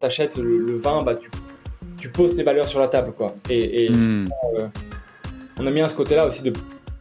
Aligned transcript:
tu 0.00 0.06
achètes 0.06 0.36
le, 0.36 0.74
vin, 0.74 1.02
bah, 1.02 1.14
tu, 1.14 1.30
tu, 1.96 2.10
poses 2.10 2.34
tes 2.34 2.42
valeurs 2.42 2.68
sur 2.68 2.80
la 2.80 2.88
table. 2.88 3.12
Quoi. 3.16 3.34
Et, 3.48 3.88
hmm. 3.90 4.28
euh, 4.58 4.66
on 5.58 5.66
a 5.66 5.70
mis 5.70 5.80
à 5.80 5.88
ce 5.88 5.94
côté-là 5.94 6.26
aussi 6.26 6.42
de 6.42 6.52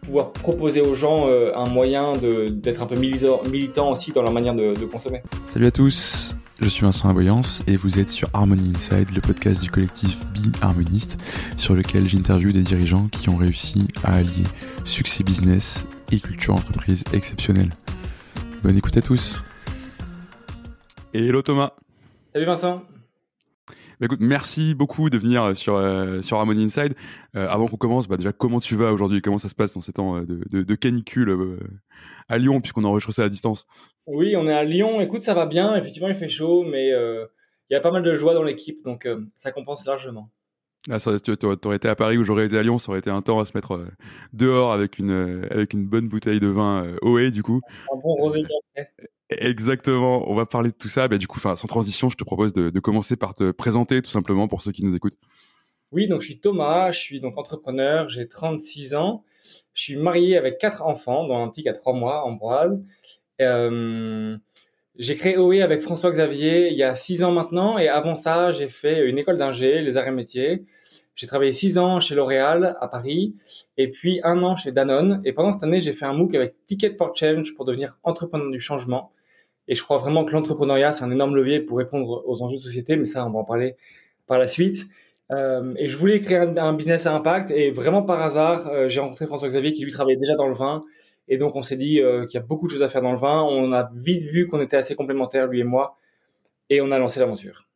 pouvoir 0.01 0.31
proposer 0.31 0.81
aux 0.81 0.95
gens 0.95 1.27
euh, 1.27 1.51
un 1.55 1.65
moyen 1.65 2.13
d'être 2.15 2.81
un 2.81 2.85
peu 2.85 2.95
militant, 2.95 3.91
aussi 3.91 4.11
dans 4.11 4.21
leur 4.21 4.31
manière 4.31 4.53
de, 4.53 4.73
de 4.73 4.85
consommer. 4.85 5.21
Salut 5.47 5.65
à 5.65 5.71
tous, 5.71 6.37
je 6.59 6.69
suis 6.69 6.83
Vincent 6.83 7.09
Aboyance 7.09 7.63
et 7.67 7.75
vous 7.75 7.99
êtes 7.99 8.09
sur 8.09 8.29
Harmony 8.33 8.71
Inside, 8.73 9.09
le 9.13 9.19
podcast 9.19 9.61
du 9.61 9.69
collectif 9.69 10.19
Be 10.27 10.55
Harmoniste, 10.61 11.17
sur 11.57 11.73
lequel 11.73 12.07
j'interviewe 12.07 12.53
des 12.53 12.61
dirigeants 12.61 13.07
qui 13.09 13.27
ont 13.29 13.35
réussi 13.35 13.87
à 14.03 14.15
allier 14.15 14.43
succès 14.85 15.23
business 15.23 15.85
et 16.11 16.19
culture 16.19 16.55
entreprise 16.55 17.03
exceptionnelle. 17.11 17.71
Bonne 18.63 18.77
écoute 18.77 18.95
à 18.95 19.01
tous. 19.01 19.43
Et 21.13 21.27
hello 21.27 21.41
Thomas. 21.41 21.73
Salut 22.35 22.47
Vincent. 22.47 22.81
Bah 23.97 24.07
écoute, 24.07 24.19
merci 24.19 24.75
beaucoup 24.75 25.09
de 25.09 25.17
venir 25.17 25.41
euh, 25.41 25.53
sur, 25.53 25.77
euh, 25.77 26.21
sur 26.21 26.35
Harmony 26.35 26.65
Inside. 26.65 26.93
Euh, 27.37 27.47
avant 27.47 27.65
qu'on 27.69 27.77
commence, 27.77 28.09
bah 28.09 28.17
déjà, 28.17 28.33
comment 28.33 28.59
tu 28.59 28.75
vas 28.75 28.91
aujourd'hui? 28.91 29.21
Comment 29.21 29.37
ça 29.37 29.47
se 29.47 29.55
passe 29.55 29.73
dans 29.73 29.79
ces 29.79 29.93
temps 29.93 30.19
de, 30.19 30.43
de, 30.63 30.75
canicule 30.75 31.33
à 32.27 32.37
Lyon, 32.37 32.59
puisqu'on 32.59 32.83
enregistre 32.83 33.13
ça 33.13 33.23
à 33.23 33.29
distance? 33.29 33.67
Oui, 34.05 34.35
on 34.35 34.49
est 34.49 34.53
à 34.53 34.65
Lyon. 34.65 34.99
Écoute, 34.99 35.21
ça 35.21 35.33
va 35.33 35.45
bien. 35.45 35.77
Effectivement, 35.77 36.09
il 36.09 36.15
fait 36.15 36.27
chaud, 36.27 36.65
mais 36.65 36.89
il 36.89 37.73
y 37.73 37.75
a 37.75 37.79
pas 37.79 37.91
mal 37.91 38.03
de 38.03 38.13
joie 38.13 38.33
dans 38.33 38.43
l'équipe, 38.43 38.83
donc 38.83 39.07
ça 39.37 39.53
compense 39.53 39.85
largement. 39.85 40.29
Ah, 40.89 40.99
ça, 40.99 41.19
tu 41.19 41.33
aurais 41.45 41.75
été 41.75 41.87
à 41.87 41.95
Paris 41.95 42.17
ou 42.17 42.23
j'aurais 42.23 42.45
été 42.45 42.57
à 42.57 42.63
Lyon, 42.63 42.77
ça 42.77 42.89
aurait 42.89 42.99
été 42.99 43.09
un 43.09 43.21
temps 43.21 43.39
à 43.39 43.45
se 43.45 43.51
mettre 43.55 43.83
dehors 44.33 44.71
avec 44.71 44.99
une, 44.99 45.47
avec 45.49 45.73
une 45.73 45.85
bonne 45.85 46.07
bouteille 46.07 46.39
de 46.39 46.47
vin 46.47 46.95
OE, 47.01 47.31
du 47.31 47.41
coup. 47.41 47.59
Un 47.91 47.97
bon 47.97 48.13
rosé 48.13 48.43
Exactement, 49.29 50.29
on 50.29 50.35
va 50.35 50.45
parler 50.45 50.69
de 50.69 50.75
tout 50.75 50.87
ça. 50.87 51.07
Bah, 51.07 51.17
du 51.17 51.27
coup, 51.27 51.39
sans 51.39 51.55
transition, 51.55 52.09
je 52.09 52.15
te 52.15 52.23
propose 52.23 52.53
de, 52.53 52.79
commencer 52.79 53.15
par 53.15 53.33
te 53.33 53.51
présenter 53.51 54.01
tout 54.01 54.11
simplement 54.11 54.47
pour 54.47 54.61
ceux 54.61 54.71
qui 54.71 54.85
nous 54.85 54.95
écoutent. 54.95 55.17
Oui, 55.91 56.07
donc 56.07 56.21
je 56.21 56.27
suis 56.27 56.39
Thomas, 56.39 56.91
je 56.91 56.99
suis 56.99 57.19
donc 57.19 57.37
entrepreneur, 57.37 58.09
j'ai 58.09 58.27
36 58.27 58.95
ans, 58.95 59.23
je 59.73 59.81
suis 59.81 59.95
marié 59.95 60.37
avec 60.37 60.57
quatre 60.57 60.83
enfants, 60.83 61.27
dont 61.27 61.41
un 61.41 61.47
petit 61.47 61.63
qui 61.63 61.69
a 61.69 61.73
trois 61.73 61.93
mois, 61.93 62.23
Ambroise. 62.23 62.83
Euh, 63.41 64.37
j'ai 64.97 65.15
créé 65.15 65.37
OE 65.37 65.61
avec 65.61 65.81
François 65.81 66.11
Xavier 66.11 66.69
il 66.69 66.77
y 66.77 66.83
a 66.83 66.95
six 66.95 67.23
ans 67.23 67.31
maintenant, 67.31 67.77
et 67.77 67.87
avant 67.87 68.15
ça, 68.15 68.51
j'ai 68.51 68.67
fait 68.67 69.07
une 69.07 69.17
école 69.17 69.37
d'ingé, 69.37 69.81
les 69.81 69.97
arts 69.97 70.07
et 70.07 70.11
métiers. 70.11 70.65
J'ai 71.15 71.27
travaillé 71.27 71.53
six 71.53 71.77
ans 71.77 71.99
chez 72.01 72.13
L'Oréal 72.13 72.75
à 72.81 72.87
Paris 72.89 73.35
et 73.77 73.89
puis 73.89 74.19
un 74.23 74.43
an 74.43 74.55
chez 74.57 74.71
Danone. 74.71 75.21
Et 75.23 75.31
pendant 75.31 75.53
cette 75.53 75.63
année, 75.63 75.79
j'ai 75.79 75.93
fait 75.93 76.05
un 76.05 76.13
MOOC 76.13 76.35
avec 76.35 76.55
Ticket 76.65 76.95
for 76.97 77.15
Change 77.15 77.55
pour 77.55 77.63
devenir 77.63 77.99
entrepreneur 78.03 78.51
du 78.51 78.59
changement. 78.59 79.11
Et 79.69 79.75
je 79.75 79.83
crois 79.83 79.97
vraiment 79.97 80.25
que 80.25 80.33
l'entrepreneuriat, 80.33 80.91
c'est 80.91 81.05
un 81.05 81.11
énorme 81.11 81.35
levier 81.35 81.61
pour 81.61 81.77
répondre 81.77 82.23
aux 82.25 82.41
enjeux 82.41 82.57
de 82.57 82.61
société, 82.61 82.97
mais 82.97 83.05
ça, 83.05 83.25
on 83.25 83.31
va 83.31 83.39
en 83.39 83.43
parler 83.45 83.77
par 84.27 84.37
la 84.37 84.47
suite. 84.47 84.87
Euh, 85.31 85.73
et 85.77 85.87
je 85.87 85.97
voulais 85.97 86.19
créer 86.19 86.37
un, 86.37 86.73
business 86.73 87.07
à 87.07 87.13
impact 87.13 87.49
et 87.49 87.71
vraiment 87.71 88.03
par 88.03 88.21
hasard, 88.21 88.67
euh, 88.67 88.89
j'ai 88.89 88.99
rencontré 88.99 89.25
François 89.25 89.47
Xavier 89.47 89.73
qui 89.73 89.83
lui 89.83 89.91
travaillait 89.91 90.19
déjà 90.19 90.35
dans 90.35 90.47
le 90.47 90.53
vin. 90.53 90.83
Et 91.27 91.37
donc 91.37 91.55
on 91.55 91.61
s'est 91.61 91.77
dit 91.77 92.01
euh, 92.01 92.25
qu'il 92.25 92.39
y 92.39 92.43
a 92.43 92.45
beaucoup 92.45 92.67
de 92.67 92.71
choses 92.71 92.83
à 92.83 92.89
faire 92.89 93.01
dans 93.01 93.11
le 93.11 93.17
vin. 93.17 93.43
On 93.43 93.73
a 93.73 93.89
vite 93.95 94.23
vu 94.23 94.47
qu'on 94.47 94.61
était 94.61 94.77
assez 94.77 94.95
complémentaires, 94.95 95.47
lui 95.47 95.59
et 95.59 95.63
moi, 95.63 95.97
et 96.69 96.81
on 96.81 96.91
a 96.91 96.99
lancé 96.99 97.19
l'aventure. 97.19 97.67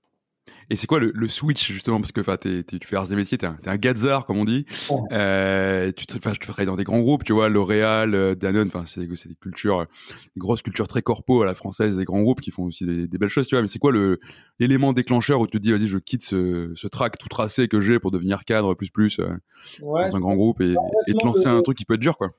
Et 0.71 0.75
c'est 0.75 0.87
quoi 0.87 0.99
le, 0.99 1.11
le, 1.15 1.27
switch 1.27 1.71
justement? 1.71 1.99
Parce 1.99 2.11
que 2.11 2.21
tu 2.21 2.87
fais 2.87 2.95
arts 2.95 3.11
et 3.11 3.15
métiers, 3.15 3.37
t'es 3.37 3.47
un, 3.47 3.57
es 3.65 3.69
un 3.69 3.77
gazard 3.77 4.25
comme 4.25 4.37
on 4.37 4.45
dit. 4.45 4.65
Euh, 5.11 5.91
tu, 5.91 6.05
tu 6.05 6.19
travailles 6.19 6.65
dans 6.65 6.75
des 6.75 6.83
grands 6.83 6.99
groupes, 6.99 7.23
tu 7.23 7.33
vois, 7.33 7.49
L'Oréal, 7.49 8.13
euh, 8.13 8.35
Danone, 8.35 8.69
c'est 8.85 9.05
des 9.05 9.35
cultures, 9.41 9.87
des 10.35 10.39
grosses 10.39 10.61
cultures 10.61 10.87
très 10.87 11.01
corpo 11.01 11.41
à 11.41 11.45
la 11.45 11.55
française, 11.55 11.97
des 11.97 12.05
grands 12.05 12.21
groupes 12.21 12.41
qui 12.41 12.51
font 12.51 12.65
aussi 12.65 12.85
des, 12.85 13.07
des 13.07 13.17
belles 13.17 13.29
choses, 13.29 13.47
tu 13.47 13.55
vois. 13.55 13.63
Mais 13.63 13.67
c'est 13.67 13.79
quoi 13.79 13.91
l'élément 14.59 14.93
déclencheur 14.93 15.39
où 15.39 15.47
tu 15.47 15.57
te 15.57 15.63
dis 15.63 15.71
vas-y 15.71 15.87
je 15.87 15.97
quitte 15.97 16.23
ce, 16.23 16.71
ce 16.75 16.87
track 16.87 17.17
tout 17.17 17.29
tracé 17.29 17.67
que 17.67 17.81
j'ai 17.81 17.99
pour 17.99 18.11
devenir 18.11 18.45
cadre 18.45 18.75
plus 18.75 18.89
plus 18.89 19.19
euh, 19.19 19.29
dans 19.81 20.15
un 20.15 20.19
grand 20.19 20.35
groupe 20.35 20.61
et, 20.61 20.75
et 21.07 21.13
te 21.13 21.25
lancer 21.25 21.47
un 21.47 21.61
truc 21.61 21.77
qui 21.77 21.85
peut 21.85 21.95
être 21.95 21.99
dur 21.99 22.17
quoi. 22.17 22.31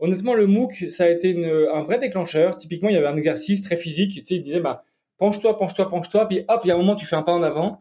Honnêtement, 0.00 0.34
le 0.34 0.46
MOOC, 0.46 0.86
ça 0.90 1.04
a 1.04 1.08
été 1.08 1.36
un 1.72 1.82
vrai 1.82 1.98
déclencheur. 1.98 2.56
Typiquement, 2.56 2.88
il 2.88 2.94
y 2.94 2.98
avait 2.98 3.08
un 3.08 3.16
exercice 3.16 3.62
très 3.62 3.76
physique. 3.76 4.12
Tu 4.12 4.24
sais, 4.24 4.36
il 4.36 4.42
disait, 4.42 4.60
bah, 4.60 4.84
penche-toi, 5.18 5.58
penche-toi, 5.58 5.88
penche-toi, 5.90 6.28
puis 6.28 6.44
hop, 6.48 6.60
il 6.64 6.68
y 6.68 6.70
a 6.70 6.74
un 6.74 6.78
moment, 6.78 6.96
tu 6.96 7.04
fais 7.04 7.16
un 7.16 7.22
pas 7.22 7.32
en 7.32 7.42
avant, 7.42 7.80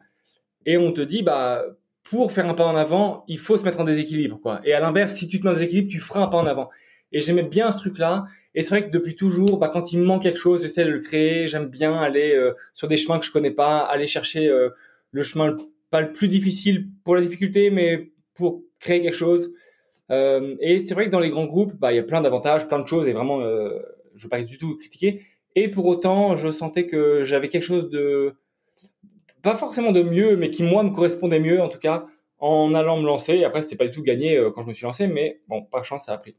et 0.65 0.77
on 0.77 0.91
te 0.91 1.01
dit, 1.01 1.23
bah, 1.23 1.63
pour 2.03 2.31
faire 2.31 2.47
un 2.47 2.53
pas 2.53 2.65
en 2.65 2.75
avant, 2.75 3.23
il 3.27 3.39
faut 3.39 3.57
se 3.57 3.63
mettre 3.63 3.79
en 3.79 3.83
déséquilibre, 3.83 4.39
quoi. 4.41 4.59
Et 4.63 4.73
à 4.73 4.79
l'inverse, 4.79 5.13
si 5.13 5.27
tu 5.27 5.39
te 5.39 5.45
mets 5.45 5.51
en 5.51 5.53
déséquilibre, 5.53 5.89
tu 5.89 5.99
feras 5.99 6.21
un 6.21 6.27
pas 6.27 6.37
en 6.37 6.45
avant. 6.45 6.69
Et 7.11 7.21
j'aimais 7.21 7.43
bien 7.43 7.71
ce 7.71 7.77
truc-là. 7.77 8.25
Et 8.53 8.63
c'est 8.63 8.69
vrai 8.69 8.83
que 8.83 8.89
depuis 8.89 9.15
toujours, 9.15 9.59
bah, 9.59 9.69
quand 9.71 9.93
il 9.93 9.99
me 9.99 10.05
manque 10.05 10.23
quelque 10.23 10.39
chose, 10.39 10.63
j'essaie 10.63 10.85
de 10.85 10.89
le 10.89 10.99
créer. 10.99 11.47
J'aime 11.47 11.67
bien 11.67 11.97
aller 11.97 12.33
euh, 12.35 12.53
sur 12.73 12.87
des 12.87 12.97
chemins 12.97 13.19
que 13.19 13.25
je 13.25 13.31
connais 13.31 13.51
pas, 13.51 13.79
aller 13.79 14.07
chercher 14.07 14.47
euh, 14.47 14.69
le 15.11 15.23
chemin 15.23 15.55
pas 15.89 16.01
le 16.01 16.11
plus 16.11 16.27
difficile 16.27 16.89
pour 17.03 17.15
la 17.15 17.21
difficulté, 17.21 17.69
mais 17.69 18.11
pour 18.33 18.63
créer 18.79 19.01
quelque 19.01 19.15
chose. 19.15 19.53
Euh, 20.11 20.55
et 20.59 20.79
c'est 20.79 20.93
vrai 20.93 21.05
que 21.05 21.11
dans 21.11 21.19
les 21.19 21.29
grands 21.29 21.45
groupes, 21.45 21.73
bah, 21.75 21.91
il 21.91 21.95
y 21.95 21.99
a 21.99 22.03
plein 22.03 22.21
d'avantages, 22.21 22.67
plein 22.67 22.79
de 22.79 22.87
choses, 22.87 23.07
et 23.07 23.13
vraiment, 23.13 23.41
je 23.41 23.45
ne 23.45 24.23
veux 24.23 24.29
pas 24.29 24.41
du 24.41 24.57
tout 24.57 24.77
critiquer. 24.77 25.21
Et 25.55 25.69
pour 25.69 25.85
autant, 25.85 26.35
je 26.35 26.51
sentais 26.51 26.85
que 26.85 27.23
j'avais 27.23 27.49
quelque 27.49 27.63
chose 27.63 27.89
de, 27.89 28.35
pas 29.41 29.55
forcément 29.55 29.91
de 29.91 30.01
mieux, 30.01 30.35
mais 30.35 30.49
qui 30.49 30.63
moi 30.63 30.83
me 30.83 30.89
correspondait 30.89 31.39
mieux 31.39 31.61
en 31.61 31.69
tout 31.69 31.79
cas 31.79 32.05
en 32.39 32.73
allant 32.73 32.97
me 32.97 33.05
lancer. 33.05 33.43
Après, 33.43 33.61
c'était 33.61 33.75
pas 33.75 33.87
du 33.87 33.91
tout 33.91 34.03
gagné 34.03 34.37
euh, 34.37 34.51
quand 34.51 34.61
je 34.61 34.67
me 34.67 34.73
suis 34.73 34.83
lancé, 34.83 35.07
mais 35.07 35.41
bon, 35.47 35.63
par 35.63 35.83
chance, 35.83 36.05
ça 36.05 36.13
a 36.13 36.17
pris. 36.17 36.35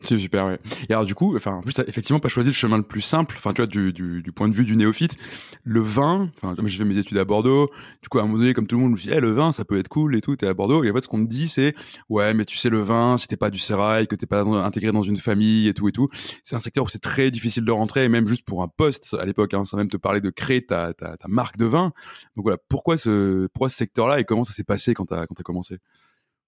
C'est 0.00 0.16
super, 0.16 0.46
ouais. 0.46 0.60
Et 0.88 0.92
alors 0.92 1.04
du 1.04 1.16
coup, 1.16 1.34
enfin, 1.34 1.54
en 1.56 1.60
plus, 1.60 1.74
t'as 1.74 1.82
effectivement 1.88 2.20
pas 2.20 2.28
choisi 2.28 2.50
le 2.50 2.54
chemin 2.54 2.76
le 2.76 2.84
plus 2.84 3.00
simple. 3.00 3.34
Enfin, 3.36 3.52
tu 3.52 3.62
vois, 3.62 3.66
du, 3.66 3.92
du, 3.92 4.22
du 4.22 4.30
point 4.30 4.48
de 4.48 4.54
vue 4.54 4.64
du 4.64 4.76
néophyte, 4.76 5.16
le 5.64 5.80
vin. 5.80 6.30
Enfin, 6.40 6.54
j'ai 6.66 6.78
fait 6.78 6.84
mes 6.84 6.98
études 6.98 7.18
à 7.18 7.24
Bordeaux, 7.24 7.68
du 8.00 8.08
coup, 8.08 8.18
à 8.18 8.22
un 8.22 8.26
moment 8.26 8.38
donné, 8.38 8.54
comme 8.54 8.68
tout 8.68 8.76
le 8.76 8.82
monde, 8.82 8.90
je 8.90 8.92
me 8.92 8.96
suis 8.98 9.08
dit, 9.08 9.14
eh, 9.16 9.20
le 9.20 9.32
vin, 9.32 9.50
ça 9.50 9.64
peut 9.64 9.76
être 9.76 9.88
cool 9.88 10.14
et 10.14 10.20
tout. 10.20 10.36
T'es 10.36 10.46
à 10.46 10.54
Bordeaux, 10.54 10.84
et 10.84 10.90
en 10.90 10.94
fait, 10.94 11.00
ce 11.00 11.08
qu'on 11.08 11.18
me 11.18 11.26
dit, 11.26 11.48
c'est, 11.48 11.74
ouais, 12.08 12.32
mais 12.32 12.44
tu 12.44 12.56
sais, 12.56 12.68
le 12.70 12.80
vin, 12.80 13.18
si 13.18 13.26
t'es 13.26 13.36
pas 13.36 13.50
du 13.50 13.58
sérail, 13.58 14.06
que 14.06 14.14
t'es 14.14 14.26
pas 14.26 14.42
intégré 14.42 14.92
dans 14.92 15.02
une 15.02 15.18
famille 15.18 15.66
et 15.66 15.74
tout 15.74 15.88
et 15.88 15.92
tout, 15.92 16.08
c'est 16.44 16.54
un 16.54 16.60
secteur 16.60 16.84
où 16.84 16.88
c'est 16.88 17.02
très 17.02 17.32
difficile 17.32 17.64
de 17.64 17.72
rentrer, 17.72 18.08
même 18.08 18.28
juste 18.28 18.44
pour 18.44 18.62
un 18.62 18.68
poste 18.68 19.16
à 19.18 19.24
l'époque, 19.24 19.52
hein, 19.52 19.64
sans 19.64 19.78
même 19.78 19.90
te 19.90 19.96
parler 19.96 20.20
de 20.20 20.30
créer 20.30 20.64
ta, 20.64 20.94
ta, 20.94 21.16
ta 21.16 21.26
marque 21.28 21.56
de 21.56 21.66
vin. 21.66 21.92
Donc 22.36 22.44
voilà, 22.44 22.58
pourquoi 22.68 22.96
ce, 22.98 23.48
pourquoi 23.48 23.68
ce 23.68 23.76
secteur-là 23.76 24.20
et 24.20 24.24
comment 24.24 24.44
ça 24.44 24.52
s'est 24.52 24.62
passé 24.64 24.94
quand 24.94 25.06
t'as 25.06 25.26
quand 25.26 25.34
t'as 25.34 25.42
commencé? 25.42 25.78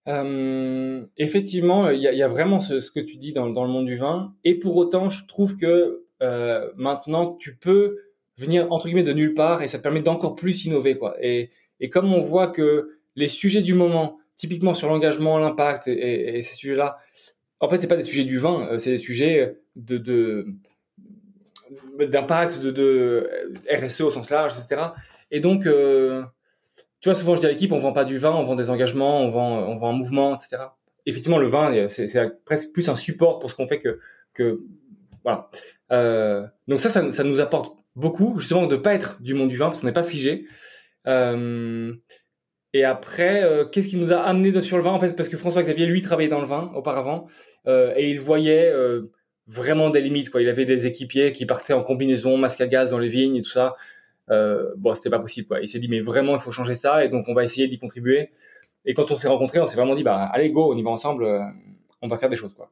Euh, 0.09 1.05
effectivement, 1.19 1.91
il 1.91 2.01
y, 2.01 2.23
a 2.23 2.29
vraiment 2.29 2.61
ce, 2.61 2.91
que 2.91 3.01
tu 3.01 3.17
dis 3.17 3.33
dans, 3.33 3.47
le 3.47 3.53
monde 3.53 3.87
du 3.87 3.97
vin. 3.97 4.35
Et 4.45 4.55
pour 4.55 4.77
autant, 4.77 5.11
je 5.11 5.27
trouve 5.27 5.57
que 5.57 6.05
euh, 6.23 6.71
maintenant, 6.77 7.35
tu 7.37 7.57
peux 7.57 7.99
venir 8.39 8.73
entre 8.73 8.87
guillemets 8.87 9.03
de 9.03 9.13
nulle 9.13 9.35
part 9.35 9.63
et 9.63 9.69
ça 9.69 9.79
te 9.79 9.83
permet 9.83 10.01
d'encore 10.01 10.35
plus 10.35 10.65
innover. 10.65 10.97
Quoi. 10.97 11.17
Et, 11.21 11.51
comme 11.91 12.13
on 12.13 12.21
voit 12.21 12.49
que 12.49 12.99
les 13.17 13.29
sujets 13.29 13.63
du 13.63 13.75
moment, 13.75 14.19
typiquement 14.37 14.75
sur 14.75 14.89
l'engagement, 14.89 15.39
l'impact 15.39 15.87
et, 15.89 16.41
ces 16.43 16.55
sujets-là, 16.55 16.99
en 17.61 17.69
fait, 17.69 17.81
c'est 17.81 17.87
pas 17.87 17.97
des 17.97 18.05
sujets 18.05 18.25
du 18.25 18.39
vin, 18.39 18.69
euh, 18.69 18.79
c'est 18.79 18.91
des 18.91 18.99
sujets 18.99 19.59
de, 19.77 20.47
d'impact, 21.99 22.63
de, 22.63 23.53
RSE 23.71 24.01
au 24.01 24.11
sens 24.11 24.31
large, 24.31 24.55
etc. 24.59 24.83
Et 25.31 25.41
donc, 25.41 25.67
tu 27.01 27.09
vois, 27.09 27.15
souvent 27.15 27.35
je 27.35 27.41
dis 27.41 27.47
à 27.47 27.51
l'équipe, 27.51 27.73
on 27.73 27.79
vend 27.79 27.93
pas 27.93 28.05
du 28.05 28.19
vin, 28.19 28.33
on 28.33 28.45
vend 28.45 28.57
des 28.57 28.71
engagements, 28.71 29.23
on 29.23 29.31
vend, 29.31 29.59
on 29.69 29.77
vend 29.77 29.91
un 29.91 29.97
mouvement, 29.97 30.35
etc. 30.35 30.63
Effectivement, 31.07 31.39
le 31.39 31.49
vin, 31.49 31.89
c'est 31.89 32.45
presque 32.45 32.73
plus 32.73 32.89
un 32.89 32.95
support 32.95 33.39
pour 33.39 33.51
ce 33.51 33.57
qu'on 33.57 33.67
fait 33.67 33.81
que, 33.81 33.99
que 34.35 34.61
voilà. 35.25 35.49
Euh, 35.93 36.47
donc 36.69 36.81
ça, 36.81 36.91
ça, 37.11 37.25
nous 37.25 37.41
apporte 37.41 37.77
beaucoup, 37.97 38.39
justement, 38.39 38.67
de 38.67 38.77
pas 38.77 38.95
être 38.95 39.21
du 39.23 39.35
monde 39.35 39.49
du 39.49 39.57
vin, 39.57 39.67
parce 39.67 39.81
qu'on 39.81 39.87
n'est 39.87 39.93
pas 39.93 40.03
figé. 40.03 40.47
Euh, 41.07 41.95
et 42.73 42.85
après, 42.85 43.43
euh, 43.43 43.65
qu'est-ce 43.65 43.89
qui 43.89 43.97
nous 43.97 44.13
a 44.13 44.21
amené 44.21 44.61
sur 44.63 44.77
le 44.77 44.83
vin 44.83 44.93
En 44.93 45.01
fait, 45.01 45.17
parce 45.17 45.29
que 45.29 45.37
François 45.37 45.63
Xavier, 45.63 45.87
lui, 45.87 46.03
travaillait 46.03 46.29
dans 46.31 46.41
le 46.41 46.47
vin 46.47 46.71
auparavant, 46.75 47.27
euh, 47.67 47.93
et 47.97 48.11
il 48.11 48.21
voyait 48.21 48.71
euh, 48.71 49.03
vraiment 49.47 49.91
des 49.91 50.01
limites. 50.01 50.31
Quoi. 50.31 50.43
Il 50.43 50.49
avait 50.49 50.67
des 50.67 50.87
équipiers 50.87 51.33
qui 51.33 51.47
partaient 51.47 51.73
en 51.73 51.83
combinaison, 51.83 52.37
masque 52.37 52.61
à 52.61 52.67
gaz 52.67 52.91
dans 52.91 52.99
les 52.99 53.09
vignes 53.09 53.37
et 53.37 53.43
tout 53.43 53.51
ça 53.51 53.75
euh, 54.31 54.73
bon, 54.77 54.95
c'était 54.95 55.11
pas 55.11 55.19
possible. 55.19 55.49
Quoi. 55.49 55.61
Il 55.61 55.69
s'est 55.69 55.79
dit, 55.79 55.89
mais 55.89 56.01
vraiment, 56.01 56.35
il 56.35 56.41
faut 56.41 56.51
changer 56.51 56.75
ça, 56.75 57.05
et 57.05 57.09
donc 57.09 57.25
on 57.29 57.35
va 57.35 57.45
essayer 57.45 57.69
d'y 57.69 57.79
contribuer. 57.79 58.31
Et 58.85 58.95
quand 58.95 59.11
on 59.11 59.17
s'est 59.17 59.29
rencontrés, 59.29 59.61
on 59.61 59.67
s'est 59.67 59.77
vraiment 59.77 59.95
dit, 59.95 60.03
bah, 60.03 60.31
allez, 60.33 60.51
go, 60.51 60.73
on 60.73 60.77
y 60.77 60.83
va 60.83 60.91
ensemble, 60.91 61.25
euh, 61.25 61.45
on 62.03 62.09
va 62.09 62.17
faire 62.17 62.29
des 62.29 62.37
choses, 62.37 62.55
quoi. 62.55 62.71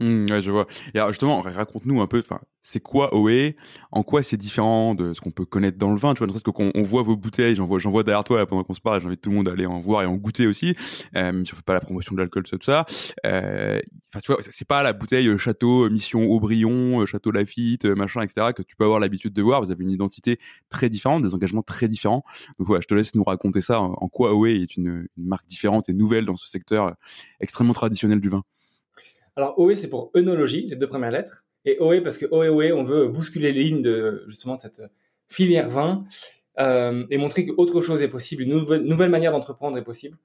Mmh, 0.00 0.26
ouais, 0.30 0.40
je 0.40 0.50
vois. 0.50 0.66
Et 0.94 0.98
alors 0.98 1.10
justement, 1.10 1.40
raconte-nous 1.42 2.00
un 2.00 2.06
peu, 2.06 2.20
enfin, 2.20 2.40
c'est 2.62 2.80
quoi 2.80 3.14
OE 3.14 3.52
En 3.90 4.02
quoi 4.02 4.22
c'est 4.22 4.38
différent 4.38 4.94
de 4.94 5.12
ce 5.12 5.20
qu'on 5.20 5.30
peut 5.32 5.44
connaître 5.44 5.76
dans 5.76 5.90
le 5.90 5.98
vin? 5.98 6.14
Tu 6.14 6.24
vois, 6.24 6.28
parce 6.28 6.42
qu'on 6.42 6.70
on 6.74 6.82
voit 6.82 7.02
vos 7.02 7.16
bouteilles, 7.16 7.56
j'en 7.56 7.66
vois, 7.66 7.78
j'en 7.78 7.90
vois 7.90 8.02
derrière 8.02 8.24
toi 8.24 8.46
pendant 8.46 8.64
qu'on 8.64 8.72
se 8.72 8.80
parle. 8.80 9.02
J'invite 9.02 9.20
tout 9.20 9.30
le 9.30 9.36
monde 9.36 9.48
à 9.48 9.52
aller 9.52 9.66
en 9.66 9.80
voir 9.80 10.02
et 10.02 10.06
en 10.06 10.14
goûter 10.14 10.46
aussi. 10.46 10.74
Euh, 11.16 11.32
même 11.32 11.44
si 11.44 11.52
on 11.52 11.56
fait 11.56 11.64
pas 11.64 11.74
la 11.74 11.80
promotion 11.80 12.14
de 12.14 12.20
l'alcool, 12.20 12.44
tout 12.44 12.58
ça. 12.62 12.86
Euh, 13.26 13.80
enfin, 14.08 14.20
tu 14.20 14.32
vois, 14.32 14.40
c'est 14.48 14.66
pas 14.66 14.82
la 14.82 14.94
bouteille 14.94 15.28
euh, 15.28 15.36
Château 15.36 15.90
Mission 15.90 16.22
Aubryon, 16.30 17.02
euh, 17.02 17.06
Château 17.06 17.30
Lafitte, 17.32 17.84
machin, 17.84 18.22
etc. 18.22 18.52
que 18.56 18.62
tu 18.62 18.76
peux 18.76 18.84
avoir 18.84 19.00
l'habitude 19.00 19.34
de 19.34 19.42
voir. 19.42 19.62
Vous 19.62 19.70
avez 19.70 19.82
une 19.82 19.90
identité 19.90 20.38
très 20.70 20.88
différente, 20.88 21.22
des 21.22 21.34
engagements 21.34 21.62
très 21.62 21.88
différents. 21.88 22.24
Donc 22.58 22.68
voilà, 22.68 22.80
je 22.80 22.86
te 22.86 22.94
laisse 22.94 23.14
nous 23.14 23.24
raconter 23.24 23.60
ça. 23.60 23.80
En 23.80 24.08
quoi 24.08 24.34
OE 24.34 24.46
est 24.46 24.76
une, 24.76 25.06
une 25.18 25.26
marque 25.26 25.46
différente 25.46 25.90
et 25.90 25.92
nouvelle 25.94 26.24
dans 26.24 26.36
ce 26.36 26.48
secteur 26.48 26.94
extrêmement 27.40 27.74
traditionnel 27.74 28.20
du 28.20 28.30
vin. 28.30 28.42
Alors 29.36 29.58
OE, 29.58 29.74
c'est 29.74 29.88
pour 29.88 30.10
œnologie, 30.16 30.66
les 30.68 30.76
deux 30.76 30.88
premières 30.88 31.10
lettres. 31.10 31.44
Et 31.64 31.78
OE, 31.80 32.02
parce 32.02 32.18
que 32.18 32.26
OE, 32.30 32.48
OE, 32.50 32.72
on 32.72 32.84
veut 32.84 33.08
bousculer 33.08 33.52
les 33.52 33.62
lignes 33.62 33.82
de, 33.82 34.24
justement, 34.26 34.56
de 34.56 34.60
cette 34.60 34.82
filière 35.28 35.68
vin. 35.68 36.04
et 36.58 37.16
montrer 37.18 37.46
qu'autre 37.46 37.80
chose 37.80 38.02
est 38.02 38.08
possible, 38.08 38.42
une 38.42 38.50
nouvelle, 38.50 38.82
nouvelle 38.82 39.10
manière 39.10 39.32
d'entreprendre 39.32 39.78
est 39.78 39.84
possible. 39.84 40.18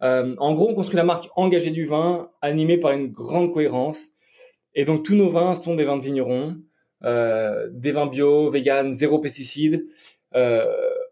en 0.00 0.54
gros, 0.54 0.68
on 0.70 0.74
construit 0.74 0.96
la 0.96 1.04
marque 1.04 1.28
engagée 1.36 1.70
du 1.70 1.86
vin, 1.86 2.30
animée 2.42 2.78
par 2.78 2.92
une 2.92 3.08
grande 3.10 3.52
cohérence. 3.52 4.08
Et 4.74 4.84
donc 4.84 5.04
tous 5.04 5.14
nos 5.14 5.28
vins 5.28 5.54
sont 5.54 5.74
des 5.74 5.84
vins 5.84 5.96
de 5.96 6.04
vignerons, 6.04 6.56
des 7.02 7.92
vins 7.92 8.06
bio, 8.06 8.50
vegan, 8.50 8.92
zéro 8.92 9.18
pesticides. 9.18 9.86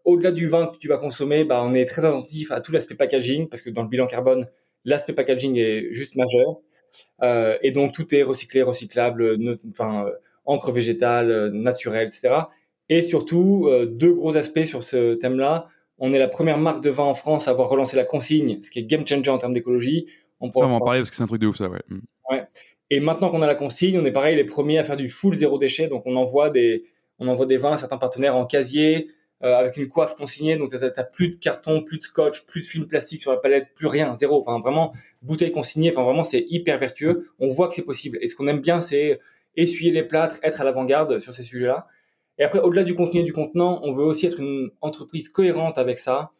Au-delà 0.05 0.31
du 0.31 0.47
vin 0.47 0.67
que 0.67 0.77
tu 0.77 0.87
vas 0.87 0.97
consommer, 0.97 1.45
bah, 1.45 1.61
on 1.63 1.73
est 1.73 1.85
très 1.85 2.05
attentif 2.05 2.51
à 2.51 2.61
tout 2.61 2.71
l'aspect 2.71 2.95
packaging 2.95 3.47
parce 3.47 3.61
que 3.61 3.69
dans 3.69 3.83
le 3.83 3.87
bilan 3.87 4.05
carbone, 4.05 4.47
l'aspect 4.85 5.13
packaging 5.13 5.57
est 5.57 5.93
juste 5.93 6.15
majeur. 6.15 6.57
Euh, 7.21 7.57
et 7.61 7.71
donc 7.71 7.93
tout 7.93 8.13
est 8.13 8.23
recyclé, 8.23 8.61
recyclable, 8.61 9.37
enfin 9.69 10.05
euh, 10.07 10.11
encre 10.45 10.71
végétale, 10.71 11.31
euh, 11.31 11.49
naturelle, 11.49 12.07
etc. 12.07 12.35
Et 12.89 13.01
surtout 13.01 13.69
deux 13.87 14.13
gros 14.13 14.35
aspects 14.35 14.65
sur 14.65 14.83
ce 14.83 15.13
thème-là. 15.13 15.67
On 15.99 16.11
est 16.11 16.19
la 16.19 16.27
première 16.27 16.57
marque 16.57 16.83
de 16.83 16.89
vin 16.89 17.05
en 17.05 17.13
France 17.13 17.47
à 17.47 17.51
avoir 17.51 17.69
relancé 17.69 17.95
la 17.95 18.03
consigne, 18.03 18.61
ce 18.61 18.69
qui 18.69 18.79
est 18.79 18.83
game 18.83 19.07
changer 19.07 19.31
en 19.31 19.37
termes 19.37 19.53
d'écologie. 19.53 20.07
On 20.41 20.51
pourra 20.51 20.67
en 20.67 20.79
parler 20.81 20.99
parce 20.99 21.09
que 21.09 21.15
c'est 21.15 21.23
un 21.23 21.27
truc 21.27 21.41
de 21.41 21.47
ouf 21.47 21.57
ça, 21.57 21.69
ouais. 21.69 21.79
Mm. 21.87 21.99
ouais. 22.29 22.43
Et 22.89 22.99
maintenant 22.99 23.29
qu'on 23.29 23.41
a 23.41 23.47
la 23.47 23.55
consigne, 23.55 23.97
on 23.99 24.05
est 24.05 24.11
pareil 24.11 24.35
les 24.35 24.43
premiers 24.43 24.79
à 24.79 24.83
faire 24.83 24.97
du 24.97 25.07
full 25.07 25.35
zéro 25.35 25.57
déchet. 25.57 25.87
Donc 25.87 26.03
on 26.05 26.15
envoie 26.17 26.49
des, 26.49 26.83
on 27.19 27.27
envoie 27.27 27.45
des 27.45 27.57
vins 27.57 27.71
à 27.71 27.77
certains 27.77 27.97
partenaires 27.97 28.35
en 28.35 28.45
casier, 28.45 29.07
euh, 29.43 29.55
avec 29.55 29.77
une 29.77 29.89
coiffe 29.89 30.15
consignée, 30.15 30.57
donc 30.57 30.69
tu 30.69 30.77
n'as 30.77 31.03
plus 31.03 31.29
de 31.29 31.35
carton, 31.35 31.81
plus 31.81 31.97
de 31.97 32.03
scotch, 32.03 32.45
plus 32.45 32.61
de 32.61 32.65
film 32.65 32.87
plastique 32.87 33.21
sur 33.21 33.31
la 33.31 33.37
palette, 33.37 33.73
plus 33.73 33.87
rien, 33.87 34.15
zéro. 34.17 34.39
Enfin 34.39 34.59
vraiment, 34.59 34.93
bouteille 35.21 35.51
consignée, 35.51 35.91
enfin 35.91 36.03
vraiment 36.03 36.23
c'est 36.23 36.45
hyper 36.49 36.77
vertueux. 36.77 37.29
On 37.39 37.49
voit 37.49 37.67
que 37.67 37.73
c'est 37.73 37.83
possible. 37.83 38.17
Et 38.21 38.27
ce 38.27 38.35
qu'on 38.35 38.47
aime 38.47 38.61
bien, 38.61 38.79
c'est 38.79 39.19
essuyer 39.55 39.91
les 39.91 40.03
plâtres, 40.03 40.39
être 40.43 40.61
à 40.61 40.63
l'avant-garde 40.63 41.19
sur 41.19 41.33
ces 41.33 41.43
sujets-là. 41.43 41.87
Et 42.39 42.43
après, 42.43 42.59
au-delà 42.59 42.83
du 42.83 42.95
contenu 42.95 43.19
et 43.19 43.23
du 43.23 43.33
contenant, 43.33 43.79
on 43.83 43.93
veut 43.93 44.03
aussi 44.03 44.25
être 44.25 44.39
une 44.39 44.71
entreprise 44.81 45.29
cohérente 45.29 45.77
avec 45.77 45.99
ça. 45.99 46.31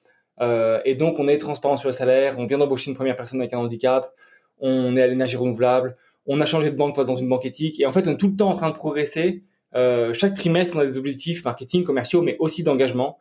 Euh, 0.41 0.81
et 0.85 0.95
donc, 0.95 1.19
on 1.19 1.27
est 1.27 1.37
transparent 1.37 1.77
sur 1.77 1.87
le 1.87 1.93
salaire. 1.93 2.35
On 2.39 2.45
vient 2.45 2.57
d'embaucher 2.57 2.89
une 2.89 2.95
première 2.95 3.15
personne 3.15 3.39
avec 3.39 3.53
un 3.53 3.59
handicap. 3.59 4.11
On 4.59 4.97
est 4.97 5.01
à 5.01 5.07
l'énergie 5.07 5.35
renouvelable. 5.35 5.95
On 6.25 6.41
a 6.41 6.45
changé 6.45 6.71
de 6.71 6.75
banque, 6.75 6.95
pas 6.95 7.03
dans 7.03 7.15
une 7.15 7.29
banque 7.29 7.45
éthique. 7.45 7.79
Et 7.79 7.85
en 7.85 7.91
fait, 7.91 8.07
on 8.07 8.11
est 8.11 8.17
tout 8.17 8.29
le 8.29 8.35
temps 8.35 8.49
en 8.49 8.55
train 8.55 8.69
de 8.69 8.75
progresser 8.75 9.43
euh, 9.75 10.13
chaque 10.13 10.35
trimestre, 10.35 10.75
on 10.75 10.79
a 10.79 10.85
des 10.85 10.97
objectifs 10.97 11.43
marketing, 11.43 11.83
commerciaux, 11.83 12.21
mais 12.21 12.37
aussi 12.39 12.63
d'engagement. 12.63 13.17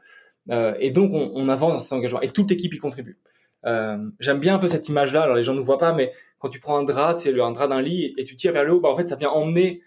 Euh, 0.50 0.74
et 0.80 0.90
donc, 0.90 1.12
on, 1.12 1.32
on, 1.34 1.48
avance 1.48 1.72
dans 1.72 1.80
cet 1.80 1.92
engagement. 1.92 2.20
Et 2.20 2.28
toute 2.28 2.50
l'équipe 2.50 2.72
y 2.74 2.78
contribue. 2.78 3.18
Euh, 3.64 3.98
J'aime 4.20 4.40
bien 4.40 4.54
un 4.54 4.58
peu 4.58 4.66
cette 4.66 4.88
image-là. 4.88 5.22
Alors, 5.22 5.36
les 5.36 5.42
gens 5.42 5.54
ne 5.54 5.60
voient 5.60 5.78
pas, 5.78 5.92
mais 5.92 6.12
quand 6.38 6.48
tu 6.48 6.60
prends 6.60 6.76
un 6.76 6.82
drap, 6.82 7.18
c'est 7.18 7.38
un 7.40 7.52
drap 7.52 7.68
d'un 7.68 7.80
lit, 7.80 8.14
et 8.18 8.24
tu 8.24 8.36
tires 8.36 8.52
vers 8.52 8.64
le 8.64 8.72
haut, 8.72 8.80
bah, 8.80 8.88
en 8.88 8.96
fait, 8.96 9.08
ça 9.08 9.16
vient 9.16 9.30
emmener 9.30 9.82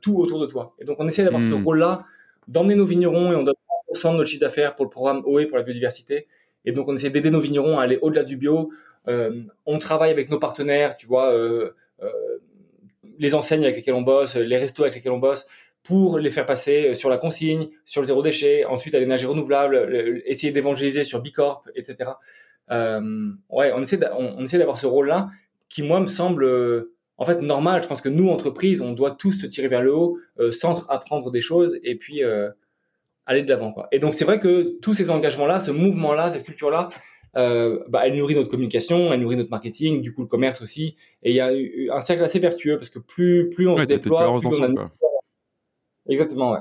tout 0.00 0.16
autour 0.16 0.40
de 0.40 0.46
toi. 0.46 0.74
Et 0.78 0.86
donc, 0.86 0.98
on 1.00 1.08
essaie 1.08 1.22
d'avoir 1.22 1.42
ce 1.42 1.48
hmm. 1.48 1.64
rôle-là, 1.64 2.06
d'emmener 2.48 2.76
nos 2.76 2.86
vignerons, 2.86 3.32
et 3.32 3.36
on 3.36 3.42
donne 3.42 3.54
100% 3.92 4.12
de 4.12 4.16
notre 4.16 4.30
chiffre 4.30 4.40
d'affaires 4.40 4.74
pour 4.74 4.86
le 4.86 4.90
programme 4.90 5.22
OE 5.26 5.44
pour 5.48 5.58
la 5.58 5.64
biodiversité. 5.64 6.28
Et 6.64 6.72
donc, 6.72 6.88
on 6.88 6.96
essaie 6.96 7.10
d'aider 7.10 7.30
nos 7.30 7.40
vignerons 7.40 7.78
à 7.78 7.82
aller 7.82 7.98
au-delà 8.00 8.24
du 8.24 8.38
bio. 8.38 8.70
On 9.06 9.78
travaille 9.78 10.10
avec 10.10 10.30
nos 10.30 10.38
partenaires, 10.38 10.96
tu 10.96 11.06
vois, 11.06 11.34
les 13.18 13.34
enseignes 13.34 13.64
avec 13.64 13.76
lesquelles 13.76 13.94
on 13.94 14.02
bosse, 14.02 14.36
les 14.36 14.56
restos 14.56 14.82
avec 14.82 14.94
lesquels 14.94 15.12
on 15.12 15.18
bosse, 15.18 15.46
pour 15.82 16.18
les 16.18 16.30
faire 16.30 16.46
passer 16.46 16.94
sur 16.94 17.08
la 17.08 17.18
consigne, 17.18 17.68
sur 17.84 18.00
le 18.00 18.06
zéro 18.06 18.22
déchet, 18.22 18.64
ensuite 18.64 18.94
à 18.94 18.98
l'énergie 18.98 19.26
renouvelable, 19.26 20.22
essayer 20.26 20.52
d'évangéliser 20.52 21.04
sur 21.04 21.20
Bicorp, 21.20 21.64
etc. 21.74 22.10
Euh, 22.70 23.30
ouais, 23.48 23.72
on 23.74 23.82
essaie, 23.82 23.96
d'avoir 23.96 24.78
ce 24.78 24.86
rôle-là 24.86 25.30
qui, 25.68 25.82
moi, 25.82 26.00
me 26.00 26.06
semble 26.06 26.44
en 27.20 27.24
fait 27.24 27.40
normal. 27.42 27.82
Je 27.82 27.86
pense 27.86 28.00
que 28.00 28.08
nous, 28.08 28.28
entreprises, 28.28 28.80
on 28.80 28.92
doit 28.92 29.12
tous 29.12 29.32
se 29.32 29.46
tirer 29.46 29.68
vers 29.68 29.82
le 29.82 29.94
haut, 29.94 30.18
euh, 30.40 30.50
apprendre 30.88 31.30
des 31.30 31.42
choses 31.42 31.78
et 31.84 31.94
puis 31.94 32.24
euh, 32.24 32.50
aller 33.26 33.42
de 33.42 33.48
l'avant. 33.48 33.74
Et 33.92 34.00
donc, 34.00 34.14
c'est 34.14 34.24
vrai 34.24 34.40
que 34.40 34.78
tous 34.80 34.94
ces 34.94 35.10
engagements-là, 35.10 35.60
ce 35.60 35.70
mouvement-là, 35.70 36.30
cette 36.32 36.44
culture-là, 36.44 36.88
euh, 37.36 37.84
bah, 37.88 38.02
elle 38.04 38.16
nourrit 38.16 38.34
notre 38.34 38.48
communication, 38.48 39.12
elle 39.12 39.20
nourrit 39.20 39.36
notre 39.36 39.50
marketing, 39.50 40.02
du 40.02 40.12
coup 40.12 40.22
le 40.22 40.26
commerce 40.26 40.60
aussi. 40.62 40.96
Et 41.22 41.30
il 41.30 41.36
y 41.36 41.40
a 41.40 41.52
un 41.94 42.00
cercle 42.00 42.24
assez 42.24 42.40
vertueux 42.40 42.76
parce 42.76 42.90
que 42.90 42.98
plus, 42.98 43.50
plus 43.50 43.68
on 43.68 43.76
se 43.76 43.84
déploie, 43.84 44.36
plus 44.40 44.46
on 44.60 44.76
a 44.76 44.90
Exactement, 46.10 46.52
ouais. 46.52 46.60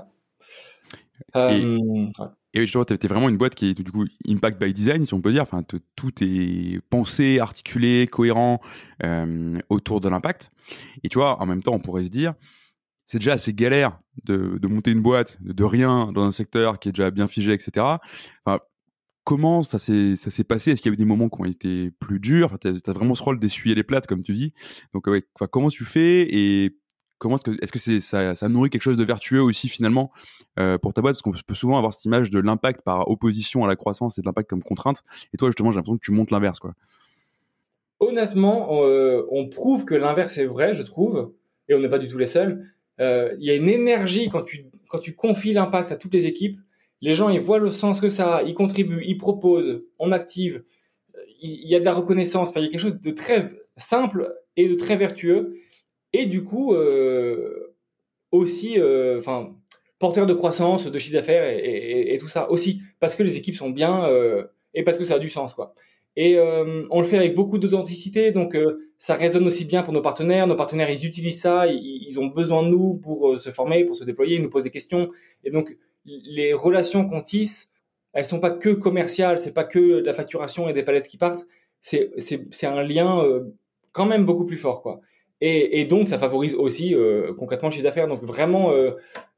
Et, 1.36 1.38
euh, 1.38 2.08
et 2.54 2.66
tu 2.66 2.78
vois, 2.78 2.86
tu 2.86 3.08
vraiment 3.08 3.30
une 3.30 3.38
boîte 3.38 3.56
qui 3.56 3.72
est 3.72 3.82
du 3.82 3.92
coup 3.92 4.06
impact 4.28 4.62
by 4.62 4.74
design, 4.74 5.06
si 5.06 5.14
on 5.14 5.22
peut 5.22 5.32
dire. 5.32 5.44
Enfin, 5.44 5.64
tout 5.96 6.12
est 6.22 6.80
pensé, 6.90 7.40
articulé, 7.40 8.08
cohérent 8.08 8.62
euh, 9.04 9.60
autour 9.70 10.02
de 10.02 10.10
l'impact. 10.10 10.52
Et 11.04 11.10
tu 11.10 11.18
vois, 11.18 11.42
en 11.42 11.46
même 11.46 11.62
temps, 11.62 11.74
on 11.74 11.80
pourrait 11.80 12.04
se 12.04 12.10
dire, 12.10 12.34
c'est 13.06 13.20
déjà 13.20 13.34
assez 13.34 13.54
galère 13.54 14.00
de, 14.24 14.58
de, 14.60 14.68
monter 14.68 14.92
une 14.92 15.02
boîte 15.02 15.38
de 15.42 15.64
rien 15.64 16.12
dans 16.14 16.24
un 16.24 16.32
secteur 16.32 16.80
qui 16.80 16.90
est 16.90 16.92
déjà 16.92 17.12
bien 17.12 17.28
figé, 17.28 17.54
etc. 17.54 17.98
Enfin, 18.46 18.60
comment 19.24 19.62
ça 19.62 19.78
s'est 19.78 20.44
passé? 20.48 20.72
Est-ce 20.72 20.82
qu'il 20.82 20.92
y 20.92 20.94
a 20.94 20.96
eu 20.96 20.98
des 20.98 21.06
moments 21.06 21.30
qui 21.30 21.42
ont 21.42 21.46
été 21.46 21.92
plus 22.00 22.20
durs? 22.20 22.48
Enfin, 22.48 22.58
Tu 22.58 22.68
as, 22.68 22.94
vraiment 22.94 23.16
ce 23.16 23.24
rôle 23.24 23.40
d'essuyer 23.40 23.76
les 23.76 23.84
plates, 23.84 24.08
comme 24.08 24.24
tu 24.24 24.34
dis. 24.34 24.54
Donc, 24.94 25.08
ouais, 25.08 25.24
comment 25.52 25.70
tu 25.70 25.86
fais 25.86 26.28
et 26.30 26.76
comment 27.20 27.36
est-ce 27.62 27.72
que, 27.72 28.00
ça, 28.00 28.50
nourrit 28.50 28.70
quelque 28.70 28.82
chose 28.82 28.98
de 28.98 29.04
vertueux 29.04 29.42
aussi 29.42 29.70
finalement 29.70 30.12
euh, 30.58 30.78
pour 30.78 30.94
ta 30.94 31.02
boîte? 31.02 31.16
Parce 31.16 31.22
qu'on 31.22 31.32
peut 31.32 31.54
souvent 31.54 31.78
avoir 31.78 31.94
cette 31.94 32.06
image 32.06 32.32
de 32.32 32.40
l'impact 32.40 32.82
par 32.82 33.08
opposition 33.10 33.64
à 33.64 33.68
la 33.68 33.76
croissance 33.76 34.18
et 34.18 34.22
de 34.22 34.26
l'impact 34.26 34.50
comme 34.50 34.64
contrainte. 34.64 35.04
Et 35.34 35.38
toi, 35.38 35.50
justement, 35.50 35.70
j'ai 35.72 35.76
l'impression 35.76 35.98
que 35.98 36.04
tu 36.04 36.12
montes 36.12 36.32
l'inverse. 36.32 36.60
quoi. 36.60 36.74
Honnêtement, 38.00 38.72
on, 38.74 38.86
euh, 38.86 39.50
prouve 39.52 39.86
que 39.86 39.94
l'inverse 39.94 40.38
est 40.38 40.46
vrai, 40.46 40.74
je 40.74 40.84
trouve, 40.84 41.34
et 41.68 41.76
on 41.76 41.80
n'est 41.80 41.90
pas 41.90 42.00
du 42.00 42.08
tout 42.08 42.18
les 42.18 42.28
seuls. 42.28 42.66
Euh, 43.02 43.36
il 43.40 43.46
y 43.46 43.52
a 43.52 43.56
une 43.56 43.70
énergie 43.70 44.30
quand 44.30 44.42
tu, 44.42 44.66
quand 44.90 45.00
tu 45.00 45.14
confies 45.14 45.54
l'impact 45.54 45.92
à 45.92 45.98
toutes 45.98 46.14
les 46.14 46.26
équipes. 46.26 46.60
Les 47.02 47.14
gens, 47.14 47.30
ils 47.30 47.40
voient 47.40 47.60
le 47.60 47.72
sens 47.72 48.02
que 48.02 48.10
ça 48.10 48.38
a, 48.38 48.44
ils 48.44 48.54
contribuent, 48.54 49.04
ils 49.06 49.18
proposent, 49.18 49.84
on 50.00 50.12
active. 50.12 50.64
Il 51.42 51.70
y 51.70 51.76
a 51.76 51.80
de 51.80 51.86
la 51.86 51.94
reconnaissance. 51.94 52.50
Enfin, 52.50 52.60
il 52.60 52.66
y 52.66 52.68
a 52.68 52.72
quelque 52.72 52.82
chose 52.82 53.00
de 53.00 53.12
très 53.12 53.48
simple 53.78 54.34
et 54.58 54.68
de 54.68 54.76
très 54.76 54.98
vertueux 54.98 55.56
et 56.14 56.26
du 56.26 56.44
coup 56.44 56.74
euh, 56.74 57.76
aussi 58.32 58.80
euh, 58.80 59.20
enfin 59.20 59.56
porteur 60.00 60.26
de 60.26 60.34
croissance, 60.34 60.88
de 60.88 61.00
chiffre 61.00 61.16
d'affaires 61.16 61.50
et, 61.50 62.18
tout 62.20 62.30
ça 62.30 62.50
aussi 62.50 62.82
parce 63.00 63.16
que 63.16 63.24
les 63.24 63.36
équipes 63.36 63.56
sont 63.56 63.70
bien 63.70 64.06
euh, 64.06 64.46
et 64.74 64.84
parce 64.84 64.98
que 64.98 65.06
ça 65.06 65.16
a 65.16 65.20
du 65.20 65.30
sens 65.30 65.54
quoi. 65.54 65.74
Et 66.16 66.38
on 66.38 67.00
le 67.00 67.08
fait 67.08 67.16
avec 67.16 67.34
beaucoup 67.34 67.58
d'authenticité, 67.58 68.32
donc 68.32 68.58
ça 68.98 69.16
résonne 69.16 69.48
aussi 69.48 69.64
bien 69.64 69.84
pour 69.84 69.94
nos 69.94 70.02
partenaires. 70.02 70.48
Nos 70.48 70.56
partenaires, 70.56 70.90
ils 70.90 71.06
utilisent 71.06 71.40
ça, 71.40 71.68
ils, 71.68 72.20
ont 72.20 72.26
besoin 72.26 72.62
de 72.64 72.68
nous 72.68 72.96
pour 72.96 73.38
se 73.38 73.52
former, 73.52 73.86
pour 73.86 73.96
se 73.96 74.04
déployer, 74.04 74.36
ils 74.36 74.42
nous 74.42 74.50
posent 74.50 74.66
des 74.66 74.70
questions. 74.70 75.12
Et 75.46 75.52
donc, 75.52 75.78
les 76.04 76.52
relations 76.52 77.06
qu'on 77.06 77.22
tisse, 77.22 77.70
elles 78.12 78.26
sont 78.26 78.42
pas 78.42 78.50
que 78.50 78.70
commerciales, 78.70 79.40
c'est 79.40 79.54
pas 79.54 79.64
que 79.64 80.02
de 80.02 80.06
la 80.06 80.14
facturation 80.14 80.68
et 80.68 80.74
des 80.74 80.84
palettes 80.84 81.08
qui 81.08 81.18
partent. 81.18 81.48
C'est 81.80 82.12
un 82.64 82.84
lien 82.84 83.24
quand 83.94 84.08
même 84.08 84.26
beaucoup 84.26 84.46
plus 84.46 84.58
fort, 84.58 84.82
quoi. 84.82 85.00
Et, 85.42 85.80
et, 85.80 85.86
donc, 85.86 86.10
ça 86.10 86.18
favorise 86.18 86.54
aussi 86.54 86.94
euh, 86.94 87.34
concrètement 87.34 87.70
le 87.70 87.74
chiffre 87.74 87.84
d'affaires. 87.84 88.08
Donc, 88.08 88.24
vraiment, 88.24 88.72
euh, 88.72 88.92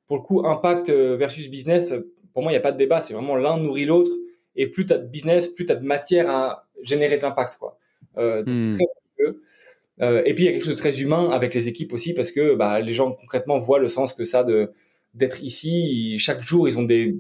pour 0.08 0.18
le 0.18 0.24
coup, 0.24 0.46
impact 0.46 0.90
euh, 0.90 1.16
versus 1.16 1.48
business, 1.50 1.94
pour 2.34 2.42
moi, 2.42 2.52
il 2.52 2.56
n'y 2.56 2.60
a 2.60 2.62
pas 2.62 2.72
de 2.72 2.78
débat. 2.78 3.02
C'est 3.02 3.14
vraiment 3.14 3.36
l'un 3.36 3.58
nourrit 3.58 3.86
l'autre. 3.86 4.12
Et 4.56 4.68
plus 4.68 4.86
tu 4.86 4.94
as 4.94 4.98
de 4.98 5.08
business, 5.08 5.48
plus 5.48 5.66
tu 5.66 5.72
as 5.72 5.76
de 5.76 5.86
matière 5.86 6.30
à 6.30 6.68
générer 6.82 7.18
de 7.18 7.22
l'impact. 7.22 7.58
Quoi. 7.58 7.78
Euh, 8.18 8.44
hmm. 8.46 8.74
très, 8.74 8.86
et 10.26 10.34
puis, 10.34 10.46
il 10.46 10.48
y 10.48 10.50
a 10.50 10.54
quelque 10.54 10.64
chose 10.64 10.74
de 10.74 10.80
très 10.80 11.00
humain 11.02 11.30
avec 11.30 11.54
les 11.54 11.68
équipes 11.68 11.94
aussi, 11.94 12.16
parce 12.16 12.32
que 12.32 12.56
bah, 12.56 12.80
les 12.80 12.94
gens 12.94 13.12
concrètement 13.12 13.60
voient 13.60 13.78
le 13.78 13.88
sens 13.88 14.14
que 14.14 14.24
ça 14.24 14.44
de 14.44 14.72
d'être 15.14 15.44
ici. 15.44 16.18
chaque 16.18 16.42
jour, 16.42 16.68
ils 16.68 16.80
ont 16.80 16.84
des, 16.84 17.18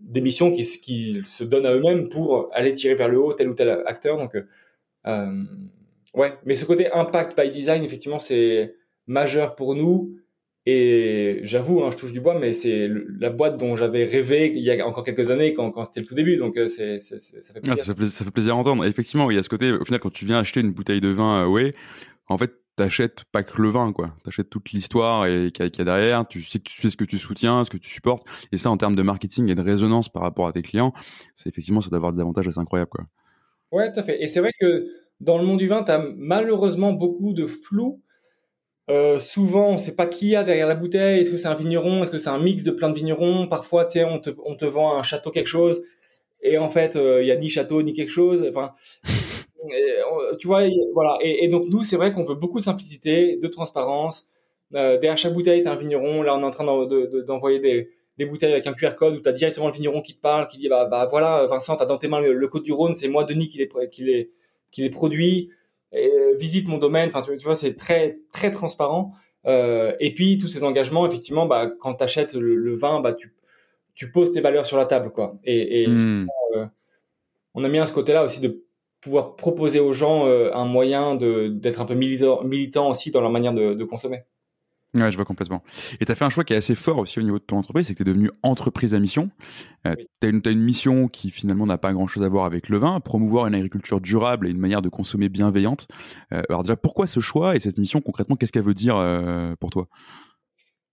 des 0.00 0.20
missions 0.20 0.50
qui, 0.50 0.64
qui 0.80 1.20
se 1.26 1.44
donnent 1.44 1.66
à 1.66 1.74
eux-mêmes 1.74 2.08
pour 2.08 2.48
aller 2.52 2.72
tirer 2.72 2.94
vers 2.94 3.08
le 3.08 3.20
haut 3.20 3.34
tel 3.34 3.48
ou 3.48 3.54
tel 3.54 3.68
acteur. 3.86 4.16
Donc, 4.16 4.36
Ouais, 6.18 6.36
mais 6.44 6.56
ce 6.56 6.64
côté 6.64 6.90
impact 6.92 7.40
by 7.40 7.48
design, 7.48 7.84
effectivement, 7.84 8.18
c'est 8.18 8.74
majeur 9.06 9.54
pour 9.54 9.76
nous. 9.76 10.16
Et 10.66 11.40
j'avoue, 11.44 11.82
hein, 11.82 11.90
je 11.92 11.96
touche 11.96 12.12
du 12.12 12.20
bois, 12.20 12.36
mais 12.38 12.52
c'est 12.52 12.90
la 13.20 13.30
boîte 13.30 13.56
dont 13.56 13.76
j'avais 13.76 14.02
rêvé 14.02 14.52
il 14.52 14.62
y 14.62 14.70
a 14.70 14.84
encore 14.84 15.04
quelques 15.04 15.30
années 15.30 15.54
quand, 15.54 15.70
quand 15.70 15.84
c'était 15.84 16.00
le 16.00 16.06
tout 16.06 16.16
début. 16.16 16.36
Donc, 16.36 16.56
euh, 16.56 16.66
c'est, 16.66 16.98
ça 16.98 17.16
fait 17.54 17.60
plaisir. 17.60 17.84
ça, 17.84 17.84
fait 17.84 17.94
plaisir 17.94 18.12
ça 18.12 18.24
fait 18.24 18.30
plaisir 18.32 18.54
à 18.54 18.56
entendre. 18.56 18.84
effectivement, 18.84 19.30
il 19.30 19.36
y 19.36 19.38
a 19.38 19.44
ce 19.44 19.48
côté, 19.48 19.70
au 19.70 19.84
final, 19.84 20.00
quand 20.00 20.12
tu 20.12 20.26
viens 20.26 20.40
acheter 20.40 20.58
une 20.58 20.72
bouteille 20.72 21.00
de 21.00 21.08
vin, 21.08 21.44
euh, 21.44 21.46
ouais, 21.46 21.72
en 22.26 22.36
fait, 22.36 22.52
t'achètes 22.74 23.24
pas 23.30 23.44
que 23.44 23.62
le 23.62 23.68
vin, 23.68 23.92
quoi. 23.92 24.12
T'achètes 24.24 24.50
toute 24.50 24.72
l'histoire 24.72 25.26
et 25.26 25.52
qu'il 25.52 25.64
y, 25.64 25.80
a 25.80 25.84
derrière. 25.84 26.26
Tu 26.26 26.42
sais 26.42 26.58
que 26.58 26.64
tu 26.64 26.80
sais 26.82 26.90
ce 26.90 26.96
que 26.96 27.04
tu 27.04 27.16
soutiens, 27.16 27.62
ce 27.62 27.70
que 27.70 27.78
tu 27.78 27.88
supportes. 27.88 28.26
Et 28.50 28.58
ça, 28.58 28.70
en 28.70 28.76
termes 28.76 28.96
de 28.96 29.02
marketing 29.02 29.48
et 29.48 29.54
de 29.54 29.62
résonance 29.62 30.08
par 30.08 30.22
rapport 30.22 30.48
à 30.48 30.52
tes 30.52 30.62
clients, 30.62 30.92
c'est 31.36 31.48
effectivement, 31.48 31.80
ça 31.80 31.90
doit 31.90 31.98
avoir 31.98 32.12
des 32.12 32.20
avantages 32.20 32.48
assez 32.48 32.58
incroyables, 32.58 32.90
quoi. 32.90 33.06
Ouais, 33.70 33.92
tout 33.92 34.00
à 34.00 34.02
fait. 34.02 34.22
Et 34.22 34.26
c'est 34.26 34.40
vrai 34.40 34.52
que 34.58 34.86
dans 35.20 35.38
le 35.38 35.44
monde 35.44 35.58
du 35.58 35.68
vin, 35.68 35.82
tu 35.82 35.90
as 35.90 36.04
malheureusement 36.16 36.92
beaucoup 36.92 37.32
de 37.32 37.46
flou. 37.46 38.00
Euh, 38.90 39.18
souvent, 39.18 39.68
on 39.68 39.72
ne 39.74 39.78
sait 39.78 39.94
pas 39.94 40.06
qui 40.06 40.28
y 40.28 40.36
a 40.36 40.44
derrière 40.44 40.66
la 40.66 40.74
bouteille. 40.74 41.20
Est-ce 41.20 41.30
que 41.30 41.36
c'est 41.36 41.48
un 41.48 41.54
vigneron? 41.54 42.02
Est-ce 42.02 42.10
que 42.10 42.18
c'est 42.18 42.30
un 42.30 42.38
mix 42.38 42.62
de 42.62 42.70
plein 42.70 42.88
de 42.88 42.94
vignerons? 42.94 43.46
Parfois, 43.46 43.84
tu 43.84 43.98
sais, 43.98 44.04
on 44.04 44.18
te, 44.18 44.30
on 44.44 44.56
te 44.56 44.64
vend 44.64 44.96
un 44.96 45.02
château 45.02 45.30
quelque 45.30 45.46
chose, 45.46 45.82
et 46.40 46.58
en 46.58 46.68
fait, 46.68 46.94
il 46.94 47.00
euh, 47.00 47.22
y 47.22 47.30
a 47.30 47.36
ni 47.36 47.50
château 47.50 47.82
ni 47.82 47.92
quelque 47.92 48.10
chose. 48.10 48.46
Enfin, 48.48 48.72
tu 50.38 50.46
vois, 50.46 50.62
voilà. 50.94 51.18
Et, 51.22 51.48
donc 51.48 51.66
nous, 51.68 51.84
c'est 51.84 51.96
vrai 51.96 52.12
qu'on 52.12 52.24
veut 52.24 52.34
beaucoup 52.34 52.60
de 52.60 52.64
simplicité, 52.64 53.36
de 53.36 53.48
transparence. 53.48 54.26
Euh, 54.74 54.98
derrière 54.98 55.18
chaque 55.18 55.34
bouteille, 55.34 55.62
tu 55.62 55.68
as 55.68 55.72
un 55.72 55.76
vigneron. 55.76 56.22
Là, 56.22 56.36
on 56.36 56.40
est 56.40 56.44
en 56.44 56.50
train 56.50 56.64
d'envoyer 56.64 57.58
des, 57.60 58.24
bouteilles 58.24 58.52
avec 58.52 58.66
un 58.66 58.72
QR 58.72 58.94
code 58.96 59.16
où 59.16 59.20
tu 59.20 59.28
as 59.28 59.32
directement 59.32 59.66
le 59.66 59.72
vigneron 59.74 60.00
qui 60.00 60.14
te 60.14 60.20
parle, 60.20 60.46
qui 60.46 60.58
dit 60.58 60.68
bah, 60.68 60.86
bah 60.86 61.06
voilà, 61.10 61.46
Vincent, 61.46 61.76
tu 61.76 61.82
as 61.82 61.86
dans 61.86 61.98
tes 61.98 62.08
mains 62.08 62.20
le, 62.20 62.48
code 62.48 62.62
du 62.62 62.72
Rhône, 62.72 62.94
c'est 62.94 63.08
moi, 63.08 63.24
Denis, 63.24 63.48
qui 63.48 63.58
les, 63.58 64.30
qui 64.70 64.82
les 64.82 64.90
produit. 64.90 65.50
Et, 65.92 66.10
euh, 66.10 66.36
visite 66.36 66.68
mon 66.68 66.78
domaine. 66.78 67.08
Enfin, 67.08 67.22
tu, 67.22 67.44
vois, 67.44 67.54
c'est 67.54 67.74
très, 67.74 68.18
très 68.32 68.50
transparent. 68.50 69.12
Euh, 69.46 69.94
et 70.00 70.12
puis, 70.12 70.38
tous 70.38 70.48
ces 70.48 70.64
engagements, 70.64 71.06
effectivement, 71.06 71.46
bah, 71.46 71.70
quand 71.80 71.94
tu 71.94 72.04
achètes 72.04 72.34
le, 72.34 72.74
vin, 72.74 73.00
bah, 73.00 73.12
tu, 73.12 73.34
tu 73.94 74.10
poses 74.10 74.32
tes 74.32 74.40
valeurs 74.40 74.66
sur 74.66 74.76
la 74.76 74.86
table. 74.86 75.10
Quoi. 75.10 75.34
Et, 75.44 75.82
et 75.82 75.86
hmm. 75.86 76.26
euh, 76.56 76.66
on 77.54 77.64
a 77.64 77.68
mis 77.68 77.78
à 77.78 77.86
ce 77.86 77.92
côté-là 77.92 78.24
aussi 78.24 78.40
de 78.40 78.64
pouvoir 79.00 79.36
proposer 79.36 79.80
aux 79.80 79.92
gens 79.92 80.26
euh, 80.26 80.50
un 80.52 80.64
moyen 80.64 81.14
d'être 81.14 81.80
un 81.80 81.84
peu 81.84 81.94
militant, 81.94 82.42
militant 82.42 82.90
aussi 82.90 83.10
dans 83.10 83.20
leur 83.20 83.30
manière 83.30 83.54
de, 83.54 83.74
de 83.74 83.84
consommer. 83.84 84.24
Ouais, 84.96 85.10
je 85.10 85.16
vois 85.16 85.26
complètement. 85.26 85.62
Et 86.00 86.06
tu 86.06 86.12
as 86.12 86.14
fait 86.14 86.24
un 86.24 86.30
choix 86.30 86.44
qui 86.44 86.54
est 86.54 86.56
assez 86.56 86.74
fort 86.74 86.98
aussi 86.98 87.18
au 87.18 87.22
niveau 87.22 87.38
de 87.38 87.44
ton 87.44 87.58
entreprise, 87.58 87.86
c'est 87.86 87.94
que 87.94 88.02
tu 88.02 88.08
es 88.08 88.12
devenu 88.12 88.30
entreprise 88.42 88.94
à 88.94 88.98
mission. 88.98 89.30
Euh, 89.86 89.94
tu 90.22 90.26
as, 90.26 90.50
une 90.50 90.62
mission 90.62 91.08
qui 91.08 91.30
finalement 91.30 91.66
n'a 91.66 91.76
pas 91.76 91.92
grand-chose 91.92 92.22
à 92.22 92.28
voir 92.28 92.46
avec 92.46 92.70
le 92.70 92.78
vin, 92.78 92.98
promouvoir 93.00 93.46
une 93.46 93.54
agriculture 93.54 94.00
durable 94.00 94.46
et 94.46 94.50
une 94.50 94.58
manière 94.58 94.80
de 94.80 94.88
consommer 94.88 95.28
bienveillante. 95.28 95.88
Euh, 96.32 96.42
alors 96.48 96.62
déjà, 96.62 96.76
pourquoi 96.76 97.06
ce 97.06 97.20
choix 97.20 97.54
et 97.54 97.60
cette 97.60 97.76
mission 97.76 98.00
concrètement, 98.00 98.36
qu'est-ce 98.36 98.52
qu'elle 98.52 98.64
veut 98.64 98.74
dire 98.74 98.96
euh, 98.96 99.54
pour 99.60 99.70
toi? 99.70 99.88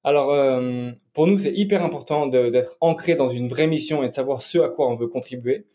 Alors, 0.06 0.32
euh, 0.32 0.92
pour 1.14 1.26
nous, 1.26 1.40
c'est 1.40 1.54
hyper 1.54 1.84
important 1.84 2.28
d'être 2.28 2.78
ancré 2.80 3.16
dans 3.16 3.28
une 3.28 3.48
vraie 3.48 3.66
mission 3.66 4.04
et 4.04 4.08
de 4.08 4.14
savoir 4.14 4.44
ce 4.44 4.60
à 4.60 4.70
quoi 4.70 4.88
on 4.88 4.96
veut 4.96 5.08
contribuer. 5.08 5.66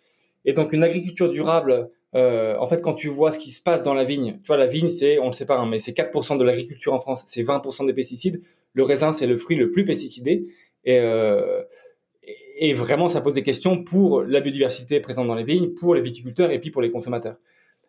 Et 0.44 0.52
donc, 0.52 0.72
une 0.72 0.84
agriculture 0.84 1.30
durable, 1.30 1.90
euh, 2.14 2.56
en 2.58 2.66
fait, 2.66 2.82
quand 2.82 2.94
tu 2.94 3.08
vois 3.08 3.30
ce 3.30 3.38
qui 3.38 3.50
se 3.50 3.62
passe 3.62 3.82
dans 3.82 3.94
la 3.94 4.04
vigne, 4.04 4.38
tu 4.42 4.48
vois, 4.48 4.56
la 4.56 4.66
vigne, 4.66 4.88
c'est, 4.88 5.18
on 5.18 5.26
le 5.26 5.32
sait 5.32 5.46
pas, 5.46 5.58
hein, 5.58 5.66
mais 5.66 5.78
c'est 5.78 5.92
4% 5.92 6.38
de 6.38 6.44
l'agriculture 6.44 6.92
en 6.92 7.00
France, 7.00 7.24
c'est 7.26 7.42
20% 7.42 7.86
des 7.86 7.92
pesticides. 7.92 8.42
Le 8.74 8.82
raisin, 8.82 9.12
c'est 9.12 9.26
le 9.26 9.36
fruit 9.36 9.56
le 9.56 9.70
plus 9.70 9.84
pesticidé. 9.84 10.46
Et, 10.84 10.98
euh, 10.98 11.62
et 12.56 12.72
vraiment, 12.72 13.08
ça 13.08 13.20
pose 13.20 13.34
des 13.34 13.42
questions 13.42 13.82
pour 13.82 14.22
la 14.22 14.40
biodiversité 14.40 15.00
présente 15.00 15.28
dans 15.28 15.34
les 15.34 15.44
vignes, 15.44 15.70
pour 15.70 15.94
les 15.94 16.00
viticulteurs 16.00 16.50
et 16.50 16.58
puis 16.58 16.70
pour 16.70 16.82
les 16.82 16.90
consommateurs. 16.90 17.36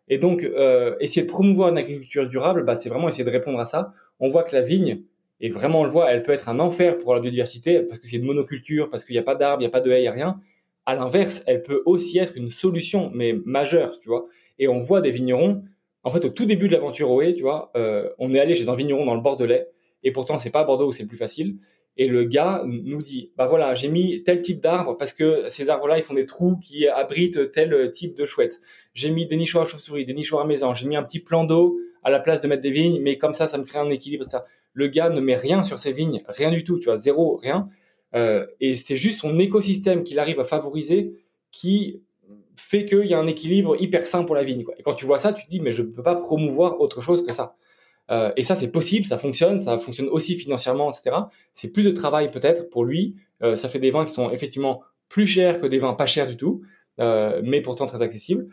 Et 0.08 0.18
donc, 0.18 0.44
euh, 0.44 0.96
essayer 1.00 1.24
de 1.24 1.28
promouvoir 1.30 1.70
une 1.70 1.78
agriculture 1.78 2.28
durable, 2.28 2.64
bah, 2.64 2.76
c'est 2.76 2.90
vraiment 2.90 3.08
essayer 3.08 3.24
de 3.24 3.30
répondre 3.30 3.60
à 3.60 3.66
ça. 3.66 3.94
On 4.20 4.30
voit 4.30 4.44
que 4.44 4.56
la 4.56 4.62
vigne, 4.62 5.04
et 5.40 5.50
vraiment 5.50 5.82
on 5.82 5.84
le 5.84 5.90
voit, 5.90 6.12
elle 6.12 6.22
peut 6.22 6.32
être 6.32 6.50
un 6.50 6.60
enfer 6.60 6.98
pour 6.98 7.16
la 7.16 7.22
biodiversité 7.22 7.82
parce 7.82 8.00
que 8.00 8.08
c'est 8.08 8.18
une 8.18 8.26
monoculture, 8.26 8.90
parce 8.90 9.04
qu'il 9.06 9.14
n'y 9.14 9.20
a 9.20 9.24
pas 9.24 9.36
d'arbres, 9.36 9.62
il 9.62 9.66
n'y 9.66 9.68
a 9.68 9.72
pas 9.72 9.80
de 9.80 9.90
haies, 9.92 10.00
il 10.00 10.04
n'y 10.04 10.08
a 10.08 10.12
rien 10.12 10.40
à 10.86 10.96
l'inverse, 10.96 11.44
elle 11.48 11.64
peut 11.64 11.84
aussi 11.86 12.18
être 12.20 12.36
une 12.36 12.50
solution, 12.50 13.12
mais 13.14 13.34
majeure, 13.46 14.00
tu 14.00 14.10
vois. 14.10 14.28
Et 14.60 14.68
on 14.68 14.80
voit 14.80 15.02
des 15.02 15.12
vignerons, 15.12 15.64
en 16.04 16.10
fait, 16.10 16.26
au 16.26 16.30
tout 16.30 16.46
début 16.46 16.68
de 16.68 16.74
l'aventure 16.74 17.12
OE, 17.12 17.34
tu 17.34 17.42
vois, 17.42 17.72
euh, 17.76 18.10
on 18.18 18.34
est 18.34 18.40
allé 18.40 18.56
chez 18.56 18.68
un 18.70 18.76
vigneron 18.76 19.06
dans 19.06 19.16
le 19.16 19.22
Bordelais, 19.22 19.68
et 20.04 20.12
pourtant, 20.12 20.40
c'est 20.40 20.50
pas 20.50 20.62
à 20.62 20.64
Bordeaux 20.64 20.88
où 20.88 20.92
c'est 20.92 21.06
plus 21.06 21.18
facile. 21.18 21.58
Et 21.98 22.08
le 22.08 22.24
gars 22.24 22.64
nous 22.66 23.04
dit, 23.04 23.32
bah 23.36 23.48
voilà, 23.48 23.76
j'ai 23.76 23.90
mis 23.90 24.24
tel 24.24 24.42
type 24.42 24.62
d'arbre 24.62 24.96
parce 24.98 25.12
que 25.12 25.50
ces 25.50 25.70
arbres-là, 25.70 25.98
ils 25.98 26.04
font 26.04 26.14
des 26.14 26.26
trous 26.26 26.56
qui 26.56 26.88
abritent 26.88 27.52
tel 27.52 27.92
type 27.92 28.16
de 28.16 28.24
chouette. 28.24 28.62
J'ai 28.94 29.12
mis 29.12 29.26
des 29.26 29.36
nichoirs 29.36 29.66
à 29.66 29.68
chauve-souris, 29.68 30.06
des 30.06 30.14
nichoirs 30.14 30.42
à 30.42 30.48
maison, 30.48 30.74
j'ai 30.74 30.88
mis 30.88 30.96
un 30.96 31.04
petit 31.04 31.20
plan 31.20 31.44
d'eau 31.44 31.78
à 32.04 32.10
la 32.10 32.20
place 32.20 32.42
de 32.42 32.48
mettre 32.48 32.62
des 32.62 32.72
vignes, 32.72 33.02
mais 33.02 33.18
comme 33.18 33.34
ça, 33.34 33.48
ça 33.48 33.58
me 33.58 33.64
crée 33.64 33.80
un 33.80 33.90
équilibre. 33.90 34.26
Ça. 34.26 34.46
Le 34.74 34.88
gars 34.88 35.10
ne 35.10 35.20
met 35.20 35.36
rien 35.36 35.64
sur 35.64 35.80
ses 35.80 35.92
vignes, 35.92 36.24
rien 36.28 36.50
du 36.50 36.64
tout, 36.64 36.80
tu 36.80 36.86
vois, 36.86 36.98
zéro, 36.98 37.36
rien. 37.36 37.70
Euh, 38.16 38.46
et 38.60 38.76
c'est 38.76 38.96
juste 38.96 39.20
son 39.20 39.38
écosystème 39.40 40.04
qu'il 40.04 40.20
arrive 40.20 40.40
à 40.40 40.44
favoriser 40.44 41.14
qui 41.52 42.02
fait 42.56 42.86
qu'il 42.86 43.06
y 43.06 43.14
a 43.14 43.20
un 43.20 43.28
équilibre 43.28 43.82
hyper 43.82 44.06
sain 44.06 44.24
pour 44.24 44.36
la 44.36 44.44
vigne. 44.44 44.64
Et 44.78 44.84
quand 44.84 44.94
tu 44.94 45.06
vois 45.06 45.18
ça, 45.18 45.34
tu 45.34 45.46
te 45.46 45.50
dis, 45.50 45.60
mais 45.60 45.72
je 45.72 45.82
ne 45.84 45.92
peux 45.92 46.04
pas 46.04 46.16
promouvoir 46.16 46.80
autre 46.80 47.02
chose 47.02 47.26
que 47.26 47.34
ça. 47.34 47.56
Euh, 48.10 48.32
et 48.36 48.44
ça, 48.44 48.56
c'est 48.56 48.68
possible, 48.68 49.06
ça 49.06 49.18
fonctionne, 49.18 49.60
ça 49.60 49.78
fonctionne 49.78 50.10
aussi 50.10 50.36
financièrement, 50.36 50.92
etc. 50.92 51.16
C'est 51.54 51.70
plus 51.70 51.86
de 51.86 51.92
travail 51.92 52.30
peut-être 52.30 52.70
pour 52.70 52.84
lui. 52.84 53.16
Euh, 53.42 53.56
ça 53.56 53.70
fait 53.70 53.80
des 53.80 53.92
vins 53.92 54.06
qui 54.06 54.12
sont 54.12 54.30
effectivement 54.32 54.82
plus 55.08 55.28
chers 55.28 55.60
que 55.60 55.66
des 55.66 55.78
vins 55.78 55.94
pas 55.94 56.06
chers 56.06 56.28
du 56.28 56.38
tout, 56.38 56.62
mais 56.98 57.62
pourtant 57.62 57.86
très 57.86 58.02
accessibles. 58.02 58.48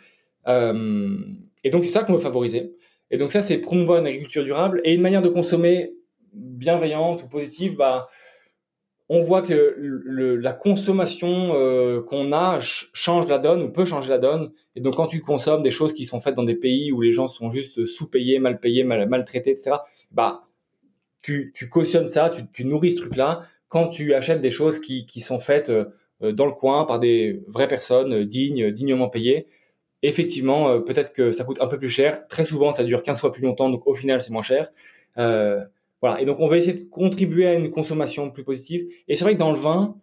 Et 0.46 1.70
donc, 1.70 1.84
c'est 1.84 1.90
ça 1.90 2.02
qu'on 2.02 2.14
veut 2.14 2.18
favoriser. 2.18 2.72
Et 3.10 3.16
donc, 3.16 3.30
ça, 3.30 3.42
c'est 3.42 3.58
promouvoir 3.58 3.98
une 3.98 4.06
agriculture 4.06 4.44
durable 4.44 4.80
et 4.84 4.94
une 4.94 5.02
manière 5.02 5.22
de 5.22 5.28
consommer 5.28 5.92
bienveillante 6.32 7.22
ou 7.24 7.28
positive. 7.28 7.76
Bah, 7.76 8.06
on 9.10 9.22
voit 9.22 9.42
que 9.42 9.76
la 10.38 10.52
consommation 10.52 11.52
euh, 11.54 12.02
qu'on 12.02 12.32
a 12.32 12.58
change 12.60 13.26
la 13.28 13.38
donne 13.38 13.62
ou 13.62 13.70
peut 13.70 13.86
changer 13.86 14.10
la 14.10 14.18
donne. 14.18 14.52
Et 14.76 14.80
donc, 14.80 14.96
quand 14.96 15.06
tu 15.06 15.20
consommes 15.20 15.62
des 15.62 15.70
choses 15.70 15.94
qui 15.94 16.04
sont 16.04 16.20
faites 16.20 16.34
dans 16.34 16.44
des 16.44 16.54
pays 16.54 16.92
où 16.92 17.00
les 17.00 17.12
gens 17.12 17.26
sont 17.26 17.48
juste 17.48 17.86
sous-payés, 17.86 18.38
mal 18.38 18.60
payés, 18.60 18.84
mal, 18.84 19.08
maltraités, 19.08 19.50
etc., 19.50 19.76
bah, 20.10 20.44
tu, 21.22 21.52
cautionnes 21.70 22.06
ça, 22.06 22.30
tu, 22.52 22.64
nourris 22.64 22.92
ce 22.92 22.98
truc-là. 22.98 23.42
Quand 23.68 23.88
tu 23.88 24.14
achètes 24.14 24.40
des 24.40 24.50
choses 24.50 24.78
qui, 24.78 25.20
sont 25.20 25.38
faites 25.38 25.70
euh, 25.70 26.32
dans 26.32 26.46
le 26.46 26.52
coin 26.52 26.84
par 26.84 26.98
des 26.98 27.42
vraies 27.48 27.68
personnes 27.68 28.24
dignes, 28.24 28.70
dignement 28.72 29.08
payées, 29.08 29.46
effectivement, 30.02 30.68
euh, 30.68 30.80
peut-être 30.80 31.12
que 31.12 31.32
ça 31.32 31.44
coûte 31.44 31.60
un 31.62 31.66
peu 31.66 31.78
plus 31.78 31.88
cher. 31.88 32.26
Très 32.28 32.44
souvent, 32.44 32.72
ça 32.72 32.84
dure 32.84 33.02
15 33.02 33.20
fois 33.20 33.32
plus 33.32 33.42
longtemps, 33.42 33.70
donc 33.70 33.86
au 33.86 33.94
final, 33.94 34.20
c'est 34.20 34.30
moins 34.30 34.42
cher. 34.42 34.70
Voilà. 36.00 36.20
Et 36.20 36.24
donc, 36.24 36.40
on 36.40 36.48
va 36.48 36.56
essayer 36.56 36.74
de 36.74 36.88
contribuer 36.88 37.46
à 37.46 37.54
une 37.54 37.70
consommation 37.70 38.30
plus 38.30 38.44
positive. 38.44 38.86
Et 39.08 39.16
c'est 39.16 39.24
vrai 39.24 39.34
que 39.34 39.38
dans 39.38 39.52
le 39.52 39.58
vin, 39.58 39.96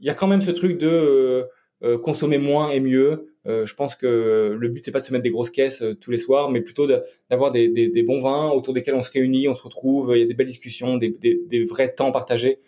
il 0.00 0.06
y 0.06 0.10
a 0.10 0.14
quand 0.14 0.26
même 0.26 0.42
ce 0.42 0.50
truc 0.50 0.78
de 0.78 0.88
euh, 0.88 1.44
euh, 1.82 1.98
consommer 1.98 2.38
moins 2.38 2.70
et 2.70 2.80
mieux. 2.80 3.32
Euh, 3.46 3.64
je 3.64 3.74
pense 3.74 3.94
que 3.94 4.56
le 4.58 4.68
but 4.68 4.84
c'est 4.84 4.90
pas 4.90 5.00
de 5.00 5.04
se 5.04 5.12
mettre 5.12 5.22
des 5.22 5.30
grosses 5.30 5.50
caisses 5.50 5.84
tous 6.00 6.10
les 6.10 6.18
soirs, 6.18 6.50
mais 6.50 6.60
plutôt 6.60 6.86
d'avoir 7.30 7.52
des, 7.52 7.68
des, 7.68 8.02
bons 8.02 8.18
vins 8.18 8.50
autour 8.50 8.74
desquels 8.74 8.94
on 8.94 9.02
se 9.02 9.10
réunit, 9.10 9.48
on 9.48 9.54
se 9.54 9.62
retrouve, 9.62 10.12
il 10.16 10.20
y 10.20 10.22
a 10.22 10.26
des 10.26 10.34
belles 10.34 10.48
discussions, 10.48 10.96
des, 10.96 11.10
des 11.10 11.64
vrais 11.64 11.94
temps 11.94 12.10
partagés. 12.10 12.58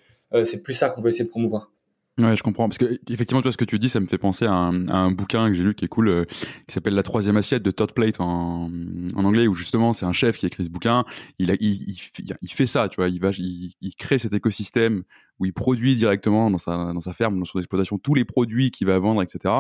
c'est 0.44 0.62
plus 0.62 0.75
ça 0.75 0.88
qu'on 0.88 1.00
veut 1.00 1.08
essayer 1.08 1.25
de 1.25 1.30
promouvoir. 1.30 1.73
Ouais, 2.18 2.34
je 2.34 2.42
comprends. 2.42 2.68
Parce 2.68 2.78
que, 2.78 2.98
effectivement, 3.08 3.42
toi, 3.42 3.52
ce 3.52 3.56
que 3.56 3.64
tu 3.64 3.78
dis, 3.78 3.88
ça 3.88 4.00
me 4.00 4.06
fait 4.06 4.18
penser 4.18 4.44
à 4.44 4.52
un, 4.52 4.88
à 4.88 4.96
un 4.96 5.12
bouquin 5.12 5.46
que 5.48 5.54
j'ai 5.54 5.62
lu 5.62 5.75
qui 5.75 5.84
est 5.84 5.88
cool, 5.88 6.08
euh, 6.08 6.25
qui 6.66 6.75
s'appelle 6.75 6.94
La 6.94 7.04
troisième 7.04 7.37
assiette 7.37 7.62
de 7.62 7.70
Todd 7.70 7.92
Plate 7.92 8.20
en, 8.20 8.68
en 9.14 9.25
anglais, 9.25 9.46
où 9.46 9.54
justement, 9.54 9.92
c'est 9.92 10.04
un 10.04 10.12
chef 10.12 10.37
qui 10.37 10.46
écrit 10.46 10.64
ce 10.64 10.68
bouquin. 10.68 11.04
Il, 11.38 11.52
a, 11.52 11.54
il, 11.60 11.88
il, 11.88 11.96
il, 12.42 12.52
fait 12.52 12.66
ça, 12.66 12.88
tu 12.88 12.96
vois. 12.96 13.08
Il 13.08 13.20
va, 13.20 13.30
il, 13.38 13.72
il 13.80 13.94
crée 13.94 14.18
cet 14.18 14.32
écosystème 14.32 15.04
où 15.38 15.47
il 15.47 15.52
produit 15.52 15.97
directement 15.97 16.50
dans 16.50 16.59
sa, 16.59 17.12
ferme, 17.12 17.38
dans 17.38 17.45
son 17.45 17.59
exploitation, 17.59 17.99
tous 17.99 18.14
les 18.14 18.25
produits 18.25 18.71
qu'il 18.71 18.87
va 18.87 18.99
vendre, 18.99 19.23
etc. 19.23 19.54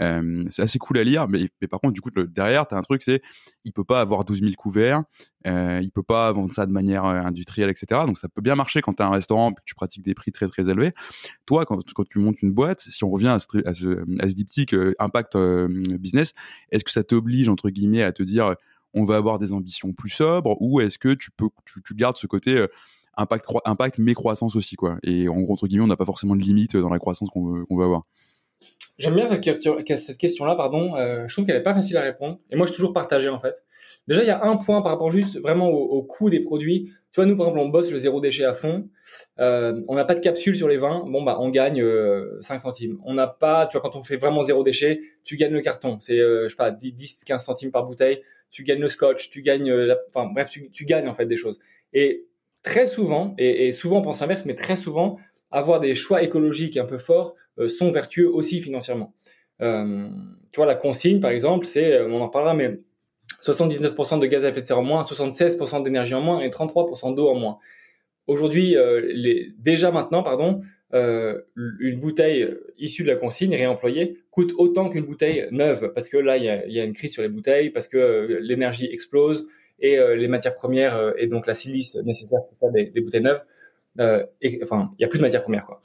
Euh, 0.00 0.44
c'est 0.50 0.62
assez 0.62 0.78
cool 0.78 0.98
à 0.98 1.04
lire, 1.04 1.28
mais, 1.28 1.48
par 1.68 1.80
contre, 1.80 1.94
du 1.94 2.00
coup, 2.00 2.10
derrière, 2.10 2.66
tu 2.66 2.74
as 2.74 2.78
un 2.78 2.82
truc, 2.82 3.02
c'est 3.02 3.22
il 3.64 3.72
peut 3.72 3.84
pas 3.84 4.00
avoir 4.00 4.24
12 4.24 4.40
000 4.40 4.52
couverts, 4.56 5.04
euh, 5.46 5.80
il 5.82 5.90
peut 5.90 6.02
pas 6.02 6.30
vendre 6.32 6.52
ça 6.52 6.66
de 6.66 6.72
manière 6.72 7.04
euh, 7.04 7.20
industrielle, 7.20 7.70
etc. 7.70 8.02
Donc 8.06 8.18
ça 8.18 8.28
peut 8.28 8.42
bien 8.42 8.54
marcher 8.54 8.82
quand 8.82 8.94
tu 8.94 9.02
as 9.02 9.06
un 9.06 9.10
restaurant 9.10 9.50
et 9.50 9.54
que 9.54 9.62
tu 9.64 9.74
pratiques 9.74 10.02
des 10.02 10.14
prix 10.14 10.32
très 10.32 10.48
très 10.48 10.68
élevés. 10.68 10.92
Toi, 11.46 11.64
quand, 11.64 11.80
tu 12.08 12.18
montes 12.18 12.42
une 12.42 12.52
boîte, 12.52 12.80
si 12.80 13.04
on 13.04 13.10
revient 13.10 13.28
à 13.28 13.38
ce, 13.38 14.32
diptyque 14.34 14.74
euh, 14.74 14.94
impact 14.98 15.36
business, 15.98 16.34
est-ce 16.70 16.84
que 16.84 16.90
ça 16.90 17.02
t'oblige, 17.02 17.48
entre 17.48 17.70
guillemets, 17.70 18.02
à 18.02 18.12
te 18.12 18.22
dire 18.22 18.54
on 18.96 19.04
va 19.04 19.16
avoir 19.16 19.38
des 19.38 19.52
ambitions 19.52 19.92
plus 19.92 20.10
sobres 20.10 20.56
ou 20.60 20.80
est-ce 20.80 20.98
que 20.98 21.14
tu 21.14 21.30
peux 21.32 21.48
tu 21.84 21.94
gardes 21.94 22.16
ce 22.16 22.26
côté 22.26 22.64
impact, 23.16 23.46
impact 23.64 23.98
mais 23.98 24.14
croissance 24.14 24.56
aussi, 24.56 24.76
quoi. 24.76 24.98
Et 25.02 25.28
en 25.28 25.40
gros, 25.40 25.52
entre 25.52 25.66
guillemets, 25.66 25.84
on 25.84 25.88
n'a 25.88 25.96
pas 25.96 26.04
forcément 26.04 26.36
de 26.36 26.42
limite 26.42 26.76
dans 26.76 26.90
la 26.90 26.98
croissance 26.98 27.30
qu'on 27.30 27.44
veut, 27.44 27.64
qu'on 27.66 27.76
veut 27.76 27.84
avoir. 27.84 28.04
J'aime 28.96 29.16
bien 29.16 29.26
cette, 29.26 29.40
question, 29.40 29.76
cette 29.84 30.18
question-là, 30.18 30.54
pardon. 30.54 30.94
Euh, 30.96 31.26
je 31.26 31.34
trouve 31.34 31.44
qu'elle 31.44 31.56
n'est 31.56 31.62
pas 31.62 31.74
facile 31.74 31.96
à 31.96 32.02
répondre. 32.02 32.38
Et 32.50 32.56
moi, 32.56 32.66
je 32.66 32.72
suis 32.72 32.76
toujours 32.76 32.92
partagé, 32.92 33.28
en 33.28 33.40
fait. 33.40 33.64
Déjà, 34.06 34.22
il 34.22 34.28
y 34.28 34.30
a 34.30 34.44
un 34.44 34.56
point 34.56 34.82
par 34.82 34.92
rapport 34.92 35.10
juste 35.10 35.40
vraiment 35.40 35.68
au, 35.68 36.02
coût 36.04 36.30
des 36.30 36.40
produits. 36.40 36.92
Tu 37.10 37.20
vois, 37.20 37.26
nous, 37.26 37.36
par 37.36 37.48
exemple, 37.48 37.64
on 37.64 37.68
bosse 37.70 37.90
le 37.90 37.98
zéro 37.98 38.20
déchet 38.20 38.44
à 38.44 38.54
fond. 38.54 38.88
Euh, 39.40 39.82
on 39.88 39.96
n'a 39.96 40.04
pas 40.04 40.14
de 40.14 40.20
capsule 40.20 40.56
sur 40.56 40.68
les 40.68 40.76
vins. 40.76 41.04
Bon, 41.08 41.22
bah, 41.22 41.38
on 41.40 41.50
gagne 41.50 41.80
5 41.80 41.84
euh, 41.84 42.58
centimes. 42.58 43.00
On 43.04 43.14
n'a 43.14 43.26
pas, 43.26 43.66
tu 43.66 43.76
vois, 43.76 43.80
quand 43.80 43.96
on 43.96 44.02
fait 44.02 44.16
vraiment 44.16 44.42
zéro 44.42 44.62
déchet, 44.62 45.00
tu 45.24 45.34
gagnes 45.36 45.54
le 45.54 45.60
carton. 45.60 45.98
C'est, 46.00 46.18
je 46.18 46.46
sais 46.48 46.56
pas, 46.56 46.70
10, 46.70 47.24
15 47.26 47.44
centimes 47.44 47.72
par 47.72 47.86
bouteille. 47.86 48.22
Tu 48.50 48.62
gagnes 48.62 48.80
le 48.80 48.88
scotch. 48.88 49.28
Tu 49.28 49.42
gagnes, 49.42 49.74
enfin, 50.14 50.30
bref, 50.32 50.50
tu, 50.50 50.70
tu, 50.70 50.84
gagnes, 50.84 51.08
en 51.08 51.14
fait, 51.14 51.26
des 51.26 51.36
choses. 51.36 51.58
Et 51.92 52.26
très 52.64 52.88
souvent, 52.88 53.34
et, 53.38 53.70
souvent 53.70 53.98
on 53.98 54.02
pense 54.02 54.20
l'inverse, 54.20 54.44
mais 54.44 54.54
très 54.54 54.74
souvent, 54.74 55.18
avoir 55.52 55.78
des 55.78 55.94
choix 55.94 56.22
écologiques 56.22 56.76
un 56.76 56.86
peu 56.86 56.98
forts 56.98 57.36
euh, 57.60 57.68
sont 57.68 57.92
vertueux 57.92 58.28
aussi 58.28 58.60
financièrement. 58.60 59.14
Euh, 59.62 60.08
tu 60.50 60.56
vois, 60.56 60.66
la 60.66 60.74
consigne, 60.74 61.20
par 61.20 61.30
exemple, 61.30 61.66
c'est, 61.66 61.92
euh, 61.92 62.08
on 62.08 62.20
en 62.20 62.28
parlera, 62.28 62.54
mais 62.54 62.76
79% 63.42 64.18
de 64.18 64.26
gaz 64.26 64.44
à 64.44 64.48
effet 64.48 64.62
de 64.62 64.66
serre 64.66 64.80
en 64.80 64.82
moins, 64.82 65.02
76% 65.02 65.84
d'énergie 65.84 66.14
en 66.14 66.22
moins 66.22 66.40
et 66.40 66.48
33% 66.48 67.14
d'eau 67.14 67.28
en 67.28 67.36
moins. 67.36 67.58
Aujourd'hui, 68.26 68.74
déjà 69.58 69.90
maintenant, 69.90 70.22
pardon, 70.22 70.62
une 70.94 72.00
bouteille 72.00 72.48
issue 72.78 73.02
de 73.02 73.08
la 73.08 73.16
consigne 73.16 73.54
réemployée 73.54 74.18
coûte 74.30 74.54
autant 74.56 74.88
qu'une 74.88 75.04
bouteille 75.04 75.46
neuve 75.50 75.92
parce 75.94 76.08
que 76.08 76.16
là, 76.16 76.38
il 76.38 76.44
y 76.44 76.80
a, 76.80 76.84
une 76.84 76.94
crise 76.94 77.12
sur 77.12 77.22
les 77.22 77.28
bouteilles, 77.28 77.68
parce 77.68 77.86
que 77.86 78.38
l'énergie 78.40 78.86
explose, 78.86 79.46
et 79.78 79.98
euh, 79.98 80.16
les 80.16 80.28
matières 80.28 80.54
premières 80.54 80.96
euh, 80.96 81.12
et 81.18 81.26
donc 81.26 81.46
la 81.46 81.54
silice 81.54 81.96
nécessaire 81.96 82.40
pour 82.46 82.58
faire 82.58 82.70
des, 82.70 83.00
bouteilles 83.00 83.22
neuves. 83.22 83.42
Euh, 84.00 84.24
et, 84.40 84.60
enfin, 84.62 84.90
il 84.92 85.02
n'y 85.02 85.04
a 85.04 85.08
plus 85.08 85.18
de 85.18 85.24
matières 85.24 85.42
premières 85.42 85.66
quoi. 85.66 85.80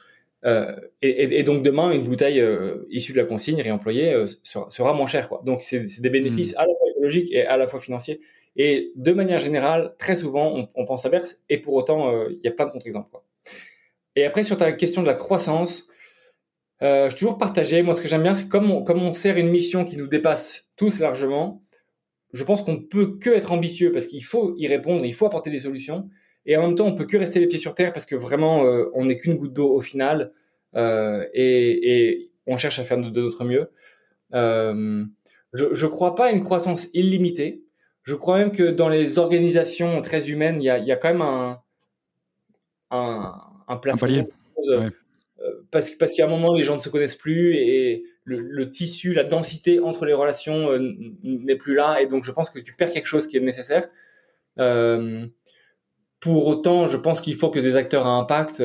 Et, 1.01 1.39
et, 1.39 1.43
donc 1.43 1.63
demain, 1.63 1.91
une 1.91 2.05
bouteille 2.05 2.41
issue 2.89 3.12
de 3.12 3.17
la 3.17 3.25
consigne 3.25 3.62
réemployée 3.62 4.15
sera, 4.43 4.93
moins 4.93 5.05
chère. 5.05 5.27
Quoi. 5.27 5.41
Donc 5.46 5.62
c'est 5.62 6.00
des 6.00 6.10
bénéfices 6.10 6.53
hmm. 6.53 6.60
à 6.60 6.62
la 6.62 6.74
fois 6.77 6.89
écologiques 6.91 7.29
et 7.34 7.46
à 7.46 7.58
la 7.58 7.67
fois 7.67 7.81
financiers. 7.81 8.22
Et 8.55 8.93
de 8.96 9.12
manière 9.12 9.39
générale, 9.39 9.96
très 10.00 10.15
souvent, 10.15 10.62
on, 10.75 10.86
pense 10.86 11.05
à 11.05 11.10
l'inverse, 11.10 11.41
et 11.50 11.58
pour 11.58 11.74
autant, 11.74 12.27
il 12.29 12.39
y 12.41 12.48
a 12.48 12.51
plein 12.51 12.67
de 12.67 12.72
contre-exemples. 12.72 13.17
Et 14.15 14.24
après, 14.24 14.43
sur 14.43 14.55
ta 14.55 14.72
question 14.72 15.01
de 15.01 15.08
la 15.08 15.13
croissance, 15.13 15.89
je 16.79 17.08
suis 17.10 17.19
toujours 17.19 17.38
partagé. 17.38 17.81
Moi, 17.81 17.93
ce 17.93 18.01
que 18.01 18.08
j'aime 18.08 18.24
bien, 18.24 18.34
c'est 18.34 18.48
comme 18.48 18.72
on, 18.72 18.81
comme 18.81 19.03
on 19.03 19.12
sert 19.12 19.36
une 19.36 19.50
mission 19.50 19.84
qui 19.84 19.98
nous 19.98 20.08
dépasse 20.08 20.69
tous 20.77 21.01
largement, 21.01 21.62
je 22.33 22.43
pense 22.43 22.63
qu'on 22.63 22.74
ne 22.74 22.79
peut 22.79 23.17
que 23.17 23.29
être 23.29 23.51
ambitieux 23.51 23.91
parce 23.91 24.07
qu'il 24.07 24.24
faut 24.24 24.55
y 24.57 24.67
répondre, 24.67 25.05
il 25.05 25.13
faut 25.13 25.25
apporter 25.25 25.50
des 25.50 25.59
solutions. 25.59 26.09
Et 26.45 26.57
en 26.57 26.67
même 26.67 26.75
temps, 26.75 26.88
on 26.88 26.95
peut 26.95 27.05
que 27.05 27.17
rester 27.17 27.39
les 27.39 27.48
pieds 27.48 27.59
sur 27.59 27.75
terre 27.75 27.93
parce 27.93 28.05
que 28.05 28.15
vraiment, 28.15 28.65
euh, 28.65 28.86
on 28.93 29.05
n'est 29.05 29.17
qu'une 29.17 29.36
goutte 29.36 29.53
d'eau 29.53 29.74
au 29.74 29.81
final 29.81 30.31
euh, 30.75 31.25
et, 31.33 32.07
et, 32.07 32.31
on 32.48 32.57
cherche 32.57 32.79
à 32.79 32.83
faire 32.83 32.98
de, 32.98 33.21
notre 33.21 33.43
mieux. 33.43 33.69
Euh, 34.33 35.03
je 35.53 35.86
ne 35.86 35.89
crois 35.89 36.15
pas 36.15 36.27
à 36.27 36.31
une 36.31 36.43
croissance 36.43 36.88
illimitée. 36.93 37.63
Je 38.03 38.15
crois 38.15 38.38
même 38.39 38.51
que 38.51 38.71
dans 38.71 38.89
les 38.89 39.19
organisations 39.19 40.01
très 40.01 40.29
humaines, 40.29 40.62
il 40.62 40.65
y 40.65 40.69
a, 40.69 40.79
y 40.79 40.91
a, 40.91 40.95
quand 40.95 41.09
même 41.09 41.21
un, 41.21 41.62
un, 42.91 43.33
un 43.67 43.77
plafond. 43.77 44.07
Un 44.07 44.91
euh, 45.41 45.65
parce, 45.71 45.91
parce 45.91 46.13
qu'à 46.13 46.25
un 46.25 46.29
moment, 46.29 46.53
les 46.53 46.63
gens 46.63 46.75
ne 46.75 46.81
se 46.81 46.89
connaissent 46.89 47.15
plus 47.15 47.55
et 47.55 48.03
le, 48.38 48.69
tissu, 48.69 49.13
la 49.13 49.24
densité 49.24 49.79
entre 49.79 50.05
les 50.05 50.13
relations 50.13 50.71
euh, 50.71 50.93
n'est 51.24 51.55
plus 51.55 51.75
là. 51.75 52.01
Et 52.01 52.07
donc, 52.07 52.24
je 52.24 52.31
pense 52.31 52.50
que 52.50 52.59
tu 52.59 52.74
perds 52.74 52.91
quelque 52.91 53.07
chose 53.07 53.27
qui 53.27 53.38
est 53.38 53.41
nécessaire. 53.41 53.88
Euh, 54.59 55.27
pour 56.19 56.48
autant, 56.48 56.88
je 56.88 56.98
pense 56.98 57.21
qu'il 57.21 57.36
faut 57.36 57.50
que 57.50 57.59
des 57.59 57.75
acteurs 57.75 58.05
à 58.05 58.12
impact 58.12 58.63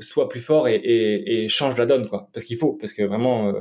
soient 0.00 0.28
plus 0.28 0.40
forts 0.40 0.68
et, 0.68 0.74
et, 0.74 1.48
changent 1.48 1.78
la 1.78 1.86
donne, 1.86 2.08
quoi. 2.08 2.28
Parce 2.32 2.44
qu'il 2.44 2.56
faut, 2.56 2.72
parce 2.72 2.92
que 2.92 3.02
vraiment, 3.02 3.52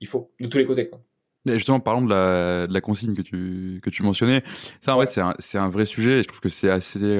il 0.00 0.06
faut 0.06 0.30
de 0.40 0.46
tous 0.46 0.58
les 0.58 0.66
côtés, 0.66 0.88
quoi. 0.88 1.00
Mais 1.46 1.54
justement, 1.54 1.80
parlons 1.80 2.04
de 2.04 2.10
la, 2.10 2.66
de 2.66 2.74
la 2.74 2.80
consigne 2.82 3.14
que 3.14 3.22
tu, 3.22 3.80
que 3.82 3.88
tu 3.88 4.02
mentionnais. 4.02 4.42
Ça, 4.82 4.92
en 4.92 4.96
vrai, 4.96 5.06
c'est 5.06 5.22
un, 5.22 5.34
un, 5.54 5.68
vrai 5.70 5.86
sujet 5.86 6.18
et 6.18 6.22
je 6.22 6.28
trouve 6.28 6.40
que 6.40 6.50
c'est 6.50 6.68
assez 6.68 7.18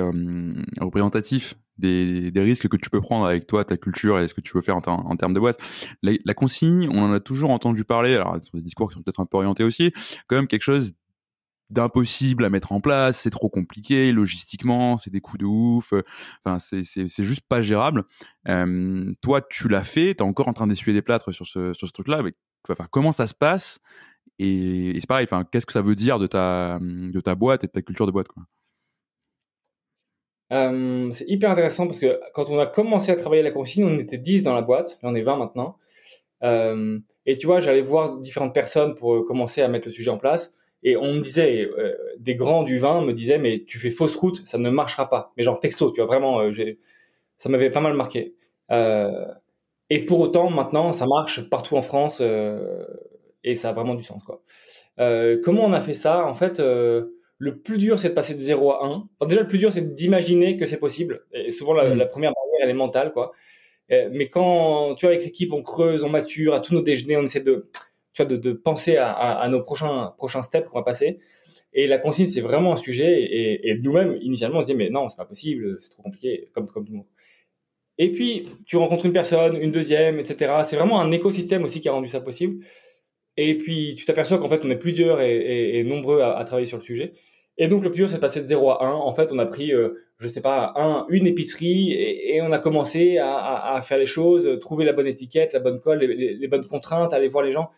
représentatif 0.78 1.54
des, 1.80 2.32
risques 2.36 2.68
que 2.68 2.76
tu 2.76 2.90
peux 2.90 3.00
prendre 3.00 3.26
avec 3.26 3.46
toi, 3.46 3.64
ta 3.64 3.76
culture 3.76 4.18
et 4.18 4.28
ce 4.28 4.34
que 4.34 4.40
tu 4.40 4.52
veux 4.54 4.62
faire 4.62 4.76
en, 4.76 5.16
termes 5.16 5.34
de 5.34 5.40
boîte. 5.40 5.58
La, 6.02 6.34
consigne, 6.34 6.88
on 6.90 7.02
en 7.02 7.12
a 7.12 7.20
toujours 7.20 7.50
entendu 7.50 7.84
parler, 7.84 8.14
alors 8.14 8.38
des 8.38 8.60
discours 8.60 8.88
qui 8.88 8.94
sont 8.94 9.02
peut-être 9.02 9.20
un 9.20 9.26
peu 9.26 9.38
orientés 9.38 9.64
aussi, 9.64 9.92
quand 10.26 10.36
même 10.36 10.46
quelque 10.46 10.62
chose 10.62 10.92
d'impossible 11.70 12.44
à 12.44 12.50
mettre 12.50 12.72
en 12.72 12.80
place, 12.80 13.20
c'est 13.20 13.30
trop 13.30 13.48
compliqué 13.48 14.12
logistiquement, 14.12 14.98
c'est 14.98 15.10
des 15.10 15.20
coûts 15.20 15.38
de 15.38 15.44
ouf, 15.44 15.92
enfin 16.44 16.58
c'est 16.58 17.22
juste 17.22 17.42
pas 17.48 17.62
gérable. 17.62 18.04
Euh, 18.48 19.12
toi, 19.20 19.40
tu 19.40 19.68
l'as 19.68 19.84
fait, 19.84 20.14
t'es 20.14 20.22
encore 20.22 20.48
en 20.48 20.52
train 20.52 20.66
d'essuyer 20.66 20.94
des 20.94 21.02
plâtres 21.02 21.32
sur 21.32 21.46
ce 21.46 21.72
ce 21.72 21.86
truc-là. 21.86 22.22
Enfin, 22.68 22.86
comment 22.90 23.12
ça 23.12 23.26
se 23.26 23.34
passe 23.34 23.80
Et, 24.38 24.96
c'est 25.00 25.06
pareil, 25.06 25.26
qu'est-ce 25.52 25.66
que 25.66 25.72
ça 25.72 25.82
veut 25.82 25.94
dire 25.94 26.18
de 26.18 26.26
ta 26.26 26.78
boîte 27.36 27.64
et 27.64 27.68
de 27.68 27.72
ta 27.72 27.82
culture 27.82 28.06
de 28.06 28.12
boîte 28.12 28.28
euh, 30.52 31.10
c'est 31.12 31.28
hyper 31.28 31.50
intéressant 31.50 31.86
parce 31.86 31.98
que 31.98 32.20
quand 32.34 32.50
on 32.50 32.58
a 32.58 32.66
commencé 32.66 33.12
à 33.12 33.16
travailler 33.16 33.42
la 33.42 33.50
consigne, 33.50 33.84
on 33.84 33.96
était 33.96 34.18
10 34.18 34.42
dans 34.42 34.54
la 34.54 34.62
boîte, 34.62 34.98
là 35.02 35.10
on 35.10 35.14
est 35.14 35.22
20 35.22 35.36
maintenant. 35.36 35.76
Euh, 36.42 36.98
et 37.26 37.36
tu 37.36 37.46
vois, 37.46 37.60
j'allais 37.60 37.82
voir 37.82 38.18
différentes 38.18 38.54
personnes 38.54 38.94
pour 38.94 39.14
euh, 39.14 39.22
commencer 39.22 39.62
à 39.62 39.68
mettre 39.68 39.86
le 39.86 39.92
sujet 39.92 40.10
en 40.10 40.18
place. 40.18 40.52
Et 40.82 40.96
on 40.96 41.12
me 41.12 41.20
disait, 41.20 41.68
des 42.18 42.36
grands 42.36 42.62
du 42.62 42.78
vin 42.78 43.02
me 43.04 43.12
disaient, 43.12 43.36
mais 43.36 43.64
tu 43.64 43.78
fais 43.78 43.90
fausse 43.90 44.16
route, 44.16 44.40
ça 44.46 44.56
ne 44.56 44.70
marchera 44.70 45.10
pas. 45.10 45.30
Mais 45.36 45.42
genre 45.42 45.60
texto, 45.60 45.90
tu 45.90 46.00
vois, 46.00 46.06
vraiment, 46.06 46.40
ça 47.36 47.50
m'avait 47.50 47.68
pas 47.68 47.82
mal 47.82 47.92
marqué. 47.92 48.34
et 48.70 50.04
pour 50.06 50.20
autant, 50.20 50.48
maintenant, 50.48 50.94
ça 50.94 51.04
marche 51.06 51.50
partout 51.50 51.76
en 51.76 51.82
France 51.82 52.22
et 53.44 53.54
ça 53.56 53.68
a 53.68 53.72
vraiment 53.74 53.94
du 53.94 54.02
sens. 54.02 54.22
Quoi. 54.24 54.40
comment 55.44 55.66
on 55.66 55.74
a 55.74 55.82
fait 55.82 55.92
ça? 55.92 56.24
En 56.24 56.32
fait, 56.32 56.62
le 57.40 57.56
plus 57.58 57.78
dur, 57.78 57.98
c'est 57.98 58.10
de 58.10 58.14
passer 58.14 58.34
de 58.34 58.40
0 58.40 58.70
à 58.70 58.86
1. 58.86 59.08
Enfin, 59.18 59.26
déjà, 59.26 59.40
le 59.40 59.46
plus 59.46 59.56
dur, 59.56 59.72
c'est 59.72 59.94
d'imaginer 59.94 60.58
que 60.58 60.66
c'est 60.66 60.78
possible. 60.78 61.24
Et 61.32 61.50
souvent, 61.50 61.72
la, 61.72 61.94
mm. 61.94 62.08
première 62.08 62.32
barrière, 62.32 62.60
elle 62.62 62.68
est 62.68 62.74
mentale, 62.74 63.12
quoi. 63.12 63.32
Euh, 63.90 64.10
mais 64.12 64.28
quand, 64.28 64.94
tu 64.94 65.06
vois, 65.06 65.14
avec 65.14 65.24
l'équipe, 65.24 65.50
on 65.54 65.62
creuse, 65.62 66.04
on 66.04 66.10
mature, 66.10 66.54
à 66.54 66.60
tous 66.60 66.74
nos 66.74 66.82
déjeuners, 66.82 67.16
on 67.16 67.22
essaie 67.22 67.40
de, 67.40 67.70
tu 68.12 68.22
vois, 68.22 68.26
de, 68.26 68.36
de 68.36 68.52
penser 68.52 68.98
à, 68.98 69.10
à, 69.10 69.48
nos 69.48 69.62
prochains, 69.62 70.12
prochains 70.18 70.42
steps 70.42 70.68
qu'on 70.68 70.78
va 70.78 70.84
passer. 70.84 71.18
Et 71.72 71.86
la 71.86 71.96
consigne, 71.96 72.26
c'est 72.26 72.42
vraiment 72.42 72.74
un 72.74 72.76
sujet. 72.76 73.22
Et, 73.22 73.70
et 73.70 73.74
nous-mêmes, 73.78 74.18
initialement, 74.20 74.58
on 74.58 74.60
se 74.60 74.66
dit, 74.66 74.74
mais 74.74 74.90
non, 74.90 75.08
c'est 75.08 75.16
pas 75.16 75.24
possible, 75.24 75.80
c'est 75.80 75.90
trop 75.90 76.02
compliqué, 76.02 76.50
comme, 76.52 76.68
comme 76.68 76.84
tout 76.84 76.92
le 76.92 76.98
monde. 76.98 77.06
Et 77.96 78.12
puis, 78.12 78.48
tu 78.66 78.76
rencontres 78.76 79.06
une 79.06 79.14
personne, 79.14 79.56
une 79.56 79.72
deuxième, 79.72 80.18
etc. 80.20 80.62
C'est 80.66 80.76
vraiment 80.76 81.00
un 81.00 81.10
écosystème 81.10 81.64
aussi 81.64 81.80
qui 81.80 81.88
a 81.88 81.92
rendu 81.92 82.08
ça 82.08 82.20
possible. 82.20 82.62
Et 83.38 83.56
puis, 83.56 83.94
tu 83.96 84.04
t'aperçois 84.04 84.38
qu'en 84.38 84.48
fait, 84.48 84.62
on 84.66 84.70
est 84.70 84.76
plusieurs 84.78 85.22
et, 85.22 85.78
et 85.78 85.84
nombreux 85.84 86.20
à, 86.20 86.36
à, 86.36 86.44
travailler 86.44 86.66
sur 86.66 86.76
le 86.76 86.82
sujet. 86.82 87.14
Et 87.62 87.68
donc 87.68 87.84
le 87.84 87.90
dur, 87.90 88.08
c'est 88.08 88.14
de 88.14 88.20
passer 88.20 88.40
de 88.40 88.46
0 88.46 88.70
à 88.70 88.86
1. 88.86 88.90
En 88.90 89.12
fait, 89.12 89.30
on 89.32 89.38
a 89.38 89.44
pris, 89.44 89.74
euh, 89.74 90.02
je 90.18 90.26
sais 90.28 90.40
pas, 90.40 90.72
un, 90.76 91.04
une 91.10 91.26
épicerie 91.26 91.92
et, 91.92 92.40
on 92.40 92.52
a 92.52 92.58
commencé 92.58 93.18
à, 93.18 93.78
faire 93.82 93.98
les 93.98 94.06
choses, 94.06 94.58
trouver 94.60 94.86
la 94.86 94.94
bonne 94.94 95.06
étiquette, 95.06 95.52
la 95.52 95.60
bonne 95.60 95.78
colle, 95.78 95.98
les, 95.98 96.48
bonnes 96.48 96.66
contraintes, 96.66 97.12
aller 97.12 97.28
voir 97.28 97.44
les 97.44 97.52
gens, 97.52 97.68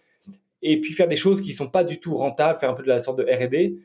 et 0.63 0.81
puis 0.81 0.93
faire 0.93 1.09
des 1.09 1.17
choses 1.17 1.41
qui 1.41 1.53
sont 1.53 1.69
pas 1.69 1.83
du 1.83 1.99
tout 1.99 2.15
rentables, 2.15 2.61
faire 2.61 2.71
un 2.71 2.75
peu 2.75 2.85
de 2.85 2.89
la 2.89 3.01
sorte 3.01 3.19
de 3.19 3.25
R&D. 3.25 3.77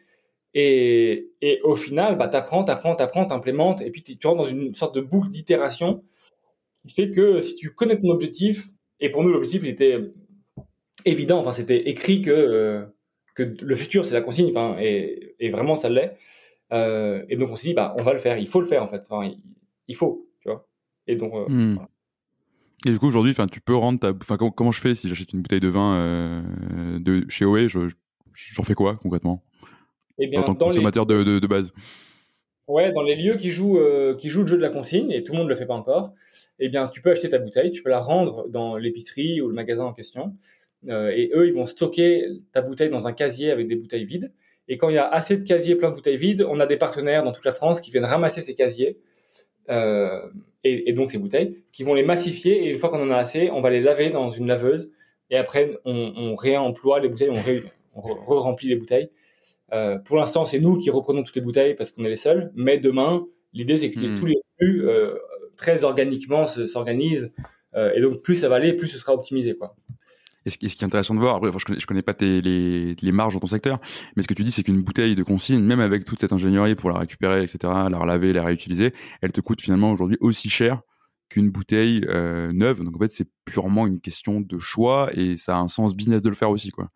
Et, 0.53 1.31
et, 1.41 1.61
au 1.63 1.75
final, 1.75 2.15
bah, 2.15 2.27
t'apprends, 2.27 2.63
t'apprends, 2.63 2.95
t'apprends, 2.95 3.25
t'implémentes, 3.25 3.81
et 3.81 3.89
puis 3.89 4.03
tu 4.03 4.27
rentres 4.27 4.43
dans 4.43 4.49
une 4.49 4.75
sorte 4.75 4.93
de 4.93 5.01
boucle 5.01 5.29
d'itération 5.29 6.03
qui 6.87 6.93
fait 6.93 7.09
que 7.09 7.41
si 7.41 7.55
tu 7.55 7.71
connais 7.71 7.97
ton 7.97 8.09
objectif, 8.09 8.67
et 8.99 9.09
pour 9.09 9.23
nous 9.23 9.31
l'objectif 9.33 9.63
il 9.63 9.69
était 9.69 9.99
évident, 11.05 11.39
enfin 11.39 11.53
c'était 11.53 11.89
écrit 11.89 12.21
que 12.21 12.31
euh, 12.31 12.85
que 13.37 13.43
le 13.63 13.75
futur 13.75 14.03
c'est 14.03 14.13
la 14.13 14.21
consigne, 14.21 14.49
enfin, 14.49 14.77
et, 14.79 15.35
et 15.39 15.49
vraiment 15.49 15.75
ça 15.75 15.89
l'est. 15.89 16.15
Euh, 16.73 17.23
et 17.29 17.37
donc 17.37 17.49
on 17.51 17.55
s'est 17.55 17.69
dit, 17.69 17.73
bah, 17.73 17.93
on 17.97 18.03
va 18.03 18.13
le 18.13 18.19
faire, 18.19 18.37
il 18.37 18.47
faut 18.47 18.59
le 18.59 18.67
faire 18.67 18.83
en 18.83 18.87
fait, 18.87 19.01
enfin, 19.09 19.31
il, 19.87 19.95
faut, 19.95 20.27
tu 20.41 20.49
vois. 20.49 20.67
Et 21.05 21.15
donc, 21.15 21.33
euh, 21.33 21.45
hmm. 21.47 21.79
Et 22.85 22.91
du 22.91 22.99
coup, 22.99 23.07
aujourd'hui, 23.07 23.33
tu 23.51 23.61
peux 23.61 23.75
rendre 23.75 23.99
ta, 23.99 24.11
enfin, 24.11 24.37
comment, 24.37 24.71
je 24.71 24.81
fais 24.81 24.93
si 24.93 25.09
j'achète 25.09 25.33
une 25.33 25.41
bouteille 25.41 25.59
de 25.59 25.67
vin 25.67 25.95
euh, 25.97 26.41
de 26.99 27.25
chez 27.27 27.45
OE, 27.45 27.67
j'en 27.67 27.87
je, 28.33 28.61
fais 28.61 28.75
quoi 28.75 28.97
concrètement? 29.01 29.43
Eh 30.19 30.27
bien, 30.27 30.41
En 30.41 30.43
tant 30.43 30.53
que 30.53 30.63
consommateur 30.63 31.05
de, 31.05 31.23
de, 31.23 31.39
de, 31.39 31.47
base. 31.47 31.71
Ouais, 32.67 32.91
dans 32.91 33.01
les 33.01 33.15
lieux 33.15 33.35
qui 33.35 33.49
jouent, 33.49 33.79
qui 34.17 34.29
jouent 34.29 34.41
le 34.41 34.47
jeu 34.47 34.57
de 34.57 34.61
la 34.61 34.69
consigne, 34.69 35.11
et 35.11 35.23
tout 35.23 35.31
le 35.31 35.39
monde 35.39 35.47
ne 35.47 35.53
le 35.53 35.55
fait 35.55 35.65
pas 35.65 35.73
encore, 35.73 36.13
eh 36.59 36.69
bien, 36.69 36.87
tu 36.87 37.01
peux 37.01 37.11
acheter 37.11 37.29
ta 37.29 37.39
bouteille, 37.39 37.71
tu 37.71 37.81
peux 37.81 37.89
la 37.89 37.99
rendre 37.99 38.47
dans 38.49 38.77
l'épicerie 38.77 39.41
ou 39.41 39.47
le 39.47 39.53
magasin 39.53 39.85
en 39.85 39.93
question, 39.93 40.27
euh, 40.27 40.66
et 40.85 41.31
eux, 41.33 41.47
ils 41.47 41.53
vont 41.53 41.65
stocker 41.65 42.27
ta 42.51 42.61
bouteille 42.61 42.89
dans 42.89 43.07
un 43.07 43.13
casier 43.13 43.51
avec 43.51 43.67
des 43.67 43.75
bouteilles 43.75 44.05
vides. 44.05 44.31
Et 44.67 44.77
quand 44.77 44.89
il 44.89 44.95
y 44.95 44.99
a 44.99 45.07
assez 45.07 45.37
de 45.37 45.43
casiers 45.43 45.75
pleins 45.75 45.89
de 45.89 45.95
bouteilles 45.95 46.17
vides, 46.17 46.45
on 46.47 46.59
a 46.59 46.65
des 46.65 46.77
partenaires 46.77 47.23
dans 47.23 47.31
toute 47.31 47.45
la 47.45 47.51
France 47.51 47.79
qui 47.79 47.91
viennent 47.91 48.05
ramasser 48.05 48.41
ces 48.41 48.53
casiers 48.53 48.99
euh, 49.69 50.19
et, 50.63 50.91
donc 50.93 51.09
ces 51.09 51.17
bouteilles, 51.17 51.63
qui 51.71 51.83
vont 51.83 51.93
les 51.93 52.03
massifier. 52.03 52.65
Et 52.65 52.69
une 52.69 52.77
fois 52.77 52.89
qu'on 52.89 53.01
en 53.01 53.11
a 53.11 53.17
assez, 53.17 53.49
on 53.51 53.61
va 53.61 53.69
les 53.69 53.81
laver 53.81 54.09
dans 54.09 54.29
une 54.29 54.47
laveuse. 54.47 54.91
Et 55.29 55.37
après, 55.37 55.77
on, 55.85 56.35
réemploie 56.35 56.99
les 56.99 57.09
bouteilles, 57.09 57.31
on, 57.93 58.01
re-remplit 58.01 58.67
les 58.67 58.75
bouteilles. 58.75 59.09
Euh, 59.73 59.97
pour 59.97 60.17
l'instant, 60.17 60.45
c'est 60.45 60.59
nous 60.59 60.77
qui 60.77 60.89
reprenons 60.89 61.23
toutes 61.23 61.35
les 61.35 61.41
bouteilles 61.41 61.75
parce 61.75 61.91
qu'on 61.91 62.03
est 62.03 62.09
les 62.09 62.15
seuls. 62.17 62.51
Mais 62.55 62.77
demain, 62.77 63.25
l'idée, 63.53 63.77
c'est 63.77 63.91
que 63.91 63.99
hmm. 63.99 64.19
tous 64.19 64.25
les 64.25 64.39
flux, 64.57 64.85
très 65.55 65.85
organiquement, 65.85 66.45
s'organisent. 66.47 67.33
et 67.75 68.01
donc, 68.01 68.21
plus 68.21 68.35
ça 68.35 68.49
va 68.49 68.55
aller, 68.55 68.73
plus 68.73 68.89
ce 68.89 68.97
sera 68.97 69.13
optimisé. 69.13 69.55
Quoi. 69.55 69.75
Et 70.47 70.49
ce, 70.49 70.57
qui 70.57 70.65
est 70.65 70.83
intéressant 70.83 71.13
de 71.13 71.19
voir, 71.19 71.35
après, 71.35 71.51
je, 71.59 71.65
connais, 71.65 71.79
connais 71.81 72.01
pas 72.01 72.15
les, 72.21 73.11
marges 73.11 73.33
dans 73.33 73.41
ton 73.41 73.47
secteur, 73.47 73.81
mais 74.15 74.23
ce 74.23 74.29
que 74.29 74.33
tu 74.33 74.45
dis, 74.45 74.51
c'est 74.51 74.63
qu'une 74.63 74.81
bouteille 74.81 75.13
de 75.13 75.23
consigne, 75.23 75.61
même 75.61 75.81
avec 75.81 76.05
toute 76.05 76.21
cette 76.21 76.31
ingénierie 76.31 76.73
pour 76.75 76.89
la 76.89 76.99
récupérer, 76.99 77.43
etc., 77.43 77.57
la 77.63 77.99
relaver, 77.99 78.31
la 78.31 78.45
réutiliser, 78.45 78.93
elle 79.21 79.33
te 79.33 79.41
coûte 79.41 79.61
finalement 79.61 79.91
aujourd'hui 79.91 80.17
aussi 80.21 80.47
cher 80.47 80.79
qu'une 81.27 81.49
bouteille 81.49 82.05
euh, 82.07 82.53
neuve. 82.53 82.81
Donc 82.81 82.95
en 82.95 82.99
fait, 82.99 83.11
c'est 83.11 83.27
purement 83.43 83.87
une 83.87 83.99
question 83.99 84.39
de 84.39 84.57
choix 84.57 85.09
et 85.13 85.35
ça 85.35 85.57
a 85.57 85.59
un 85.59 85.67
sens 85.67 85.93
business 85.93 86.21
de 86.21 86.29
le 86.29 86.35
faire 86.35 86.49
aussi, 86.49 86.69
quoi. 86.69 86.91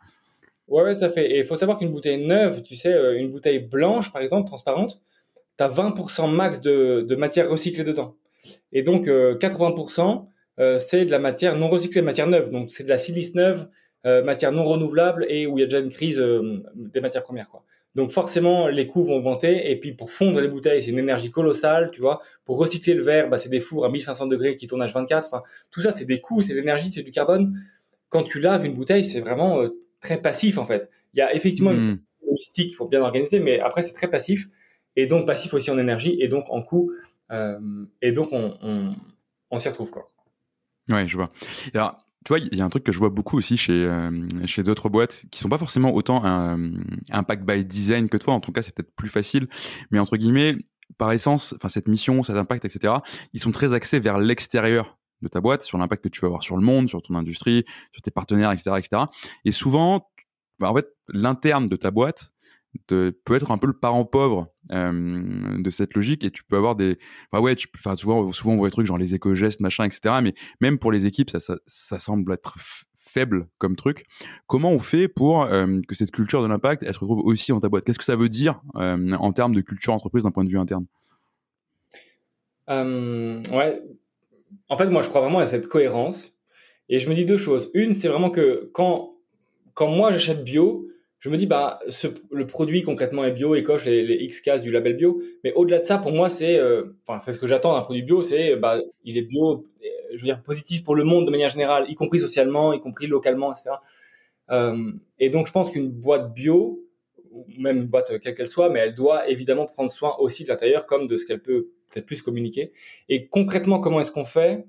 Ouais, 0.69 0.95
tout 0.95 1.03
à 1.03 1.09
fait. 1.09 1.29
Et 1.29 1.39
il 1.39 1.45
faut 1.45 1.55
savoir 1.55 1.77
qu'une 1.77 1.91
bouteille 1.91 2.25
neuve, 2.25 2.63
tu 2.63 2.77
sais, 2.77 2.93
euh, 2.93 3.19
une 3.19 3.31
bouteille 3.31 3.59
blanche, 3.59 4.13
par 4.13 4.21
exemple, 4.21 4.47
transparente, 4.47 5.01
tu 5.57 5.63
as 5.65 5.67
20% 5.67 6.33
max 6.33 6.61
de, 6.61 7.05
de, 7.05 7.15
matière 7.17 7.49
recyclée 7.49 7.83
dedans. 7.83 8.15
Et 8.71 8.81
donc, 8.81 9.07
80%, 9.07 10.25
euh, 10.61 10.77
c'est 10.77 11.05
de 11.05 11.11
la 11.11 11.19
matière 11.19 11.57
non 11.57 11.69
recyclée, 11.69 12.01
matière 12.01 12.27
neuve. 12.27 12.51
Donc 12.51 12.71
c'est 12.71 12.83
de 12.83 12.89
la 12.89 12.99
silice 12.99 13.33
neuve, 13.33 13.67
euh, 14.05 14.23
matière 14.23 14.51
non 14.51 14.63
renouvelable 14.63 15.25
et 15.27 15.47
où 15.47 15.57
il 15.57 15.61
y 15.61 15.63
a 15.63 15.65
déjà 15.67 15.79
une 15.79 15.91
crise 15.91 16.19
euh, 16.19 16.63
des 16.75 17.01
matières 17.01 17.23
premières. 17.23 17.49
Quoi. 17.49 17.63
Donc 17.95 18.11
forcément, 18.11 18.67
les 18.67 18.85
coûts 18.85 19.03
vont 19.03 19.15
augmenter. 19.15 19.71
Et 19.71 19.79
puis 19.79 19.93
pour 19.93 20.11
fondre 20.11 20.39
les 20.39 20.47
bouteilles, 20.47 20.83
c'est 20.83 20.91
une 20.91 20.99
énergie 20.99 21.31
colossale, 21.31 21.89
tu 21.91 21.99
vois. 21.99 22.21
Pour 22.45 22.57
recycler 22.57 22.93
le 22.93 23.01
verre, 23.01 23.27
bah, 23.27 23.39
c'est 23.39 23.49
des 23.49 23.59
fours 23.59 23.85
à 23.85 23.89
1500 23.89 24.27
degrés 24.27 24.55
qui 24.55 24.67
tournent 24.67 24.85
H24. 24.85 25.25
Enfin, 25.25 25.41
tout 25.71 25.81
ça, 25.81 25.93
c'est 25.97 26.05
des 26.05 26.21
coûts, 26.21 26.43
c'est 26.43 26.53
de 26.53 26.59
l'énergie, 26.59 26.91
c'est 26.91 27.03
du 27.03 27.11
carbone. 27.11 27.57
Quand 28.09 28.23
tu 28.23 28.39
laves 28.39 28.65
une 28.65 28.75
bouteille, 28.75 29.03
c'est 29.03 29.21
vraiment 29.21 29.63
très 29.99 30.21
passif 30.21 30.57
en 30.57 30.65
fait. 30.65 30.89
Il 31.13 31.19
y 31.19 31.21
a 31.21 31.33
effectivement 31.33 31.71
une 31.71 31.93
hmm. 31.93 31.99
logistique 32.27 32.67
qu'il 32.67 32.75
faut 32.75 32.87
bien 32.87 33.01
organiser, 33.01 33.39
mais 33.39 33.59
après 33.59 33.81
c'est 33.81 33.93
très 33.93 34.09
passif 34.09 34.47
et 34.95 35.07
donc 35.07 35.25
passif 35.25 35.53
aussi 35.53 35.71
en 35.71 35.77
énergie 35.77 36.17
et 36.19 36.27
donc 36.27 36.43
en 36.49 36.61
coût. 36.61 36.91
et 38.01 38.11
donc 38.11 38.33
on, 38.33 38.57
on, 38.61 38.93
on 39.51 39.57
s'y 39.59 39.69
retrouve 39.69 39.91
quoi. 39.91 40.10
Ouais, 40.91 41.07
je 41.07 41.17
vois. 41.17 41.31
Alors, 41.73 41.97
tu 42.25 42.29
vois, 42.29 42.39
il 42.39 42.55
y 42.55 42.61
a 42.61 42.65
un 42.65 42.69
truc 42.69 42.83
que 42.83 42.91
je 42.91 42.99
vois 42.99 43.09
beaucoup 43.09 43.37
aussi 43.37 43.57
chez 43.57 43.85
euh, 43.85 44.27
chez 44.45 44.61
d'autres 44.61 44.89
boîtes 44.89 45.23
qui 45.31 45.39
sont 45.39 45.49
pas 45.49 45.57
forcément 45.57 45.93
autant 45.93 46.23
un 46.23 46.73
impact 47.09 47.43
by 47.43 47.65
design 47.65 48.09
que 48.09 48.17
toi. 48.17 48.33
En 48.33 48.39
tout 48.39 48.51
cas, 48.51 48.61
c'est 48.61 48.75
peut-être 48.75 48.95
plus 48.95 49.09
facile. 49.09 49.47
Mais 49.89 49.97
entre 49.97 50.17
guillemets, 50.17 50.57
par 50.97 51.11
essence, 51.11 51.55
enfin 51.55 51.69
cette 51.69 51.87
mission, 51.87 52.21
cet 52.21 52.37
impact, 52.37 52.65
etc. 52.65 52.95
Ils 53.33 53.41
sont 53.41 53.51
très 53.51 53.73
axés 53.73 53.99
vers 53.99 54.19
l'extérieur 54.19 54.99
de 55.21 55.27
ta 55.27 55.41
boîte, 55.41 55.63
sur 55.63 55.77
l'impact 55.77 56.03
que 56.03 56.09
tu 56.09 56.21
vas 56.21 56.27
avoir 56.27 56.43
sur 56.43 56.57
le 56.57 56.63
monde, 56.63 56.89
sur 56.89 57.01
ton 57.01 57.15
industrie, 57.15 57.65
sur 57.91 58.01
tes 58.01 58.11
partenaires, 58.11 58.51
etc., 58.51 58.75
etc. 58.77 59.03
Et 59.45 59.51
souvent, 59.51 60.09
bah, 60.59 60.69
en 60.69 60.75
fait, 60.75 60.87
l'interne 61.09 61.67
de 61.67 61.75
ta 61.75 61.91
boîte 61.91 62.33
peut 62.87 63.13
être 63.31 63.51
un 63.51 63.57
peu 63.57 63.67
le 63.67 63.73
parent 63.73 64.05
pauvre 64.05 64.53
euh, 64.71 65.61
de 65.61 65.69
cette 65.69 65.93
logique 65.93 66.23
et 66.23 66.31
tu 66.31 66.43
peux 66.43 66.55
avoir 66.55 66.75
des 66.75 66.97
ouais 67.33 67.55
tu 67.55 67.67
enfin 67.75 67.95
souvent 67.95 68.31
souvent 68.31 68.53
on 68.53 68.57
voit 68.57 68.69
des 68.69 68.71
trucs 68.71 68.85
genre 68.85 68.97
les 68.97 69.13
éco-gestes 69.13 69.59
machin 69.59 69.83
etc 69.83 70.15
mais 70.23 70.33
même 70.61 70.79
pour 70.79 70.91
les 70.91 71.05
équipes 71.05 71.29
ça, 71.29 71.39
ça, 71.39 71.57
ça 71.65 71.99
semble 71.99 72.31
être 72.31 72.55
faible 72.97 73.47
comme 73.57 73.75
truc 73.75 74.05
comment 74.47 74.71
on 74.71 74.79
fait 74.79 75.09
pour 75.09 75.43
euh, 75.43 75.81
que 75.87 75.95
cette 75.95 76.11
culture 76.11 76.41
de 76.41 76.47
l'impact 76.47 76.83
elle 76.83 76.93
se 76.93 76.99
retrouve 76.99 77.19
aussi 77.25 77.51
dans 77.51 77.59
ta 77.59 77.67
boîte? 77.67 77.83
Qu'est-ce 77.83 77.99
que 77.99 78.05
ça 78.05 78.15
veut 78.15 78.29
dire 78.29 78.61
euh, 78.75 79.11
en 79.13 79.33
termes 79.33 79.53
de 79.53 79.61
culture 79.61 79.93
entreprise 79.93 80.23
d'un 80.23 80.31
point 80.31 80.45
de 80.45 80.49
vue 80.49 80.59
interne? 80.59 80.85
Ouais 82.69 83.81
en 84.69 84.77
fait, 84.77 84.89
moi, 84.89 85.01
je 85.01 85.09
crois 85.09 85.21
vraiment 85.21 85.39
à 85.39 85.47
cette 85.47 85.67
cohérence. 85.67 86.33
Et 86.89 86.99
je 86.99 87.09
me 87.09 87.15
dis 87.15 87.25
deux 87.25 87.37
choses. 87.37 87.69
Une, 87.73 87.93
c'est 87.93 88.07
vraiment 88.07 88.29
que 88.29 88.69
quand, 88.73 89.15
quand 89.73 89.87
moi 89.87 90.11
j'achète 90.11 90.43
bio, 90.43 90.87
je 91.21 91.29
me 91.29 91.37
dis, 91.37 91.45
bah, 91.45 91.79
le 92.31 92.47
produit 92.47 92.81
concrètement 92.81 93.23
est 93.23 93.31
bio 93.31 93.53
et 93.53 93.61
coche 93.61 93.85
les, 93.85 94.15
X 94.23 94.41
cases 94.41 94.63
du 94.63 94.71
label 94.71 94.97
bio. 94.97 95.21
Mais 95.43 95.53
au-delà 95.53 95.79
de 95.79 95.85
ça, 95.85 95.99
pour 95.99 96.11
moi, 96.11 96.31
c'est, 96.31 96.57
euh, 96.57 96.97
enfin, 97.05 97.19
c'est 97.19 97.31
ce 97.31 97.37
que 97.37 97.45
j'attends 97.45 97.75
d'un 97.75 97.83
produit 97.83 98.01
bio, 98.01 98.23
c'est, 98.23 98.55
bah, 98.55 98.79
il 99.05 99.19
est 99.19 99.21
bio, 99.21 99.67
euh, 99.83 99.87
je 100.15 100.21
veux 100.21 100.25
dire, 100.25 100.41
positif 100.41 100.83
pour 100.83 100.95
le 100.95 101.03
monde 101.03 101.27
de 101.27 101.31
manière 101.31 101.49
générale, 101.49 101.85
y 101.87 101.93
compris 101.93 102.19
socialement, 102.19 102.73
y 102.73 102.79
compris 102.79 103.05
localement, 103.05 103.51
etc. 103.51 103.69
Euh, 104.49 104.91
et 105.19 105.29
donc, 105.29 105.45
je 105.45 105.51
pense 105.51 105.69
qu'une 105.69 105.91
boîte 105.91 106.33
bio, 106.33 106.83
même 107.55 107.77
une 107.77 107.85
boîte 107.85 108.17
quelle 108.19 108.33
qu'elle 108.33 108.47
soit, 108.47 108.69
mais 108.69 108.79
elle 108.79 108.95
doit 108.95 109.29
évidemment 109.29 109.67
prendre 109.67 109.91
soin 109.91 110.15
aussi 110.17 110.43
de 110.43 110.49
l'intérieur 110.49 110.87
comme 110.87 111.05
de 111.05 111.17
ce 111.17 111.27
qu'elle 111.27 111.41
peut 111.43 111.69
peut-être 111.91 112.07
plus 112.07 112.23
communiquer. 112.23 112.71
Et 113.09 113.27
concrètement, 113.27 113.79
comment 113.79 114.01
est-ce 114.01 114.11
qu'on 114.11 114.25
fait? 114.25 114.65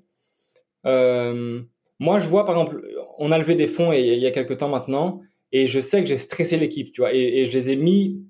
Moi, 0.85 2.19
je 2.19 2.27
vois 2.27 2.45
par 2.45 2.55
exemple, 2.55 2.85
on 3.17 3.31
a 3.31 3.37
levé 3.37 3.55
des 3.55 3.67
fonds 3.67 3.91
il 3.91 4.19
y 4.19 4.25
a 4.25 4.31
quelques 4.31 4.57
temps 4.57 4.69
maintenant, 4.69 5.21
et 5.53 5.67
je 5.67 5.79
sais 5.79 6.01
que 6.01 6.09
j'ai 6.09 6.17
stressé 6.17 6.57
l'équipe, 6.57 6.91
tu 6.91 6.99
vois, 6.99 7.13
et, 7.13 7.45
je 7.45 7.57
les 7.57 7.71
ai 7.71 7.75
mis 7.77 8.21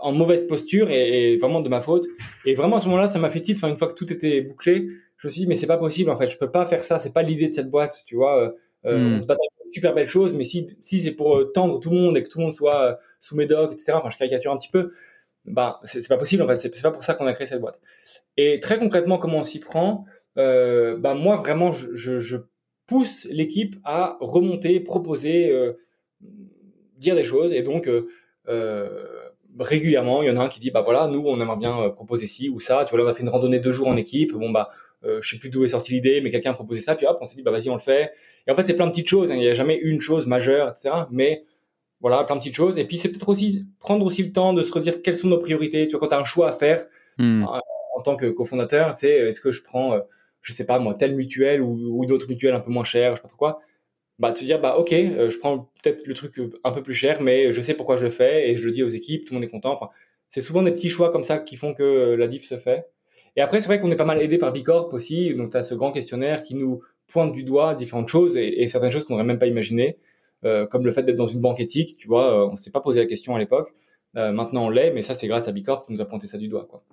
en 0.00 0.12
mauvaise 0.12 0.46
posture 0.46 0.90
et, 0.90 1.36
vraiment 1.36 1.60
de 1.60 1.68
ma 1.68 1.80
faute. 1.80 2.04
Et 2.44 2.54
vraiment 2.54 2.76
à 2.76 2.80
ce 2.80 2.86
moment-là, 2.86 3.08
ça 3.10 3.18
m'a 3.18 3.30
fait 3.30 3.40
titre. 3.40 3.60
Enfin, 3.62 3.68
une 3.68 3.76
fois 3.76 3.88
que 3.88 3.94
tout 3.94 4.12
était 4.12 4.40
bouclé, 4.40 4.88
je 5.18 5.28
me 5.28 5.30
suis 5.30 5.42
dit 5.42 5.46
mais 5.46 5.54
c'est 5.54 5.66
pas 5.66 5.78
possible 5.78 6.10
en 6.10 6.16
fait. 6.16 6.28
Je 6.28 6.38
peux 6.38 6.50
pas 6.50 6.66
faire 6.66 6.82
ça. 6.82 6.98
C'est 6.98 7.12
pas 7.12 7.22
l'idée 7.22 7.48
de 7.48 7.54
cette 7.54 7.70
boîte, 7.70 8.02
tu 8.06 8.16
vois. 8.16 8.42
Euh, 8.42 8.50
euh. 8.86 9.16
On 9.16 9.20
se 9.20 9.26
bat 9.26 9.34
pour 9.36 9.66
une 9.66 9.72
super 9.72 9.94
belle 9.94 10.06
chose, 10.06 10.34
mais 10.34 10.44
si, 10.44 10.66
si 10.80 11.00
c'est 11.00 11.12
pour 11.12 11.52
tendre 11.52 11.78
tout 11.80 11.90
le 11.90 11.96
monde 11.96 12.16
et 12.16 12.22
que 12.22 12.28
tout 12.28 12.38
le 12.38 12.44
monde 12.44 12.54
soit 12.54 12.98
sous 13.20 13.36
mes 13.36 13.46
docs, 13.46 13.72
etc. 13.72 13.92
Enfin, 13.94 14.10
je 14.10 14.18
caricature 14.18 14.52
un 14.52 14.56
petit 14.56 14.70
peu 14.70 14.90
bah, 15.46 15.80
c'est 15.84 16.06
pas 16.08 16.16
possible 16.16 16.42
en 16.42 16.46
fait. 16.46 16.58
C'est 16.58 16.82
pas 16.82 16.90
pour 16.90 17.04
ça 17.04 17.14
qu'on 17.14 17.26
a 17.26 17.32
créé 17.32 17.46
cette 17.46 17.60
boîte. 17.60 17.80
Et 18.36 18.60
très 18.60 18.78
concrètement, 18.78 19.18
comment 19.18 19.38
on 19.38 19.44
s'y 19.44 19.60
prend 19.60 20.04
euh, 20.36 20.96
bah, 20.96 21.14
moi 21.14 21.36
vraiment, 21.36 21.70
je, 21.70 21.94
je, 21.94 22.18
je 22.18 22.38
pousse 22.86 23.26
l'équipe 23.30 23.76
à 23.84 24.16
remonter, 24.20 24.80
proposer, 24.80 25.50
euh, 25.50 25.74
dire 26.98 27.14
des 27.14 27.24
choses. 27.24 27.52
Et 27.52 27.62
donc 27.62 27.88
euh, 27.88 28.08
euh, 28.48 29.06
régulièrement, 29.58 30.22
il 30.22 30.28
y 30.28 30.30
en 30.30 30.36
a 30.36 30.44
un 30.44 30.48
qui 30.48 30.60
dit 30.60 30.70
bah 30.70 30.82
voilà, 30.82 31.06
nous 31.08 31.22
on 31.26 31.40
aimerait 31.40 31.56
bien 31.56 31.80
euh, 31.80 31.88
proposer 31.90 32.26
ci 32.26 32.48
ou 32.48 32.60
ça. 32.60 32.84
Tu 32.84 32.90
vois 32.90 32.98
là, 32.98 33.06
on 33.06 33.10
a 33.10 33.14
fait 33.14 33.22
une 33.22 33.28
randonnée 33.28 33.58
deux 33.58 33.72
jours 33.72 33.88
en 33.88 33.96
équipe. 33.96 34.32
Bon 34.32 34.50
bah 34.50 34.70
euh, 35.04 35.20
je 35.20 35.30
sais 35.30 35.38
plus 35.38 35.50
d'où 35.50 35.64
est 35.64 35.68
sortie 35.68 35.92
l'idée, 35.92 36.20
mais 36.20 36.30
quelqu'un 36.30 36.50
a 36.50 36.54
proposé 36.54 36.80
ça. 36.80 36.94
Puis 36.94 37.06
hop, 37.06 37.18
on 37.20 37.26
s'est 37.26 37.36
dit 37.36 37.42
bah 37.42 37.50
vas-y 37.50 37.68
on 37.70 37.74
le 37.74 37.80
fait. 37.80 38.12
Et 38.46 38.50
en 38.50 38.54
fait 38.54 38.66
c'est 38.66 38.74
plein 38.74 38.86
de 38.86 38.90
petites 38.90 39.08
choses. 39.08 39.30
Hein. 39.30 39.34
Il 39.34 39.40
n'y 39.40 39.48
a 39.48 39.54
jamais 39.54 39.76
une 39.76 40.00
chose 40.00 40.26
majeure, 40.26 40.70
etc. 40.70 40.94
Mais 41.10 41.44
voilà, 42.04 42.22
plein 42.24 42.36
de 42.36 42.40
petites 42.40 42.54
choses. 42.54 42.76
Et 42.76 42.84
puis, 42.84 42.98
c'est 42.98 43.08
peut-être 43.08 43.30
aussi 43.30 43.64
prendre 43.78 44.04
aussi 44.04 44.22
le 44.22 44.30
temps 44.30 44.52
de 44.52 44.62
se 44.62 44.70
redire 44.70 45.00
quelles 45.00 45.16
sont 45.16 45.28
nos 45.28 45.38
priorités. 45.38 45.86
Tu 45.86 45.92
vois, 45.92 46.00
quand 46.00 46.08
tu 46.08 46.14
as 46.14 46.18
un 46.18 46.24
choix 46.24 46.50
à 46.50 46.52
faire 46.52 46.84
hmm. 47.16 47.44
en, 47.44 48.02
tant 48.02 48.14
que 48.14 48.26
cofondateur, 48.26 48.92
tu 48.94 49.06
sais, 49.06 49.12
est-ce 49.20 49.40
que 49.40 49.52
je 49.52 49.62
prends, 49.62 49.94
euh, 49.94 50.00
je 50.42 50.52
sais 50.52 50.66
pas 50.66 50.78
moi, 50.78 50.92
telle 50.92 51.14
mutuelle 51.14 51.62
ou, 51.62 51.98
ou 51.98 52.04
d'autres 52.04 52.28
mutuelles 52.28 52.52
un 52.52 52.60
peu 52.60 52.70
moins 52.70 52.84
chères, 52.84 53.12
je 53.12 53.16
sais 53.16 53.22
pas 53.22 53.28
trop 53.28 53.38
quoi. 53.38 53.60
Bah, 54.18 54.32
te 54.32 54.44
dire, 54.44 54.60
bah, 54.60 54.76
ok, 54.78 54.92
euh, 54.92 55.30
je 55.30 55.38
prends 55.38 55.70
peut-être 55.82 56.06
le 56.06 56.14
truc 56.14 56.38
euh, 56.38 56.50
un 56.62 56.70
peu 56.70 56.82
plus 56.82 56.94
cher, 56.94 57.20
mais 57.20 57.52
je 57.52 57.60
sais 57.60 57.74
pourquoi 57.74 57.96
je 57.96 58.04
le 58.04 58.10
fais 58.10 58.50
et 58.50 58.56
je 58.56 58.64
le 58.64 58.72
dis 58.72 58.82
aux 58.82 58.88
équipes, 58.88 59.24
tout 59.24 59.34
le 59.34 59.40
monde 59.40 59.44
est 59.44 59.50
content. 59.50 59.72
Enfin, 59.72 59.88
c'est 60.28 60.40
souvent 60.40 60.62
des 60.62 60.70
petits 60.72 60.88
choix 60.88 61.10
comme 61.10 61.24
ça 61.24 61.38
qui 61.38 61.56
font 61.56 61.74
que 61.74 62.14
la 62.14 62.26
diff 62.28 62.44
se 62.44 62.56
fait. 62.56 62.86
Et 63.36 63.40
après, 63.40 63.60
c'est 63.60 63.66
vrai 63.66 63.80
qu'on 63.80 63.90
est 63.90 63.96
pas 63.96 64.04
mal 64.04 64.22
aidé 64.22 64.38
par 64.38 64.52
Bicorp 64.52 64.92
aussi. 64.92 65.34
Donc, 65.34 65.50
tu 65.50 65.56
as 65.56 65.62
ce 65.64 65.74
grand 65.74 65.90
questionnaire 65.90 66.42
qui 66.42 66.54
nous 66.54 66.82
pointe 67.08 67.32
du 67.32 67.44
doigt 67.44 67.74
différentes 67.74 68.08
choses 68.08 68.36
et, 68.36 68.62
et 68.62 68.68
certaines 68.68 68.90
choses 68.90 69.04
qu'on 69.04 69.14
n'aurait 69.14 69.26
même 69.26 69.38
pas 69.38 69.46
imaginées. 69.46 69.98
Euh, 70.44 70.66
comme 70.66 70.84
le 70.84 70.92
fait 70.92 71.02
d'être 71.02 71.16
dans 71.16 71.26
une 71.26 71.40
banque 71.40 71.60
éthique, 71.60 71.96
tu 71.96 72.06
vois, 72.06 72.44
euh, 72.44 72.50
on 72.50 72.56
s'est 72.56 72.70
pas 72.70 72.80
posé 72.80 73.00
la 73.00 73.06
question 73.06 73.34
à 73.34 73.38
l'époque. 73.38 73.74
Euh, 74.16 74.30
maintenant, 74.30 74.66
on 74.66 74.70
l'est, 74.70 74.92
mais 74.92 75.02
ça, 75.02 75.14
c'est 75.14 75.26
grâce 75.26 75.48
à 75.48 75.52
Bicorp 75.52 75.82
qui 75.86 75.92
nous 75.92 76.02
a 76.02 76.04
pointé 76.04 76.26
ça 76.26 76.38
du 76.38 76.48
doigt, 76.48 76.66
quoi. 76.66 76.84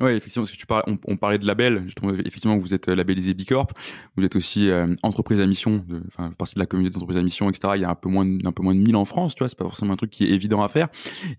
Oui, 0.00 0.12
effectivement, 0.12 0.46
que 0.46 0.52
tu 0.52 0.66
parles, 0.66 0.84
on, 1.06 1.16
parlait 1.16 1.38
de 1.38 1.46
label. 1.46 1.88
effectivement, 2.24 2.56
vous 2.56 2.72
êtes 2.72 2.86
labellisé 2.86 3.34
Bicorp. 3.34 3.72
Vous 4.16 4.24
êtes 4.24 4.36
aussi 4.36 4.70
entreprise 5.02 5.40
à 5.40 5.46
mission, 5.46 5.84
enfin, 6.06 6.30
partie 6.32 6.54
de 6.54 6.60
la 6.60 6.66
communauté 6.66 6.94
d'entreprises 6.94 7.18
à 7.18 7.22
mission, 7.22 7.50
etc. 7.50 7.72
Il 7.76 7.82
y 7.82 7.84
a 7.84 7.90
un 7.90 7.96
peu 7.96 8.08
moins, 8.08 8.24
de, 8.24 8.46
un 8.46 8.52
peu 8.52 8.62
moins 8.62 8.74
de 8.74 8.80
1000 8.80 8.94
en 8.94 9.04
France, 9.04 9.34
tu 9.34 9.40
vois. 9.40 9.48
C'est 9.48 9.58
pas 9.58 9.64
forcément 9.64 9.94
un 9.94 9.96
truc 9.96 10.10
qui 10.10 10.24
est 10.24 10.30
évident 10.30 10.62
à 10.62 10.68
faire. 10.68 10.88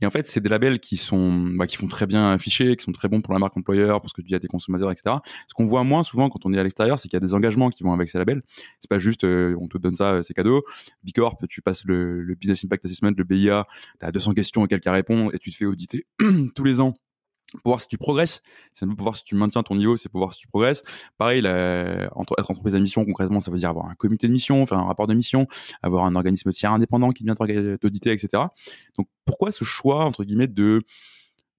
Et 0.02 0.06
en 0.06 0.12
fait, 0.12 0.28
c'est 0.28 0.42
des 0.42 0.50
labels 0.50 0.80
qui 0.80 0.98
sont, 0.98 1.32
bah, 1.56 1.68
qui 1.68 1.78
font 1.78 1.88
très 1.88 2.06
bien 2.06 2.32
afficher, 2.32 2.76
qui 2.76 2.84
sont 2.84 2.92
très 2.92 3.08
bons 3.08 3.22
pour 3.22 3.34
la 3.34 3.40
marque 3.40 3.56
employeur, 3.56 4.02
parce 4.02 4.12
que 4.12 4.22
tu 4.22 4.28
dis 4.28 4.36
à 4.36 4.40
tes 4.40 4.50
consommateurs, 4.50 4.92
etc. 4.92 5.16
Ce 5.48 5.54
qu'on 5.54 5.66
voit 5.66 5.86
moins 5.86 6.04
souvent 6.04 6.30
quand 6.30 6.46
on 6.46 6.52
est 6.52 6.60
à 6.60 6.64
l'extérieur, 6.64 7.00
c'est 7.00 7.08
qu'il 7.08 7.16
y 7.16 7.24
a 7.24 7.26
des 7.26 7.34
engagements 7.34 7.70
qui 7.70 7.84
vont 7.84 7.94
avec 7.94 8.10
ces 8.10 8.18
labels. 8.18 8.42
C'est 8.82 8.90
pas 8.90 9.00
juste, 9.00 9.24
on 9.24 9.68
te 9.70 9.78
donne 9.78 9.96
ça, 9.96 10.22
c'est 10.22 10.34
cadeau. 10.34 10.64
Bicorp, 11.04 11.38
tu 11.48 11.62
passes 11.62 11.86
le, 11.86 12.22
le 12.22 12.36
Business 12.36 12.66
Impact 12.66 12.86
Assessment, 12.86 13.14
le 13.16 13.24
BIA, 13.24 13.66
tu 14.00 14.06
as 14.06 14.12
200 14.12 14.34
questions 14.34 14.64
auxquelles 14.64 14.82
tu 14.82 14.90
répondre 14.90 15.34
et 15.34 15.40
tu 15.40 15.52
te 15.52 15.56
fais 15.56 15.66
auditer 15.66 16.06
tous 16.56 16.64
les 16.64 16.82
ans 16.82 16.96
pour 17.52 17.72
voir 17.72 17.82
si 17.82 17.88
tu 17.88 17.98
progresses, 17.98 18.44
c'est 18.74 18.86
pour 18.86 19.04
voir 19.04 19.16
si 19.16 19.24
tu 19.24 19.36
maintiens 19.36 19.64
ton 19.64 19.76
niveau, 19.76 19.98
c'est 19.98 20.10
pour 20.10 20.20
voir 20.20 20.34
si 20.34 20.42
tu 20.42 20.48
progresses. 20.48 20.84
Pareil, 21.18 21.40
être 21.46 22.52
entreprise 22.52 22.76
à 22.76 22.80
mission, 22.80 23.06
concrètement, 23.06 23.40
ça 23.40 23.52
veut 23.52 23.58
dire 23.58 23.70
avoir 23.70 23.88
un 23.88 23.96
comité 23.96 24.28
de 24.28 24.32
mission, 24.32 24.66
faire 24.66 24.78
un 24.78 24.86
rapport 24.86 25.08
de 25.08 25.14
mission, 25.14 25.48
avoir 25.82 26.06
un 26.06 26.16
organisme 26.16 26.52
tiers 26.52 26.72
indépendant 26.72 27.12
qui 27.12 27.24
vient 27.24 27.36
t'auditer, 27.36 28.12
etc. 28.12 28.44
Donc 28.98 29.08
pourquoi 29.26 29.52
ce 29.52 29.64
choix, 29.64 30.06
entre 30.06 30.24
guillemets, 30.24 30.48
de 30.48 30.82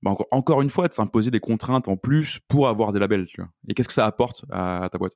bah 0.03 0.13
encore, 0.13 0.29
encore 0.31 0.63
une 0.63 0.71
fois, 0.71 0.89
de 0.89 0.95
s'imposer 0.95 1.31
des 1.31 1.41
contraintes 1.41 1.89
en 1.89 1.97
plus 1.97 2.39
pour 2.49 2.69
avoir 2.69 2.93
des 2.93 2.99
labels 2.99 3.27
tu 3.27 3.41
vois? 3.41 3.51
Et 3.69 3.75
qu'est-ce 3.75 3.89
que 3.89 3.95
ça 3.95 4.07
apporte 4.07 4.45
à, 4.51 4.89
ta 4.91 4.99
boîte? 4.99 5.15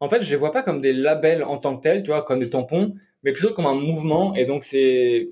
En 0.00 0.08
fait, 0.08 0.22
je 0.22 0.30
les 0.30 0.36
vois 0.36 0.50
pas 0.50 0.62
comme 0.62 0.80
des 0.80 0.92
labels 0.92 1.44
en 1.44 1.58
tant 1.58 1.76
que 1.76 1.82
tels, 1.82 2.02
tu 2.02 2.10
vois, 2.10 2.22
comme 2.22 2.40
des 2.40 2.50
tampons, 2.50 2.94
mais 3.22 3.32
plutôt 3.32 3.54
comme 3.54 3.66
un 3.66 3.74
mouvement. 3.74 4.34
Et 4.34 4.44
donc, 4.44 4.64
c'est 4.64 5.28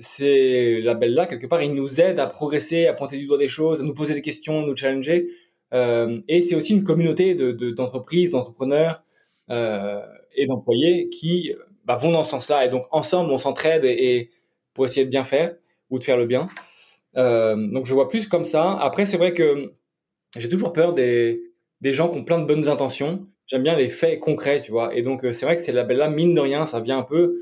ces 0.00 0.80
labels-là, 0.80 1.26
quelque 1.26 1.46
part, 1.46 1.62
ils 1.62 1.72
nous 1.72 2.00
aident 2.00 2.20
à 2.20 2.26
progresser, 2.26 2.86
à 2.86 2.94
pointer 2.94 3.16
du 3.16 3.26
doigt 3.26 3.38
des 3.38 3.48
choses, 3.48 3.80
à 3.80 3.84
nous 3.84 3.94
poser 3.94 4.14
des 4.14 4.22
questions, 4.22 4.62
nous 4.62 4.76
challenger. 4.76 5.28
Euh, 5.74 6.20
et 6.28 6.42
c'est 6.42 6.54
aussi 6.54 6.72
une 6.72 6.84
communauté 6.84 7.34
d'entreprises, 7.34 8.30
de, 8.30 8.32
d'entrepreneurs 8.32 9.02
euh, 9.50 10.00
et 10.34 10.46
d'employés 10.46 11.08
qui 11.08 11.52
bah, 11.84 11.96
vont 11.96 12.12
dans 12.12 12.24
ce 12.24 12.30
sens-là. 12.30 12.64
Et 12.64 12.68
donc, 12.68 12.84
ensemble, 12.90 13.30
on 13.30 13.38
s'entraide 13.38 13.84
et, 13.84 14.30
pour 14.74 14.84
essayer 14.84 15.04
de 15.04 15.10
bien 15.10 15.24
faire 15.24 15.54
ou 15.90 15.98
de 15.98 16.04
faire 16.04 16.16
le 16.16 16.26
bien. 16.26 16.48
Euh, 17.16 17.56
donc, 17.72 17.86
je 17.86 17.94
vois 17.94 18.08
plus 18.08 18.28
comme 18.28 18.44
ça. 18.44 18.72
Après, 18.78 19.06
c'est 19.06 19.16
vrai 19.16 19.32
que 19.32 19.72
j'ai 20.36 20.48
toujours 20.48 20.72
peur 20.72 20.92
des, 20.92 21.42
des 21.80 21.92
gens 21.92 22.08
qui 22.08 22.18
ont 22.18 22.24
plein 22.24 22.38
de 22.38 22.44
bonnes 22.44 22.68
intentions. 22.68 23.26
J'aime 23.46 23.62
bien 23.62 23.76
les 23.76 23.88
faits 23.88 24.20
concrets, 24.20 24.60
tu 24.60 24.72
vois. 24.72 24.94
Et 24.94 25.02
donc, 25.02 25.24
c'est 25.32 25.46
vrai 25.46 25.56
que 25.56 25.62
ces 25.62 25.72
labels-là, 25.72 26.10
mine 26.10 26.34
de 26.34 26.40
rien, 26.40 26.66
ça 26.66 26.80
vient 26.80 26.98
un 26.98 27.02
peu 27.02 27.38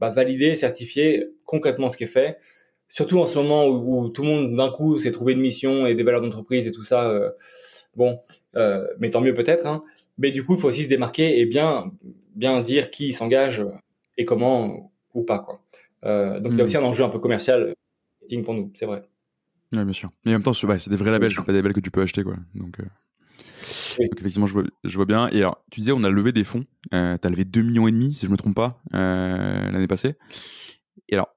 bah, 0.00 0.10
valider, 0.10 0.54
certifier 0.54 1.28
concrètement 1.44 1.88
ce 1.88 1.96
qui 1.96 2.04
est 2.04 2.08
fait. 2.08 2.38
Surtout 2.88 3.20
en 3.20 3.26
ce 3.26 3.38
moment 3.38 3.68
où, 3.68 4.08
tout 4.08 4.22
le 4.22 4.28
monde 4.28 4.56
d'un 4.56 4.70
coup 4.70 4.98
s'est 4.98 5.12
trouvé 5.12 5.34
une 5.34 5.40
mission 5.40 5.86
et 5.86 5.94
des 5.94 6.02
valeurs 6.02 6.22
d'entreprise 6.22 6.66
et 6.66 6.72
tout 6.72 6.82
ça. 6.82 7.08
Euh, 7.08 7.30
bon, 7.94 8.20
euh, 8.56 8.86
mais 8.98 9.10
tant 9.10 9.20
mieux 9.20 9.34
peut-être. 9.34 9.66
Hein. 9.66 9.84
Mais 10.18 10.30
du 10.30 10.44
coup, 10.44 10.54
il 10.54 10.60
faut 10.60 10.68
aussi 10.68 10.84
se 10.84 10.88
démarquer 10.88 11.38
et 11.38 11.46
bien, 11.46 11.92
bien 12.34 12.60
dire 12.62 12.90
qui 12.90 13.12
s'engage 13.12 13.64
et 14.18 14.24
comment 14.24 14.92
ou 15.14 15.22
pas. 15.22 15.38
Quoi. 15.38 15.62
Euh, 16.04 16.40
donc 16.40 16.52
il 16.52 16.58
y 16.58 16.60
a 16.60 16.64
hmm. 16.64 16.66
aussi 16.66 16.76
un 16.78 16.82
enjeu 16.82 17.04
un 17.04 17.10
peu 17.10 17.18
commercial 17.18 17.74
pour 18.44 18.54
nous, 18.54 18.70
c'est 18.74 18.86
vrai. 18.86 19.02
Oui, 19.72 19.84
bien 19.84 19.92
sûr. 19.92 20.10
Et 20.24 20.30
en 20.30 20.32
même 20.32 20.42
temps, 20.42 20.52
c'est 20.52 20.88
des 20.88 20.96
vrais 20.96 21.10
labels, 21.10 21.34
pas 21.34 21.52
des 21.52 21.58
labels 21.58 21.72
que 21.72 21.80
tu 21.80 21.90
peux 21.90 22.02
acheter. 22.02 22.22
Quoi. 22.22 22.36
Donc, 22.54 22.78
donc 23.98 24.18
effectivement, 24.18 24.46
je 24.46 24.96
vois, 24.96 25.06
bien. 25.06 25.28
Et 25.28 25.38
alors, 25.38 25.64
tu 25.70 25.80
disais, 25.80 25.92
on 25.92 26.02
a 26.02 26.10
levé 26.10 26.32
des 26.32 26.44
fonds. 26.44 26.64
Euh, 26.94 27.16
tu 27.20 27.26
as 27.26 27.30
levé 27.30 27.44
2 27.44 27.62
millions 27.62 27.88
et 27.88 27.92
demi, 27.92 28.14
si 28.14 28.26
je 28.26 28.30
me 28.30 28.36
trompe 28.36 28.54
pas, 28.54 28.82
euh, 28.94 29.70
l'année 29.70 29.86
passée. 29.86 30.16
Et 31.08 31.14
alors, 31.14 31.28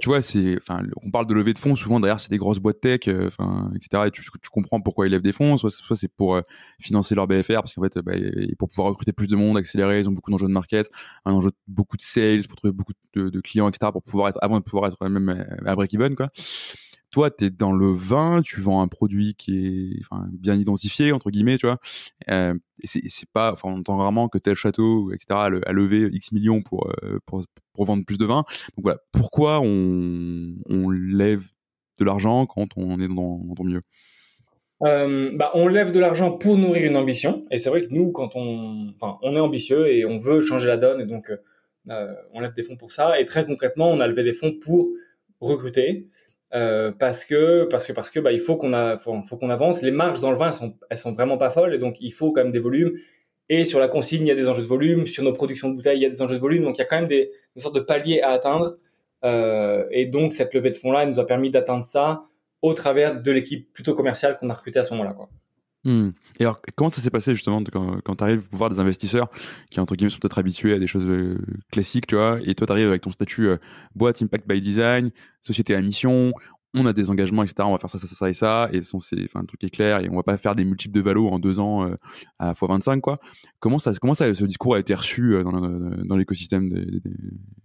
tu 0.00 0.08
vois, 0.08 0.20
c'est, 0.20 0.58
on 1.02 1.10
parle 1.10 1.26
de 1.26 1.34
levée 1.34 1.54
de 1.54 1.58
fonds. 1.58 1.74
Souvent, 1.74 2.00
derrière, 2.00 2.20
c'est 2.20 2.30
des 2.30 2.36
grosses 2.38 2.58
boîtes 2.58 2.80
tech, 2.80 3.08
euh, 3.08 3.30
etc. 3.74 4.04
Et 4.06 4.10
tu, 4.10 4.22
comprends 4.50 4.80
pourquoi 4.80 5.06
ils 5.06 5.10
lèvent 5.10 5.22
des 5.22 5.32
fonds. 5.32 5.56
Soit, 5.56 5.70
c'est 5.94 6.12
pour 6.12 6.34
euh, 6.34 6.42
financer 6.80 7.14
leur 7.14 7.26
BFR, 7.26 7.54
parce 7.54 7.74
qu'en 7.74 7.82
fait, 7.82 7.98
bah, 7.98 8.12
pour 8.58 8.68
pouvoir 8.68 8.88
recruter 8.88 9.12
plus 9.12 9.28
de 9.28 9.36
monde, 9.36 9.56
accélérer, 9.56 10.00
ils 10.00 10.08
ont 10.08 10.12
beaucoup 10.12 10.30
d'enjeux 10.30 10.48
de 10.48 10.52
market, 10.52 10.90
un 11.24 11.32
enjeu 11.32 11.50
de 11.50 11.56
beaucoup 11.66 11.96
de 11.96 12.02
sales, 12.02 12.46
pour 12.46 12.56
trouver 12.56 12.72
beaucoup 12.72 12.92
de, 13.14 13.40
clients, 13.40 13.68
etc. 13.68 13.90
Pour 13.92 14.02
pouvoir 14.02 14.28
être, 14.28 14.38
avant 14.42 14.58
de 14.58 14.64
pouvoir 14.64 14.90
être 14.90 15.08
même 15.08 15.46
à 15.64 15.74
break 15.74 15.94
even, 15.94 16.14
quoi 16.14 16.30
toi, 17.10 17.30
tu 17.30 17.46
es 17.46 17.50
dans 17.50 17.72
le 17.72 17.90
vin, 17.92 18.42
tu 18.42 18.60
vends 18.60 18.82
un 18.82 18.88
produit 18.88 19.34
qui 19.34 19.66
est 19.66 20.02
bien 20.38 20.54
identifié, 20.54 21.12
entre 21.12 21.30
guillemets, 21.30 21.58
tu 21.58 21.66
vois. 21.66 21.78
Euh, 22.30 22.54
c'est 22.84 23.28
pas, 23.32 23.52
enfin, 23.52 23.68
on 23.70 23.78
entend 23.78 23.96
rarement 23.96 24.28
que 24.28 24.38
tel 24.38 24.54
château, 24.54 25.12
etc., 25.12 25.26
a, 25.30 25.72
levé 25.72 26.08
X 26.12 26.32
millions 26.32 26.62
pour, 26.62 26.90
euh, 27.02 27.18
pour, 27.24 27.44
vendre 27.84 28.04
plus 28.04 28.18
de 28.18 28.26
vin. 28.26 28.44
Donc 28.76 28.84
voilà, 28.84 28.98
pourquoi 29.12 29.60
on, 29.60 30.90
lève 30.90 31.44
de 31.98 32.04
l'argent 32.04 32.46
quand 32.46 32.68
on 32.76 33.00
est 33.00 33.08
dans, 33.08 33.54
ton 33.56 33.64
milieu? 33.64 33.82
Euh, 34.82 35.32
bah, 35.36 35.50
on 35.54 35.66
lève 35.66 35.90
de 35.90 35.98
l'argent 35.98 36.32
pour 36.32 36.56
nourrir 36.56 36.90
une 36.90 36.96
ambition. 36.96 37.44
Et 37.50 37.58
c'est 37.58 37.70
vrai 37.70 37.80
que 37.80 37.88
nous, 37.90 38.12
quand 38.12 38.36
on, 38.36 38.92
enfin, 39.00 39.18
on 39.22 39.34
est 39.34 39.40
ambitieux 39.40 39.88
et 39.88 40.04
on 40.04 40.20
veut 40.20 40.40
changer 40.40 40.68
la 40.68 40.76
donne, 40.76 41.00
et 41.00 41.06
donc 41.06 41.32
on 41.86 42.40
lève 42.40 42.52
des 42.52 42.62
fonds 42.62 42.76
pour 42.76 42.92
ça. 42.92 43.18
Et 43.18 43.24
très 43.24 43.46
concrètement, 43.46 43.90
on 43.90 43.98
a 43.98 44.06
levé 44.06 44.22
des 44.22 44.34
fonds 44.34 44.52
pour 44.52 44.90
recruter. 45.40 46.06
Euh, 46.54 46.92
parce 46.98 47.26
que 47.26 47.64
parce 47.64 47.86
que 47.86 47.92
parce 47.92 48.08
que 48.08 48.20
bah 48.20 48.32
il 48.32 48.40
faut 48.40 48.56
qu'on 48.56 48.72
a 48.72 48.96
faut, 48.96 49.20
qu'on 49.36 49.50
avance 49.50 49.82
les 49.82 49.90
marges 49.90 50.20
dans 50.20 50.30
le 50.30 50.38
vin 50.38 50.46
elles 50.46 50.54
sont 50.54 50.74
elles 50.88 50.96
sont 50.96 51.12
vraiment 51.12 51.36
pas 51.36 51.50
folles 51.50 51.74
et 51.74 51.78
donc 51.78 52.00
il 52.00 52.10
faut 52.10 52.32
quand 52.32 52.42
même 52.42 52.52
des 52.52 52.58
volumes 52.58 52.94
et 53.50 53.64
sur 53.64 53.80
la 53.80 53.88
consigne, 53.88 54.22
il 54.22 54.28
y 54.28 54.30
a 54.30 54.34
des 54.34 54.48
enjeux 54.48 54.62
de 54.62 54.66
volume. 54.66 55.06
Sur 55.06 55.24
nos 55.24 55.32
productions 55.32 55.70
de 55.70 55.74
bouteilles, 55.74 55.98
il 55.98 56.02
y 56.02 56.06
a 56.06 56.10
des 56.10 56.20
enjeux 56.20 56.36
de 56.36 56.40
volume. 56.40 56.64
Donc, 56.64 56.76
il 56.76 56.80
y 56.80 56.82
a 56.82 56.84
quand 56.84 56.96
même 56.96 57.06
des, 57.08 57.30
des 57.56 57.62
sortes 57.62 57.74
de 57.74 57.80
paliers 57.80 58.20
à 58.20 58.30
atteindre. 58.30 58.76
Euh, 59.24 59.86
et 59.90 60.06
donc, 60.06 60.32
cette 60.32 60.52
levée 60.54 60.70
de 60.70 60.76
fonds-là, 60.76 61.02
elle 61.02 61.08
nous 61.08 61.18
a 61.18 61.26
permis 61.26 61.50
d'atteindre 61.50 61.84
ça 61.84 62.24
au 62.60 62.74
travers 62.74 63.20
de 63.20 63.30
l'équipe 63.30 63.72
plutôt 63.72 63.94
commerciale 63.94 64.36
qu'on 64.36 64.50
a 64.50 64.54
recrutée 64.54 64.80
à 64.80 64.84
ce 64.84 64.92
moment-là. 64.94 65.14
Quoi. 65.14 65.28
Hmm. 65.84 66.10
Et 66.40 66.42
alors, 66.44 66.60
comment 66.76 66.90
ça 66.90 67.00
s'est 67.00 67.10
passé 67.10 67.34
justement 67.34 67.62
quand, 67.62 68.16
tu 68.16 68.24
arrives 68.24 68.46
voir 68.52 68.68
des 68.68 68.80
investisseurs 68.80 69.30
qui, 69.70 69.80
entre 69.80 69.94
guillemets, 69.94 70.10
sont 70.10 70.18
peut-être 70.18 70.38
habitués 70.38 70.74
à 70.74 70.78
des 70.78 70.86
choses 70.86 71.08
euh, 71.08 71.38
classiques, 71.70 72.06
tu 72.06 72.16
vois, 72.16 72.40
et 72.44 72.54
toi, 72.54 72.66
tu 72.66 72.72
arrives 72.72 72.88
avec 72.88 73.02
ton 73.02 73.12
statut 73.12 73.48
euh, 73.48 73.56
boîte 73.94 74.20
Impact 74.20 74.48
by 74.48 74.60
Design, 74.60 75.10
société 75.42 75.74
à 75.74 75.80
mission, 75.80 76.32
on 76.74 76.86
a 76.86 76.92
des 76.92 77.10
engagements, 77.10 77.42
etc. 77.42 77.56
On 77.66 77.72
va 77.72 77.78
faire 77.78 77.90
ça, 77.90 77.98
ça, 77.98 78.06
ça, 78.06 78.28
et 78.28 78.34
ça, 78.34 78.68
et 78.72 78.82
son, 78.82 79.00
c'est, 79.00 79.22
enfin, 79.24 79.40
le 79.40 79.46
truc 79.46 79.64
est 79.64 79.70
clair, 79.70 80.00
et 80.00 80.08
on 80.10 80.16
va 80.16 80.22
pas 80.22 80.36
faire 80.36 80.54
des 80.54 80.64
multiples 80.64 80.94
de 80.94 81.00
valo 81.00 81.28
en 81.28 81.38
deux 81.38 81.60
ans 81.60 81.88
euh, 81.88 81.96
à 82.38 82.52
x25, 82.52 83.00
quoi. 83.00 83.18
Comment 83.58 83.78
ça, 83.78 83.92
comment 84.00 84.14
ça, 84.14 84.32
ce 84.34 84.44
discours 84.44 84.74
a 84.74 84.78
été 84.78 84.94
reçu 84.94 85.34
euh, 85.34 85.44
dans, 85.44 85.52
dans 85.60 86.16
l'écosystème 86.16 86.68
des, 86.68 87.00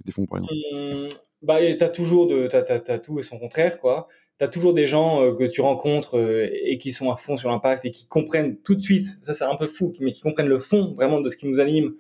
des, 0.06 0.12
fonds, 0.12 0.26
par 0.26 0.40
exemple? 0.40 0.54
Mmh, 0.74 1.10
Bah, 1.42 1.58
t'as 1.78 1.90
toujours 1.90 2.28
de, 2.28 2.48
t'as, 2.48 2.62
t'as, 2.62 3.00
tout 3.00 3.20
et 3.20 3.24
son 3.24 3.38
contraire, 3.38 3.78
quoi. 3.80 4.08
T'as 4.38 4.48
toujours 4.48 4.74
des 4.74 4.88
gens 4.88 5.22
euh, 5.22 5.34
que 5.34 5.44
tu 5.44 5.62
rencontres 5.62 6.20
et 6.52 6.78
qui 6.78 6.92
sont 6.92 7.12
à 7.12 7.16
fond 7.16 7.38
sur 7.38 7.50
l'impact 7.50 7.86
et 7.86 7.92
qui 7.92 8.08
comprennent 8.08 8.58
tout 8.58 8.76
de 8.76 8.82
suite, 8.82 9.18
ça 9.22 9.34
c'est 9.34 9.44
un 9.44 9.56
peu 9.56 9.68
fou, 9.68 9.94
mais 10.00 10.12
qui 10.12 10.22
comprennent 10.22 10.48
le 10.48 10.60
fond 10.60 10.94
vraiment 10.96 11.22
de 11.22 11.30
ce 11.30 11.38
qui 11.38 11.48
nous 11.48 11.60
anime. 11.60 11.96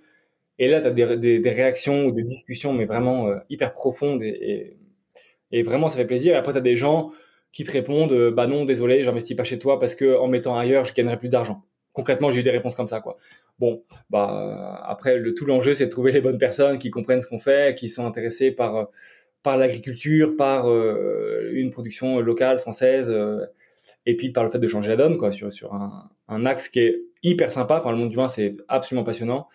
Et 0.59 0.67
là, 0.67 0.81
t'as 0.81 0.91
des, 0.91 1.39
des, 1.39 1.49
réactions 1.49 2.05
ou 2.05 2.11
des 2.11 2.23
discussions, 2.23 2.73
mais 2.73 2.85
vraiment 2.85 3.27
hyper 3.49 3.73
profondes 3.73 4.21
et 5.53 5.61
vraiment, 5.61 5.87
ça 5.87 5.97
fait 5.97 6.05
plaisir. 6.05 6.33
Et 6.33 6.35
après, 6.35 6.51
tu 6.51 6.57
as 6.57 6.61
des 6.61 6.75
gens 6.75 7.11
qui 7.51 7.63
te 7.63 7.71
répondent 7.71 8.11
euh, 8.11 8.31
Bah 8.31 8.47
non, 8.47 8.65
désolé, 8.65 9.03
j'investis 9.03 9.37
pas 9.37 9.43
chez 9.43 9.59
toi 9.59 9.79
parce 9.79 9.95
que 9.95 10.17
en 10.17 10.27
mettant 10.27 10.57
ailleurs, 10.57 10.83
je 10.83 10.93
gagnerai 10.93 11.17
plus 11.17 11.29
d'argent. 11.29 11.63
Concrètement, 11.93 12.31
j'ai 12.31 12.39
eu 12.39 12.43
des 12.43 12.49
réponses 12.49 12.75
comme 12.75 12.87
ça. 12.87 13.01
quoi. 13.01 13.17
Bon, 13.59 13.83
bah 14.09 14.81
après, 14.83 15.19
le, 15.19 15.35
tout 15.35 15.45
l'enjeu, 15.45 15.75
c'est 15.75 15.85
de 15.85 15.91
trouver 15.91 16.11
les 16.11 16.21
bonnes 16.21 16.39
personnes 16.39 16.79
qui 16.79 16.89
comprennent 16.89 17.21
ce 17.21 17.27
qu'on 17.27 17.37
fait, 17.37 17.77
qui 17.77 17.87
sont 17.87 18.07
intéressées 18.07 18.49
par, 18.49 18.89
par 19.43 19.57
l'agriculture, 19.57 20.35
par 20.37 20.69
euh, 20.69 21.51
une 21.53 21.69
production 21.69 22.19
locale, 22.19 22.59
française, 22.59 23.09
euh, 23.09 23.45
et 24.05 24.15
puis 24.15 24.31
par 24.31 24.43
le 24.43 24.49
fait 24.49 24.59
de 24.59 24.67
changer 24.67 24.89
la 24.89 24.95
donne 24.95 25.17
quoi, 25.17 25.31
sur, 25.31 25.51
sur 25.51 25.73
un, 25.73 26.09
un 26.27 26.45
axe 26.45 26.69
qui 26.69 26.79
est 26.79 27.01
hyper 27.21 27.51
sympa. 27.51 27.77
Enfin, 27.79 27.91
le 27.91 27.97
monde 27.97 28.09
du 28.09 28.15
vin, 28.15 28.27
c'est 28.27 28.55
absolument 28.67 29.03
passionnant. 29.03 29.47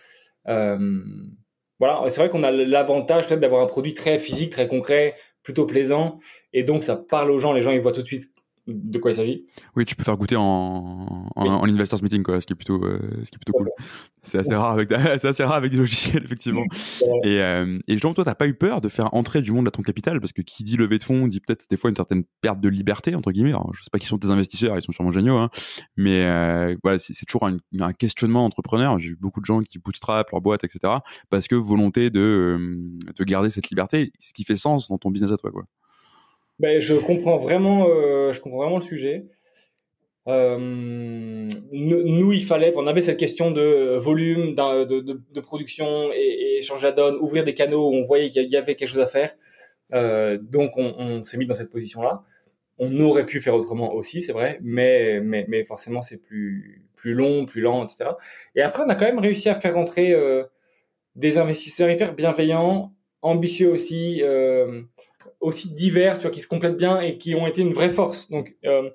voilà, 0.45 2.05
c'est 2.09 2.21
vrai 2.21 2.31
qu'on 2.31 2.43
a 2.43 2.51
l'avantage 2.51 3.27
peut-être 3.27 3.41
d'avoir 3.41 3.63
un 3.63 3.67
produit 3.67 3.95
très 3.95 4.19
physique, 4.19 4.51
très 4.51 4.69
concret, 4.69 5.15
plutôt 5.43 5.67
plaisant. 5.67 6.19
Et 6.53 6.63
donc, 6.63 6.83
ça 6.83 6.97
parle 6.97 7.31
aux 7.31 7.39
gens. 7.39 7.53
Les 7.53 7.63
gens, 7.63 7.73
ils 7.73 7.81
voient 7.81 7.93
tout 7.93 8.03
de 8.03 8.07
suite 8.07 8.33
de 8.69 8.99
quoi 8.99 9.11
il 9.11 9.15
s'agit. 9.15 9.47
Oui, 9.77 9.85
tu 9.85 9.97
peux 9.97 10.05
faire 10.05 10.17
goûter 10.17 10.37
en, 10.37 11.31
en, 11.35 11.65
investors 11.65 12.03
meeting, 12.03 12.23
quoi, 12.23 12.41
ce 12.41 12.47
qui 12.47 12.53
est 12.53 12.57
plutôt, 12.57 12.85
euh, 12.85 12.99
ce 13.25 13.31
qui 13.31 13.37
est 13.37 13.39
plutôt 13.39 13.53
cool. 13.53 13.71
C'est 14.23 14.39
assez 14.39 14.55
rare 14.55 14.73
avec, 14.73 14.93
assez 14.93 15.45
rare 15.45 15.55
avec 15.55 15.71
des 15.71 15.79
logiciels, 15.79 16.23
effectivement. 16.25 16.65
et, 17.25 17.41
euh, 17.41 17.79
et 17.89 17.99
genre, 17.99 18.15
toi, 18.15 18.25
t'as 18.25 18.35
pas 18.35 18.47
eu 18.47 18.55
peur 18.55 18.81
de 18.81 18.89
faire 18.89 19.15
entrer 19.15 19.43
du 19.43 19.53
monde 19.53 19.67
à 19.67 19.71
ton 19.71 19.83
capital, 19.83 20.21
parce 20.21 20.33
que 20.33 20.43
qui 20.43 20.65
dit 20.65 20.77
levée 20.77 20.99
de 20.99 21.03
fonds 21.03 21.27
dit 21.27 21.41
peut-être 21.41 21.67
des 21.71 21.77
fois 21.77 21.91
une 21.91 21.97
certaine 21.97 22.25
perte 22.41 22.61
de 22.61 22.69
liberté 22.69 23.15
entre 23.15 23.33
guillemets. 23.33 23.51
Alors, 23.51 23.73
je 23.75 23.83
sais 23.83 23.91
pas 23.91 23.99
qui 23.99 24.07
sont 24.07 24.19
tes 24.19 24.29
investisseurs, 24.29 24.77
ils 24.77 24.83
sont 24.83 24.93
sûrement 24.93 25.11
géniaux, 25.11 25.37
hein, 25.37 25.51
mais 25.97 26.25
euh, 26.25 26.77
voilà, 26.83 26.99
c'est, 26.99 27.15
toujours 27.25 27.47
un, 27.47 27.57
un, 27.81 27.93
questionnement 27.93 28.45
entrepreneur. 28.45 28.99
J'ai 28.99 29.11
vu 29.11 29.17
beaucoup 29.17 29.41
de 29.41 29.47
gens 29.47 29.63
qui 29.63 29.79
bootstrap 29.79 30.31
leur 30.31 30.41
boîte, 30.41 30.65
etc., 30.65 30.95
parce 31.31 31.49
que 31.49 31.55
volonté 31.55 32.11
de, 32.11 32.21
euh, 32.21 33.13
de 33.17 33.25
garder 33.25 33.51
cette 33.51 33.71
liberté, 33.71 34.13
ce 34.19 34.33
qui 34.33 34.45
fait 34.45 34.57
sens 34.57 34.89
dans 34.89 34.99
ton 34.99 35.11
business 35.11 35.33
à 35.33 35.37
toi, 35.37 35.51
quoi. 35.51 35.65
Ben, 36.59 36.81
je 36.81 36.95
comprends 36.95 37.37
vraiment, 37.37 37.89
euh, 37.89 38.33
je 38.33 38.41
comprends 38.41 38.59
vraiment 38.59 38.79
le 38.79 38.85
sujet. 38.85 39.27
Euh, 40.29 40.59
nous, 41.73 42.33
il 42.33 42.45
fallait, 42.45 42.73
on 42.77 42.87
avait 42.87 43.01
cette 43.01 43.19
question 43.19 43.51
de 43.51 43.97
volume, 43.97 44.55
de, 44.55 45.01
de, 45.01 45.41
production 45.41 46.11
et, 46.13 46.61
changer 46.61 46.89
la 46.89 46.93
donne, 46.93 47.17
ouvrir 47.17 47.45
des 47.45 47.55
canaux 47.55 47.89
où 47.89 47.95
on 47.95 48.03
voyait 48.03 48.29
qu'il 48.29 48.51
y 48.51 48.57
avait 48.57 48.75
quelque 48.75 48.89
chose 48.89 49.01
à 49.01 49.07
faire. 49.07 49.35
Euh, 49.95 50.39
donc, 50.41 50.73
on, 50.77 51.25
s'est 51.25 51.39
mis 51.39 51.47
dans 51.47 51.55
cette 51.55 51.71
position-là. 51.71 52.25
On 52.79 53.01
aurait 53.01 53.25
pu 53.25 53.41
faire 53.41 53.55
autrement 53.55 53.95
aussi, 53.95 54.21
c'est 54.21 54.33
vrai, 54.33 54.59
mais, 54.63 55.21
mais, 55.21 55.47
mais 55.49 55.65
forcément, 55.65 56.03
c'est 56.03 56.19
plus, 56.19 56.85
plus 56.95 57.15
long, 57.15 57.47
plus 57.47 57.63
lent, 57.63 57.85
etc. 57.85 58.11
Et 58.55 58.61
après, 58.61 58.83
on 58.85 58.89
a 58.89 58.95
quand 58.95 59.07
même 59.07 59.19
réussi 59.19 59.49
à 59.49 59.55
faire 59.55 59.75
rentrer 59.75 60.13
euh, 60.13 60.45
des 61.17 61.39
investisseurs 61.39 61.91
hyper 61.91 62.15
bienveillants, 62.15 62.93
ambitieux 63.23 63.71
aussi. 63.71 64.23
Aussi 65.41 65.73
divers, 65.73 66.17
tu 66.17 66.23
vois, 66.23 66.31
qui 66.31 66.41
se 66.41 66.49
complètent 66.49 66.77
bien 66.77 67.01
et 67.01 67.19
qui 67.19 67.35
ont 67.35 67.47
été 67.47 67.63
une 67.63 67.73
vraie 67.73 67.91
force. 67.91 68.29
Donc, 68.31 68.57
euh, 68.65 68.91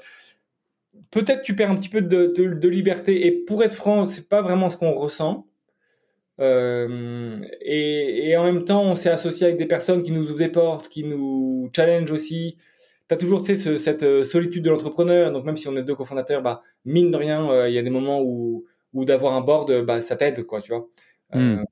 peut-être 1.11 1.41
tu 1.41 1.55
perds 1.55 1.71
un 1.71 1.75
petit 1.75 1.89
peu 1.89 2.01
de, 2.01 2.67
liberté. 2.67 3.25
Et 3.25 3.31
pour 3.31 3.63
être 3.63 3.73
franc, 3.73 4.05
c'est 4.05 4.27
pas 4.27 4.41
vraiment 4.41 4.69
ce 4.69 4.77
qu'on 4.77 4.93
ressent. 4.93 5.47
Euh, 6.39 7.39
et, 7.61 8.35
en 8.35 8.43
même 8.43 8.65
temps, 8.65 8.83
on 8.83 8.95
s'est 8.95 9.09
associé 9.09 9.45
avec 9.47 9.57
des 9.57 9.67
personnes 9.67 10.03
qui 10.03 10.11
nous 10.11 10.23
ouvrent 10.29 10.39
des 10.39 10.49
portes, 10.49 10.89
qui 10.89 11.03
nous 11.03 11.69
challenge 11.75 12.11
aussi. 12.11 12.57
Tu 13.07 13.13
as 13.13 13.17
toujours 13.17 13.41
tu 13.41 13.55
sais, 13.55 13.55
ce, 13.55 13.77
cette 13.77 14.03
euh, 14.03 14.23
solitude 14.23 14.63
de 14.63 14.69
l'entrepreneur. 14.69 15.31
Donc, 15.31 15.45
même 15.45 15.57
si 15.57 15.67
on 15.69 15.75
est 15.75 15.83
deux 15.83 15.95
cofondateurs, 15.95 16.41
bah, 16.41 16.61
mine 16.83 17.11
de 17.11 17.17
rien, 17.17 17.67
il 17.67 17.73
y 17.73 17.77
a 17.77 17.83
des 17.83 17.89
moments 17.89 18.21
où, 18.21 18.65
où 18.93 19.05
d'avoir 19.05 19.33
un 19.33 19.41
board, 19.41 19.81
bah, 19.83 20.01
ça 20.01 20.17
t'aide, 20.17 20.43
quoi, 20.43 20.61
tu 20.61 20.73
vois. 20.73 20.89
Hmm. 21.33 21.63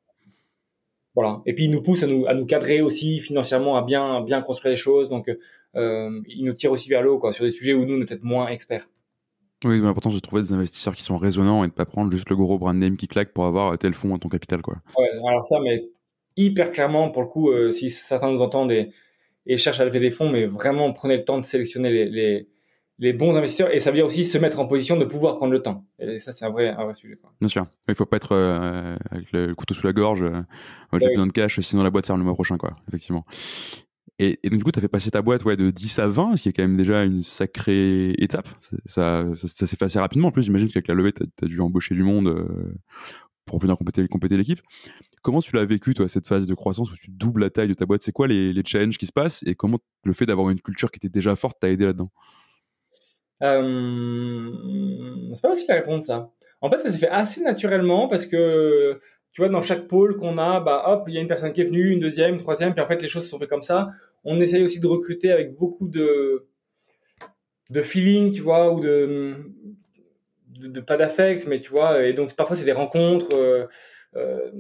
Voilà. 1.16 1.42
Et 1.46 1.54
puis 1.54 1.66
il 1.66 1.72
nous 1.72 1.82
pousse 1.82 2.04
à 2.04 2.08
nous, 2.08 2.26
à 2.28 2.34
nous 2.34 2.46
cadrer 2.46 2.82
aussi 2.82 3.20
financièrement, 3.20 3.78
à 3.78 3.82
bien, 3.82 4.22
bien 4.22 4.42
construire 4.42 4.72
les 4.72 4.78
choses. 4.78 5.10
Donc 5.10 5.30
euh, 5.76 6.22
il 6.28 6.46
nous 6.46 6.54
tire 6.54 6.72
aussi 6.72 6.90
vers 6.90 7.02
l'eau 7.02 7.20
quoi, 7.20 7.34
sur 7.34 7.46
des 7.46 7.52
sujets 7.52 7.74
où 7.74 7.86
nous, 7.86 7.96
on 7.98 8.02
est 8.02 8.06
peut-être 8.06 8.24
moins 8.24 8.48
experts. 8.48 8.88
Oui, 9.64 9.80
l'important 9.80 10.10
c'est 10.10 10.16
de 10.16 10.22
trouver 10.22 10.42
des 10.42 10.54
investisseurs 10.54 10.96
qui 10.96 11.04
sont 11.04 11.18
résonnants 11.18 11.64
et 11.64 11.68
de 11.68 11.74
pas 11.74 11.86
prendre 11.86 12.12
juste 12.12 12.30
le 12.30 12.36
gros 12.36 12.58
brand 12.58 12.76
name 12.76 12.98
qui 12.98 13.08
claque 13.08 13.32
pour 13.32 13.46
avoir 13.46 13.78
tel 13.78 13.94
fonds 13.94 14.16
à 14.16 14.20
ton 14.20 14.28
capital. 14.28 14.62
Quoi. 14.62 14.78
Ouais, 14.98 15.10
alors 15.28 15.46
ça, 15.46 15.60
mais 15.60 15.86
hyper 16.36 16.72
clairement, 16.72 17.12
pour 17.12 17.22
le 17.22 17.28
coup, 17.28 17.52
euh, 17.52 17.70
si 17.70 17.92
certains 17.92 18.32
nous 18.32 18.42
entendent 18.42 18.72
et, 18.72 18.92
et, 19.46 19.58
cherchent 19.58 19.80
à 19.80 19.86
lever 19.86 20.00
des 20.00 20.10
fonds, 20.10 20.32
mais 20.32 20.48
vraiment 20.48 20.92
prenez 20.94 21.18
le 21.18 21.24
temps 21.24 21.38
de 21.38 21.46
sélectionner 21.46 21.90
les, 21.90 22.06
les, 22.06 22.48
les 23.02 23.14
bons 23.14 23.36
investisseurs 23.36 23.74
et 23.74 23.80
ça 23.80 23.90
veut 23.90 23.98
dire 23.98 24.06
aussi 24.06 24.24
se 24.24 24.38
mettre 24.38 24.60
en 24.60 24.68
position 24.68 24.96
de 24.96 25.06
pouvoir 25.06 25.38
prendre 25.38 25.52
le 25.52 25.62
temps. 25.62 25.88
Et 25.98 26.20
ça, 26.20 26.32
c'est 26.32 26.46
un 26.46 26.52
vrai, 26.52 26.70
un 26.70 26.84
vrai 26.84 26.94
sujet. 26.94 27.16
Quoi. 27.16 27.34
Bien 27.42 27.50
sûr. 27.50 27.66
Il 27.90 27.96
faut 27.96 28.06
pas 28.06 28.18
être 28.18 28.34
euh, 28.34 28.96
avec 29.10 29.32
le 29.32 29.56
couteau 29.56 29.74
sous 29.74 29.86
la 29.86 29.92
gorge. 29.92 30.22
Euh, 30.22 30.44
j'ai 30.94 31.10
besoin 31.10 31.26
de 31.26 31.32
cash, 31.32 31.60
sinon 31.62 31.82
la 31.84 31.90
boîte 31.90 32.06
ferme 32.06 32.20
le 32.20 32.26
mois 32.26 32.36
prochain, 32.36 32.58
quoi. 32.58 32.74
Effectivement. 32.88 33.26
Et, 34.20 34.40
et 34.44 34.52
donc, 34.52 34.60
du 34.60 34.64
coup, 34.64 34.72
tu 34.72 34.78
as 34.78 34.84
fait 34.84 34.88
passer 34.88 35.10
ta 35.10 35.24
boîte 35.24 35.44
ouais, 35.46 35.58
de 35.58 35.72
10 35.72 35.98
à 35.98 36.08
20, 36.08 36.36
ce 36.36 36.44
qui 36.44 36.50
est 36.50 36.54
quand 36.54 36.62
même 36.62 36.78
déjà 36.78 37.04
une 37.04 37.24
sacrée 37.24 38.12
étape. 38.20 38.48
Ça, 38.86 39.26
ça, 39.36 39.48
ça, 39.48 39.66
s'est 39.66 39.76
fait 39.76 39.86
assez 39.86 40.00
rapidement. 40.00 40.28
En 40.28 40.32
plus, 40.32 40.44
j'imagine 40.44 40.68
qu'avec 40.68 40.88
la 40.88 40.94
levée, 40.94 41.12
tu 41.12 41.24
as, 41.24 41.48
dû 41.48 41.60
embaucher 41.60 41.96
du 41.96 42.04
monde 42.04 42.28
euh, 42.28 42.76
pour 43.46 43.58
bien 43.58 43.76
compléter, 43.76 44.08
compléter 44.08 44.38
l'équipe. 44.38 44.62
Comment 45.24 45.42
tu 45.42 45.56
l'as 45.56 45.66
vécu, 45.66 45.96
toi, 45.96 46.08
cette 46.08 46.28
phase 46.28 46.46
de 46.46 46.54
croissance 46.54 46.92
où 46.92 46.96
tu 46.96 47.10
doubles 47.10 47.42
la 47.42 47.50
taille 47.50 47.68
de 47.68 47.74
ta 47.74 47.88
boîte? 47.88 48.04
C'est 48.04 48.12
quoi 48.12 48.28
les, 48.28 48.54
les 48.54 48.62
challenges 48.64 49.00
qui 49.00 49.08
se 49.08 49.12
passent? 49.12 49.42
Et 49.48 49.56
comment 49.56 49.80
le 50.04 50.14
fait 50.14 50.28
d'avoir 50.28 50.52
une 50.52 50.62
culture 50.62 50.92
qui 50.92 50.98
était 50.98 51.10
déjà 51.10 51.36
forte 51.36 51.60
t'a 51.60 51.72
aidé 51.72 51.86
là-dedans? 51.86 52.12
Euh, 53.44 54.52
c'est 55.34 55.42
pas 55.42 55.50
facile 55.50 55.72
à 55.72 55.76
répondre 55.76 56.04
ça. 56.04 56.30
En 56.62 56.70
fait, 56.70 56.78
ça 56.78 56.92
s'est 56.92 56.98
fait 56.98 57.10
assez 57.10 57.42
naturellement 57.42 58.08
parce 58.08 58.26
que 58.26 59.00
tu 59.34 59.42
vois, 59.42 59.50
dans 59.50 59.62
chaque 59.62 59.88
pôle 59.88 60.18
qu'on 60.18 60.38
a, 60.38 60.60
bah 60.60 60.84
hop, 60.88 61.06
il 61.08 61.14
y 61.16 61.18
a 61.18 61.22
une 61.22 61.28
personne 61.28 61.54
qui 61.54 61.62
est 61.62 61.66
venue, 61.66 61.92
une 61.92 62.00
deuxième, 62.02 62.34
une 62.34 62.42
troisième, 62.42 62.74
puis 62.74 62.82
en 62.84 62.88
fait 62.88 63.02
les 63.02 63.08
choses 63.08 63.24
se 63.24 63.30
sont 63.30 63.40
faites 63.40 63.50
comme 63.50 63.62
ça. 63.62 63.90
On 64.24 64.40
essaye 64.42 64.64
aussi 64.64 64.80
de 64.80 64.88
recruter 64.88 65.32
avec 65.32 65.56
beaucoup 65.56 65.88
de 65.88 66.48
de 67.70 67.82
feeling, 67.82 68.34
tu 68.34 68.42
vois, 68.42 68.74
ou 68.74 68.82
de, 68.82 69.36
de, 70.48 70.82
pas 70.82 70.98
d'affect, 70.98 71.48
mais 71.48 71.62
tu 71.62 71.72
vois, 71.72 72.04
et 72.04 72.12
donc 72.14 72.36
parfois 72.36 72.58
c'est 72.58 72.66
des 72.66 72.74
rencontres, 72.74 73.34
euh, 73.34 73.66
euh, 74.18 74.52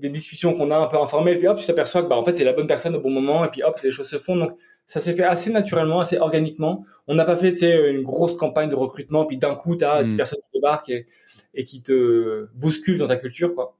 des 0.00 0.08
discussions 0.08 0.52
qu'on 0.54 0.72
a 0.72 0.76
un 0.76 0.86
peu 0.88 0.96
informelles, 0.98 1.38
puis 1.38 1.46
hop, 1.46 1.58
tu 1.58 1.66
t'aperçois 1.66 2.02
que 2.02 2.08
bah 2.08 2.16
en 2.16 2.24
fait 2.24 2.36
c'est 2.36 2.44
la 2.44 2.52
bonne 2.52 2.66
personne 2.66 2.96
au 2.96 3.00
bon 3.00 3.10
moment, 3.10 3.44
et 3.44 3.48
puis 3.48 3.62
hop, 3.62 3.78
les 3.84 3.92
choses 3.92 4.08
se 4.08 4.18
font. 4.18 4.56
Ça 4.86 5.00
s'est 5.00 5.12
fait 5.12 5.24
assez 5.24 5.50
naturellement, 5.50 6.00
assez 6.00 6.18
organiquement. 6.18 6.84
On 7.06 7.14
n'a 7.14 7.24
pas 7.24 7.36
fait 7.36 7.60
une 7.90 8.02
grosse 8.02 8.36
campagne 8.36 8.68
de 8.68 8.74
recrutement, 8.74 9.24
puis 9.24 9.36
d'un 9.36 9.54
coup, 9.54 9.76
tu 9.76 9.84
as 9.84 10.02
des 10.02 10.10
mm. 10.10 10.16
personnes 10.16 10.40
qui 10.40 10.50
débarquent 10.54 10.90
et, 10.90 11.64
qui 11.64 11.82
te 11.82 12.48
bousculent 12.54 12.98
dans 12.98 13.06
ta 13.06 13.16
culture. 13.16 13.54
Quoi. 13.54 13.76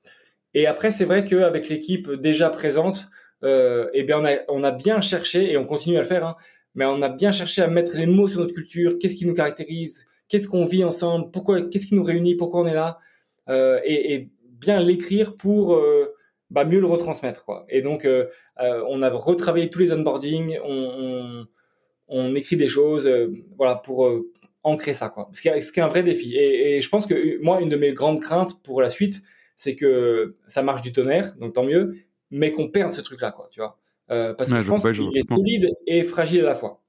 Et 0.55 0.67
après, 0.67 0.91
c'est 0.91 1.05
vrai 1.05 1.25
qu'avec 1.25 1.69
l'équipe 1.69 2.11
déjà 2.13 2.51
présente, 2.51 3.09
euh, 3.43 3.89
eh 3.93 4.03
bien, 4.03 4.19
on 4.21 4.25
a, 4.25 4.37
on 4.49 4.63
a, 4.63 4.71
bien 4.71 5.01
cherché, 5.01 5.51
et 5.51 5.57
on 5.57 5.65
continue 5.65 5.97
à 5.97 6.01
le 6.01 6.07
faire, 6.07 6.27
hein, 6.27 6.37
mais 6.75 6.85
on 6.85 7.03
a 7.03 7.09
bien 7.09 7.33
cherché 7.33 7.63
à 7.63 7.69
mettre 7.69 7.97
les 7.97 8.07
mots 8.07 8.29
sur 8.29 8.41
notre 8.41 8.55
culture, 8.55 8.99
qu'est-ce 8.99 9.17
qui 9.17 9.27
nous 9.27 9.35
caractérise, 9.35 10.07
qu'est-ce 10.29 10.49
qu'on 10.49 10.65
vit 10.65 10.85
ensemble, 10.85 11.31
pourquoi, 11.31 11.63
qu'est-ce 11.63 11.87
qui 11.87 11.95
nous 11.95 12.05
réunit, 12.05 12.37
pourquoi 12.37 12.61
on 12.61 12.67
est 12.67 12.75
là, 12.75 12.99
euh, 13.49 13.81
et, 13.85 14.15
et, 14.15 14.31
bien 14.61 14.79
l'écrire 14.79 15.37
pour 15.37 15.75
euh, 15.75 16.13
bah, 16.51 16.65
mieux 16.65 16.81
le 16.81 16.87
retransmettre. 16.87 17.45
Quoi. 17.45 17.65
Et 17.69 17.83
donc, 17.83 18.05
euh, 18.05 18.27
euh, 18.61 18.85
on 18.89 19.03
a 19.03 19.11
retravaillé 19.11 19.71
tous 19.71 19.79
les 19.81 19.93
onboarding, 19.93 20.59
on, 20.65 21.47
on 22.09 22.35
écrit 22.35 22.57
des 22.57 22.69
choses, 22.69 23.11
voilà, 23.57 23.77
pour 23.77 24.11
ancrer 24.63 24.93
ça, 24.93 25.09
quoi. 25.09 25.29
Ce 25.33 25.41
qui, 25.41 25.49
est, 25.49 25.61
ce 25.61 25.73
qui 25.73 25.81
est 25.81 25.83
un 25.83 25.89
vrai 25.89 26.03
défi. 26.03 26.35
Et, 26.37 26.77
et, 26.77 26.83
je 26.83 26.89
pense 26.89 27.07
que 27.07 27.41
moi, 27.43 27.61
une 27.61 27.69
de 27.69 27.77
mes 27.77 27.93
grandes 27.93 28.21
craintes 28.21 28.63
pour 28.63 28.83
la 28.83 28.91
suite, 28.91 29.23
c'est 29.57 29.77
que 29.77 30.37
ça 30.49 30.63
marche 30.63 30.83
du 30.83 30.93
tonnerre, 30.93 31.35
donc 31.39 31.55
tant 31.55 31.65
mieux, 31.65 31.97
mais 32.31 32.51
qu'on 32.51 32.69
perde 32.69 32.93
ce 32.93 33.01
truc-là, 33.01 33.33
quoi, 33.33 33.49
tu 33.51 33.61
vois. 33.61 33.79
Euh, 34.11 34.35
parce 34.35 34.51
que 34.51 34.61
je, 34.61 34.67
pense 34.67 34.83
qu'il 34.83 35.17
est 35.17 35.29
solide 35.29 35.71
et 35.87 36.03
fragile 36.03 36.41
à 36.41 36.45
la 36.45 36.55
fois. 36.57 36.80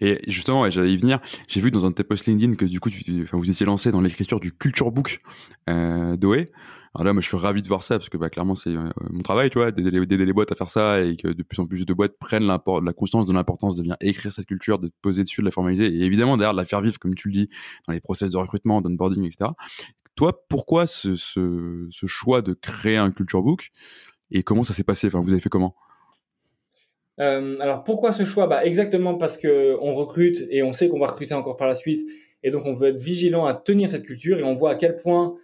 Et 0.00 0.20
justement, 0.26 0.68
j'allais 0.70 0.92
y 0.92 0.96
venir. 0.96 1.20
J'ai 1.48 1.60
vu 1.60 1.70
dans 1.70 1.84
un 1.84 1.90
de 1.90 1.94
tes 1.94 2.04
posts 2.04 2.26
LinkedIn 2.26 2.54
que 2.54 2.64
du 2.64 2.80
coup, 2.80 2.90
tu, 2.90 3.22
enfin, 3.22 3.36
vous 3.36 3.50
étiez 3.50 3.66
lancé 3.66 3.90
dans 3.90 4.00
l'écriture 4.00 4.40
du 4.40 4.52
culture 4.52 4.90
book 4.90 5.20
euh, 5.68 6.16
d'OE. 6.16 6.46
Alors 6.94 7.04
là, 7.04 7.12
moi, 7.12 7.20
je 7.20 7.28
suis 7.28 7.36
ravi 7.36 7.60
de 7.60 7.68
voir 7.68 7.82
ça 7.82 7.98
parce 7.98 8.08
que 8.08 8.16
bah, 8.16 8.30
clairement, 8.30 8.54
c'est 8.54 8.70
euh, 8.70 8.88
mon 9.10 9.22
travail, 9.22 9.50
tu 9.50 9.58
vois, 9.58 9.70
d'aider 9.70 10.24
les 10.24 10.32
boîtes 10.32 10.50
à 10.50 10.54
faire 10.54 10.70
ça 10.70 11.02
et 11.02 11.16
que 11.18 11.28
de 11.28 11.42
plus 11.42 11.58
en 11.58 11.66
plus 11.66 11.84
de 11.84 11.92
boîtes 11.92 12.16
prennent 12.18 12.46
la 12.46 12.58
conscience 12.94 13.26
de 13.26 13.34
l'importance 13.34 13.76
de 13.76 13.82
bien 13.82 13.96
écrire 14.00 14.32
cette 14.32 14.46
culture, 14.46 14.78
de 14.78 14.90
poser 15.02 15.22
dessus, 15.22 15.42
de 15.42 15.44
la 15.44 15.50
formaliser 15.50 15.86
et 15.86 16.04
évidemment 16.04 16.38
derrière 16.38 16.54
de 16.54 16.58
la 16.58 16.64
faire 16.64 16.80
vivre, 16.80 16.98
comme 16.98 17.14
tu 17.14 17.28
le 17.28 17.34
dis, 17.34 17.50
dans 17.86 17.92
les 17.92 18.00
process 18.00 18.30
de 18.30 18.38
recrutement, 18.38 18.80
d'onboarding, 18.80 19.26
etc. 19.26 19.50
Toi, 20.14 20.46
pourquoi 20.48 20.86
ce, 20.86 21.14
ce, 21.16 21.86
ce, 21.90 22.06
choix 22.06 22.40
de 22.40 22.54
créer 22.54 22.96
un 22.96 23.10
culture 23.10 23.42
book 23.42 23.72
et 24.30 24.42
comment 24.42 24.64
ça 24.64 24.72
s'est 24.72 24.82
passé? 24.82 25.08
Enfin, 25.08 25.20
vous 25.20 25.32
avez 25.32 25.40
fait 25.40 25.50
comment? 25.50 25.76
Euh, 27.18 27.58
alors 27.60 27.82
pourquoi 27.82 28.12
ce 28.12 28.24
choix? 28.24 28.46
Bah, 28.46 28.64
Exactement 28.64 29.16
parce 29.16 29.38
que 29.38 29.76
on 29.80 29.94
recrute 29.94 30.42
et 30.50 30.62
on 30.62 30.72
sait 30.72 30.88
qu'on 30.88 30.98
va 30.98 31.06
recruter 31.06 31.34
encore 31.34 31.56
par 31.56 31.66
la 31.66 31.74
suite 31.74 32.06
et 32.42 32.50
donc 32.50 32.66
on 32.66 32.74
veut 32.74 32.88
être 32.88 32.98
vigilant 32.98 33.46
à 33.46 33.54
tenir 33.54 33.88
cette 33.88 34.04
culture 34.04 34.38
et 34.38 34.42
on 34.42 34.54
voit 34.54 34.72
à 34.72 34.74
quel 34.74 34.96
point, 34.96 35.36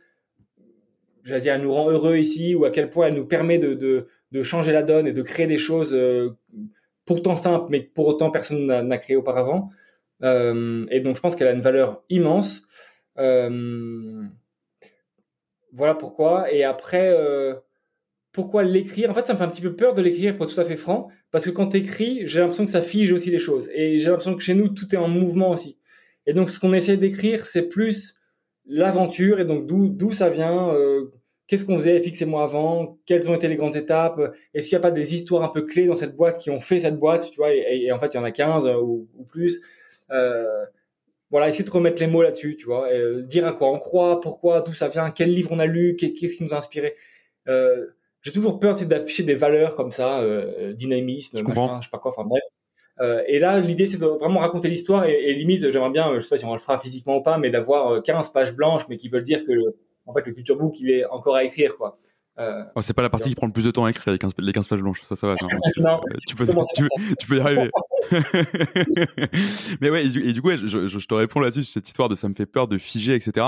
j'allais 1.24 1.40
dire, 1.40 1.54
elle 1.54 1.62
nous 1.62 1.72
rend 1.72 1.90
heureux 1.90 2.16
ici 2.16 2.54
ou 2.54 2.64
à 2.64 2.70
quel 2.70 2.90
point 2.90 3.06
elle 3.06 3.14
nous 3.14 3.26
permet 3.26 3.58
de, 3.58 3.74
de, 3.74 4.08
de 4.32 4.42
changer 4.42 4.72
la 4.72 4.82
donne 4.82 5.06
et 5.06 5.12
de 5.12 5.22
créer 5.22 5.46
des 5.46 5.58
choses 5.58 5.94
euh, 5.94 6.36
pourtant 7.04 7.36
simples 7.36 7.66
mais 7.70 7.80
pour 7.80 8.06
autant 8.06 8.30
personne 8.30 8.66
n'a 8.66 8.98
créé 8.98 9.16
auparavant. 9.16 9.70
Euh, 10.22 10.86
et 10.90 11.00
donc 11.00 11.16
je 11.16 11.20
pense 11.20 11.34
qu'elle 11.34 11.48
a 11.48 11.52
une 11.52 11.60
valeur 11.60 12.04
immense. 12.10 12.62
Voilà 15.74 15.94
pourquoi. 15.94 16.52
Et 16.52 16.64
après, 16.64 17.16
pourquoi 18.30 18.62
l'écrire? 18.62 19.10
En 19.10 19.14
fait, 19.14 19.26
ça 19.26 19.32
me 19.32 19.38
fait 19.38 19.44
un 19.44 19.48
petit 19.48 19.62
peu 19.62 19.74
peur 19.74 19.94
de 19.94 20.02
l'écrire, 20.02 20.36
pour 20.36 20.44
être 20.44 20.54
tout 20.54 20.60
à 20.60 20.64
fait 20.64 20.76
franc, 20.76 21.08
parce 21.32 21.46
que 21.46 21.50
quand 21.50 21.68
tu 21.68 21.78
écris, 21.78 22.26
j'ai 22.26 22.40
l'impression 22.40 22.66
que 22.66 22.70
ça 22.70 22.82
fige 22.82 23.10
aussi 23.10 23.30
les 23.30 23.38
choses. 23.38 23.68
Et 23.74 23.98
j'ai 23.98 24.10
l'impression 24.10 24.36
que 24.36 24.42
chez 24.42 24.54
nous, 24.54 24.68
tout 24.68 24.94
est 24.94 24.98
en 24.98 25.08
mouvement 25.08 25.50
aussi. 25.50 25.78
Et 26.26 26.34
donc, 26.34 26.50
ce 26.50 26.60
qu'on 26.60 26.74
essaie 26.74 26.98
d'écrire, 26.98 27.46
c'est 27.46 27.62
plus 27.62 28.14
l'aventure, 28.66 29.40
et 29.40 29.44
donc 29.44 29.66
d'où 29.66 30.12
ça 30.12 30.28
vient, 30.28 30.68
euh, 30.74 31.10
qu'est-ce 31.48 31.64
qu'on 31.64 31.76
faisait 31.78 31.98
FX 32.00 32.22
et 32.22 32.26
moi 32.26 32.44
avant, 32.44 32.98
quelles 33.06 33.28
ont 33.28 33.34
été 33.34 33.48
les 33.48 33.56
grandes 33.56 33.74
étapes, 33.74 34.20
est-ce 34.54 34.68
qu'il 34.68 34.76
n'y 34.76 34.80
a 34.80 34.82
pas 34.82 34.92
des 34.92 35.14
histoires 35.14 35.42
un 35.42 35.48
peu 35.48 35.62
clés 35.62 35.86
dans 35.86 35.96
cette 35.96 36.14
boîte 36.14 36.38
qui 36.38 36.50
ont 36.50 36.60
fait 36.60 36.78
cette 36.78 36.98
boîte, 36.98 37.28
tu 37.30 37.38
vois, 37.38 37.52
et, 37.52 37.90
en 37.90 37.98
fait, 37.98 38.14
il 38.14 38.18
y 38.18 38.20
en 38.20 38.24
a 38.24 38.30
15 38.30 38.66
ou, 38.82 39.08
ou 39.16 39.24
plus. 39.24 39.60
Euh, 40.10 40.64
voilà, 41.30 41.48
essayer 41.48 41.64
de 41.64 41.70
remettre 41.70 42.00
les 42.00 42.08
mots 42.08 42.22
là-dessus, 42.22 42.56
tu 42.56 42.66
vois, 42.66 42.92
et, 42.94 43.22
dire 43.22 43.46
à 43.46 43.52
quoi 43.52 43.72
on 43.72 43.78
croit, 43.78 44.20
pourquoi, 44.20 44.60
d'où 44.60 44.74
ça 44.74 44.88
vient, 44.88 45.10
quel 45.10 45.32
livre 45.32 45.50
on 45.50 45.58
a 45.58 45.66
lu, 45.66 45.96
qu'est-ce 45.96 46.36
qui 46.36 46.44
nous 46.44 46.52
a 46.52 46.58
inspiré. 46.58 46.94
Euh, 47.48 47.86
j'ai 48.22 48.32
toujours 48.32 48.58
peur 48.58 48.74
d'afficher 48.74 49.24
des 49.24 49.34
valeurs 49.34 49.74
comme 49.74 49.90
ça, 49.90 50.20
euh, 50.20 50.72
dynamisme, 50.72 51.38
je, 51.38 51.44
machin, 51.44 51.80
je 51.80 51.86
sais 51.86 51.90
pas 51.90 51.98
quoi, 51.98 52.12
enfin 52.12 52.24
bref. 52.24 52.42
Euh, 53.00 53.22
et 53.26 53.38
là, 53.38 53.58
l'idée, 53.58 53.86
c'est 53.86 53.96
de 53.98 54.06
vraiment 54.06 54.40
raconter 54.40 54.68
l'histoire 54.68 55.04
et, 55.06 55.30
et, 55.30 55.34
limite, 55.34 55.70
j'aimerais 55.70 55.90
bien, 55.90 56.14
je 56.14 56.20
sais 56.20 56.28
pas 56.28 56.36
si 56.36 56.44
on 56.44 56.52
le 56.52 56.58
fera 56.58 56.78
physiquement 56.78 57.16
ou 57.16 57.22
pas, 57.22 57.38
mais 57.38 57.50
d'avoir 57.50 58.02
15 58.02 58.30
pages 58.30 58.54
blanches, 58.54 58.88
mais 58.88 58.96
qui 58.96 59.08
veulent 59.08 59.22
dire 59.22 59.44
que, 59.44 59.52
en 60.06 60.12
fait, 60.12 60.26
le 60.26 60.32
culture 60.32 60.56
book, 60.56 60.78
il 60.80 60.90
est 60.90 61.04
encore 61.06 61.34
à 61.34 61.44
écrire, 61.44 61.76
quoi. 61.76 61.98
Euh, 62.38 62.64
oh, 62.74 62.80
c'est 62.80 62.94
pas 62.94 63.02
la 63.02 63.10
partie 63.10 63.28
qui 63.28 63.34
prend 63.34 63.46
le 63.46 63.52
plus 63.52 63.64
de 63.64 63.70
temps 63.70 63.84
à 63.84 63.90
écrire, 63.90 64.12
les 64.38 64.52
15, 64.52 64.66
pages 64.66 64.80
blanches. 64.80 65.02
Ça, 65.04 65.16
ça 65.16 65.26
va. 65.26 65.34
Non, 65.78 66.00
tu, 66.26 66.34
peux, 66.34 66.46
tu, 66.46 67.26
peux, 67.26 67.36
y 67.36 67.40
arriver. 67.40 67.70
mais 69.80 69.90
ouais, 69.90 70.06
et 70.06 70.32
du, 70.32 70.40
coup, 70.40 70.50
je, 70.50 70.66
je, 70.66 70.88
je, 70.88 71.06
te 71.06 71.14
réponds 71.14 71.40
là-dessus, 71.40 71.64
cette 71.64 71.86
histoire 71.86 72.08
de 72.08 72.14
ça 72.14 72.28
me 72.28 72.34
fait 72.34 72.46
peur 72.46 72.68
de 72.68 72.78
figer, 72.78 73.14
etc. 73.14 73.46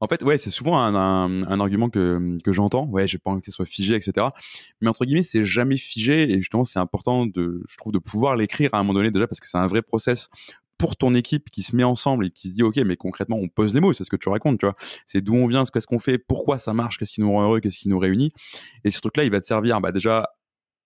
En 0.00 0.08
fait, 0.08 0.22
ouais, 0.22 0.38
c'est 0.38 0.50
souvent 0.50 0.78
un, 0.78 0.94
un, 0.94 1.44
un, 1.44 1.60
argument 1.60 1.88
que, 1.88 2.36
que 2.42 2.52
j'entends. 2.52 2.86
Ouais, 2.86 3.06
j'ai 3.06 3.18
pas 3.18 3.30
envie 3.30 3.42
que 3.42 3.46
ce 3.46 3.52
soit 3.52 3.66
figé, 3.66 3.94
etc. 3.94 4.26
Mais 4.80 4.88
entre 4.88 5.04
guillemets, 5.04 5.22
c'est 5.22 5.44
jamais 5.44 5.76
figé. 5.76 6.30
Et 6.32 6.36
justement, 6.36 6.64
c'est 6.64 6.80
important 6.80 7.26
de, 7.26 7.62
je 7.68 7.76
trouve, 7.76 7.92
de 7.92 7.98
pouvoir 7.98 8.34
l'écrire 8.34 8.70
à 8.72 8.78
un 8.78 8.82
moment 8.82 8.94
donné 8.94 9.12
déjà 9.12 9.28
parce 9.28 9.40
que 9.40 9.48
c'est 9.48 9.58
un 9.58 9.68
vrai 9.68 9.82
process 9.82 10.30
pour 10.78 10.96
ton 10.96 11.14
équipe 11.14 11.50
qui 11.50 11.62
se 11.62 11.74
met 11.74 11.84
ensemble 11.84 12.26
et 12.26 12.30
qui 12.30 12.48
se 12.48 12.54
dit 12.54 12.62
ok 12.62 12.76
mais 12.78 12.96
concrètement 12.96 13.36
on 13.36 13.48
pose 13.48 13.74
les 13.74 13.80
mots 13.80 13.92
c'est 13.92 14.04
ce 14.04 14.10
que 14.10 14.16
tu 14.16 14.28
racontes 14.28 14.58
tu 14.58 14.66
vois. 14.66 14.76
C'est 15.06 15.20
d'où 15.20 15.34
on 15.34 15.46
vient 15.46 15.64
ce 15.64 15.70
qu'est-ce 15.70 15.86
qu'on 15.86 15.98
fait 15.98 16.18
pourquoi 16.18 16.58
ça 16.58 16.72
marche 16.72 16.98
qu'est-ce 16.98 17.12
qui 17.12 17.20
nous 17.20 17.32
rend 17.32 17.42
heureux 17.44 17.60
qu'est-ce 17.60 17.78
qui 17.78 17.88
nous 17.88 17.98
réunit. 17.98 18.32
Et 18.84 18.90
ce 18.90 19.00
truc 19.00 19.16
là 19.16 19.24
il 19.24 19.30
va 19.30 19.40
te 19.40 19.46
servir 19.46 19.80
bah 19.80 19.92
déjà 19.92 20.30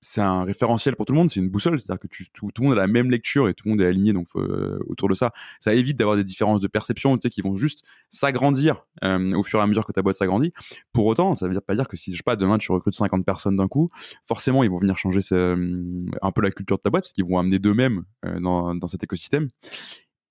c'est 0.01 0.21
un 0.21 0.45
référentiel 0.45 0.97
pour 0.97 1.07
tout 1.07 1.13
le 1.13 1.19
monde, 1.19 1.31
c'est 1.31 1.41
une 1.41 1.51
boussole, 1.51 1.81
c'est-à-dire 1.81 2.01
que 2.01 2.09
tu, 2.09 2.27
tout, 2.33 2.51
le 2.59 2.65
monde 2.65 2.73
a 2.73 2.77
la 2.77 2.87
même 2.87 3.11
lecture 3.11 3.49
et 3.49 3.55
tout 3.55 3.67
le 3.67 3.71
monde 3.71 3.83
est 3.83 3.87
aligné 3.87 4.13
donc 4.13 4.29
euh, 4.37 4.79
autour 4.87 5.09
de 5.09 5.15
ça. 5.15 5.33
Ça 5.61 5.75
évite 5.75 5.99
d'avoir 5.99 6.17
des 6.17 6.25
différences 6.25 6.61
de 6.61 6.69
perception, 6.69 7.17
tu 7.17 7.23
sais, 7.23 7.31
qui 7.31 7.43
vont 7.43 7.57
juste 7.57 7.85
s'agrandir 8.09 8.87
euh, 9.05 9.35
au 9.35 9.43
fur 9.43 9.59
et 9.59 9.63
à 9.63 9.67
mesure 9.67 9.85
que 9.85 9.93
ta 9.93 10.03
boîte 10.03 10.17
s'agrandit. 10.17 10.53
Pour 10.93 11.07
autant, 11.07 11.35
ça 11.35 11.49
veut 11.49 11.61
pas 11.61 11.75
dire 11.75 11.89
que 11.89 11.97
si 11.97 12.13
je 12.13 12.17
sais 12.17 12.23
pas 12.25 12.37
demain 12.37 12.59
tu 12.59 12.73
recrutes 12.73 12.95
50 12.95 13.25
personnes 13.25 13.57
d'un 13.57 13.69
coup, 13.69 13.91
forcément 14.27 14.63
ils 14.63 14.71
vont 14.71 14.79
venir 14.79 14.97
changer 14.97 15.21
euh, 15.33 16.01
un 16.23 16.33
peu 16.33 16.41
la 16.41 16.51
culture 16.51 16.79
de 16.79 16.83
ta 16.83 16.91
boîte 16.91 17.05
parce 17.05 17.13
qu'ils 17.13 17.27
vont 17.27 17.39
amener 17.39 17.59
d'eux-mêmes 17.59 18.05
dans, 18.41 18.75
dans 18.75 18.87
cet 18.87 19.05
écosystème. 19.05 19.49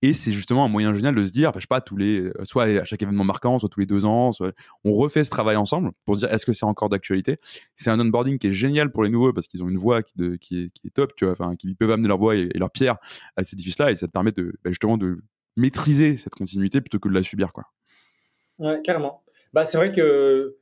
Et 0.02 0.14
c'est 0.14 0.32
justement 0.32 0.64
un 0.64 0.70
moyen 0.70 0.94
génial 0.94 1.14
de 1.14 1.24
se 1.26 1.32
dire, 1.32 1.52
sais 1.56 1.68
pas, 1.68 1.82
tous 1.82 1.98
les, 1.98 2.22
euh, 2.22 2.34
soit 2.44 2.64
à 2.64 2.86
chaque 2.86 3.02
événement 3.02 3.26
marquant, 3.26 3.60
soit 3.60 3.68
tous 3.68 3.82
les 3.82 3.86
deux 3.86 4.06
ans, 4.06 4.32
on 4.86 4.94
refait 4.94 5.26
ce 5.26 5.30
travail 5.30 5.58
ensemble 5.58 5.92
pour 6.06 6.16
se 6.16 6.22
dire 6.22 6.34
est-ce 6.34 6.46
que 6.46 6.54
c'est 6.54 6.66
encore 6.66 6.88
d'actualité? 6.88 7.38
C'est 7.76 7.90
un 7.90 8.00
onboarding 8.00 8.40
qui 8.40 8.48
est 8.48 8.52
génial 8.54 8.92
pour 8.92 9.04
les 9.04 9.10
nouveaux 9.10 9.34
parce 9.34 9.48
qu'ils 9.48 9.62
ont 9.62 9.68
une 9.68 9.78
voix 9.78 10.02
qui, 10.02 10.14
est, 10.24 10.40
qui 10.40 10.72
est 10.86 10.94
top, 10.94 11.16
tu 11.18 11.26
vois, 11.26 11.56
qui 11.58 11.76
peuvent 11.76 11.92
amener 11.92 12.08
leur 12.08 12.18
voix 12.18 12.36
et, 12.36 12.50
leur 12.56 12.72
pierre 12.72 12.96
à 13.36 13.44
cet 13.44 13.54
édifice-là 13.54 13.92
et 13.92 13.96
ça 13.98 14.08
te 14.08 14.12
permet 14.12 14.32
bah, 14.32 14.70
justement 14.70 14.98
de 14.98 15.22
maîtriser 15.58 16.16
cette 16.16 16.34
continuité 16.34 16.80
plutôt 16.80 17.00
que 17.00 17.10
de 17.10 17.14
la 17.14 17.24
subir, 17.24 17.52
quoi. 17.52 17.66
Ouais, 18.58 18.82
carrément. 18.84 19.24
Bah, 19.52 19.66
c'est 19.66 19.78
vrai 19.78 19.92
que, 19.92 20.56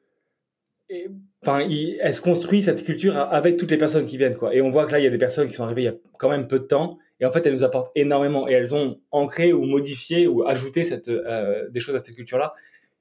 enfin, 1.43 1.60
elle 1.60 2.13
se 2.13 2.21
construit 2.21 2.63
cette 2.63 2.84
culture 2.84 3.17
avec 3.17 3.58
toutes 3.58 3.69
les 3.69 3.78
personnes 3.78 4.06
qui 4.06 4.17
viennent, 4.17 4.38
quoi. 4.38 4.56
Et 4.56 4.62
on 4.62 4.71
voit 4.71 4.88
que 4.88 4.93
là, 4.93 5.00
il 5.00 5.04
y 5.04 5.08
a 5.08 5.12
des 5.12 5.17
personnes 5.17 5.47
qui 5.47 5.54
sont 5.54 5.63
arrivées 5.63 5.84
il 5.84 5.86
y 5.86 5.89
a 5.89 5.95
quand 6.17 6.30
même 6.30 6.47
peu 6.47 6.60
de 6.60 6.65
temps 6.65 6.97
et 7.19 7.25
en 7.25 7.32
fait, 7.32 7.45
elles 7.45 7.53
nous 7.53 7.63
apportent 7.63 7.91
énormément 7.95 8.47
et 8.47 8.53
elles 8.53 8.75
ont 8.75 8.99
ancré 9.12 9.53
ou 9.53 9.63
modifié 9.63 10.27
ou 10.27 10.47
ajouté 10.47 10.88
euh, 11.08 11.67
des 11.69 11.80
choses 11.80 11.95
à 11.95 11.99
cette 11.99 12.15
culture-là. 12.15 12.53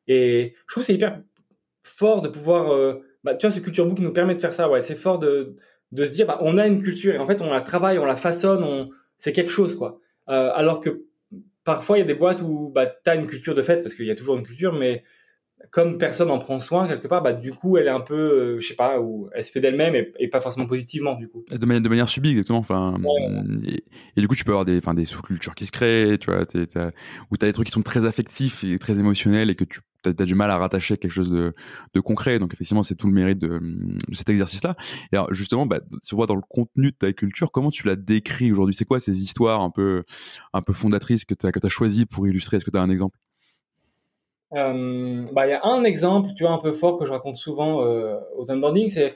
Et 0.08 0.54
je 0.66 0.72
trouve 0.72 0.84
c'est 0.84 0.94
hyper 0.94 1.20
fort 1.82 2.22
de 2.22 2.28
pouvoir, 2.28 2.72
euh, 2.72 3.02
bah, 3.24 3.34
tu 3.34 3.46
vois, 3.46 3.54
ce 3.54 3.60
culture 3.60 3.86
book 3.86 3.98
nous 3.98 4.12
permet 4.12 4.34
de 4.34 4.40
faire 4.40 4.52
ça. 4.52 4.70
Ouais, 4.70 4.82
c'est 4.82 4.94
fort 4.94 5.18
de, 5.18 5.54
de 5.92 6.04
se 6.04 6.10
dire, 6.10 6.26
bah, 6.26 6.38
on 6.40 6.58
a 6.58 6.66
une 6.66 6.82
culture 6.82 7.14
et 7.14 7.18
en 7.18 7.26
fait, 7.26 7.42
on 7.42 7.50
la 7.50 7.60
travaille, 7.60 7.98
on 7.98 8.06
la 8.06 8.16
façonne, 8.16 8.64
on, 8.64 8.90
c'est 9.18 9.32
quelque 9.32 9.52
chose, 9.52 9.76
quoi. 9.76 10.00
Euh, 10.28 10.50
alors 10.54 10.80
que 10.80 11.04
parfois, 11.64 11.98
il 11.98 12.00
y 12.00 12.04
a 12.04 12.06
des 12.06 12.14
boîtes 12.14 12.40
où 12.42 12.70
bah, 12.70 12.86
tu 12.86 13.10
as 13.10 13.16
une 13.16 13.26
culture 13.26 13.54
de 13.54 13.62
fait, 13.62 13.82
parce 13.82 13.94
qu'il 13.94 14.06
y 14.06 14.10
a 14.10 14.16
toujours 14.16 14.36
une 14.36 14.46
culture, 14.46 14.72
mais 14.72 15.04
comme 15.70 15.98
personne 15.98 16.30
en 16.30 16.38
prend 16.38 16.60
soin 16.60 16.86
quelque 16.86 17.08
part, 17.08 17.22
bah, 17.22 17.32
du 17.32 17.52
coup, 17.52 17.76
elle 17.76 17.86
est 17.86 17.90
un 17.90 18.00
peu, 18.00 18.14
euh, 18.14 18.60
je 18.60 18.66
sais 18.66 18.74
pas, 18.74 19.00
ou 19.00 19.28
elle 19.34 19.44
se 19.44 19.52
fait 19.52 19.60
d'elle-même 19.60 19.94
et, 19.94 20.28
pas 20.28 20.40
forcément 20.40 20.66
positivement, 20.66 21.14
du 21.14 21.28
coup. 21.28 21.44
De 21.50 21.66
manière, 21.66 21.82
de 21.82 21.88
manière 21.88 22.08
subie, 22.08 22.30
exactement. 22.30 22.58
Enfin, 22.58 22.96
et, 24.16 24.20
du 24.20 24.28
coup, 24.28 24.34
tu 24.34 24.44
peux 24.44 24.52
avoir 24.52 24.64
des, 24.64 24.78
enfin, 24.78 24.94
des 24.94 25.06
sous-cultures 25.06 25.54
qui 25.54 25.66
se 25.66 25.72
créent, 25.72 26.18
tu 26.18 26.30
vois, 26.30 26.44
t'as, 26.46 26.90
où 27.30 27.36
t'as 27.36 27.46
des 27.46 27.52
trucs 27.52 27.66
qui 27.66 27.72
sont 27.72 27.82
très 27.82 28.04
affectifs 28.04 28.64
et 28.64 28.78
très 28.78 28.98
émotionnels 28.98 29.50
et 29.50 29.54
que 29.54 29.64
tu 29.64 29.80
as, 30.04 30.12
du 30.12 30.34
mal 30.34 30.50
à 30.50 30.58
rattacher 30.58 30.94
à 30.94 30.96
quelque 30.96 31.10
chose 31.10 31.30
de, 31.30 31.54
de 31.94 32.00
concret. 32.00 32.38
Donc, 32.38 32.52
effectivement, 32.54 32.82
c'est 32.82 32.94
tout 32.94 33.06
le 33.06 33.12
mérite 33.12 33.38
de, 33.38 33.60
cet 34.12 34.28
exercice-là. 34.28 34.76
Et 35.12 35.16
alors, 35.16 35.32
justement, 35.32 35.66
bah, 35.66 35.80
on 35.90 36.16
voit 36.16 36.26
dans 36.26 36.36
le 36.36 36.42
contenu 36.48 36.90
de 36.90 36.96
ta 36.96 37.12
culture, 37.12 37.50
comment 37.50 37.70
tu 37.70 37.86
la 37.86 37.96
décris 37.96 38.52
aujourd'hui? 38.52 38.74
C'est 38.74 38.84
quoi 38.84 39.00
ces 39.00 39.22
histoires 39.22 39.62
un 39.62 39.70
peu, 39.70 40.04
un 40.52 40.62
peu 40.62 40.72
fondatrices 40.72 41.24
que 41.24 41.34
tu 41.34 41.46
as, 41.46 41.52
que 41.52 41.64
as 41.64 41.68
choisi 41.70 42.06
pour 42.06 42.28
illustrer? 42.28 42.58
Est-ce 42.58 42.64
que 42.64 42.70
tu 42.70 42.78
as 42.78 42.82
un 42.82 42.90
exemple? 42.90 43.18
Euh, 44.52 45.24
bah, 45.32 45.46
il 45.46 45.50
y 45.50 45.52
a 45.52 45.64
un 45.64 45.84
exemple, 45.84 46.30
tu 46.36 46.44
vois, 46.44 46.52
un 46.52 46.58
peu 46.58 46.72
fort 46.72 46.98
que 46.98 47.04
je 47.04 47.12
raconte 47.12 47.36
souvent 47.36 47.84
euh, 47.84 48.18
aux 48.36 48.50
onboarding, 48.50 48.88
c'est 48.88 49.14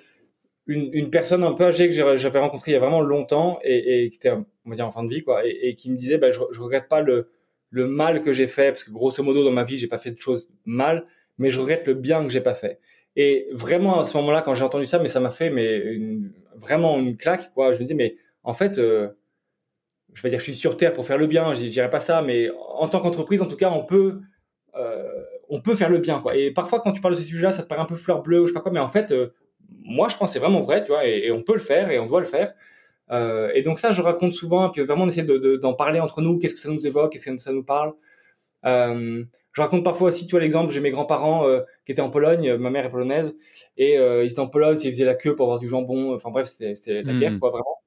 une, 0.66 0.90
une, 0.92 1.10
personne 1.10 1.42
un 1.42 1.52
peu 1.52 1.64
âgée 1.64 1.88
que 1.88 2.16
j'avais 2.16 2.38
rencontrée 2.38 2.72
il 2.72 2.74
y 2.74 2.76
a 2.76 2.80
vraiment 2.80 3.00
longtemps 3.00 3.58
et, 3.62 4.08
qui 4.10 4.16
était, 4.16 4.30
on 4.30 4.44
va 4.66 4.74
dire, 4.74 4.86
en 4.86 4.90
fin 4.90 5.02
de 5.02 5.08
vie, 5.08 5.22
quoi, 5.22 5.42
et, 5.44 5.74
qui 5.74 5.90
me 5.90 5.96
disait, 5.96 6.18
bah, 6.18 6.30
je, 6.30 6.40
je 6.50 6.60
regrette 6.60 6.88
pas 6.88 7.00
le, 7.00 7.30
le 7.70 7.86
mal 7.86 8.20
que 8.20 8.32
j'ai 8.32 8.46
fait, 8.46 8.72
parce 8.72 8.84
que 8.84 8.90
grosso 8.90 9.22
modo, 9.22 9.44
dans 9.44 9.52
ma 9.52 9.64
vie, 9.64 9.78
j'ai 9.78 9.88
pas 9.88 9.98
fait 9.98 10.10
de 10.10 10.18
choses 10.18 10.50
mal, 10.64 11.06
mais 11.38 11.50
je 11.50 11.60
regrette 11.60 11.87
le 11.87 11.94
bien 11.94 12.22
que 12.24 12.31
j'ai 12.31 12.40
pas 12.40 12.54
fait. 12.54 12.81
Et 13.16 13.48
vraiment, 13.52 14.00
à 14.00 14.04
ce 14.04 14.16
moment-là, 14.18 14.42
quand 14.42 14.54
j'ai 14.54 14.64
entendu 14.64 14.87
ça, 14.87 14.98
mais 14.98 15.08
ça 15.08 15.20
m'a 15.20 15.31
fait 15.31 15.50
mais 15.50 15.83
vraiment 16.56 16.98
une 16.98 17.16
claque, 17.16 17.52
quoi. 17.54 17.72
Je 17.72 17.78
me 17.78 17.83
disais, 17.83 17.94
mais 17.94 18.16
en 18.42 18.52
fait, 18.52 18.78
euh, 18.78 19.08
je 20.12 20.22
vais 20.22 20.31
dire, 20.31 20.38
je 20.38 20.44
suis 20.44 20.54
sur 20.54 20.76
Terre 20.76 20.92
pour 20.92 21.06
faire 21.06 21.18
le 21.18 21.26
bien, 21.26 21.54
je 21.54 21.64
dirais 21.64 21.90
pas 21.90 22.00
ça, 22.00 22.22
mais 22.22 22.50
en 22.74 22.88
tant 22.88 23.00
qu'entreprise, 23.00 23.42
en 23.42 23.46
tout 23.46 23.56
cas, 23.56 23.70
on 23.70 23.85
peut 23.85 24.20
on 25.48 25.60
peut 25.60 25.75
faire 25.75 25.90
le 25.90 25.98
bien, 25.98 26.21
quoi. 26.21 26.37
Et 26.37 26.50
parfois, 26.52 26.81
quand 26.81 26.92
tu 26.92 27.00
parles 27.00 27.14
de 27.14 27.21
ces 27.21 27.27
sujets-là, 27.27 27.52
ça 27.52 27.62
te 27.62 27.68
paraît 27.68 27.83
un 27.83 27.87
peu 27.87 27.96
fleur 27.96 28.23
bleue 28.23 28.40
ou 28.40 28.46
je 28.46 28.52
sais 28.52 28.54
pas 28.54 28.60
quoi, 28.60 28.73
mais 28.73 28.81
en 28.81 28.88
fait, 28.88 29.10
euh, 29.10 29.29
moi, 29.83 30.08
je 30.08 30.16
pense 30.16 30.31
que 30.31 30.35
c'est 30.35 30.38
vraiment 30.38 30.60
vrai, 30.60 30.83
tu 30.83 30.88
vois, 30.88 31.06
et, 31.06 31.31
on 31.33 31.42
peut 31.42 31.54
le 31.54 31.60
faire 31.60 31.90
et 31.90 31.98
on 31.98 32.06
doit 32.06 32.21
le 32.21 32.27
faire. 32.27 32.52
Euh, 33.10 33.50
et 33.54 33.62
donc 33.62 33.81
ça, 33.81 33.90
je 33.90 34.00
raconte 34.02 34.33
souvent, 34.33 34.68
et 34.68 34.71
puis 34.71 34.83
vraiment 34.83 35.04
on 35.04 35.08
essaie 35.08 35.25
d'en 35.25 35.75
parler 35.75 35.98
entre 35.98 36.23
nous, 36.23 36.38
qu'est-ce 36.38 36.54
que 36.54 36.60
ça 36.60 36.71
nous 36.71 36.87
évoque, 36.87 37.12
qu'est-ce 37.12 37.29
que 37.29 37.38
ça 37.38 37.52
nous 37.52 37.64
parle. 37.64 37.92
je 38.64 39.60
raconte 39.60 39.83
parfois 39.83 40.08
aussi, 40.08 40.27
tu 40.27 40.33
vois, 40.33 40.40
l'exemple, 40.40 40.73
j'ai 40.73 40.81
mes 40.81 40.92
grands-parents 40.92 41.44
qui 41.85 41.92
étaient 41.92 42.02
en 42.02 42.10
Pologne, 42.10 42.54
ma 42.56 42.71
mère 42.71 42.87
est 42.87 42.90
polonaise, 42.90 43.35
et 43.77 43.94
ils 43.94 44.31
étaient 44.31 44.38
en 44.38 44.48
Pologne, 44.48 44.79
ils 44.85 44.92
faisaient 44.92 45.04
la 45.04 45.16
queue 45.16 45.35
pour 45.35 45.46
avoir 45.46 45.58
du 45.58 45.66
jambon, 45.66 46.14
enfin 46.14 46.31
bref, 46.31 46.46
c'était 46.46 47.02
la 47.02 47.14
guerre, 47.14 47.33
mmh. 47.33 47.40
quoi, 47.40 47.50
vraiment. 47.50 47.81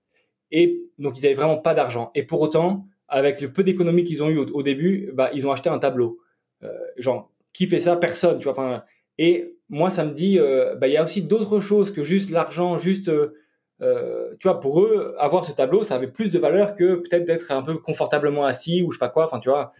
Et 0.52 0.84
donc, 1.00 1.18
ils 1.18 1.26
avaient 1.26 1.36
vraiment 1.36 1.58
pas 1.58 1.74
d'argent. 1.74 2.12
Et 2.16 2.24
pour 2.24 2.42
autant, 2.42 2.86
avec 3.08 3.42
le 3.42 3.54
peu 3.54 3.64
d'économies 3.64 4.04
qu'ils 4.04 4.24
ont 4.24 4.30
eu 4.30 4.38
au, 4.38 4.64
début, 4.64 5.12
bah, 5.14 5.30
ils 5.34 5.48
ont 5.48 5.52
acheté 5.52 5.70
un 5.70 5.80
tableau. 5.80 6.20
Euh, 6.64 6.70
genre, 6.98 7.32
qui 7.54 7.68
fait 7.68 7.80
ça 7.80 7.96
Personne, 7.96 8.38
tu 8.38 8.44
vois. 8.46 8.54
Enfin, 8.54 8.84
et 9.18 9.56
moi, 9.70 9.90
ça 9.90 10.04
me 10.04 10.12
dit, 10.12 10.40
euh, 10.40 10.76
bah, 10.76 10.88
il 10.88 10.94
y 10.94 10.98
a 10.98 11.04
aussi 11.04 11.22
d'autres 11.22 11.60
choses 11.60 11.92
que 11.92 12.04
juste 12.04 12.30
l'argent, 12.30 12.78
juste, 12.78 13.10
euh, 13.10 14.34
tu 14.40 14.48
vois, 14.48 14.60
pour 14.60 14.82
eux, 14.82 15.16
avoir 15.20 15.46
ce 15.46 15.52
tableau, 15.52 15.84
ça 15.84 15.96
avait 15.96 16.08
plus 16.08 16.30
de 16.30 16.40
valeur 16.40 16.76
que 16.76 16.96
peut-être 16.96 17.26
d'être 17.26 17.52
un 17.52 17.62
peu 17.62 17.78
confortablement 17.78 18.46
assis 18.46 18.82
ou 18.82 18.92
je 18.92 18.98
sais 18.98 19.00
pas 19.00 19.10
quoi. 19.10 19.26
Enfin, 19.26 19.40
tu 19.40 19.50
vois, 19.50 19.74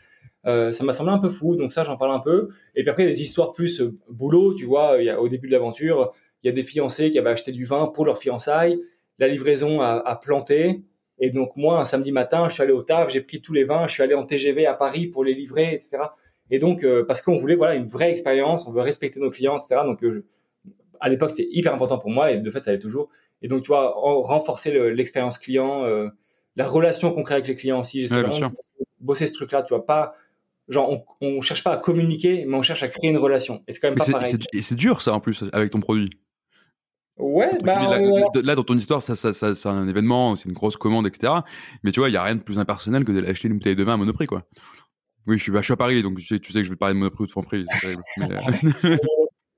ça 0.46 0.84
m'a 0.84 0.94
semblé 0.94 1.14
un 1.14 1.20
peu 1.20 1.30
fou. 1.30 1.56
Donc 1.56 1.72
ça, 1.72 1.84
j'en 1.84 1.98
parle 1.98 2.12
un 2.12 2.20
peu. 2.20 2.50
Et 2.76 2.82
puis 2.82 2.90
après, 2.90 3.06
des 3.06 3.22
histoires 3.22 3.52
plus 3.54 3.82
boulot, 4.10 4.54
tu 4.54 4.66
vois. 4.66 4.98
Au 5.20 5.28
début 5.30 5.48
de 5.48 5.54
l'aventure, 5.54 6.14
il 6.44 6.48
y 6.48 6.50
a 6.50 6.54
des 6.54 6.64
fiancés 6.64 7.12
qui 7.12 7.20
avaient 7.20 7.30
acheté 7.30 7.52
du 7.52 7.66
vin 7.66 7.88
pour 7.88 8.06
leur 8.06 8.18
fiançailles. 8.18 8.80
La 9.20 9.28
livraison 9.28 9.82
a, 9.82 9.92
a 10.06 10.16
planté. 10.16 10.84
Et 11.20 11.32
donc 11.32 11.56
moi, 11.56 11.80
un 11.80 11.86
samedi 11.86 12.12
matin, 12.12 12.50
je 12.50 12.56
suis 12.56 12.64
allé 12.64 12.74
au 12.74 12.82
taf, 12.82 13.10
j'ai 13.10 13.22
pris 13.22 13.42
tous 13.42 13.54
les 13.54 13.64
vins, 13.64 13.88
je 13.88 13.94
suis 13.94 14.04
allé 14.04 14.16
en 14.16 14.26
TGV 14.26 14.66
à 14.66 14.74
Paris 14.74 15.08
pour 15.08 15.24
les 15.24 15.34
livrer, 15.34 15.74
etc. 15.74 16.00
Et 16.50 16.60
donc 16.60 16.84
euh, 16.84 17.04
parce 17.06 17.22
qu'on 17.22 17.36
voulait 17.36 17.56
voilà 17.56 17.76
une 17.76 17.88
vraie 17.88 18.12
expérience, 18.12 18.68
on 18.68 18.72
veut 18.72 18.82
respecter 18.82 19.20
nos 19.20 19.30
clients, 19.30 19.58
etc. 19.58 19.82
Donc 19.86 20.04
euh, 20.04 20.26
à 21.00 21.10
l'époque 21.10 21.32
c'était 21.32 21.48
hyper 21.52 21.74
important 21.74 21.98
pour 21.98 22.10
moi 22.10 22.32
et 22.32 22.38
de 22.38 22.52
fait 22.52 22.64
ça 22.64 22.72
l'est 22.72 22.80
toujours. 22.80 23.10
Et 23.42 23.48
donc 23.48 23.64
tu 23.64 23.68
vois 23.68 23.94
renforcer 23.96 24.72
l'expérience 24.92 25.38
client, 25.38 25.84
euh, 25.84 26.10
la 26.56 26.68
relation 26.68 27.12
qu'on 27.12 27.24
crée 27.24 27.36
avec 27.36 27.48
les 27.48 27.56
clients 27.56 27.80
aussi. 27.80 28.02
J'espère 28.02 28.30
ouais, 28.30 28.48
bosser 29.00 29.28
ce 29.28 29.34
truc-là, 29.34 29.64
tu 29.64 29.74
vois 29.74 29.86
pas 29.86 30.16
genre 30.70 30.90
on, 30.90 31.04
on 31.22 31.42
cherche 31.42 31.64
pas 31.64 31.74
à 31.74 31.78
communiquer, 31.78 32.46
mais 32.46 32.56
on 32.56 32.62
cherche 32.62 32.84
à 32.84 32.88
créer 32.88 33.10
une 33.10 33.18
relation. 33.18 33.64
Et 33.68 33.74
c'est 33.74 33.80
quand 33.80 33.90
même 33.90 33.98
pas 33.98 34.06
pareil. 34.06 34.38
Et 34.54 34.62
c'est 34.62 34.76
dur 34.76 35.02
ça 35.02 35.14
en 35.14 35.20
plus 35.20 35.44
avec 35.52 35.72
ton 35.72 35.82
produit. 35.82 36.10
Ouais, 37.18 37.52
bah, 37.64 38.00
là, 38.44 38.56
dans 38.56 38.64
ton 38.64 38.76
histoire, 38.76 39.04
ça, 39.04 39.14
ça, 39.14 39.34
ça 39.34 39.54
c'est 39.54 39.70
un 39.70 39.88
événement, 39.88 40.36
c'est 40.36 40.50
une 40.50 40.56
grosse 40.56 40.78
commande, 40.78 41.06
etc. 41.06 41.32
Mais 41.84 41.92
tu 41.92 42.00
vois, 42.00 42.10
il 42.10 42.14
y 42.14 42.18
a 42.18 42.24
rien 42.24 42.36
de 42.36 42.42
plus 42.42 42.58
impersonnel 42.58 43.06
que 43.06 43.12
d'aller 43.12 43.30
acheter 43.30 43.48
une 43.48 43.54
bouteille 43.56 43.76
de 43.76 43.84
vin 43.84 43.94
à 43.94 43.98
Monoprix, 43.98 44.26
quoi. 44.26 44.48
Oui, 45.28 45.38
je 45.38 45.44
suis, 45.44 45.52
bah, 45.52 45.60
je 45.60 45.66
suis 45.66 45.74
à 45.74 45.78
Paris, 45.78 46.02
donc 46.02 46.20
tu 46.20 46.26
sais, 46.26 46.40
tu 46.40 46.52
sais 46.52 46.60
que 46.60 46.66
je 46.66 46.70
vais 46.70 46.76
parler 46.76 46.96
de 46.96 47.00
Monoprix 47.00 47.24
ou 47.24 47.28
de 47.28 47.32
Franprix. 47.32 47.66
Euh, 48.86 48.98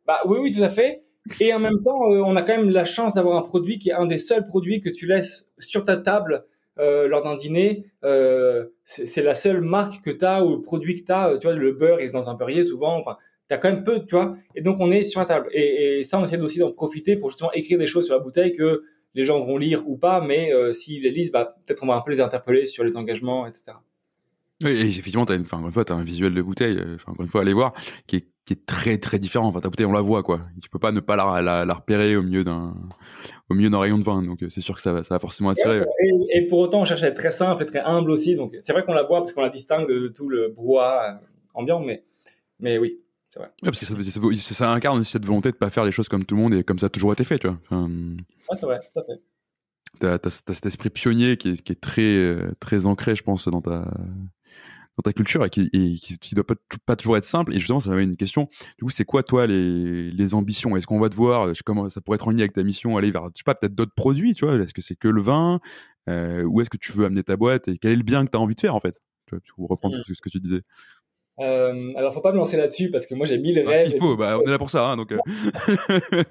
bah 0.06 0.20
oui, 0.26 0.38
oui, 0.40 0.52
tout 0.52 0.62
à 0.62 0.70
fait. 0.70 1.02
Et 1.40 1.54
en 1.54 1.60
même 1.60 1.82
temps, 1.82 2.12
euh, 2.12 2.22
on 2.24 2.36
a 2.36 2.44
quand 2.44 2.56
même 2.56 2.70
la 2.70 2.86
chance 2.86 3.14
d'avoir 3.14 3.38
un 3.38 3.42
produit 3.42 3.80
qui 3.80 3.90
est 3.90 3.94
un 3.94 4.06
des 4.06 4.20
seuls 4.20 4.46
produits 4.46 4.80
que 4.80 4.90
tu 4.90 5.08
laisses 5.08 5.50
sur 5.58 5.84
ta 5.84 5.98
table 5.98 6.46
euh, 6.78 7.08
lors 7.08 7.24
d'un 7.24 7.36
dîner. 7.36 7.86
Euh, 8.04 8.66
c'est 8.84 9.24
la 9.24 9.34
seule 9.34 9.62
marque 9.62 10.04
que 10.04 10.12
tu 10.12 10.24
as 10.24 10.46
ou 10.46 10.58
le 10.58 10.62
produit 10.62 10.96
que 10.96 11.06
tu 11.06 11.12
as. 11.12 11.38
Tu 11.40 11.48
vois, 11.48 11.56
le 11.56 11.72
beurre 11.72 12.00
est 12.00 12.10
dans 12.10 12.30
un 12.30 12.36
beurrier 12.36 12.64
souvent. 12.64 13.00
Enfin, 13.00 13.18
tu 13.50 13.56
as 13.56 13.58
quand 13.58 13.70
même 13.70 13.84
peu, 13.84 14.06
tu 14.06 14.16
vois. 14.16 14.38
Et 14.56 14.62
donc, 14.62 14.78
on 14.80 14.92
est 14.92 15.04
sur 15.04 15.20
la 15.20 15.26
table. 15.26 15.50
Et, 15.52 16.04
ça, 16.04 16.20
on 16.20 16.26
essaie 16.26 16.40
aussi 16.40 16.60
d'en 16.60 16.72
profiter 16.72 17.16
pour 17.16 17.30
justement 17.32 17.52
écrire 17.54 17.80
des 17.80 17.88
choses 17.88 18.06
sur 18.06 18.16
la 18.16 18.22
bouteille 18.22 18.54
que 18.54 18.84
les 19.16 19.24
gens 19.24 19.44
vont 19.44 19.58
lire 19.58 19.88
ou 19.88 19.98
pas, 19.98 20.22
mais 20.22 20.52
s'ils 20.74 21.04
les 21.04 21.10
lisent, 21.10 21.32
bah, 21.32 21.56
peut-être 21.66 21.84
on 21.84 21.88
va 21.88 21.96
un 21.96 22.02
peu 22.02 22.12
les 22.12 22.20
interpeller 22.20 22.66
sur 22.66 22.84
les 22.84 22.98
engagements, 22.98 23.48
etc. 23.48 23.78
Oui, 24.64 24.72
et 24.72 24.88
effectivement, 24.88 25.26
tu 25.26 25.34
as, 25.34 25.36
une, 25.36 25.46
fois, 25.46 25.60
as 25.88 25.94
un 25.94 26.04
visuel 26.04 26.34
de 26.34 26.42
bouteille, 26.42 26.78
euh, 26.78 26.96
enfin, 26.96 27.12
encore 27.12 27.24
une 27.24 27.30
fois, 27.30 27.42
aller 27.42 27.54
voir, 27.54 27.74
qui 28.08 28.18
est, 28.18 28.28
qui 28.46 28.54
est 28.54 28.66
très, 28.66 28.98
très 28.98 29.20
différent. 29.20 29.48
Enfin, 29.48 29.60
ta 29.60 29.70
bouteille, 29.70 29.86
on 29.86 29.92
la 29.92 30.02
voit, 30.02 30.24
quoi. 30.24 30.42
Tu 30.62 30.70
peux 30.70 30.80
pas 30.80 30.92
ne 30.92 31.02
pas 31.02 31.16
la, 31.18 31.66
la, 31.66 31.74
repérer 31.74 32.16
au 32.16 32.24
milieu 32.24 32.44
d'un 32.44 32.74
au 33.50 33.54
milieu 33.54 33.70
d'un 33.70 33.80
rayon 33.80 33.98
de 33.98 34.04
vin. 34.04 34.22
Donc, 34.22 34.44
euh, 34.44 34.50
c'est 34.50 34.62
sûr 34.62 34.76
que 34.76 34.82
ça 34.82 34.94
va, 34.94 35.04
ça 35.04 35.16
va 35.16 35.20
forcément 35.20 35.50
attirer. 35.50 35.84
Et, 36.00 36.38
et, 36.38 36.48
pour 36.48 36.60
autant, 36.60 36.82
on 36.82 36.86
cherche 36.86 37.04
à 37.04 37.08
être 37.08 37.16
très 37.16 37.32
simple 37.32 37.64
et 37.64 37.66
très 37.66 37.82
humble 37.82 38.12
aussi. 38.12 38.36
Donc, 38.36 38.56
c'est 38.64 38.72
vrai 38.72 38.84
qu'on 38.86 38.94
la 38.94 39.04
voit 39.04 39.20
parce 39.20 39.34
qu'on 39.34 39.42
la 39.42 39.50
distingue 39.50 39.88
de 39.90 40.08
tout 40.08 40.30
le 40.30 40.50
brouhaha 40.50 41.20
ambiant, 41.54 41.82
mais, 41.82 42.04
mais 42.60 42.78
oui 42.78 43.00
c'est 43.28 43.40
vrai. 43.40 43.52
parce 43.62 43.80
que 43.80 43.86
ça, 43.86 44.54
ça, 44.54 44.72
incarne 44.72 45.00
aussi 45.00 45.12
cette 45.12 45.26
volonté 45.26 45.52
de 45.52 45.58
pas 45.58 45.70
faire 45.70 45.84
les 45.84 45.92
choses 45.92 46.08
comme 46.08 46.24
tout 46.24 46.36
le 46.36 46.42
monde 46.42 46.54
et 46.54 46.64
comme 46.64 46.80
ça 46.80 46.86
a 46.86 46.90
toujours 46.90 47.12
été 47.12 47.24
fait, 47.24 47.40
tu 47.40 47.48
vois. 47.48 47.58
ouais, 47.72 48.58
c'est 48.58 48.66
vrai, 48.66 48.80
tout 48.80 49.00
à 49.00 49.04
fait. 49.04 49.22
T'as, 50.00 50.18
as, 50.24 50.54
cet 50.54 50.66
esprit 50.66 50.90
pionnier 50.90 51.38
qui 51.38 51.50
est, 51.50 51.62
qui 51.62 51.72
est, 51.72 51.82
très, 51.82 52.02
euh, 52.02 52.52
très 52.60 52.86
ancré, 52.86 53.16
je 53.16 53.24
pense, 53.24 53.48
dans 53.48 53.62
ta, 53.62 53.86
dans 54.98 55.02
ta 55.04 55.14
culture 55.14 55.44
et 55.46 55.50
qui, 55.50 55.70
et 55.74 55.96
qui, 55.96 56.36
doit 56.36 56.46
pas, 56.46 56.56
pas, 56.86 56.96
toujours 56.96 57.18
être 57.18 57.26
simple. 57.26 57.54
Et 57.54 57.60
justement, 57.60 57.80
ça 57.80 57.90
m'avait 57.90 58.04
une 58.04 58.16
question. 58.16 58.48
Du 58.78 58.86
coup, 58.86 58.90
c'est 58.90 59.06
quoi, 59.06 59.24
toi, 59.24 59.48
les, 59.48 60.12
les 60.12 60.34
ambitions? 60.34 60.76
Est-ce 60.76 60.88
qu'on 60.88 61.00
va 61.00 61.10
te 61.10 61.16
voir 61.16 61.52
Comment 61.66 61.90
ça 61.90 62.02
pourrait 62.02 62.16
être 62.16 62.28
en 62.28 62.32
lien 62.32 62.40
avec 62.40 62.54
ta 62.54 62.64
mission 62.64 62.98
Aller 62.98 63.12
vers, 63.12 63.26
je 63.26 63.40
sais 63.40 63.44
pas, 63.46 63.56
peut-être 63.56 63.76
d'autres 63.76 63.96
produits, 63.96 64.34
tu 64.34 64.46
vois? 64.46 64.56
Est-ce 64.56 64.74
que 64.74 64.82
c'est 64.82 64.96
que 64.96 65.08
le 65.08 65.22
vin? 65.22 65.60
Euh, 66.10 66.44
Ou 66.44 66.62
est-ce 66.62 66.70
que 66.70 66.78
tu 66.78 66.92
veux 66.92 67.06
amener 67.06 67.24
ta 67.24 67.36
boîte? 67.36 67.68
Et 67.68 67.78
quel 67.78 67.92
est 67.92 67.98
le 67.98 68.04
bien 68.04 68.26
que 68.26 68.32
tu 68.32 68.38
as 68.38 68.42
envie 68.42 68.56
de 68.56 68.62
faire, 68.62 68.76
en 68.76 68.80
fait? 68.80 69.02
Tu 69.28 69.36
vois, 69.36 69.40
Pour 69.56 69.70
reprendre 69.70 69.98
mmh. 69.98 70.14
ce 70.14 70.22
que 70.22 70.30
tu 70.30 70.40
disais. 70.40 70.62
Euh, 71.40 71.92
alors, 71.98 72.14
faut 72.14 72.22
pas 72.22 72.32
me 72.32 72.38
lancer 72.38 72.56
là-dessus 72.56 72.90
parce 72.90 73.06
que 73.06 73.16
moi, 73.16 73.26
j'ai 73.26 73.38
mille 73.38 73.60
rêves. 73.60 73.92
Il 73.94 74.00
faut, 74.00 74.16
bah, 74.16 74.40
on 74.40 74.48
est 74.48 74.52
là 74.52 74.58
pour 74.58 74.70
ça, 74.70 74.92
hein, 74.92 74.96
donc. 74.96 75.12
Euh. 75.12 75.18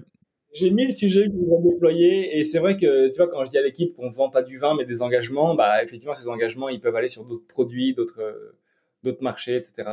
j'ai 0.55 0.71
mille 0.71 0.95
sujets 0.95 1.27
que 1.27 1.33
je 1.33 1.39
vais 1.39 1.73
déployer 1.73 2.39
et 2.39 2.45
c'est 2.45 2.59
vrai 2.59 2.77
que, 2.77 3.09
tu 3.09 3.17
vois, 3.17 3.29
quand 3.29 3.45
je 3.45 3.51
dis 3.51 3.59
à 3.59 3.63
l'équipe 3.63 3.95
qu'on 3.95 4.11
vend 4.11 4.31
pas 4.31 4.43
du 4.43 4.57
vin 4.59 4.75
mais 4.77 4.85
des 4.85 5.03
engagements, 5.03 5.55
bah, 5.55 5.83
effectivement, 5.83 6.15
ces 6.15 6.29
engagements, 6.29 6.69
ils 6.69 6.81
peuvent 6.81 6.97
aller 6.97 7.09
sur 7.09 7.25
d'autres 7.25 7.47
produits, 7.47 7.95
d'autres, 7.95 8.55
d'autres 9.03 9.23
marchés, 9.23 9.57
etc. 9.57 9.91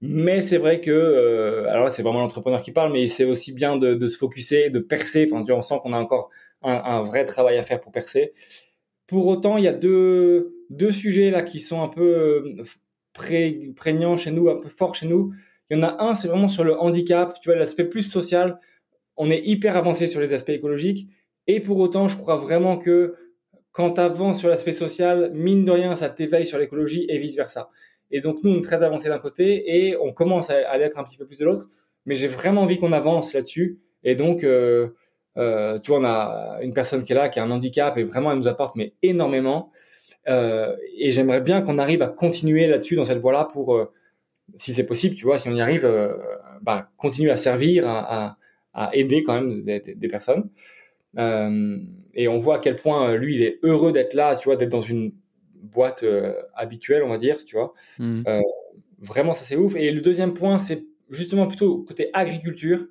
Mais 0.00 0.42
c'est 0.42 0.58
vrai 0.58 0.80
que, 0.80 0.90
euh, 0.90 1.68
alors 1.70 1.90
c'est 1.90 2.02
vraiment 2.02 2.20
l'entrepreneur 2.20 2.60
qui 2.60 2.72
parle, 2.72 2.92
mais 2.92 3.08
c'est 3.08 3.24
aussi 3.24 3.52
bien 3.52 3.76
de, 3.76 4.06
se 4.06 4.18
focuser, 4.18 4.70
de 4.70 4.78
percer. 4.78 5.26
Enfin, 5.30 5.42
tu 5.42 5.50
vois, 5.50 5.58
on 5.58 5.62
sent 5.62 5.76
qu'on 5.82 5.92
a 5.92 5.98
encore 5.98 6.30
un, 6.62 6.74
un, 6.74 7.02
vrai 7.02 7.24
travail 7.24 7.58
à 7.58 7.62
faire 7.62 7.80
pour 7.80 7.92
percer. 7.92 8.32
Pour 9.06 9.26
autant, 9.26 9.56
il 9.56 9.64
y 9.64 9.68
a 9.68 9.72
deux, 9.72 10.54
deux 10.70 10.92
sujets 10.92 11.30
là 11.30 11.42
qui 11.42 11.60
sont 11.60 11.82
un 11.82 11.88
peu 11.88 12.54
prégnant 13.14 14.16
chez 14.16 14.30
nous, 14.32 14.50
un 14.50 14.56
peu 14.56 14.68
fort 14.68 14.94
chez 14.94 15.06
nous. 15.06 15.32
Il 15.70 15.76
y 15.76 15.80
en 15.80 15.82
a 15.82 16.02
un, 16.02 16.14
c'est 16.14 16.28
vraiment 16.28 16.48
sur 16.48 16.64
le 16.64 16.78
handicap, 16.78 17.38
tu 17.40 17.48
vois, 17.48 17.56
l'aspect 17.58 17.84
plus 17.84 18.02
social. 18.02 18.58
On 19.16 19.30
est 19.30 19.40
hyper 19.44 19.76
avancé 19.76 20.06
sur 20.06 20.20
les 20.20 20.32
aspects 20.32 20.50
écologiques. 20.50 21.08
Et 21.46 21.60
pour 21.60 21.78
autant, 21.78 22.08
je 22.08 22.16
crois 22.16 22.36
vraiment 22.36 22.76
que 22.76 23.14
quand 23.72 23.92
tu 23.92 24.00
avances 24.00 24.38
sur 24.38 24.48
l'aspect 24.48 24.72
social, 24.72 25.30
mine 25.34 25.64
de 25.64 25.70
rien, 25.70 25.94
ça 25.94 26.08
t'éveille 26.08 26.46
sur 26.46 26.58
l'écologie 26.58 27.06
et 27.08 27.18
vice-versa. 27.18 27.68
Et 28.10 28.20
donc, 28.20 28.38
nous, 28.42 28.50
on 28.50 28.58
est 28.58 28.62
très 28.62 28.82
avancé 28.82 29.08
d'un 29.08 29.18
côté 29.18 29.64
et 29.76 29.96
on 29.96 30.12
commence 30.12 30.50
à, 30.50 30.78
l'être 30.78 30.98
un 30.98 31.04
petit 31.04 31.16
peu 31.16 31.26
plus 31.26 31.38
de 31.38 31.44
l'autre. 31.44 31.68
Mais 32.04 32.14
j'ai 32.14 32.28
vraiment 32.28 32.62
envie 32.62 32.78
qu'on 32.78 32.92
avance 32.92 33.34
là-dessus. 33.34 33.78
Et 34.04 34.14
donc, 34.14 34.44
euh, 34.44 34.88
euh, 35.36 35.78
tu 35.80 35.90
vois, 35.90 36.00
on 36.00 36.04
a 36.04 36.58
une 36.62 36.72
personne 36.72 37.04
qui 37.04 37.12
est 37.12 37.16
là, 37.16 37.28
qui 37.28 37.40
a 37.40 37.44
un 37.44 37.50
handicap 37.50 37.98
et 37.98 38.04
vraiment, 38.04 38.30
elle 38.32 38.38
nous 38.38 38.48
apporte 38.48 38.76
mais 38.76 38.94
énormément. 39.02 39.70
Euh, 40.28 40.74
et 40.96 41.10
j'aimerais 41.10 41.40
bien 41.40 41.62
qu'on 41.62 41.78
arrive 41.78 42.02
à 42.02 42.08
continuer 42.08 42.66
là-dessus 42.66 42.96
dans 42.96 43.04
cette 43.04 43.18
voie-là 43.18 43.46
pour, 43.52 43.78
si 44.54 44.72
c'est 44.72 44.84
possible, 44.84 45.16
tu 45.16 45.24
vois, 45.24 45.38
si 45.38 45.48
on 45.48 45.54
y 45.54 45.60
arrive, 45.60 45.86
bah, 46.62 46.88
continuer 46.96 47.30
à 47.30 47.36
servir, 47.36 47.86
à, 47.88 48.38
aider 48.92 49.22
quand 49.22 49.34
même 49.34 49.62
des, 49.62 49.80
des 49.80 50.08
personnes. 50.08 50.50
et 51.16 52.28
on 52.28 52.38
voit 52.38 52.56
à 52.56 52.58
quel 52.58 52.76
point 52.76 53.14
lui, 53.14 53.36
il 53.36 53.42
est 53.42 53.58
heureux 53.62 53.92
d'être 53.92 54.14
là, 54.14 54.34
tu 54.36 54.44
vois, 54.44 54.56
d'être 54.56 54.70
dans 54.70 54.80
une 54.80 55.12
boîte 55.54 56.04
habituelle, 56.54 57.02
on 57.02 57.08
va 57.08 57.18
dire, 57.18 57.44
tu 57.44 57.56
vois. 57.56 57.72
Mmh. 57.98 58.22
vraiment, 59.00 59.32
ça 59.32 59.44
c'est 59.44 59.56
ouf. 59.56 59.74
Et 59.76 59.90
le 59.90 60.00
deuxième 60.00 60.34
point, 60.34 60.58
c'est 60.58 60.84
justement 61.10 61.46
plutôt 61.46 61.82
côté 61.82 62.10
agriculture 62.12 62.86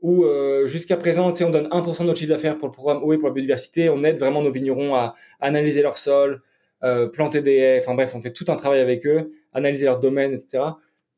où 0.00 0.24
jusqu'à 0.66 0.96
présent, 0.96 1.32
on 1.40 1.50
donne 1.50 1.68
1% 1.68 2.02
de 2.02 2.06
notre 2.06 2.18
chiffre 2.18 2.32
d'affaires 2.32 2.58
pour 2.58 2.68
le 2.68 2.72
programme 2.72 3.02
OE 3.02 3.18
pour 3.18 3.28
la 3.28 3.34
biodiversité. 3.34 3.88
On 3.88 4.02
aide 4.04 4.18
vraiment 4.18 4.42
nos 4.42 4.52
vignerons 4.52 4.94
à 4.94 5.14
analyser 5.40 5.82
leur 5.82 5.98
sol, 5.98 6.42
euh, 6.84 7.08
planter 7.08 7.40
des 7.40 7.54
haies, 7.54 7.78
enfin 7.80 7.94
bref, 7.94 8.14
on 8.14 8.20
fait 8.20 8.32
tout 8.32 8.44
un 8.48 8.56
travail 8.56 8.80
avec 8.80 9.06
eux, 9.06 9.32
analyser 9.54 9.86
leur 9.86 10.00
domaine, 10.00 10.34
etc. 10.34 10.64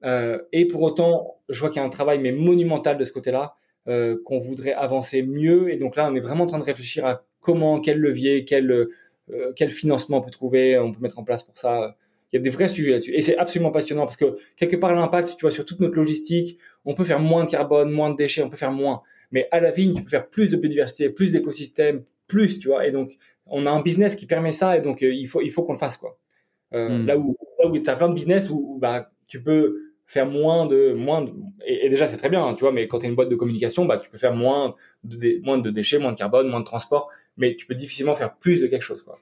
Euh, 0.04 0.38
et 0.52 0.68
pour 0.68 0.80
autant, 0.82 1.40
je 1.48 1.58
vois 1.58 1.70
qu'il 1.70 1.80
y 1.80 1.84
a 1.84 1.86
un 1.86 1.90
travail 1.90 2.20
mais 2.20 2.30
monumental 2.30 2.96
de 2.96 3.02
ce 3.02 3.10
côté-là, 3.10 3.56
euh, 3.88 4.16
qu'on 4.24 4.38
voudrait 4.38 4.72
avancer 4.72 5.22
mieux. 5.22 5.72
Et 5.72 5.76
donc 5.76 5.96
là, 5.96 6.08
on 6.10 6.14
est 6.14 6.20
vraiment 6.20 6.44
en 6.44 6.48
train 6.48 6.58
de 6.58 6.64
réfléchir 6.64 7.06
à 7.06 7.24
comment, 7.40 7.80
quel 7.80 7.98
levier, 7.98 8.44
quel, 8.44 8.88
quel 9.54 9.70
financement 9.70 10.18
on 10.18 10.22
peut 10.22 10.30
trouver, 10.30 10.78
on 10.78 10.92
peut 10.92 11.00
mettre 11.00 11.18
en 11.18 11.24
place 11.24 11.42
pour 11.42 11.56
ça. 11.56 11.96
Il 12.32 12.36
y 12.36 12.38
a 12.40 12.42
des 12.42 12.50
vrais 12.50 12.68
sujets 12.68 12.90
là-dessus. 12.90 13.14
Et 13.14 13.20
c'est 13.20 13.38
absolument 13.38 13.70
passionnant 13.70 14.04
parce 14.04 14.16
que 14.16 14.36
quelque 14.56 14.76
part, 14.76 14.92
l'impact, 14.92 15.36
tu 15.36 15.42
vois, 15.42 15.52
sur 15.52 15.64
toute 15.64 15.80
notre 15.80 15.96
logistique, 15.96 16.58
on 16.84 16.94
peut 16.94 17.04
faire 17.04 17.20
moins 17.20 17.44
de 17.44 17.50
carbone, 17.50 17.90
moins 17.90 18.10
de 18.10 18.16
déchets, 18.16 18.42
on 18.42 18.50
peut 18.50 18.56
faire 18.56 18.72
moins. 18.72 19.02
Mais 19.30 19.48
à 19.52 19.60
la 19.60 19.70
vigne, 19.70 19.94
tu 19.94 20.02
peux 20.02 20.08
faire 20.08 20.28
plus 20.28 20.50
de 20.50 20.56
biodiversité, 20.56 21.08
plus 21.08 21.32
d'écosystèmes, 21.32 22.04
plus, 22.26 22.58
tu 22.58 22.68
vois. 22.68 22.86
Et 22.86 22.90
donc, 22.90 23.16
on 23.46 23.66
a 23.66 23.70
un 23.70 23.80
business 23.80 24.16
qui 24.16 24.26
permet 24.26 24.52
ça 24.52 24.76
et 24.76 24.80
donc 24.80 25.02
euh, 25.02 25.12
il 25.12 25.26
faut, 25.26 25.40
il 25.40 25.50
faut 25.50 25.62
qu'on 25.62 25.72
le 25.72 25.78
fasse, 25.78 25.96
quoi. 25.96 26.18
Euh, 26.74 26.98
hmm. 26.98 27.06
Là 27.06 27.18
où, 27.18 27.36
là 27.62 27.68
où 27.68 27.78
tu 27.78 27.88
as 27.88 27.96
plein 27.96 28.08
de 28.08 28.14
business 28.14 28.50
où, 28.50 28.78
bah, 28.80 29.10
tu 29.26 29.42
peux 29.42 29.85
faire 30.06 30.26
moins 30.26 30.66
de. 30.66 30.92
Moins 30.92 31.26
et, 31.66 31.88
déjà, 31.88 32.06
c'est 32.06 32.16
très 32.16 32.28
bien, 32.28 32.44
hein, 32.44 32.54
tu 32.54 32.60
vois, 32.60 32.72
mais 32.72 32.88
quand 32.88 33.00
tu 33.00 33.06
es 33.06 33.08
une 33.08 33.14
boîte 33.14 33.28
de 33.28 33.36
communication, 33.36 33.84
bah, 33.84 33.98
tu 33.98 34.08
peux 34.08 34.18
faire 34.18 34.34
moins 34.34 34.74
de, 35.04 35.40
moins 35.42 35.58
de 35.58 35.70
déchets, 35.70 35.98
moins 35.98 36.12
de 36.12 36.18
carbone, 36.18 36.48
moins 36.48 36.60
de 36.60 36.64
transport, 36.64 37.10
mais 37.36 37.56
tu 37.56 37.66
peux 37.66 37.74
difficilement 37.74 38.14
faire 38.14 38.36
plus 38.36 38.60
de 38.60 38.66
quelque 38.66 38.82
chose, 38.82 39.02
quoi. 39.02 39.18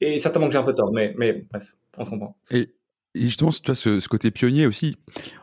Et 0.00 0.18
certainement 0.18 0.46
que 0.46 0.52
j'ai 0.52 0.58
un 0.58 0.62
peu 0.62 0.74
tort, 0.74 0.92
mais, 0.92 1.12
mais 1.16 1.44
bref, 1.50 1.76
on 1.96 2.04
se 2.04 2.10
comprend. 2.10 2.36
Justement, 3.26 3.50
tu 3.50 3.60
vois, 3.64 3.74
ce, 3.74 4.08
côté 4.08 4.30
pionnier 4.30 4.66
aussi, 4.66 4.96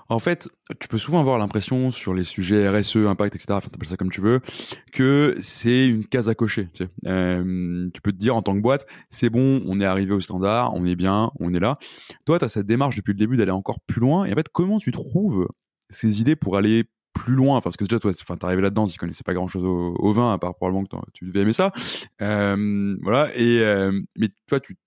en 0.09 0.19
fait, 0.19 0.49
tu 0.80 0.88
peux 0.88 0.97
souvent 0.97 1.19
avoir 1.19 1.38
l'impression 1.38 1.91
sur 1.91 2.13
les 2.13 2.23
sujets 2.23 2.69
RSE, 2.69 2.97
impact, 2.97 3.36
etc., 3.36 3.53
enfin, 3.53 3.69
t'appelles 3.69 3.89
ça 3.89 3.97
comme 3.97 4.11
tu 4.11 4.21
veux, 4.21 4.41
que 4.93 5.36
c'est 5.41 5.88
une 5.88 6.05
case 6.05 6.30
à 6.30 6.36
cocher. 6.36 6.69
Euh, 7.05 7.89
tu 7.93 8.01
peux 8.01 8.11
te 8.11 8.17
dire 8.17 8.36
en 8.36 8.41
tant 8.41 8.55
que 8.55 8.61
boîte, 8.61 8.86
c'est 9.09 9.30
bon, 9.30 9.63
on 9.65 9.80
est 9.80 9.86
arrivé 9.86 10.13
au 10.13 10.21
standard, 10.21 10.73
on 10.73 10.86
est 10.86 10.95
bien, 10.95 11.32
on 11.39 11.53
est 11.53 11.59
là. 11.59 11.78
Toi, 12.26 12.39
tu 12.39 12.45
as 12.45 12.49
cette 12.49 12.67
démarche 12.67 12.95
depuis 12.95 13.13
le 13.13 13.17
début 13.17 13.38
d'aller 13.38 13.51
encore 13.51 13.80
plus 13.82 14.01
loin. 14.01 14.26
Et 14.26 14.32
en 14.32 14.36
fait, 14.36 14.49
comment 14.49 14.78
tu 14.78 14.91
trouves 14.91 15.47
ces 15.89 16.21
idées 16.21 16.36
pour 16.36 16.57
aller 16.57 16.86
plus 17.15 17.34
loin, 17.34 17.61
parce 17.61 17.78
que 17.78 17.86
déjà, 17.86 17.97
toi, 17.97 18.11
enfin, 18.11 18.38
arrivé 18.43 18.61
là-dedans, 18.61 18.88
tu 18.88 18.99
connaissais 18.99 19.23
pas 19.23 19.34
grand-chose 19.34 19.63
au, 19.63 20.13
vin, 20.13 20.34
à 20.34 20.38
part 20.38 20.53
probablement 20.53 20.84
que 20.84 20.97
tu 21.13 21.26
devais 21.26 21.39
aimer 21.41 21.53
ça. 21.53 21.71
Euh, 22.21 22.97
voilà. 23.01 23.36
Et 23.36 23.61
euh, 23.61 23.99
mais 24.17 24.28
toi, 24.47 24.59
tu, 24.59 24.78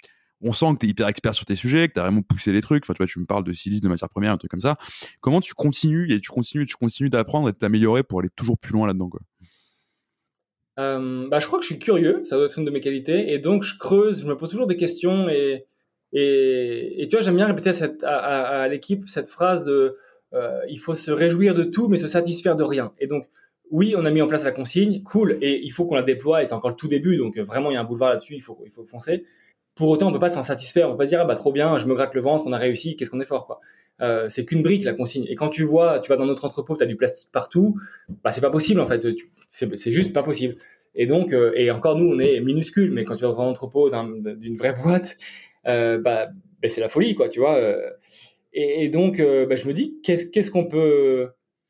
on 0.41 0.53
sent 0.53 0.67
que 0.75 0.79
tu 0.79 0.87
es 0.87 0.89
hyper 0.91 1.09
expert 1.09 1.35
sur 1.35 1.45
tes 1.45 1.57
sujets, 1.57 1.89
que 1.89 1.95
tu 1.95 2.01
as 2.01 2.03
vraiment 2.03 2.23
poussé 2.23 2.53
les 2.53 2.61
trucs. 2.61 2.85
Enfin, 2.85 2.95
tu 2.95 2.99
vois, 2.99 3.07
tu 3.07 3.19
me 3.19 3.25
parles 3.25 3.45
de 3.45 3.53
silice, 3.53 3.81
de 3.81 3.89
matière 3.89 4.09
première, 4.09 4.33
un 4.33 4.37
truc 4.37 4.51
comme 4.51 4.61
ça. 4.61 4.77
Comment 5.21 5.41
tu 5.41 5.55
continues 5.55 6.13
et 6.13 6.21
tu 6.21 6.31
continues, 6.31 6.67
tu 6.67 6.77
continues 6.77 7.11
d'apprendre 7.11 7.49
et 7.49 7.53
de 7.53 7.59
t'améliorer 7.59 8.03
pour 8.03 8.21
aller 8.21 8.31
toujours 8.37 8.59
plus 8.59 8.73
loin 8.73 8.87
là-dedans, 8.87 9.09
quoi? 9.09 9.21
Euh, 10.79 11.29
bah, 11.29 11.41
je 11.41 11.47
crois 11.47 11.59
que 11.59 11.65
je 11.65 11.73
suis 11.73 11.79
curieux, 11.79 12.23
ça 12.25 12.37
doit 12.37 12.47
être 12.47 12.57
une 12.57 12.65
de 12.65 12.71
mes 12.71 12.81
qualités, 12.81 13.33
et 13.33 13.39
donc 13.39 13.65
je 13.65 13.77
creuse, 13.77 14.23
je 14.23 14.29
me 14.29 14.37
pose 14.37 14.51
toujours 14.51 14.69
des 14.69 14.77
questions, 14.77 15.29
et, 15.29 15.67
et, 16.13 17.09
tu 17.11 17.17
vois, 17.17 17.21
j'aime 17.21 17.35
bien 17.35 17.47
répéter 17.47 17.73
à, 18.05 18.69
l'équipe 18.69 19.09
cette 19.09 19.29
phrase 19.29 19.65
de 19.65 19.97
euh, 20.35 20.61
il 20.69 20.79
faut 20.79 20.95
se 20.95 21.11
réjouir 21.11 21.55
de 21.55 21.65
tout, 21.65 21.89
mais 21.89 21.97
se 21.97 22.07
satisfaire 22.07 22.55
de 22.55 22.63
rien. 22.63 22.93
Et 22.99 23.07
donc, 23.09 23.25
oui, 23.71 23.95
on 23.97 24.05
a 24.05 24.11
mis 24.11 24.23
en 24.23 24.29
place 24.29 24.45
la 24.45 24.53
consigne, 24.53 25.03
cool, 25.03 25.39
et 25.43 25.61
il 25.65 25.71
faut 25.71 25.85
qu'on 25.85 25.97
la 25.97 26.03
déploie, 26.03 26.45
et 26.45 26.47
c'est 26.47 26.55
encore 26.55 26.71
le 26.71 26.77
tout 26.77 26.89
début, 26.89 27.17
donc 27.17 27.37
vraiment 27.39 27.71
il 27.71 27.75
y 27.75 27.77
a 27.77 27.81
un 27.81 27.85
boulevard 27.85 28.11
là-dessus, 28.11 28.35
il 28.35 28.43
faut, 28.43 28.63
il 28.65 28.71
faut 28.71 28.85
foncer. 28.85 29.25
Pour 29.79 29.91
autant, 29.91 30.09
on 30.09 30.13
peut 30.13 30.19
pas 30.19 30.29
s'en 30.29 30.43
satisfaire, 30.43 30.89
on 30.89 30.93
peut 30.93 30.99
pas 30.99 31.07
dire 31.07 31.21
ah 31.21 31.25
bah 31.25 31.37
trop 31.37 31.53
bien, 31.53 31.79
je 31.79 31.87
me 31.87 31.95
gratte 31.95 32.13
le 32.13 32.21
ventre, 32.21 32.43
on 32.49 32.53
a 32.53 32.59
réussi, 32.59 32.97
qu'est-ce 32.97 33.11
qu'on 33.13 33.21
est 33.21 33.25
fort 33.25 33.47
quoi. 33.47 33.61
Euh, 34.01 34.29
c'est 34.29 34.45
qu'une 34.45 34.65
brique 34.65 34.83
la 34.83 34.93
consigne. 34.93 35.25
Et 35.29 35.37
quand 35.37 35.51
tu 35.51 35.63
vois, 35.63 36.01
tu 36.01 36.09
vas 36.09 36.17
dans 36.17 36.27
notre 36.27 36.45
entrepôt, 36.45 36.77
tu 36.77 36.83
as 36.83 36.87
du 36.87 36.97
plastique 36.97 37.29
partout, 37.31 37.77
bah 38.25 38.33
c'est 38.33 38.41
pas 38.41 38.51
possible 38.51 38.81
en 38.81 38.87
fait, 38.87 39.07
c'est 39.47 39.93
juste 39.93 40.13
pas 40.13 40.25
possible. 40.25 40.57
Et 40.97 41.07
donc, 41.07 41.33
euh, 41.33 41.53
et 41.55 41.71
encore 41.71 41.97
nous, 41.97 42.13
on 42.13 42.19
est 42.19 42.41
minuscule, 42.41 42.91
mais 42.91 43.05
quand 43.05 43.15
tu 43.15 43.23
vas 43.23 43.29
dans 43.29 43.41
un 43.41 43.47
entrepôt 43.47 43.89
d'une 43.89 44.57
vraie 44.57 44.73
boîte, 44.73 45.17
euh, 45.69 46.01
bah, 46.01 46.27
bah, 46.61 46.69
c'est 46.69 46.81
la 46.81 46.89
folie 46.89 47.15
quoi, 47.15 47.29
tu 47.29 47.39
vois. 47.39 47.61
Et, 48.53 48.89
donc, 48.89 49.19
bah, 49.21 49.55
je 49.55 49.69
me 49.69 49.73
dis 49.73 50.01
qu'est-ce 50.03 50.51
qu'on 50.51 50.65
peut. 50.65 51.29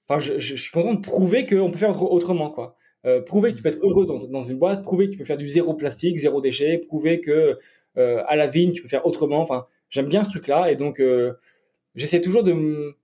Enfin, 0.09 0.19
je, 0.19 0.39
je, 0.39 0.55
suis 0.55 0.71
content 0.71 0.95
de 0.95 1.03
prouver 1.03 1.45
qu'on 1.45 1.71
peut 1.71 1.77
faire 1.77 2.03
autrement 2.03 2.49
quoi. 2.49 2.75
Prouver 3.27 3.53
que 3.53 3.59
tu 3.59 3.63
peux 3.63 3.69
être 3.69 3.85
heureux 3.87 4.07
dans, 4.07 4.19
dans, 4.19 4.43
une 4.43 4.59
boîte, 4.59 4.83
prouver 4.83 5.09
que 5.09 5.13
tu 5.13 5.19
peux 5.19 5.27
faire 5.27 5.37
du 5.37 5.47
zéro 5.47 5.75
plastique, 5.75 6.17
zéro 6.17 6.41
déchet, 6.41 6.79
prouver 6.79 7.21
que 7.21 7.59
à 7.97 8.37
la 8.37 8.47
vigne 8.47 8.73
tu 8.73 8.83
peux 8.83 8.89
faire 8.89 9.07
autrement. 9.07 9.41
Enfin, 9.41 9.67
j'aime 9.91 10.07
bien 10.07 10.23
ce 10.25 10.31
truc-là 10.31 10.71
et 10.71 10.77
donc 10.77 11.03
j'essaie 11.95 12.21
toujours 12.21 12.43
de 12.43 12.97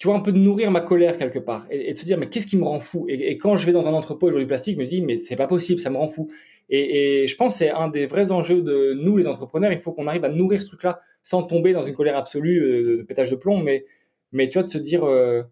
tu 0.00 0.06
vois, 0.06 0.16
un 0.16 0.20
peu 0.20 0.32
de 0.32 0.38
nourrir 0.38 0.70
ma 0.70 0.80
colère 0.80 1.18
quelque 1.18 1.38
part 1.38 1.66
et, 1.70 1.92
de 1.92 1.98
se 1.98 2.06
dire, 2.06 2.16
mais 2.16 2.26
qu'est-ce 2.26 2.46
qui 2.46 2.56
me 2.56 2.64
rend 2.64 2.80
fou? 2.80 3.04
Et, 3.06 3.36
quand 3.36 3.56
je 3.56 3.66
vais 3.66 3.72
dans 3.72 3.86
un 3.86 3.92
entrepôt 3.92 4.30
et 4.30 4.32
je 4.32 4.38
du 4.38 4.46
plastique, 4.46 4.76
je 4.76 4.80
me 4.80 4.86
dis, 4.86 5.02
mais 5.02 5.18
c'est 5.18 5.36
pas 5.36 5.46
possible, 5.46 5.78
ça 5.78 5.90
me 5.90 5.98
rend 5.98 6.08
fou. 6.08 6.30
Et, 6.70 7.26
je 7.26 7.36
pense 7.36 7.52
que 7.52 7.58
c'est 7.58 7.70
un 7.70 7.88
des 7.88 8.06
vrais 8.06 8.32
enjeux 8.32 8.62
de 8.62 8.94
nous, 8.94 9.18
les 9.18 9.26
entrepreneurs. 9.26 9.72
Il 9.72 9.78
faut 9.78 9.92
qu'on 9.92 10.06
arrive 10.06 10.24
à 10.24 10.30
nourrir 10.30 10.62
ce 10.62 10.68
truc-là 10.68 11.00
sans 11.22 11.42
tomber 11.42 11.74
dans 11.74 11.82
une 11.82 11.94
colère 11.94 12.16
absolue 12.16 12.62
euh, 12.62 12.96
de 12.98 13.02
pétage 13.02 13.30
de 13.30 13.36
plomb, 13.36 13.58
mais, 13.62 13.84
mais 14.32 14.48
tu 14.48 14.54
vois, 14.54 14.62
de 14.62 14.70
se 14.70 14.78
dire, 14.78 15.04
euh, 15.04 15.42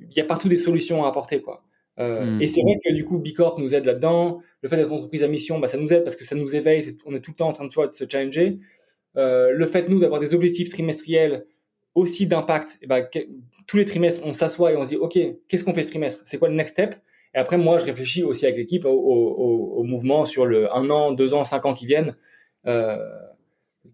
il 0.00 0.16
y 0.16 0.20
a 0.20 0.24
partout 0.24 0.48
des 0.48 0.56
solutions 0.56 1.04
à 1.04 1.08
apporter, 1.08 1.40
quoi. 1.40 1.62
Euh, 2.00 2.24
mmh. 2.24 2.42
Et 2.42 2.46
c'est 2.46 2.62
vrai 2.62 2.78
que 2.84 2.92
du 2.92 3.04
coup, 3.04 3.18
Bicorp 3.18 3.58
nous 3.58 3.74
aide 3.74 3.84
là-dedans. 3.84 4.40
Le 4.62 4.68
fait 4.68 4.76
d'être 4.76 4.92
entreprise 4.92 5.22
à 5.22 5.28
mission, 5.28 5.58
bah, 5.58 5.68
ça 5.68 5.76
nous 5.76 5.92
aide 5.92 6.04
parce 6.04 6.16
que 6.16 6.24
ça 6.24 6.34
nous 6.34 6.54
éveille. 6.56 6.96
on 7.06 7.14
est 7.14 7.20
tout 7.20 7.30
le 7.30 7.36
temps 7.36 7.48
en 7.48 7.52
train 7.52 7.64
de, 7.64 7.68
tu 7.70 7.76
vois, 7.76 7.88
de 7.88 7.94
se 7.94 8.04
challenger. 8.08 8.58
le 9.14 9.66
fait, 9.66 9.88
nous, 9.88 10.00
d'avoir 10.00 10.20
des 10.20 10.34
objectifs 10.34 10.68
trimestriels, 10.68 11.46
aussi 11.94 12.26
d'impact, 12.26 12.78
eh 12.82 12.86
ben, 12.86 13.06
tous 13.66 13.76
les 13.76 13.84
trimestres, 13.84 14.20
on 14.24 14.32
s'assoit 14.32 14.72
et 14.72 14.76
on 14.76 14.82
se 14.82 14.88
dit, 14.88 14.96
OK, 14.96 15.18
qu'est-ce 15.48 15.64
qu'on 15.64 15.74
fait 15.74 15.84
ce 15.84 15.88
trimestre? 15.88 16.22
C'est 16.26 16.38
quoi 16.38 16.48
le 16.48 16.54
next 16.54 16.72
step? 16.72 16.96
Et 17.34 17.38
après, 17.38 17.56
moi, 17.56 17.78
je 17.78 17.84
réfléchis 17.84 18.22
aussi 18.22 18.46
avec 18.46 18.56
l'équipe 18.56 18.84
au, 18.84 19.82
mouvement 19.84 20.24
sur 20.24 20.46
le 20.46 20.74
un 20.74 20.88
an, 20.90 21.12
deux 21.12 21.34
ans, 21.34 21.44
cinq 21.44 21.66
ans 21.66 21.74
qui 21.74 21.86
viennent. 21.86 22.16
Euh, 22.66 22.96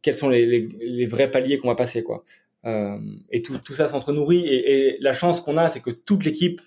quels 0.02 0.14
sont 0.14 0.28
les, 0.28 1.06
vrais 1.06 1.30
paliers 1.30 1.58
qu'on 1.58 1.68
va 1.68 1.74
passer, 1.74 2.02
quoi. 2.02 2.24
Euh, 2.66 2.98
et 3.30 3.42
tout, 3.42 3.58
tout 3.58 3.74
ça 3.74 3.88
s'entre-nourrit. 3.88 4.46
Et, 4.46 4.96
la 5.00 5.12
chance 5.12 5.40
qu'on 5.40 5.56
a, 5.56 5.68
c'est 5.68 5.80
que 5.80 5.90
toute 5.90 6.24
l'équipe 6.24 6.60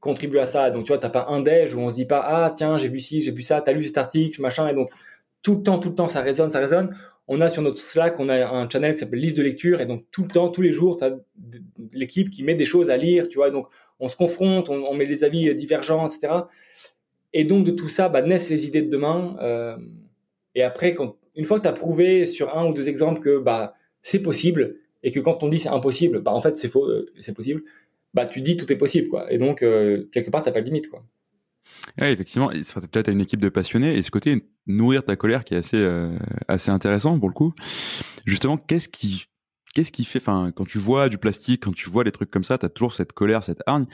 contribue 0.00 0.38
à 0.38 0.46
ça. 0.46 0.70
Donc, 0.70 0.84
tu 0.84 0.88
vois, 0.88 0.98
t'as 0.98 1.08
pas 1.10 1.26
un 1.28 1.40
déj 1.40 1.74
où 1.74 1.80
on 1.80 1.88
se 1.88 1.94
dit 1.94 2.06
pas, 2.06 2.20
ah, 2.24 2.52
tiens, 2.54 2.78
j'ai 2.78 2.88
vu 2.88 2.98
ci, 2.98 3.22
j'ai 3.22 3.32
vu 3.32 3.42
ça, 3.42 3.60
t'as 3.60 3.72
lu 3.72 3.84
cet 3.84 3.98
article, 3.98 4.40
machin. 4.40 4.68
Et 4.68 4.74
donc, 4.74 4.90
tout 5.42 5.56
le 5.56 5.62
temps, 5.62 5.78
tout 5.78 5.90
le 5.90 5.94
temps, 5.94 6.08
ça 6.08 6.20
résonne, 6.20 6.50
ça 6.50 6.60
résonne 6.60 6.94
on 7.28 7.42
a 7.42 7.50
sur 7.50 7.62
notre 7.62 7.76
Slack, 7.76 8.18
on 8.18 8.30
a 8.30 8.48
un 8.48 8.68
channel 8.68 8.94
qui 8.94 9.00
s'appelle 9.00 9.20
liste 9.20 9.36
de 9.36 9.42
lecture 9.42 9.82
et 9.82 9.86
donc 9.86 10.04
tout 10.10 10.22
le 10.22 10.28
temps, 10.28 10.48
tous 10.48 10.62
les 10.62 10.72
jours, 10.72 10.96
tu 10.96 11.04
as 11.04 11.14
l'équipe 11.92 12.30
qui 12.30 12.42
met 12.42 12.54
des 12.54 12.64
choses 12.64 12.88
à 12.88 12.96
lire, 12.96 13.28
tu 13.28 13.36
vois. 13.36 13.50
Donc 13.50 13.68
on 14.00 14.08
se 14.08 14.16
confronte, 14.16 14.70
on, 14.70 14.94
met 14.94 15.06
des 15.06 15.24
avis 15.24 15.54
divergents, 15.54 16.08
etc. 16.08 16.32
Et 17.34 17.44
donc 17.44 17.66
de 17.66 17.70
tout 17.70 17.90
ça, 17.90 18.08
bah, 18.08 18.22
naissent 18.22 18.48
les 18.48 18.66
idées 18.66 18.80
de 18.80 18.88
demain. 18.88 19.36
Euh, 19.42 19.76
et 20.54 20.62
après, 20.62 20.94
quand, 20.94 21.16
une 21.36 21.44
fois 21.44 21.58
que 21.58 21.64
tu 21.64 21.68
as 21.68 21.72
prouvé 21.72 22.24
sur 22.24 22.56
un 22.56 22.66
ou 22.66 22.72
deux 22.72 22.88
exemples 22.88 23.20
que 23.20 23.38
bah, 23.38 23.74
c'est 24.00 24.20
possible 24.20 24.76
et 25.02 25.10
que 25.10 25.20
quand 25.20 25.42
on 25.42 25.48
dit 25.48 25.58
c'est 25.58 25.68
impossible, 25.68 26.22
bah, 26.22 26.32
en 26.32 26.40
fait 26.40 26.56
c'est 26.56 26.68
faux, 26.68 26.86
euh, 26.86 27.12
c'est 27.18 27.34
possible, 27.34 27.62
bah, 28.14 28.26
tu 28.26 28.40
dis 28.40 28.56
tout 28.56 28.72
est 28.72 28.76
possible. 28.76 29.08
Quoi. 29.08 29.32
Et 29.32 29.38
donc, 29.38 29.62
euh, 29.62 30.08
quelque 30.12 30.30
part, 30.30 30.42
tu 30.42 30.50
pas 30.50 30.60
de 30.60 30.66
limite. 30.66 30.88
Quoi. 30.88 31.04
Ouais, 32.00 32.12
effectivement, 32.12 32.48
peut-être 32.48 33.10
une 33.10 33.20
équipe 33.20 33.40
de 33.40 33.48
passionnés 33.48 33.96
et 33.96 34.02
ce 34.02 34.10
côté 34.10 34.44
nourrir 34.66 35.04
ta 35.04 35.16
colère 35.16 35.44
qui 35.44 35.54
est 35.54 35.58
assez 35.58 35.76
euh, 35.76 36.16
assez 36.46 36.70
intéressant 36.70 37.18
pour 37.18 37.28
le 37.28 37.34
coup. 37.34 37.54
Justement, 38.24 38.56
qu'est-ce 38.56 38.88
qui 38.88 39.26
qu'est-ce 39.74 39.92
qui 39.92 40.04
fait 40.04 40.18
enfin 40.18 40.52
quand 40.54 40.66
tu 40.66 40.78
vois 40.78 41.08
du 41.08 41.18
plastique, 41.18 41.64
quand 41.64 41.74
tu 41.74 41.90
vois 41.90 42.04
des 42.04 42.12
trucs 42.12 42.30
comme 42.30 42.44
ça, 42.44 42.58
tu 42.58 42.66
as 42.66 42.68
toujours 42.68 42.92
cette 42.92 43.12
colère, 43.12 43.44
cette 43.44 43.62
hargne, 43.66 43.86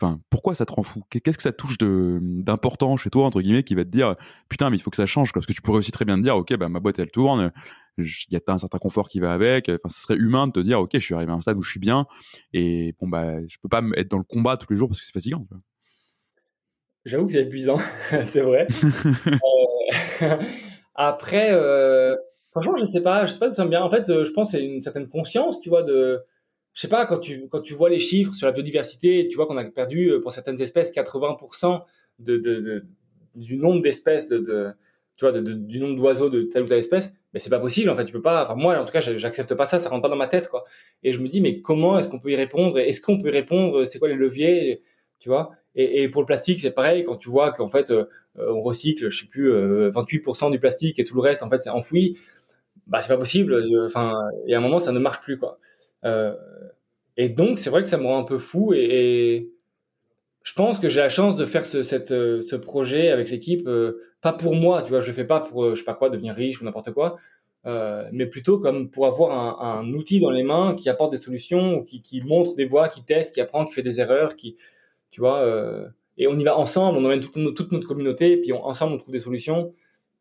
enfin 0.00 0.20
pourquoi 0.30 0.54
ça 0.54 0.66
te 0.66 0.72
rend 0.72 0.82
fou? 0.82 1.02
Qu'est-ce 1.10 1.36
que 1.36 1.42
ça 1.42 1.52
touche 1.52 1.78
de 1.78 2.18
d'important 2.22 2.96
chez 2.96 3.10
toi 3.10 3.24
entre 3.24 3.40
guillemets 3.40 3.62
qui 3.62 3.74
va 3.74 3.84
te 3.84 3.90
dire 3.90 4.16
putain 4.48 4.70
mais 4.70 4.76
il 4.76 4.80
faut 4.80 4.90
que 4.90 4.96
ça 4.96 5.06
change 5.06 5.32
parce 5.32 5.46
que 5.46 5.52
tu 5.52 5.62
pourrais 5.62 5.78
aussi 5.78 5.92
très 5.92 6.04
bien 6.04 6.16
te 6.16 6.22
dire 6.22 6.36
OK 6.36 6.54
bah 6.56 6.68
ma 6.68 6.80
boîte 6.80 6.98
elle 6.98 7.10
tourne, 7.10 7.52
il 7.98 8.06
y 8.30 8.36
a 8.36 8.40
un 8.46 8.58
certain 8.58 8.78
confort 8.78 9.08
qui 9.08 9.20
va 9.20 9.32
avec, 9.32 9.68
enfin 9.68 9.88
ce 9.88 10.00
serait 10.00 10.16
humain 10.16 10.46
de 10.46 10.52
te 10.52 10.60
dire 10.60 10.80
OK, 10.80 10.90
je 10.94 10.98
suis 10.98 11.14
arrivé 11.14 11.32
à 11.32 11.34
un 11.34 11.40
stade 11.40 11.56
où 11.56 11.62
je 11.62 11.70
suis 11.70 11.80
bien 11.80 12.06
et 12.52 12.94
bon 13.00 13.08
bah 13.08 13.46
je 13.46 13.56
peux 13.62 13.68
pas 13.68 13.82
être 13.96 14.08
dans 14.08 14.18
le 14.18 14.24
combat 14.24 14.56
tous 14.56 14.72
les 14.72 14.76
jours 14.78 14.88
parce 14.88 15.00
que 15.00 15.06
c'est 15.06 15.12
fatigant. 15.12 15.46
J'avoue 17.04 17.26
que 17.26 17.32
c'est 17.32 17.42
épuisant, 17.42 17.78
c'est 18.26 18.42
vrai. 18.42 18.66
Euh, 20.20 20.36
après, 20.94 21.48
euh, 21.52 22.14
franchement, 22.50 22.76
je 22.76 22.84
sais 22.84 23.02
pas, 23.02 23.26
je 23.26 23.32
sais 23.32 23.38
pas 23.38 23.48
d'où 23.48 23.54
ça 23.54 23.64
me. 23.64 23.76
En 23.76 23.90
fait, 23.90 24.08
euh, 24.10 24.24
je 24.24 24.32
pense 24.32 24.52
c'est 24.52 24.64
une 24.64 24.80
certaine 24.80 25.08
conscience, 25.08 25.60
tu 25.60 25.68
vois, 25.68 25.82
de, 25.82 26.20
je 26.74 26.80
sais 26.80 26.88
pas, 26.88 27.06
quand 27.06 27.18
tu 27.18 27.48
quand 27.48 27.60
tu 27.60 27.74
vois 27.74 27.90
les 27.90 28.00
chiffres 28.00 28.34
sur 28.34 28.46
la 28.46 28.52
biodiversité, 28.52 29.28
tu 29.28 29.36
vois 29.36 29.46
qu'on 29.46 29.56
a 29.56 29.64
perdu 29.64 30.12
pour 30.22 30.32
certaines 30.32 30.60
espèces 30.60 30.92
80% 30.92 31.82
de, 32.18 32.84
du 33.34 33.56
nombre 33.56 33.82
d'espèces 33.82 34.28
de, 34.28 34.72
tu 35.16 35.24
vois, 35.24 35.32
du 35.40 35.80
nombre 35.80 35.96
d'oiseaux 35.96 36.30
de 36.30 36.42
telle 36.42 36.62
ou 36.62 36.66
telle 36.66 36.78
espèce. 36.78 37.12
Mais 37.34 37.40
c'est 37.40 37.50
pas 37.50 37.58
possible, 37.60 37.90
en 37.90 37.94
fait, 37.94 38.04
tu 38.04 38.12
peux 38.12 38.22
pas. 38.22 38.44
Enfin, 38.44 38.54
moi, 38.54 38.78
en 38.78 38.84
tout 38.84 38.92
cas, 38.92 39.00
j'accepte 39.00 39.54
pas 39.54 39.66
ça, 39.66 39.78
ça 39.78 39.88
rentre 39.90 40.02
pas 40.02 40.08
dans 40.08 40.16
ma 40.16 40.28
tête, 40.28 40.48
quoi. 40.48 40.64
Et 41.02 41.12
je 41.12 41.18
me 41.18 41.26
dis, 41.26 41.40
mais 41.40 41.60
comment 41.60 41.98
est-ce 41.98 42.08
qu'on 42.08 42.20
peut 42.20 42.30
y 42.30 42.36
répondre? 42.36 42.78
Est-ce 42.78 43.00
qu'on 43.00 43.18
peut 43.18 43.28
y 43.28 43.32
répondre? 43.32 43.84
C'est 43.84 43.98
quoi 43.98 44.08
les 44.08 44.14
leviers? 44.14 44.82
Tu 45.18 45.28
vois? 45.28 45.50
Et, 45.74 46.08
pour 46.08 46.22
le 46.22 46.26
plastique, 46.26 46.60
c'est 46.60 46.70
pareil. 46.70 47.04
Quand 47.04 47.16
tu 47.16 47.28
vois 47.28 47.52
qu'en 47.52 47.66
fait, 47.68 47.90
euh, 47.90 48.04
on 48.36 48.62
recycle, 48.62 49.10
je 49.10 49.20
sais 49.20 49.26
plus, 49.26 49.50
28% 49.52 50.46
euh, 50.46 50.50
du 50.50 50.58
plastique 50.58 50.98
et 50.98 51.04
tout 51.04 51.14
le 51.14 51.20
reste, 51.20 51.42
en 51.42 51.50
fait, 51.50 51.60
c'est 51.60 51.70
enfoui. 51.70 52.16
Bah, 52.88 53.00
c'est 53.00 53.08
pas 53.08 53.18
possible. 53.18 53.54
Euh, 53.54 53.86
enfin, 53.86 54.14
et 54.46 54.54
à 54.54 54.58
un 54.58 54.60
moment, 54.60 54.78
ça 54.78 54.92
ne 54.92 54.98
marche 54.98 55.20
plus, 55.20 55.38
quoi. 55.38 55.58
et 57.16 57.28
donc, 57.28 57.58
c'est 57.58 57.70
vrai 57.70 57.82
que 57.82 57.88
ça 57.88 57.98
me 57.98 58.06
rend 58.06 58.18
un 58.18 58.24
peu 58.24 58.38
fou. 58.38 58.72
Et, 58.74 59.50
je 60.44 60.54
pense 60.54 60.78
que 60.78 60.88
j'ai 60.88 61.00
la 61.00 61.10
chance 61.10 61.36
de 61.36 61.44
faire 61.44 61.66
ce, 61.66 61.82
ce 61.82 62.56
projet 62.56 63.10
avec 63.10 63.30
l'équipe, 63.30 63.68
pas 64.22 64.32
pour 64.32 64.54
moi, 64.54 64.82
tu 64.82 64.90
vois. 64.90 65.00
Je 65.00 65.08
le 65.08 65.12
fais 65.12 65.26
pas 65.26 65.40
pour, 65.40 65.74
je 65.74 65.74
sais 65.74 65.84
pas 65.84 65.94
quoi, 65.94 66.08
devenir 66.08 66.34
riche 66.34 66.62
ou 66.62 66.64
n'importe 66.64 66.92
quoi. 66.92 67.18
mais 67.64 68.26
plutôt 68.26 68.58
comme 68.58 68.90
pour 68.90 69.06
avoir 69.06 69.62
un, 69.62 69.92
outil 69.92 70.20
dans 70.20 70.30
les 70.30 70.42
mains 70.42 70.74
qui 70.74 70.88
apporte 70.88 71.12
des 71.12 71.18
solutions, 71.18 71.82
qui, 71.82 72.22
montre 72.24 72.56
des 72.56 72.64
voies, 72.64 72.88
qui 72.88 73.04
teste, 73.04 73.34
qui 73.34 73.42
apprend, 73.42 73.66
qui 73.66 73.74
fait 73.74 73.82
des 73.82 74.00
erreurs, 74.00 74.36
qui, 74.36 74.56
tu 75.10 75.20
vois. 75.20 75.40
Euh, 75.42 75.88
et 76.16 76.26
on 76.26 76.36
y 76.36 76.44
va 76.44 76.58
ensemble, 76.58 76.98
on 76.98 77.04
emmène 77.04 77.20
toute, 77.20 77.36
notre 77.36 77.86
communauté, 77.86 78.32
et 78.32 78.36
puis 78.40 78.52
ensemble 78.52 78.94
on 78.94 78.98
trouve 78.98 79.12
des 79.12 79.20
solutions. 79.20 79.72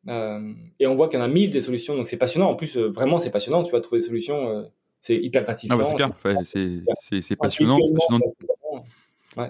Euh, 0.07 0.53
et 0.79 0.87
on 0.87 0.95
voit 0.95 1.07
qu'il 1.09 1.19
y 1.19 1.21
en 1.21 1.25
a 1.25 1.27
mille 1.27 1.51
des 1.51 1.61
solutions, 1.61 1.95
donc 1.95 2.07
c'est 2.07 2.17
passionnant. 2.17 2.49
En 2.49 2.55
plus, 2.55 2.77
euh, 2.77 2.89
vraiment, 2.89 3.17
c'est 3.19 3.29
passionnant, 3.29 3.63
tu 3.63 3.71
vas 3.71 3.81
trouver 3.81 4.01
des 4.01 4.07
solutions, 4.07 4.65
c'est 5.01 5.15
hyper 5.15 5.43
gratifiant. 5.43 5.75
Ah 5.75 5.77
bah 5.77 5.85
c'est 5.89 5.95
clair, 5.95 6.85
c'est 6.99 7.35
passionnant. 7.35 7.79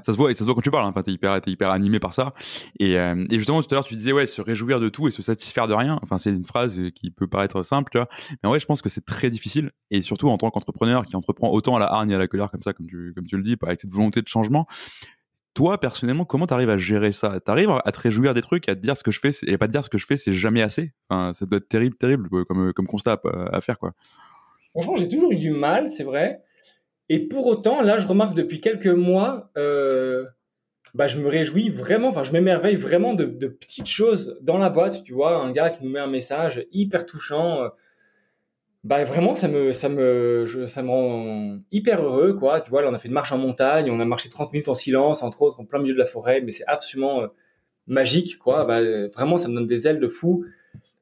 Ça 0.04 0.12
se 0.12 0.18
voit 0.18 0.32
et 0.32 0.34
ça 0.34 0.40
se 0.40 0.44
voit 0.44 0.54
quand 0.54 0.62
tu 0.62 0.70
parles. 0.70 0.86
Hein. 0.86 0.90
Enfin, 0.90 1.02
t'es 1.02 1.12
hyper, 1.12 1.34
es 1.36 1.42
hyper 1.46 1.70
animé 1.70 2.00
par 2.02 2.12
ça. 2.12 2.34
Et, 2.78 2.96
et, 2.96 3.38
justement, 3.38 3.62
tout 3.62 3.70
à 3.72 3.76
l'heure, 3.76 3.86
tu 3.86 3.96
disais 3.96 4.12
ouais, 4.12 4.28
se 4.28 4.42
réjouir 4.42 4.82
de 4.82 4.90
tout 4.90 5.08
et 5.08 5.12
se 5.12 5.22
satisfaire 5.22 5.70
de 5.70 5.74
rien. 5.74 5.98
Enfin, 6.04 6.18
c'est 6.18 6.30
une 6.30 6.44
phrase 6.44 6.78
qui 6.94 7.10
peut 7.10 7.28
paraître 7.28 7.64
simple, 7.64 7.90
tu 7.90 7.98
vois. 7.98 8.10
Mais 8.32 8.48
en 8.48 8.50
vrai, 8.50 8.60
je 8.60 8.66
pense 8.66 8.82
que 8.82 8.90
c'est 8.90 9.06
très 9.06 9.30
difficile. 9.30 9.72
Et 9.90 10.02
surtout 10.02 10.30
en 10.30 10.38
tant 10.38 10.50
qu'entrepreneur 10.50 11.06
qui 11.06 11.16
entreprend 11.16 11.52
autant 11.52 11.78
à 11.78 11.80
la 11.80 11.86
hargne 11.86 12.12
et 12.12 12.16
à 12.16 12.18
la 12.18 12.28
colère 12.28 12.52
comme 12.52 12.64
ça, 12.64 12.74
comme 12.74 12.88
tu, 12.88 13.14
comme 13.16 13.28
tu 13.28 13.38
le 13.38 13.44
dis, 13.44 13.56
avec 13.62 13.80
cette 13.80 13.94
volonté 13.94 14.22
de 14.22 14.28
changement, 14.28 14.68
toi, 15.58 15.80
personnellement, 15.80 16.24
comment 16.24 16.46
tu 16.46 16.54
arrives 16.54 16.70
à 16.70 16.78
gérer 16.78 17.12
ça? 17.12 17.40
Tu 17.44 17.52
arrives 17.52 17.72
à 17.84 17.92
te 17.92 18.00
réjouir 18.00 18.36
des 18.36 18.42
trucs, 18.42 18.70
à 18.70 18.76
te 18.76 18.80
dire 18.80 18.96
ce 18.96 19.04
que 19.04 19.10
je 19.10 19.20
fais, 19.20 19.32
et 19.48 19.58
pas 19.58 19.66
te 19.66 19.72
dire 19.72 19.84
ce 19.84 19.90
que 19.90 19.98
je 19.98 20.06
fais, 20.06 20.16
c'est 20.16 20.32
jamais 20.32 20.62
assez? 20.62 20.94
Enfin, 21.10 21.34
ça 21.34 21.48
doit 21.48 21.58
être 21.58 21.68
terrible, 21.68 21.98
terrible 21.98 22.30
comme, 22.46 22.74
comme 22.74 22.86
constat 22.86 23.20
à, 23.52 23.60
faire, 23.60 23.80
quoi. 23.80 23.94
Franchement, 24.70 24.96
j'ai 24.96 25.10
toujours 25.10 25.32
eu 25.32 25.38
du 25.38 25.50
mal, 25.50 25.90
c'est 25.90 26.04
vrai. 26.04 26.44
Et 27.10 27.28
pour 27.28 27.48
autant, 27.48 27.82
là, 27.82 27.98
je 27.98 28.06
remarque 28.06 28.36
depuis 28.36 28.62
quelques 28.62 28.86
mois, 28.86 29.50
euh, 29.58 30.26
bah, 30.94 31.08
je 31.08 31.18
me 31.18 31.28
réjouis 31.28 31.70
vraiment, 31.70 32.10
enfin, 32.10 32.24
je 32.24 32.34
m'émerveille 32.34 32.76
vraiment 32.76 33.16
de, 33.16 33.26
petites 33.48 33.88
choses 33.88 34.38
dans 34.42 34.60
la 34.60 34.70
boîte. 34.70 35.02
Tu 35.02 35.12
vois, 35.12 35.44
un 35.44 35.52
gars 35.52 35.72
qui 35.72 35.84
nous 35.84 35.90
met 35.90 36.00
un 36.00 36.06
message 36.06 36.68
hyper 36.72 37.08
touchant. 37.08 37.64
Bah 38.88 39.04
vraiment, 39.04 39.36
ça 39.36 39.50
me, 39.50 39.74
ça 39.74 39.90
me, 39.90 40.46
ça 40.66 40.82
me 40.82 40.90
rend 40.90 41.60
hyper 41.74 42.02
heureux, 42.02 42.34
quoi. 42.34 42.62
Tu 42.62 42.70
vois, 42.70 42.82
là, 42.82 42.90
on 42.90 42.94
a 42.94 43.00
fait 43.00 43.10
une 43.10 43.14
marche 43.14 43.34
en 43.34 43.38
montagne, 43.38 43.92
on 43.92 44.00
a 44.00 44.06
marché 44.06 44.30
30 44.30 44.54
minutes 44.54 44.70
en 44.70 44.76
silence, 44.76 45.24
entre 45.24 45.42
autres, 45.42 45.60
en 45.60 45.66
plein 45.66 45.80
milieu 45.80 45.94
de 45.94 46.00
la 46.00 46.06
forêt, 46.06 46.40
mais 46.40 46.52
c'est 46.52 46.64
absolument 46.68 47.22
euh, 47.22 47.28
magique, 47.88 48.38
quoi. 48.38 48.64
Bah, 48.64 48.80
vraiment, 49.10 49.36
ça 49.36 49.50
me 49.50 49.56
donne 49.56 49.66
des 49.66 49.88
ailes 49.88 50.00
de 50.00 50.08
fou. 50.08 50.46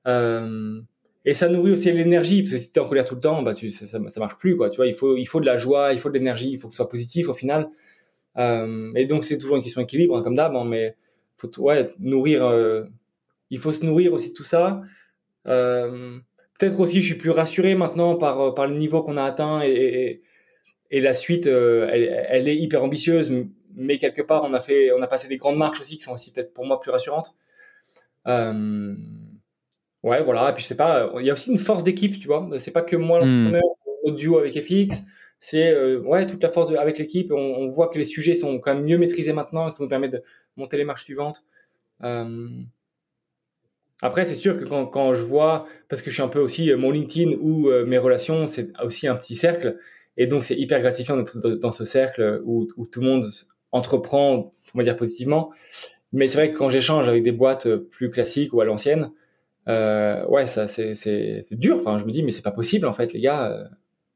Euh, 0.07 0.81
et 1.25 1.35
ça 1.35 1.47
nourrit 1.47 1.73
aussi 1.73 1.91
l'énergie, 1.91 2.41
parce 2.41 2.53
que 2.53 2.57
si 2.57 2.71
tu 2.71 2.79
es 2.79 2.81
en 2.81 2.87
colère 2.87 3.05
tout 3.05 3.13
le 3.13 3.21
temps, 3.21 3.43
bah, 3.43 3.53
tu, 3.53 3.69
ça, 3.69 3.85
ça, 3.85 4.19
marche 4.19 4.37
plus, 4.37 4.57
quoi. 4.57 4.71
Tu 4.71 4.77
vois, 4.77 4.87
il 4.87 4.95
faut, 4.95 5.15
il 5.15 5.25
faut 5.25 5.39
de 5.39 5.45
la 5.45 5.59
joie, 5.59 5.93
il 5.93 5.99
faut 5.99 6.09
de 6.09 6.15
l'énergie, 6.15 6.49
il 6.53 6.57
faut 6.57 6.67
que 6.67 6.73
ce 6.73 6.77
soit 6.77 6.89
positif 6.89 7.29
au 7.29 7.33
final. 7.35 7.69
Euh, 8.37 8.91
et 8.95 9.05
donc, 9.05 9.25
c'est 9.25 9.37
toujours 9.37 9.57
une 9.57 9.63
question 9.63 9.81
d'équilibre, 9.81 10.17
hein, 10.17 10.23
comme 10.23 10.33
d'hab, 10.33 10.55
hein, 10.55 10.65
mais 10.65 10.95
faut, 11.37 11.51
ouais, 11.59 11.87
nourrir, 11.99 12.43
euh, 12.47 12.85
il 13.51 13.59
faut 13.59 13.71
se 13.71 13.85
nourrir 13.85 14.11
aussi 14.11 14.29
de 14.29 14.33
tout 14.33 14.43
ça. 14.43 14.77
Euh, 15.47 16.17
peut-être 16.59 16.79
aussi, 16.79 17.01
je 17.01 17.07
suis 17.07 17.15
plus 17.15 17.31
rassuré 17.31 17.75
maintenant 17.75 18.15
par, 18.15 18.53
par 18.53 18.67
le 18.67 18.75
niveau 18.75 19.03
qu'on 19.03 19.17
a 19.17 19.23
atteint 19.23 19.61
et, 19.63 20.21
et, 20.91 20.99
la 20.99 21.13
suite, 21.13 21.47
elle, 21.47 22.25
elle, 22.29 22.47
est 22.47 22.55
hyper 22.55 22.83
ambitieuse, 22.83 23.31
mais 23.75 23.97
quelque 23.97 24.21
part, 24.21 24.43
on 24.43 24.53
a 24.53 24.59
fait, 24.59 24.91
on 24.91 25.01
a 25.01 25.07
passé 25.07 25.27
des 25.27 25.37
grandes 25.37 25.57
marches 25.57 25.81
aussi 25.81 25.97
qui 25.97 26.03
sont 26.03 26.13
aussi 26.13 26.31
peut-être 26.31 26.53
pour 26.53 26.65
moi 26.65 26.79
plus 26.79 26.91
rassurantes. 26.91 27.35
Euh, 28.27 28.95
Ouais, 30.05 30.21
voilà. 30.23 30.51
Et 30.51 30.53
puis, 30.53 30.61
je 30.61 30.67
sais 30.67 30.75
pas, 30.75 31.11
il 31.19 31.25
y 31.25 31.31
a 31.31 31.33
aussi 31.33 31.49
une 31.49 31.57
force 31.57 31.83
d'équipe, 31.83 32.19
tu 32.19 32.27
vois. 32.27 32.47
C'est 32.59 32.69
pas 32.69 32.83
que 32.83 32.95
moi, 32.95 33.25
hmm. 33.25 33.45
l'entrepreneur, 33.45 33.63
c'est 33.73 33.89
notre 34.05 34.15
duo 34.15 34.37
avec 34.37 34.53
FX. 34.53 35.03
C'est, 35.39 35.71
euh, 35.71 35.99
ouais, 36.01 36.27
toute 36.27 36.43
la 36.43 36.49
force 36.49 36.71
avec 36.75 36.99
l'équipe. 36.99 37.31
On, 37.31 37.67
voit 37.69 37.87
que 37.87 37.97
les 37.97 38.03
sujets 38.03 38.35
sont 38.35 38.59
quand 38.59 38.75
même 38.75 38.83
mieux 38.83 38.99
maîtrisés 38.99 39.33
maintenant 39.33 39.67
et 39.67 39.71
ça 39.71 39.83
nous 39.83 39.89
permet 39.89 40.07
de 40.07 40.21
monter 40.57 40.77
les 40.77 40.83
marches 40.83 41.05
suivantes. 41.05 41.43
Euh, 42.03 42.47
après, 44.05 44.25
c'est 44.25 44.35
sûr 44.35 44.57
que 44.57 44.65
quand, 44.65 44.85
quand, 44.85 45.13
je 45.13 45.23
vois, 45.23 45.67
parce 45.89 46.01
que 46.01 46.09
je 46.09 46.15
suis 46.15 46.23
un 46.23 46.27
peu 46.27 46.39
aussi, 46.39 46.71
euh, 46.71 46.77
mon 46.77 46.91
LinkedIn 46.91 47.37
ou 47.41 47.69
mes 47.85 47.97
relations, 47.97 48.47
c'est 48.47 48.69
aussi 48.83 49.07
un 49.07 49.15
petit 49.15 49.35
cercle. 49.35 49.77
Et 50.17 50.27
donc, 50.27 50.43
c'est 50.43 50.55
hyper 50.55 50.79
gratifiant 50.79 51.17
d'être 51.17 51.37
dans 51.37 51.71
ce 51.71 51.85
cercle 51.85 52.41
où, 52.45 52.67
où, 52.77 52.85
tout 52.85 53.01
le 53.01 53.07
monde 53.07 53.29
entreprend, 53.71 54.53
on 54.73 54.77
va 54.77 54.83
dire 54.83 54.95
positivement. 54.95 55.51
Mais 56.13 56.27
c'est 56.27 56.37
vrai 56.37 56.51
que 56.51 56.57
quand 56.57 56.69
j'échange 56.69 57.07
avec 57.07 57.23
des 57.23 57.33
boîtes 57.33 57.75
plus 57.75 58.09
classiques 58.09 58.53
ou 58.53 58.61
à 58.61 58.65
l'ancienne, 58.65 59.11
euh, 59.67 60.25
ouais, 60.27 60.47
ça 60.47 60.67
c'est 60.67 61.43
dur. 61.51 61.77
Enfin, 61.79 61.97
je 61.97 62.05
me 62.05 62.11
dis, 62.11 62.23
mais 62.23 62.31
c'est 62.31 62.41
pas 62.41 62.51
possible 62.51 62.87
en 62.87 62.93
fait, 62.93 63.13
les 63.13 63.19
gars. 63.19 63.51
Euh. 63.51 63.63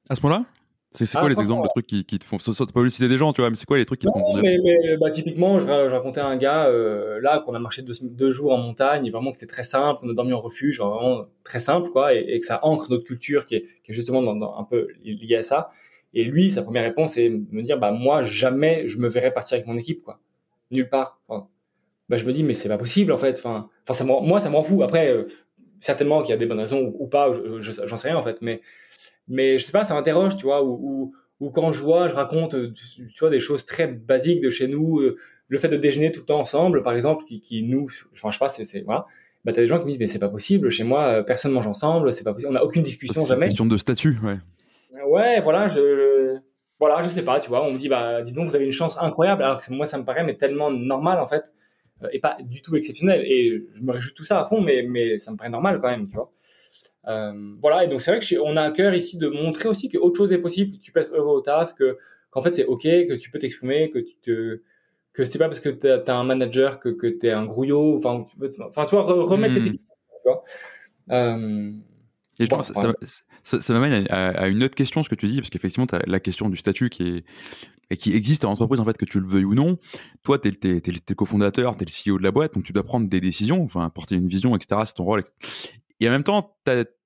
À 0.10 0.16
ce 0.16 0.22
moment-là? 0.24 0.46
C'est 0.92 1.12
quoi 1.12 1.26
ah, 1.26 1.30
les 1.30 1.40
exemples 1.40 1.64
de 1.64 1.70
trucs 1.70 1.86
qui, 1.86 2.04
qui 2.04 2.18
te 2.18 2.26
font 2.26 2.40
ça, 2.40 2.52
pas 2.74 2.90
citer 2.90 3.08
des 3.08 3.18
gens, 3.18 3.32
tu 3.32 3.42
vois, 3.42 3.52
mais 3.52 3.56
c'est 3.56 3.66
quoi 3.66 3.78
les 3.78 3.86
trucs 3.86 4.00
qui 4.00 4.08
te 4.08 4.12
font 4.12 4.42
mais, 4.42 4.58
mais 4.64 4.98
bah, 4.98 5.12
typiquement, 5.12 5.60
je, 5.60 5.66
je, 5.66 5.94
racontais 5.94 6.20
à 6.20 6.26
un 6.26 6.36
gars 6.36 6.66
euh, 6.66 7.22
là 7.22 7.40
qu'on 7.40 7.54
a 7.54 7.60
marché 7.60 7.84
deux, 7.84 7.94
deux, 8.02 8.32
jours 8.32 8.54
en 8.54 8.58
montagne, 8.58 9.06
et 9.06 9.12
vraiment 9.12 9.32
que 9.32 9.38
c'était 9.38 9.52
très 9.52 9.64
simple, 9.64 10.02
on 10.04 10.10
a 10.10 10.14
dormi 10.14 10.34
en 10.34 10.42
refuge, 10.42 10.80
vraiment 10.80 11.26
très 11.44 11.60
simple, 11.60 11.92
quoi, 11.92 12.16
et, 12.16 12.26
et 12.28 12.40
que 12.40 12.46
ça 12.46 12.60
ancre 12.64 12.90
notre 12.90 13.04
culture 13.04 13.46
qui 13.46 13.56
est, 13.56 13.66
qui 13.84 13.92
est 13.92 13.94
justement 13.94 14.24
dans, 14.24 14.36
dans, 14.36 14.58
un 14.58 14.64
peu 14.64 14.88
liée 15.04 15.36
à 15.36 15.44
ça. 15.44 15.70
Et 16.16 16.24
lui, 16.24 16.50
sa 16.50 16.64
première 16.64 16.84
réponse, 16.84 17.14
c'est 17.14 17.30
me 17.30 17.62
dire, 17.62 17.78
bah 17.78 17.92
moi 17.92 18.24
jamais 18.24 18.88
je 18.88 18.98
me 18.98 19.08
verrais 19.08 19.32
partir 19.32 19.56
avec 19.56 19.68
mon 19.68 19.78
équipe, 19.78 20.02
quoi, 20.02 20.20
nulle 20.72 20.90
part. 20.90 21.20
Enfin, 21.28 21.48
bah, 22.10 22.18
je 22.18 22.26
me 22.26 22.34
dis 22.34 22.44
mais 22.44 22.56
c'est 22.56 22.70
pas 22.70 22.80
possible 22.80 23.12
en 23.12 23.18
fait. 23.18 23.38
Enfin, 23.38 23.70
enfin 23.84 23.94
ça 23.94 24.04
moi 24.04 24.40
ça 24.40 24.50
m'en 24.50 24.64
fout. 24.64 24.82
Après, 24.82 25.10
euh, 25.12 25.28
certainement 25.80 26.22
qu'il 26.22 26.32
y 26.32 26.34
a 26.34 26.38
des 26.38 26.46
bonnes 26.46 26.60
raisons 26.60 26.94
ou, 26.98 27.08
pas, 27.08 27.32
j'en 27.60 27.98
sais 27.98 28.08
rien 28.08 28.18
en 28.18 28.24
fait. 28.24 28.38
Mais 28.42 28.62
mais 29.30 29.60
je 29.60 29.64
sais 29.66 29.72
pas, 29.72 29.84
ça 29.84 29.94
m'interroge, 29.94 30.36
tu 30.36 30.44
vois. 30.44 30.64
Ou, 30.64 31.14
ou, 31.40 31.50
quand 31.52 31.72
je 31.72 31.82
vois, 31.82 32.08
je 32.08 32.14
raconte, 32.14 32.56
euh, 32.56 32.74
tu 32.74 33.20
vois, 33.20 33.30
des 33.30 33.40
choses 33.40 33.66
très 33.66 33.88
basiques 33.88 34.42
de 34.42 34.50
chez 34.50 34.68
nous. 34.68 35.00
Euh, 35.00 35.18
le 35.48 35.58
fait 35.58 35.70
de 35.70 35.78
déjeuner 35.78 36.12
tout 36.12 36.20
le 36.20 36.26
temps 36.26 36.40
ensemble, 36.40 36.84
par 36.84 36.94
exemple, 36.94 37.24
qui, 37.24 37.40
qui 37.42 37.64
nous, 37.64 37.88
enfin 38.14 38.30
je 38.30 38.38
sais 38.38 38.40
pas, 38.40 38.50
c'est 38.50 38.82
voilà. 38.82 39.06
Bah, 39.46 39.54
t'as 39.54 39.62
des 39.62 39.68
gens 39.68 39.80
qui 39.80 39.86
me 39.86 39.90
disent 39.90 40.00
mais 40.00 40.08
c'est 40.08 40.20
pas 40.20 40.28
possible 40.28 40.70
chez 40.70 40.84
moi 40.84 41.24
personne 41.24 41.54
mange 41.54 41.66
ensemble 41.66 42.12
c'est 42.12 42.26
pas 42.26 42.34
possible 42.34 42.50
on 42.50 42.56
n'a 42.56 42.64
aucune 42.66 42.84
discussion 42.84 43.26
jamais 43.26 43.46
question 43.46 43.66
de 43.66 43.78
statut 43.78 44.18
ouais 44.22 44.38
ouais 45.08 45.40
voilà 45.40 45.70
je 45.70 46.38
voilà 46.78 47.02
je 47.02 47.08
sais 47.08 47.24
pas 47.24 47.40
tu 47.40 47.48
vois 47.48 47.64
on 47.66 47.72
me 47.72 47.78
dit 47.78 47.88
bah 47.88 48.22
dis 48.22 48.34
donc 48.34 48.50
vous 48.50 48.56
avez 48.58 48.66
une 48.66 48.74
chance 48.74 48.98
incroyable 49.00 49.42
alors 49.44 49.62
que 49.62 49.72
moi 49.72 49.86
ça 49.86 49.98
me 49.98 50.04
paraît 50.04 50.26
mais 50.26 50.36
tellement 50.36 50.70
normal 50.70 51.20
en 51.20 51.26
fait 51.26 51.54
euh, 52.04 52.08
et 52.12 52.20
pas 52.20 52.38
du 52.42 52.62
tout 52.62 52.76
exceptionnel. 52.76 53.24
Et 53.26 53.66
je 53.72 53.84
me 53.84 53.92
réjouis 53.92 54.12
de 54.12 54.16
tout 54.16 54.24
ça 54.24 54.42
à 54.42 54.46
fond, 54.46 54.62
mais, 54.62 54.86
mais 54.88 55.20
ça 55.20 55.32
me 55.32 55.38
paraît 55.38 55.50
normal 55.50 55.80
quand 55.82 55.90
même, 55.90 56.08
tu 56.08 56.14
vois. 56.14 56.32
Euh, 57.08 57.56
voilà, 57.62 57.86
et 57.86 57.88
donc 57.88 58.02
c'est 58.02 58.12
vrai 58.12 58.20
que 58.20 58.40
on 58.42 58.58
a 58.58 58.62
à 58.62 58.72
cœur 58.72 58.94
ici 58.94 59.18
de 59.18 59.30
montrer 59.30 59.70
aussi 59.70 59.90
qu'autre 59.90 60.18
chose 60.18 60.32
est 60.32 60.38
possible, 60.40 60.78
que 60.78 60.82
tu 60.82 60.92
peux 60.92 61.00
être 61.00 61.14
heureux 61.14 61.38
au 61.38 61.42
taf, 61.42 61.74
que 61.74 61.98
qu'en 62.30 62.42
fait 62.42 62.52
c'est 62.52 62.66
ok, 62.66 62.84
que 62.84 63.18
tu 63.18 63.32
peux 63.32 63.40
t'exprimer, 63.40 63.90
que 63.90 64.00
tu 64.00 64.16
te 64.18 64.62
que 65.14 65.26
c'est 65.26 65.40
pas 65.40 65.48
parce 65.48 65.60
que 65.60 65.70
tu 65.70 65.88
as, 65.88 66.16
un 66.16 66.24
manager 66.24 66.80
que, 66.80 66.90
que 66.90 67.08
tu 67.08 67.28
es 67.28 67.32
un 67.32 67.46
grouillot, 67.46 67.98
enfin 67.98 68.24
tu, 68.24 68.62
enfin, 68.62 68.86
tu 68.86 68.96
vois, 68.96 69.04
remettre 69.04 69.56
les 69.56 69.72
tu 69.72 69.80
vois. 70.26 70.44
Euh, 71.12 71.72
et 72.40 72.46
je 72.46 72.50
pense, 72.50 72.72
ça, 72.72 73.62
ça, 73.62 73.74
m'amène 73.74 74.08
à, 74.10 74.48
une 74.48 74.64
autre 74.64 74.76
question, 74.76 75.04
ce 75.04 75.10
que 75.10 75.16
tu 75.16 75.28
dis, 75.28 75.38
parce 75.38 75.50
qu'effectivement, 75.50 75.88
tu 75.88 75.96
as 75.96 76.02
la 76.08 76.22
question 76.22 76.50
du 76.50 76.56
statut 76.56 76.90
qui 76.90 77.18
est, 77.18 77.26
et 77.90 77.98
qui 77.98 78.16
existe 78.16 78.46
en 78.46 78.52
entreprise, 78.52 78.80
en 78.80 78.86
fait, 78.86 78.98
que 78.98 79.06
tu 79.06 79.20
le 79.20 79.28
veuilles 79.28 79.46
ou 79.46 79.56
non. 79.56 79.78
Toi, 80.24 80.40
tu 80.40 80.48
es, 80.48 80.70
es, 80.70 80.78
es, 80.78 81.16
cofondateur, 81.16 81.76
tu 81.76 81.84
es 81.84 81.86
le 81.86 82.14
CEO 82.14 82.18
de 82.18 82.24
la 82.24 82.32
boîte, 82.32 82.54
donc 82.54 82.64
tu 82.64 82.72
dois 82.72 82.84
prendre 82.84 83.10
des 83.10 83.20
décisions, 83.20 83.64
enfin, 83.64 83.90
porter 83.90 84.16
une 84.16 84.28
vision, 84.28 84.56
etc. 84.56 84.82
C'est 84.86 84.94
ton 84.94 85.04
rôle. 85.04 85.24
Et 86.00 86.08
en 86.08 86.12
même 86.12 86.24
temps, 86.24 86.58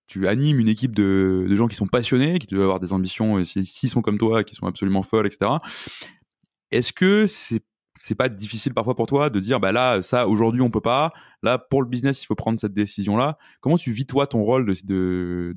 tu 0.07 0.27
animes 0.27 0.59
une 0.59 0.69
équipe 0.69 0.93
de, 0.95 1.47
gens 1.55 1.67
qui 1.67 1.75
sont 1.75 1.87
passionnés, 1.87 2.39
qui 2.39 2.47
doivent 2.47 2.63
avoir 2.63 2.79
des 2.79 2.93
ambitions, 2.93 3.43
s'ils 3.45 3.89
sont 3.89 4.01
comme 4.01 4.17
toi, 4.17 4.43
qui 4.43 4.55
sont 4.55 4.67
absolument 4.67 5.03
folles, 5.03 5.27
etc. 5.27 5.51
Est-ce 6.71 6.93
que 6.93 7.25
c'est 7.27 7.61
c'est 7.99 8.15
pas 8.15 8.27
difficile 8.27 8.73
parfois 8.73 8.95
pour 8.95 9.07
toi 9.07 9.29
de 9.29 9.39
dire 9.39 9.61
bah 9.61 9.71
là 9.71 10.01
ça 10.01 10.27
aujourd'hui 10.27 10.61
on 10.61 10.69
peut 10.69 10.81
pas. 10.81 11.13
Là 11.41 11.57
pour 11.57 11.81
le 11.81 11.87
business 11.87 12.21
il 12.21 12.25
faut 12.25 12.35
prendre 12.35 12.59
cette 12.59 12.73
décision 12.73 13.15
là 13.15 13.37
comment 13.61 13.77
tu 13.77 13.93
vis 13.93 14.05
toi 14.05 14.27
ton 14.27 14.43
rôle 14.43 14.65
de 14.65 15.53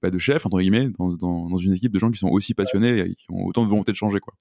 bah, 0.00 0.08
chef 0.16 0.46
entre 0.46 0.60
guillemets 0.60 0.88
dans, 0.98 1.56
une 1.58 1.74
équipe 1.74 1.92
de 1.92 1.98
gens 1.98 2.10
qui 2.10 2.18
sont 2.18 2.30
aussi 2.30 2.54
passionnés 2.54 3.00
et 3.00 3.14
qui 3.14 3.26
ont 3.30 3.44
autant 3.44 3.64
de 3.64 3.68
volonté 3.68 3.92
de 3.92 3.96
changer 3.96 4.18
quoi? 4.18 4.32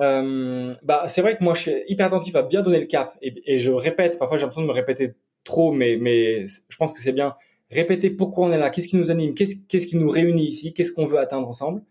Euh, 0.00 0.74
bah 0.82 1.06
c'est 1.06 1.20
vrai 1.20 1.36
que 1.36 1.44
moi 1.44 1.52
je 1.52 1.60
suis 1.60 1.72
hyper 1.88 2.06
attentif 2.06 2.34
à 2.34 2.42
bien 2.42 2.62
donner 2.62 2.80
le 2.80 2.86
cap. 2.86 3.14
Et, 3.20 3.34
et 3.44 3.58
je 3.58 3.70
répète 3.70 4.18
parfois 4.18 4.38
j'ai 4.38 4.42
l'impression 4.42 4.62
de 4.62 4.66
me 4.66 4.72
répéter 4.72 5.14
trop 5.44 5.72
mais 5.72 5.96
mais 6.00 6.46
je 6.46 6.76
pense 6.76 6.92
que 6.92 7.00
c'est 7.00 7.12
bien 7.12 7.36
répéter 7.70 8.10
pourquoi 8.10 8.46
on 8.46 8.52
est 8.52 8.58
là 8.58 8.70
qu'est-ce 8.70 8.88
qui 8.88 8.96
nous 8.96 9.10
anime 9.10 9.34
qu'est-ce 9.34 9.56
qu'est-ce 9.68 9.86
qui 9.86 9.96
nous 9.96 10.08
réunit 10.08 10.46
ici 10.46 10.72
qu'est-ce 10.74 10.92
qu'on 10.92 11.06
veut 11.06 11.18
atteindre 11.18 11.48
ensemble 11.48 11.82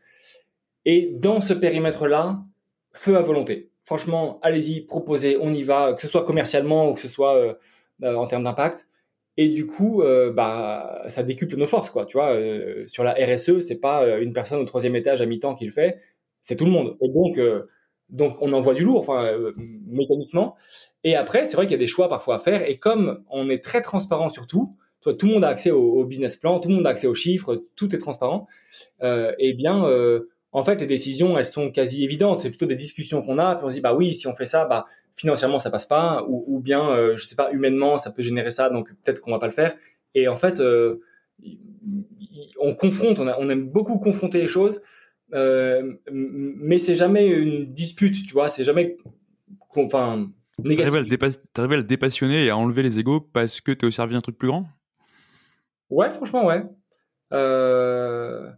et 0.85 1.11
dans 1.13 1.41
ce 1.41 1.53
périmètre 1.53 2.07
là 2.07 2.43
feu 2.93 3.17
à 3.17 3.21
volonté 3.21 3.71
franchement, 3.83 4.39
allez-y, 4.41 4.81
proposez, 4.81 5.37
on 5.39 5.53
y 5.53 5.63
va, 5.63 5.93
que 5.93 6.01
ce 6.01 6.07
soit 6.07 6.23
commercialement 6.25 6.89
ou 6.89 6.93
que 6.93 6.99
ce 6.99 7.07
soit 7.07 7.35
euh, 7.37 7.53
euh, 8.03 8.15
en 8.15 8.27
termes 8.27 8.43
d'impact. 8.43 8.87
Et 9.37 9.49
du 9.49 9.65
coup, 9.65 10.03
euh, 10.03 10.31
bah, 10.31 11.03
ça 11.07 11.23
décuple 11.23 11.55
nos 11.57 11.67
forces, 11.67 11.89
quoi. 11.89 12.05
Tu 12.05 12.17
vois, 12.17 12.37
sur 12.87 13.03
la 13.03 13.13
RSE, 13.13 13.59
c'est 13.59 13.79
pas 13.79 14.19
une 14.19 14.33
personne 14.33 14.59
au 14.59 14.65
troisième 14.65 14.95
étage 14.95 15.21
à 15.21 15.25
mi-temps 15.25 15.55
qui 15.55 15.65
le 15.65 15.71
fait, 15.71 15.99
c'est 16.41 16.55
tout 16.55 16.65
le 16.65 16.71
monde. 16.71 16.97
Et 17.01 17.09
donc, 17.09 17.39
donc 18.09 18.37
on 18.41 18.53
envoie 18.53 18.73
du 18.75 18.83
lourd, 18.83 18.99
enfin, 18.99 19.35
mécaniquement. 19.87 20.55
Et 21.03 21.15
après, 21.15 21.45
c'est 21.45 21.55
vrai 21.55 21.65
qu'il 21.65 21.73
y 21.73 21.75
a 21.75 21.79
des 21.79 21.87
choix 21.87 22.07
parfois 22.07 22.35
à 22.35 22.39
faire. 22.39 22.67
Et 22.69 22.77
comme 22.77 23.23
on 23.29 23.49
est 23.49 23.63
très 23.63 23.81
transparent 23.81 24.29
sur 24.29 24.47
tout, 24.47 24.75
tout 25.01 25.27
le 25.27 25.33
monde 25.33 25.43
a 25.43 25.49
accès 25.49 25.71
au, 25.71 26.05
business 26.05 26.37
plan, 26.37 26.59
tout 26.59 26.69
le 26.69 26.75
monde 26.75 26.87
a 26.87 26.91
accès 26.91 27.07
aux 27.07 27.13
chiffres, 27.13 27.65
tout 27.75 27.93
est 27.93 27.99
transparent. 27.99 28.47
eh 29.01 29.53
bien, 29.53 29.83
en 30.53 30.63
fait, 30.63 30.79
les 30.79 30.87
décisions, 30.87 31.37
elles 31.37 31.45
sont 31.45 31.71
quasi 31.71 32.03
évidentes. 32.03 32.41
C'est 32.41 32.49
plutôt 32.49 32.67
des 32.67 32.75
discussions 32.75 33.23
qu'on 33.23 33.39
a, 33.39 33.59
on 33.63 33.69
se 33.69 33.73
dit, 33.73 33.81
bah 33.81 33.95
oui, 33.95 34.15
si 34.15 34.27
on 34.27 34.35
fait 34.35 34.45
ça, 34.45 34.65
bah 34.65 34.85
financièrement, 35.15 35.57
ça 35.57 35.71
passe 35.71 35.87
pas, 35.87 36.25
ou, 36.27 36.59
bien, 36.59 36.89
euh, 36.91 37.17
je 37.17 37.25
sais 37.25 37.35
pas, 37.35 37.51
humainement, 37.51 37.97
ça 37.97 38.11
peut 38.11 38.21
générer 38.21 38.51
ça, 38.51 38.69
donc 38.69 38.89
peut-être 39.03 39.19
qu'on 39.19 39.31
va 39.31 39.39
pas 39.39 39.47
le 39.47 39.51
faire. 39.51 39.75
Et 40.13 40.27
en 40.27 40.35
fait, 40.35 40.59
euh, 40.59 41.01
on 42.59 42.75
confronte, 42.75 43.19
on, 43.19 43.49
aime 43.49 43.67
beaucoup 43.67 43.97
confronter 43.97 44.39
les 44.39 44.47
choses, 44.47 44.81
euh, 45.33 45.93
mais 46.11 46.77
c'est 46.77 46.95
jamais 46.95 47.27
une 47.27 47.73
dispute, 47.73 48.25
tu 48.25 48.33
vois, 48.33 48.49
c'est 48.49 48.63
jamais, 48.63 48.95
enfin. 49.75 50.29
T'arrives 50.61 50.95
à, 50.95 51.75
le 51.75 51.83
dépassionner 51.83 52.45
et 52.45 52.49
à 52.49 52.57
enlever 52.57 52.83
les 52.83 52.99
égaux 52.99 53.21
parce 53.21 53.61
que 53.61 53.71
tu 53.71 53.85
es 53.85 53.87
au 53.87 53.91
service 53.91 54.15
d'un 54.15 54.21
truc 54.21 54.37
plus 54.37 54.49
grand? 54.49 54.67
Ouais, 55.89 56.09
franchement, 56.09 56.45
ouais. 56.45 56.63
Euh 57.33 58.49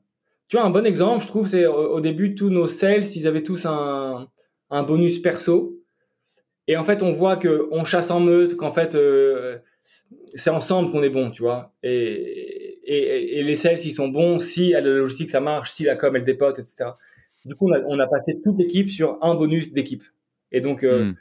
tu 0.47 0.57
vois, 0.57 0.65
un 0.65 0.69
bon 0.69 0.85
exemple, 0.85 1.23
je 1.23 1.27
trouve, 1.27 1.47
c'est 1.47 1.65
au, 1.65 1.99
début, 2.01 2.35
tous 2.35 2.49
nos 2.49 2.67
sales, 2.67 3.03
ils 3.15 3.25
avaient 3.25 3.41
tous 3.41 3.65
un, 3.65 4.29
un 4.69 4.83
bonus 4.83 5.19
perso. 5.19 5.81
Et 6.67 6.77
en 6.77 6.83
fait, 6.83 7.01
on 7.01 7.11
voit 7.11 7.37
que 7.37 7.67
on 7.71 7.83
chasse 7.83 8.11
en 8.11 8.19
meute, 8.19 8.55
qu'en 8.55 8.71
fait, 8.71 8.95
euh, 8.95 9.57
c'est 10.35 10.51
ensemble 10.51 10.91
qu'on 10.91 11.01
est 11.01 11.09
bon, 11.09 11.31
tu 11.31 11.41
vois. 11.41 11.73
Et, 11.81 12.79
et, 12.83 13.39
et, 13.39 13.43
les 13.43 13.55
sales, 13.55 13.79
ils 13.83 13.91
sont 13.91 14.07
bons 14.07 14.39
si 14.39 14.75
à 14.75 14.81
la 14.81 14.89
logistique 14.89 15.29
ça 15.29 15.39
marche, 15.39 15.71
si 15.71 15.83
la 15.83 15.95
com 15.95 16.15
elle 16.15 16.23
dépote, 16.23 16.59
etc. 16.59 16.91
Du 17.43 17.55
coup, 17.55 17.69
on 17.69 17.73
a, 17.73 17.81
on 17.87 17.99
a 17.99 18.07
passé 18.07 18.39
toute 18.43 18.59
l'équipe 18.59 18.89
sur 18.89 19.17
un 19.21 19.33
bonus 19.33 19.73
d'équipe. 19.73 20.03
Et 20.51 20.61
donc, 20.61 20.83
euh, 20.83 21.05
hmm. 21.05 21.15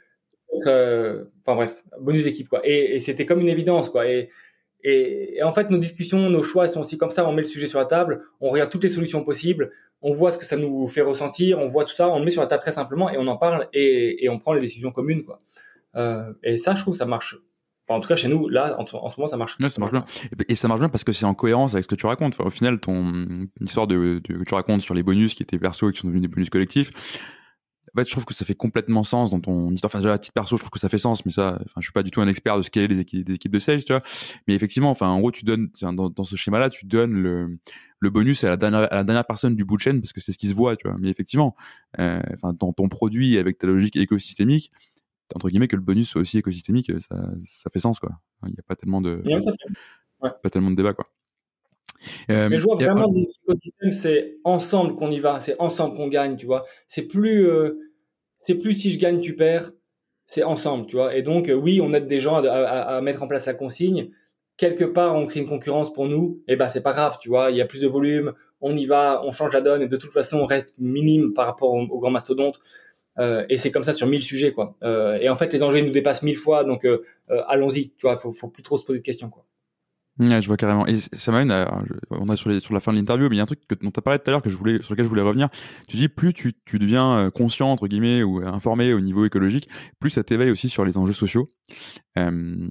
Euh, 0.67 1.25
enfin 1.41 1.55
bref, 1.55 1.83
bonus 1.99 2.23
d'équipe 2.23 2.49
quoi. 2.49 2.61
Et, 2.63 2.99
c'était 2.99 3.25
comme 3.25 3.39
une 3.39 3.49
évidence 3.49 3.89
quoi. 3.89 4.05
Et, 4.07 4.29
en 5.43 5.51
fait, 5.51 5.71
nos 5.71 5.79
discussions, 5.79 6.29
nos 6.29 6.43
choix 6.43 6.67
sont 6.67 6.81
aussi 6.81 6.97
comme 6.97 7.09
ça. 7.09 7.27
On 7.27 7.33
met 7.33 7.41
le 7.41 7.47
sujet 7.47 7.65
sur 7.65 7.79
la 7.79 7.85
table, 7.85 8.23
on 8.39 8.51
regarde 8.51 8.69
toutes 8.69 8.83
les 8.83 8.89
solutions 8.89 9.23
possibles, 9.23 9.71
on 10.01 10.13
voit 10.13 10.31
ce 10.31 10.37
que 10.37 10.45
ça 10.45 10.57
nous 10.57 10.87
fait 10.87 11.01
ressentir, 11.01 11.57
on 11.57 11.67
voit 11.67 11.85
tout 11.85 11.95
ça, 11.95 12.07
on 12.07 12.19
le 12.19 12.25
met 12.25 12.29
sur 12.29 12.41
la 12.41 12.47
table 12.47 12.61
très 12.61 12.71
simplement 12.71 13.09
et 13.09 13.17
on 13.17 13.25
en 13.27 13.37
parle 13.37 13.67
et, 13.73 14.27
on 14.29 14.37
prend 14.37 14.53
les 14.53 14.61
décisions 14.61 14.91
communes. 14.91 15.23
Quoi. 15.23 15.41
Euh, 15.95 16.31
et 16.43 16.57
ça, 16.57 16.75
je 16.75 16.81
trouve, 16.81 16.93
ça 16.93 17.05
marche 17.05 17.35
en 17.87 17.99
tout 17.99 18.07
cas, 18.07 18.15
chez 18.15 18.27
nous, 18.27 18.49
là, 18.49 18.75
en, 18.79 18.85
ce 18.85 18.95
moment, 18.95 19.27
ça 19.27 19.37
marche. 19.37 19.57
Ça 19.67 19.79
marche 19.79 19.91
bien. 19.91 20.05
Et, 20.49 20.55
ça 20.55 20.67
marche 20.67 20.79
bien 20.79 20.89
parce 20.89 21.03
que 21.03 21.11
c'est 21.11 21.25
en 21.25 21.35
cohérence 21.35 21.73
avec 21.73 21.83
ce 21.83 21.87
que 21.87 21.95
tu 21.95 22.07
racontes. 22.07 22.39
au 22.39 22.49
final, 22.49 22.79
ton 22.79 23.47
histoire 23.61 23.85
de, 23.85 24.19
que 24.19 24.43
tu 24.43 24.53
racontes 24.55 24.81
sur 24.81 24.95
les 24.95 25.03
bonus 25.03 25.35
qui 25.35 25.43
étaient 25.43 25.59
perso 25.59 25.89
et 25.89 25.93
qui 25.93 25.99
sont 25.99 26.07
devenus 26.07 26.23
des 26.23 26.27
bonus 26.33 26.49
collectifs, 26.49 26.91
en 27.95 28.01
fait, 28.01 28.07
je 28.07 28.11
trouve 28.11 28.25
que 28.25 28.33
ça 28.33 28.43
fait 28.43 28.55
complètement 28.55 29.03
sens 29.03 29.31
dans 29.31 29.39
ton 29.39 29.71
histoire. 29.71 29.89
Enfin, 29.89 29.99
déjà, 29.99 30.13
à 30.13 30.17
titre 30.17 30.33
perso, 30.33 30.57
je 30.57 30.61
trouve 30.61 30.69
que 30.69 30.79
ça 30.79 30.89
fait 30.89 30.97
sens, 30.97 31.25
mais 31.25 31.31
ça, 31.31 31.57
enfin, 31.61 31.79
je 31.79 31.83
suis 31.83 31.93
pas 31.93 32.03
du 32.03 32.11
tout 32.11 32.19
un 32.19 32.27
expert 32.27 32.57
de 32.57 32.61
ce 32.61 32.69
qu'est 32.69 32.87
les 32.87 32.99
équipes, 32.99 33.25
des 33.25 33.35
équipes 33.35 33.53
de 33.53 33.59
sales, 33.59 33.85
tu 33.85 33.93
vois. 33.93 34.03
Mais 34.47 34.53
effectivement, 34.53 34.89
enfin, 34.89 35.07
en 35.07 35.19
gros, 35.19 35.31
tu 35.31 35.45
donnes, 35.45 35.69
dans, 35.81 36.09
dans 36.09 36.23
ce 36.25 36.35
schéma-là, 36.35 36.69
tu 36.69 36.85
donnes 36.85 37.13
le, 37.13 37.57
le 37.99 38.09
bonus 38.09 38.43
à 38.43 38.49
la 38.49 38.57
dernière, 38.57 38.91
à 38.91 38.95
la 38.95 39.03
dernière 39.05 39.25
personne 39.25 39.55
du 39.55 39.63
bout 39.63 39.77
de 39.77 39.81
chaîne 39.81 40.01
parce 40.01 40.11
que 40.11 40.19
c'est 40.19 40.33
ce 40.33 40.37
qui 40.37 40.49
se 40.49 40.53
voit, 40.53 40.75
tu 40.75 40.89
vois. 40.89 40.97
Mais 40.99 41.09
effectivement, 41.09 41.55
euh, 41.99 42.21
enfin, 42.33 42.51
dans 42.53 42.73
ton 42.73 42.89
produit 42.89 43.37
avec 43.37 43.59
ta 43.59 43.67
logique 43.67 43.95
écosystémique, 43.95 44.71
entre 45.33 45.49
guillemets 45.49 45.69
que 45.69 45.77
le 45.77 45.81
bonus 45.81 46.09
soit 46.09 46.21
aussi 46.21 46.37
écosystémique, 46.37 46.91
ça, 46.99 47.29
ça 47.39 47.69
fait 47.71 47.79
sens 47.79 47.99
quoi. 47.99 48.11
Il 48.45 48.49
n'y 48.49 48.59
a 48.59 48.63
pas 48.67 48.75
tellement 48.75 49.01
de 49.01 49.21
pas 50.43 50.49
tellement 50.49 50.71
de 50.71 50.75
débat 50.75 50.93
quoi. 50.93 51.09
Euh, 52.29 52.49
mais 52.49 52.57
je 52.57 52.63
vois 52.63 52.75
vraiment 52.75 53.11
que 53.11 53.17
l'écosystème, 53.17 53.91
c'est 53.91 54.37
ensemble 54.43 54.95
qu'on 54.95 55.11
y 55.11 55.19
va, 55.19 55.39
c'est 55.39 55.55
ensemble 55.59 55.95
qu'on 55.95 56.07
gagne, 56.07 56.35
tu 56.35 56.45
vois. 56.45 56.63
C'est 56.87 57.03
plus, 57.03 57.47
euh, 57.47 57.79
c'est 58.39 58.55
plus 58.55 58.73
si 58.73 58.91
je 58.91 58.99
gagne, 58.99 59.19
tu 59.21 59.35
perds, 59.35 59.71
c'est 60.27 60.43
ensemble, 60.43 60.87
tu 60.87 60.95
vois. 60.95 61.15
Et 61.15 61.21
donc, 61.21 61.49
euh, 61.49 61.53
oui, 61.53 61.79
on 61.81 61.93
aide 61.93 62.07
des 62.07 62.19
gens 62.19 62.43
à, 62.43 62.49
à, 62.49 63.01
mettre 63.01 63.23
en 63.23 63.27
place 63.27 63.45
la 63.45 63.53
consigne. 63.53 64.09
Quelque 64.57 64.85
part, 64.85 65.15
on 65.15 65.25
crée 65.25 65.41
une 65.41 65.47
concurrence 65.47 65.91
pour 65.91 66.07
nous, 66.07 66.41
et 66.47 66.55
ben 66.55 66.69
c'est 66.69 66.81
pas 66.81 66.93
grave, 66.93 67.17
tu 67.19 67.29
vois. 67.29 67.51
Il 67.51 67.57
y 67.57 67.61
a 67.61 67.65
plus 67.65 67.81
de 67.81 67.87
volume, 67.87 68.33
on 68.61 68.75
y 68.75 68.85
va, 68.85 69.21
on 69.25 69.31
change 69.31 69.53
la 69.53 69.61
donne, 69.61 69.81
et 69.81 69.87
de 69.87 69.97
toute 69.97 70.13
façon, 70.13 70.37
on 70.37 70.45
reste 70.45 70.79
minime 70.79 71.33
par 71.33 71.45
rapport 71.45 71.73
aux 71.73 71.81
au 71.81 71.99
grands 71.99 72.11
mastodontes. 72.11 72.61
Euh, 73.19 73.45
et 73.49 73.57
c'est 73.57 73.71
comme 73.71 73.83
ça 73.83 73.93
sur 73.93 74.07
mille 74.07 74.23
sujets, 74.23 74.51
quoi. 74.51 74.75
Euh, 74.83 75.17
et 75.19 75.29
en 75.29 75.35
fait, 75.35 75.51
les 75.53 75.63
enjeux 75.63 75.81
nous 75.81 75.91
dépassent 75.91 76.23
mille 76.23 76.37
fois, 76.37 76.63
donc 76.63 76.85
euh, 76.85 77.03
allons-y. 77.47 77.91
Tu 77.91 78.01
vois, 78.07 78.17
faut, 78.17 78.33
faut 78.33 78.49
plus 78.49 78.63
trop 78.63 78.77
se 78.77 78.83
poser 78.83 78.99
de 78.99 79.03
questions, 79.03 79.29
quoi. 79.29 79.45
Je 80.19 80.47
vois 80.47 80.57
carrément. 80.57 80.87
Et 80.87 80.97
ça 80.97 81.31
m'amène 81.31 81.51
à, 81.51 81.81
on 82.09 82.31
est 82.31 82.37
sur, 82.37 82.73
la 82.73 82.79
fin 82.79 82.93
de 82.93 82.97
l'interview, 82.97 83.27
mais 83.29 83.35
il 83.35 83.37
y 83.37 83.41
a 83.41 83.43
un 83.43 83.47
truc 83.47 83.61
dont 83.81 83.91
tu 83.91 83.99
as 83.99 84.01
parlé 84.01 84.19
tout 84.19 84.29
à 84.29 84.31
l'heure 84.31 84.41
que 84.41 84.49
je 84.49 84.57
voulais, 84.57 84.81
sur 84.81 84.93
lequel 84.93 85.05
je 85.05 85.09
voulais 85.09 85.21
revenir. 85.21 85.49
Tu 85.89 85.97
dis, 85.97 86.07
plus 86.07 86.33
tu, 86.33 86.53
tu 86.65 86.79
deviens 86.79 87.29
conscient, 87.33 87.69
entre 87.69 87.87
guillemets, 87.87 88.23
ou 88.23 88.41
informé 88.45 88.93
au 88.93 89.01
niveau 89.01 89.25
écologique, 89.25 89.67
plus 89.99 90.11
ça 90.11 90.23
t'éveille 90.23 90.51
aussi 90.51 90.69
sur 90.69 90.85
les 90.85 90.97
enjeux 90.97 91.13
sociaux. 91.13 91.47
Euh, 92.17 92.69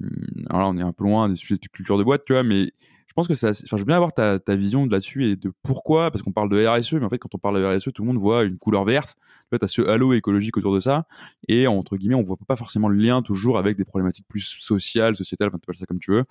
alors 0.48 0.62
là, 0.62 0.68
on 0.68 0.78
est 0.78 0.82
un 0.82 0.92
peu 0.92 1.04
loin 1.04 1.28
des 1.28 1.36
sujets 1.36 1.56
de 1.56 1.68
culture 1.68 1.98
de 1.98 2.04
boîte, 2.04 2.24
tu 2.24 2.32
vois, 2.32 2.42
mais 2.42 2.72
je 3.14 3.22
pense 3.22 3.28
que 3.28 3.36
ça, 3.36 3.50
enfin, 3.50 3.76
je 3.76 3.82
veux 3.82 3.84
bien 3.84 3.94
avoir 3.94 4.12
ta, 4.12 4.40
ta 4.40 4.56
vision 4.56 4.86
là-dessus 4.86 5.26
et 5.26 5.36
de 5.36 5.52
pourquoi, 5.62 6.10
parce 6.10 6.20
qu'on 6.22 6.32
parle 6.32 6.48
de 6.48 6.66
RSE, 6.66 6.94
mais 6.94 7.04
en 7.04 7.08
fait, 7.08 7.18
quand 7.18 7.32
on 7.32 7.38
parle 7.38 7.62
de 7.62 7.64
RSE, 7.64 7.92
tout 7.94 8.02
le 8.02 8.08
monde 8.08 8.18
voit 8.18 8.42
une 8.42 8.58
couleur 8.58 8.84
verte. 8.84 9.14
Tu 9.52 9.58
as 9.62 9.68
ce 9.68 9.82
halo 9.82 10.14
écologique 10.14 10.56
autour 10.56 10.74
de 10.74 10.80
ça, 10.80 11.06
et 11.46 11.68
entre 11.68 11.96
guillemets, 11.96 12.16
on 12.16 12.24
voit 12.24 12.36
pas 12.48 12.56
forcément 12.56 12.88
le 12.88 12.96
lien 12.96 13.22
toujours 13.22 13.56
avec 13.56 13.76
des 13.76 13.84
problématiques 13.84 14.26
plus 14.26 14.40
sociales, 14.40 15.14
sociétales, 15.14 15.46
enfin, 15.46 15.58
tu 15.58 15.66
appelles 15.66 15.78
ça 15.78 15.86
comme 15.86 16.00
tu 16.00 16.10
veux. 16.10 16.24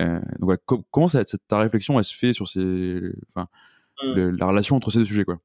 Euh, 0.00 0.18
donc 0.40 0.40
voilà, 0.40 0.58
comment 0.90 1.06
ça, 1.06 1.22
ta 1.46 1.58
réflexion, 1.60 2.00
elle 2.00 2.04
se 2.04 2.16
fait 2.16 2.32
sur 2.32 2.48
ces, 2.48 3.00
enfin, 3.28 3.46
mmh. 4.02 4.30
la 4.30 4.46
relation 4.46 4.74
entre 4.74 4.90
ces 4.90 4.98
deux 4.98 5.04
sujets, 5.04 5.24
quoi? 5.24 5.38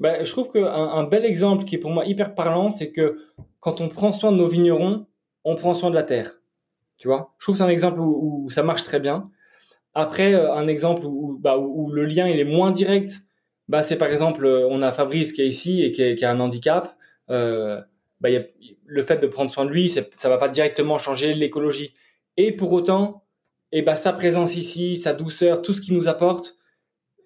Bah, 0.00 0.24
je 0.24 0.32
trouve 0.32 0.50
qu'un 0.50 0.66
un 0.66 1.04
bel 1.04 1.24
exemple 1.24 1.62
qui 1.62 1.76
est 1.76 1.78
pour 1.78 1.92
moi 1.92 2.04
hyper 2.04 2.34
parlant, 2.34 2.72
c'est 2.72 2.90
que 2.90 3.16
quand 3.60 3.80
on 3.80 3.88
prend 3.88 4.12
soin 4.12 4.32
de 4.32 4.38
nos 4.38 4.48
vignerons, 4.48 5.06
on 5.44 5.54
prend 5.54 5.74
soin 5.74 5.90
de 5.90 5.94
la 5.94 6.02
terre. 6.02 6.32
Tu 6.98 7.06
vois? 7.06 7.34
Je 7.38 7.44
trouve 7.44 7.54
que 7.54 7.58
c'est 7.58 7.64
un 7.64 7.68
exemple 7.68 8.00
où, 8.00 8.44
où, 8.44 8.50
ça 8.50 8.64
marche 8.64 8.82
très 8.82 8.98
bien. 8.98 9.30
Après, 9.94 10.34
euh, 10.34 10.52
un 10.54 10.68
exemple 10.68 11.02
bah, 11.38 11.58
où, 11.58 11.84
où, 11.84 11.92
le 11.92 12.04
lien 12.04 12.28
il 12.28 12.38
est 12.38 12.44
moins 12.44 12.70
direct, 12.70 13.22
bah, 13.68 13.82
c'est 13.82 13.96
par 13.96 14.08
exemple, 14.08 14.44
euh, 14.44 14.66
on 14.68 14.82
a 14.82 14.92
Fabrice 14.92 15.32
qui 15.32 15.42
est 15.42 15.48
ici 15.48 15.82
et 15.82 15.92
qui, 15.92 16.24
a 16.24 16.30
un 16.30 16.40
handicap. 16.40 16.96
Euh, 17.30 17.80
bah, 18.20 18.28
le 18.84 19.02
fait 19.02 19.18
de 19.18 19.26
prendre 19.26 19.50
soin 19.50 19.64
de 19.64 19.70
lui, 19.70 19.88
ça 19.90 20.28
va 20.28 20.38
pas 20.38 20.48
directement 20.48 20.98
changer 20.98 21.34
l'écologie. 21.34 21.94
Et 22.36 22.52
pour 22.52 22.72
autant, 22.72 23.24
et 23.72 23.78
eh 23.78 23.82
bah, 23.82 23.96
sa 23.96 24.12
présence 24.12 24.56
ici, 24.56 24.98
sa 24.98 25.14
douceur, 25.14 25.62
tout 25.62 25.74
ce 25.74 25.80
qu'il 25.80 25.94
nous 25.94 26.08
apporte, 26.08 26.56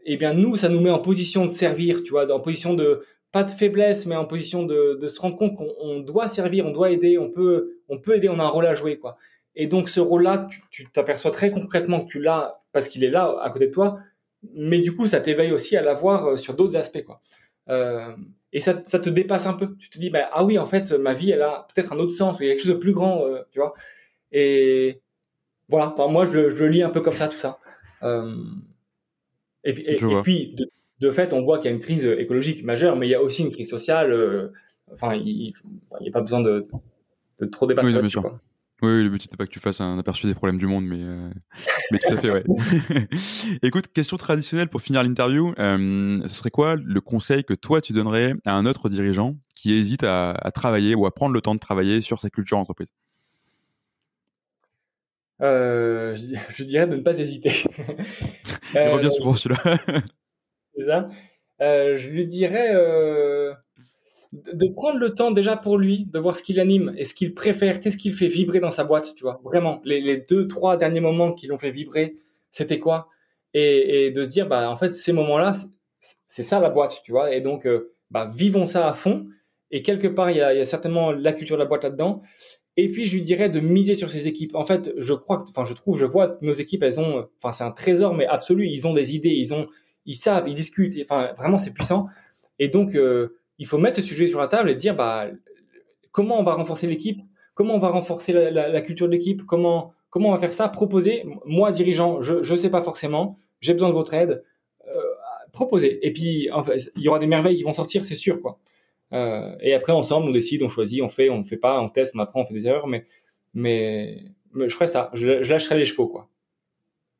eh 0.05 0.17
bien 0.17 0.33
nous, 0.33 0.57
ça 0.57 0.69
nous 0.69 0.81
met 0.81 0.91
en 0.91 1.01
position 1.01 1.45
de 1.45 1.51
servir, 1.51 2.03
tu 2.05 2.11
vois, 2.11 2.31
en 2.33 2.41
position 2.41 2.75
de 2.75 3.03
pas 3.33 3.43
de 3.43 3.51
faiblesse, 3.51 4.07
mais 4.07 4.14
en 4.17 4.25
position 4.25 4.62
de, 4.64 4.97
de 5.01 5.09
se 5.09 5.21
rendre 5.21 5.37
compte 5.37 5.57
qu'on 5.57 6.01
doit 6.01 6.29
servir, 6.29 6.64
on 6.64 6.71
doit 6.71 6.91
aider, 6.93 7.19
on 7.19 7.31
peut, 7.31 7.81
on 7.89 7.99
peut 7.99 8.14
aider, 8.17 8.29
on 8.29 8.39
a 8.39 8.45
un 8.45 8.49
rôle 8.49 8.67
à 8.67 8.75
jouer, 8.75 8.99
quoi. 8.99 9.17
Et 9.57 9.67
donc 9.67 9.89
ce 9.89 10.01
rôle-là, 10.01 10.49
tu 10.71 10.87
t'aperçois 10.91 11.31
très 11.31 11.51
concrètement 11.51 12.05
que 12.05 12.09
tu 12.09 12.21
l'as 12.21 12.61
parce 12.73 12.89
qu'il 12.89 13.03
est 13.05 13.11
là 13.11 13.35
à 13.41 13.51
côté 13.51 13.69
de 13.69 13.73
toi, 13.73 13.99
mais 14.55 14.81
du 14.81 14.95
coup 14.95 15.07
ça 15.07 15.21
t'éveille 15.21 15.51
aussi 15.51 15.77
à 15.77 15.83
l'avoir 15.83 16.27
euh, 16.27 16.37
sur 16.37 16.55
d'autres 16.55 16.77
aspects. 16.77 17.03
Quoi. 17.03 17.21
Euh, 17.69 18.15
et 18.53 18.61
ça, 18.61 18.83
ça, 18.85 18.99
te 18.99 19.11
dépasse 19.11 19.47
un 19.47 19.55
peu. 19.55 19.77
Tu 19.77 19.91
te 19.91 19.99
dis, 19.99 20.11
bah, 20.11 20.29
ah 20.33 20.45
oui, 20.45 20.59
en 20.59 20.67
fait, 20.67 20.93
ma 20.93 21.15
vie, 21.15 21.31
elle 21.31 21.43
a 21.43 21.67
peut-être 21.75 21.93
un 21.93 21.99
autre 21.99 22.13
sens, 22.13 22.37
il 22.41 22.47
y 22.47 22.51
a 22.51 22.53
quelque 22.53 22.63
chose 22.63 22.75
de 22.75 22.79
plus 22.79 22.93
grand, 22.93 23.25
euh, 23.25 23.43
tu 23.51 23.59
vois. 23.59 23.75
Et 24.33 25.01
voilà, 25.69 25.93
enfin, 25.93 26.11
moi, 26.11 26.27
je, 26.27 26.49
je, 26.49 26.65
le 26.65 26.71
lis 26.71 26.83
un 26.83 26.91
peu 26.91 27.01
comme 27.01 27.13
ça, 27.13 27.29
tout 27.29 27.39
ça. 27.39 27.59
Euh, 28.03 28.37
et, 29.65 29.73
puis, 29.73 29.85
et, 29.87 29.97
puis 30.23 30.55
de, 30.55 30.71
de, 31.01 31.11
fait, 31.11 31.33
on 31.33 31.43
voit 31.43 31.59
qu'il 31.59 31.71
y 31.71 31.73
a 31.73 31.77
une 31.77 31.83
crise 31.83 32.05
écologique 32.05 32.63
majeure, 32.63 32.97
mais 32.97 33.09
il 33.09 33.11
y 33.11 33.15
a 33.15 33.23
aussi 33.23 33.43
une 33.43 33.51
crise 33.51 33.69
sociale. 33.69 34.53
Enfin, 34.93 35.15
il 35.15 35.53
n'y 36.01 36.09
a 36.09 36.13
pas 36.13 36.21
besoin 36.21 36.41
de, 36.41 36.69
de 37.41 37.47
trop 37.47 37.67
débattre 37.67 37.89
oui, 37.89 37.95
Quoi. 38.79 38.89
Oui, 38.89 39.03
le 39.03 39.09
but 39.09 39.22
c'était 39.22 39.37
pas 39.37 39.47
que 39.47 39.51
tu 39.51 39.61
fasses 39.61 39.81
un 39.81 39.99
aperçu 39.99 40.27
des 40.27 40.35
problèmes 40.35 40.59
du 40.59 40.66
monde, 40.66 40.85
mais, 40.85 41.01
euh, 41.01 41.31
mais 41.91 41.99
tout 41.99 42.14
à 42.14 42.20
fait, 42.20 42.31
ouais. 42.31 42.45
Écoute, 43.62 43.93
question 43.93 44.16
traditionnelle 44.16 44.68
pour 44.68 44.83
finir 44.83 45.03
l'interview. 45.03 45.55
Euh, 45.59 46.20
ce 46.22 46.35
serait 46.35 46.51
quoi 46.51 46.77
le 46.77 47.01
conseil 47.01 47.45
que 47.45 47.55
toi 47.55 47.81
tu 47.81 47.93
donnerais 47.93 48.35
à 48.45 48.53
un 48.55 48.66
autre 48.66 48.89
dirigeant 48.89 49.37
qui 49.55 49.74
hésite 49.74 50.05
à, 50.05 50.31
à 50.33 50.51
travailler 50.51 50.95
ou 50.95 51.07
à 51.07 51.14
prendre 51.14 51.35
le 51.35 51.41
temps 51.41 51.55
de 51.55 51.61
travailler 51.61 52.01
sur 52.01 52.20
sa 52.20 52.31
culture 52.31 52.59
entreprise 52.59 52.93
euh, 55.43 56.14
je, 56.14 56.35
je, 56.49 56.64
dirais 56.64 56.87
de 56.87 56.97
ne 56.97 57.03
pas 57.03 57.18
hésiter. 57.18 57.53
Il 58.74 58.89
revient 58.89 59.12
souvent 59.12 59.35
celui-là. 59.35 59.79
C'est 60.74 60.87
ça. 60.87 61.09
je 61.61 62.09
lui 62.09 62.27
dirais 62.27 62.74
de 64.33 64.72
prendre 64.72 64.99
le 64.99 65.14
temps 65.14 65.31
déjà 65.31 65.57
pour 65.57 65.79
lui, 65.79 66.07
de 66.07 66.18
voir 66.18 66.37
ce 66.37 66.43
qu'il 66.43 66.61
anime 66.61 66.95
et 66.97 67.05
ce 67.05 67.14
qu'il 67.14 67.35
préfère, 67.35 67.81
qu'est-ce 67.81 67.97
qu'il 67.97 68.14
fait 68.14 68.29
vibrer 68.29 68.61
dans 68.61 68.70
sa 68.70 68.85
boîte, 68.85 69.14
tu 69.14 69.22
vois. 69.22 69.41
Vraiment, 69.45 69.81
les, 69.85 70.18
deux, 70.18 70.49
trois 70.49 70.77
derniers 70.77 71.01
moments 71.01 71.33
qui 71.33 71.47
l'ont 71.47 71.59
fait 71.59 71.70
vibrer, 71.70 72.16
c'était 72.51 72.79
quoi? 72.79 73.09
Et, 73.55 74.11
de 74.11 74.22
se 74.22 74.29
dire, 74.29 74.47
bah, 74.47 74.70
en 74.70 74.77
fait, 74.77 74.91
ces 74.91 75.12
moments-là, 75.12 75.55
c'est 76.27 76.43
ça 76.43 76.61
la 76.61 76.68
boîte, 76.68 77.01
tu 77.05 77.12
vois. 77.12 77.35
Et 77.35 77.41
donc, 77.41 77.66
euh, 77.66 77.95
bah, 78.11 78.31
vivons 78.33 78.66
ça 78.66 78.89
à 78.89 78.93
fond. 78.93 79.27
Et 79.70 79.83
quelque 79.83 80.09
part, 80.09 80.31
il 80.31 80.37
y 80.37 80.41
a, 80.41 80.64
certainement 80.64 81.12
la 81.12 81.33
culture 81.33 81.57
de 81.57 81.62
la 81.62 81.68
boîte 81.68 81.85
là-dedans. 81.85 82.20
Et 82.77 82.91
puis, 82.91 83.07
je 83.07 83.14
lui 83.14 83.22
dirais 83.22 83.49
de 83.49 83.61
miser 83.61 83.95
sur 83.95 84.11
ses 84.11 84.27
équipes. 84.27 84.55
En 84.55 84.64
fait, 84.64 84.93
je 84.99 85.14
crois 85.14 85.39
que, 85.39 85.45
enfin, 85.49 85.64
je 85.64 85.72
trouve, 85.72 85.99
je 85.99 86.05
vois 86.05 86.33
nos 86.43 86.53
équipes, 86.53 86.83
elles 86.83 87.01
ont, 87.01 87.27
enfin, 87.43 87.53
c'est 87.53 87.64
un 87.64 87.70
trésor, 87.70 88.12
mais 88.14 88.27
absolu. 88.27 88.66
Ils 88.66 88.87
ont 88.87 88.93
des 88.93 89.14
idées, 89.14 89.31
ils 89.31 89.55
ont, 89.55 89.66
ils 90.05 90.16
savent, 90.16 90.47
ils 90.49 90.55
discutent. 90.55 90.95
Enfin, 91.09 91.33
vraiment, 91.39 91.57
c'est 91.57 91.72
puissant. 91.72 92.07
Et 92.59 92.68
donc, 92.68 92.95
euh, 92.95 93.39
il 93.59 93.67
faut 93.67 93.79
mettre 93.79 93.97
ce 93.97 94.03
sujet 94.03 94.27
sur 94.27 94.39
la 94.39 94.49
table 94.49 94.71
et 94.71 94.75
dire 94.75 94.95
bah, 94.95 95.27
comment 96.11 96.39
on 96.39 96.43
va 96.43 96.55
renforcer 96.55 96.87
l'équipe, 96.87 97.21
comment 97.55 97.75
on 97.75 97.79
va 97.79 97.89
renforcer 97.89 98.33
la, 98.33 98.81
culture 98.81 99.07
de 99.07 99.13
l'équipe, 99.13 99.45
comment, 99.45 99.93
comment 100.11 100.29
on 100.29 100.33
va 100.33 100.39
faire 100.39 100.53
ça, 100.53 100.69
proposer. 100.69 101.25
Moi, 101.45 101.73
dirigeant, 101.73 102.23
je 102.23 102.51
ne 102.51 102.57
sais 102.57 102.71
pas 102.71 102.83
forcément, 102.83 103.39
j'ai 103.61 103.73
besoin 103.73 103.89
de 103.89 103.95
votre 103.95 104.15
aide. 104.15 104.45
Euh, 104.89 105.01
proposer. 105.53 106.07
Et 106.07 106.13
puis, 106.13 106.51
en 106.53 106.63
fait, 106.63 106.93
il 106.97 107.03
y 107.03 107.09
aura 107.09 107.19
des 107.19 107.27
merveilles 107.27 107.57
qui 107.57 107.63
vont 107.63 107.73
sortir, 107.73 108.05
c'est 108.05 108.15
sûr. 108.15 108.41
quoi. 108.41 108.61
Euh, 109.13 109.57
et 109.61 109.75
après, 109.75 109.93
ensemble, 109.93 110.29
on 110.29 110.33
décide, 110.33 110.63
on 110.63 110.69
choisit, 110.69 111.03
on 111.03 111.09
fait, 111.09 111.31
on 111.31 111.39
ne 111.39 111.45
fait 111.45 111.57
pas, 111.57 111.81
on 111.81 111.89
teste, 111.89 112.13
on 112.15 112.19
apprend, 112.19 112.43
on 112.43 112.47
fait 112.47 112.55
des 112.55 112.67
erreurs, 112.67 112.87
mais, 112.87 113.07
mais, 113.55 114.25
je 114.55 114.69
ferai 114.69 114.87
ça, 114.87 115.11
je, 115.15 115.49
lâcherai 115.49 115.79
les 115.79 115.85
chevaux. 115.85 116.09
quoi. 116.09 116.29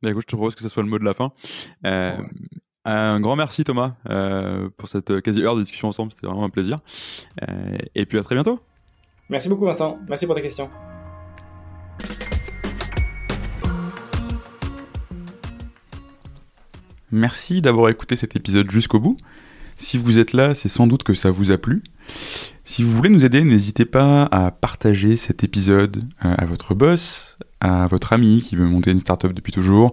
Bah, 0.03 0.11
écoute, 0.11 0.23
je 0.23 0.27
te 0.27 0.37
propose 0.37 0.55
que 0.55 0.63
ce 0.63 0.69
soit 0.69 0.83
le 0.83 0.89
mot 0.89 0.99
de 0.99 1.05
la 1.05 1.15
fin. 1.15 1.33
Euh, 1.85 2.17
un 2.87 3.21
grand 3.21 3.37
merci 3.37 3.65
Thomas 3.65 3.95
euh, 4.09 4.69
pour 4.77 4.89
cette 4.89 5.21
quasi 5.21 5.43
heure 5.43 5.57
de 5.57 5.63
discussion 5.63 5.89
ensemble, 5.89 6.13
c'était 6.13 6.27
vraiment 6.27 6.45
un 6.45 6.51
plaisir. 6.51 6.79
Euh, 7.43 7.79
et 7.95 8.07
puis 8.07 8.19
à 8.19 8.23
très 8.23 8.35
bientôt. 8.35 8.61
Merci 9.29 9.49
beaucoup 9.49 9.65
Vincent, 9.65 9.99
merci 10.09 10.25
pour 10.25 10.35
ta 10.35 10.41
question. 10.41 10.71
Merci 17.11 17.61
d'avoir 17.61 17.89
écouté 17.89 18.15
cet 18.15 18.37
épisode 18.37 18.71
jusqu'au 18.71 19.01
bout. 19.01 19.17
Si 19.77 19.99
vous 19.99 20.19
êtes 20.19 20.33
là, 20.33 20.55
c'est 20.55 20.69
sans 20.69 20.87
doute 20.87 21.03
que 21.03 21.15
ça 21.15 21.31
vous 21.31 21.51
a 21.51 21.59
plu. 21.59 21.83
Si 22.65 22.83
vous 22.83 22.91
voulez 22.91 23.11
nous 23.11 23.25
aider, 23.25 23.45
n'hésitez 23.45 23.85
pas 23.85 24.25
à 24.25 24.51
partager 24.51 25.17
cet 25.17 25.45
épisode 25.45 26.05
euh, 26.25 26.35
à 26.37 26.45
votre 26.47 26.75
boss, 26.75 27.39
à 27.61 27.87
votre 27.89 28.13
ami 28.13 28.43
qui 28.43 28.57
veut 28.57 28.67
monter 28.67 28.91
une 28.91 29.01
startup 29.01 29.33
depuis 29.33 29.53
toujours, 29.53 29.93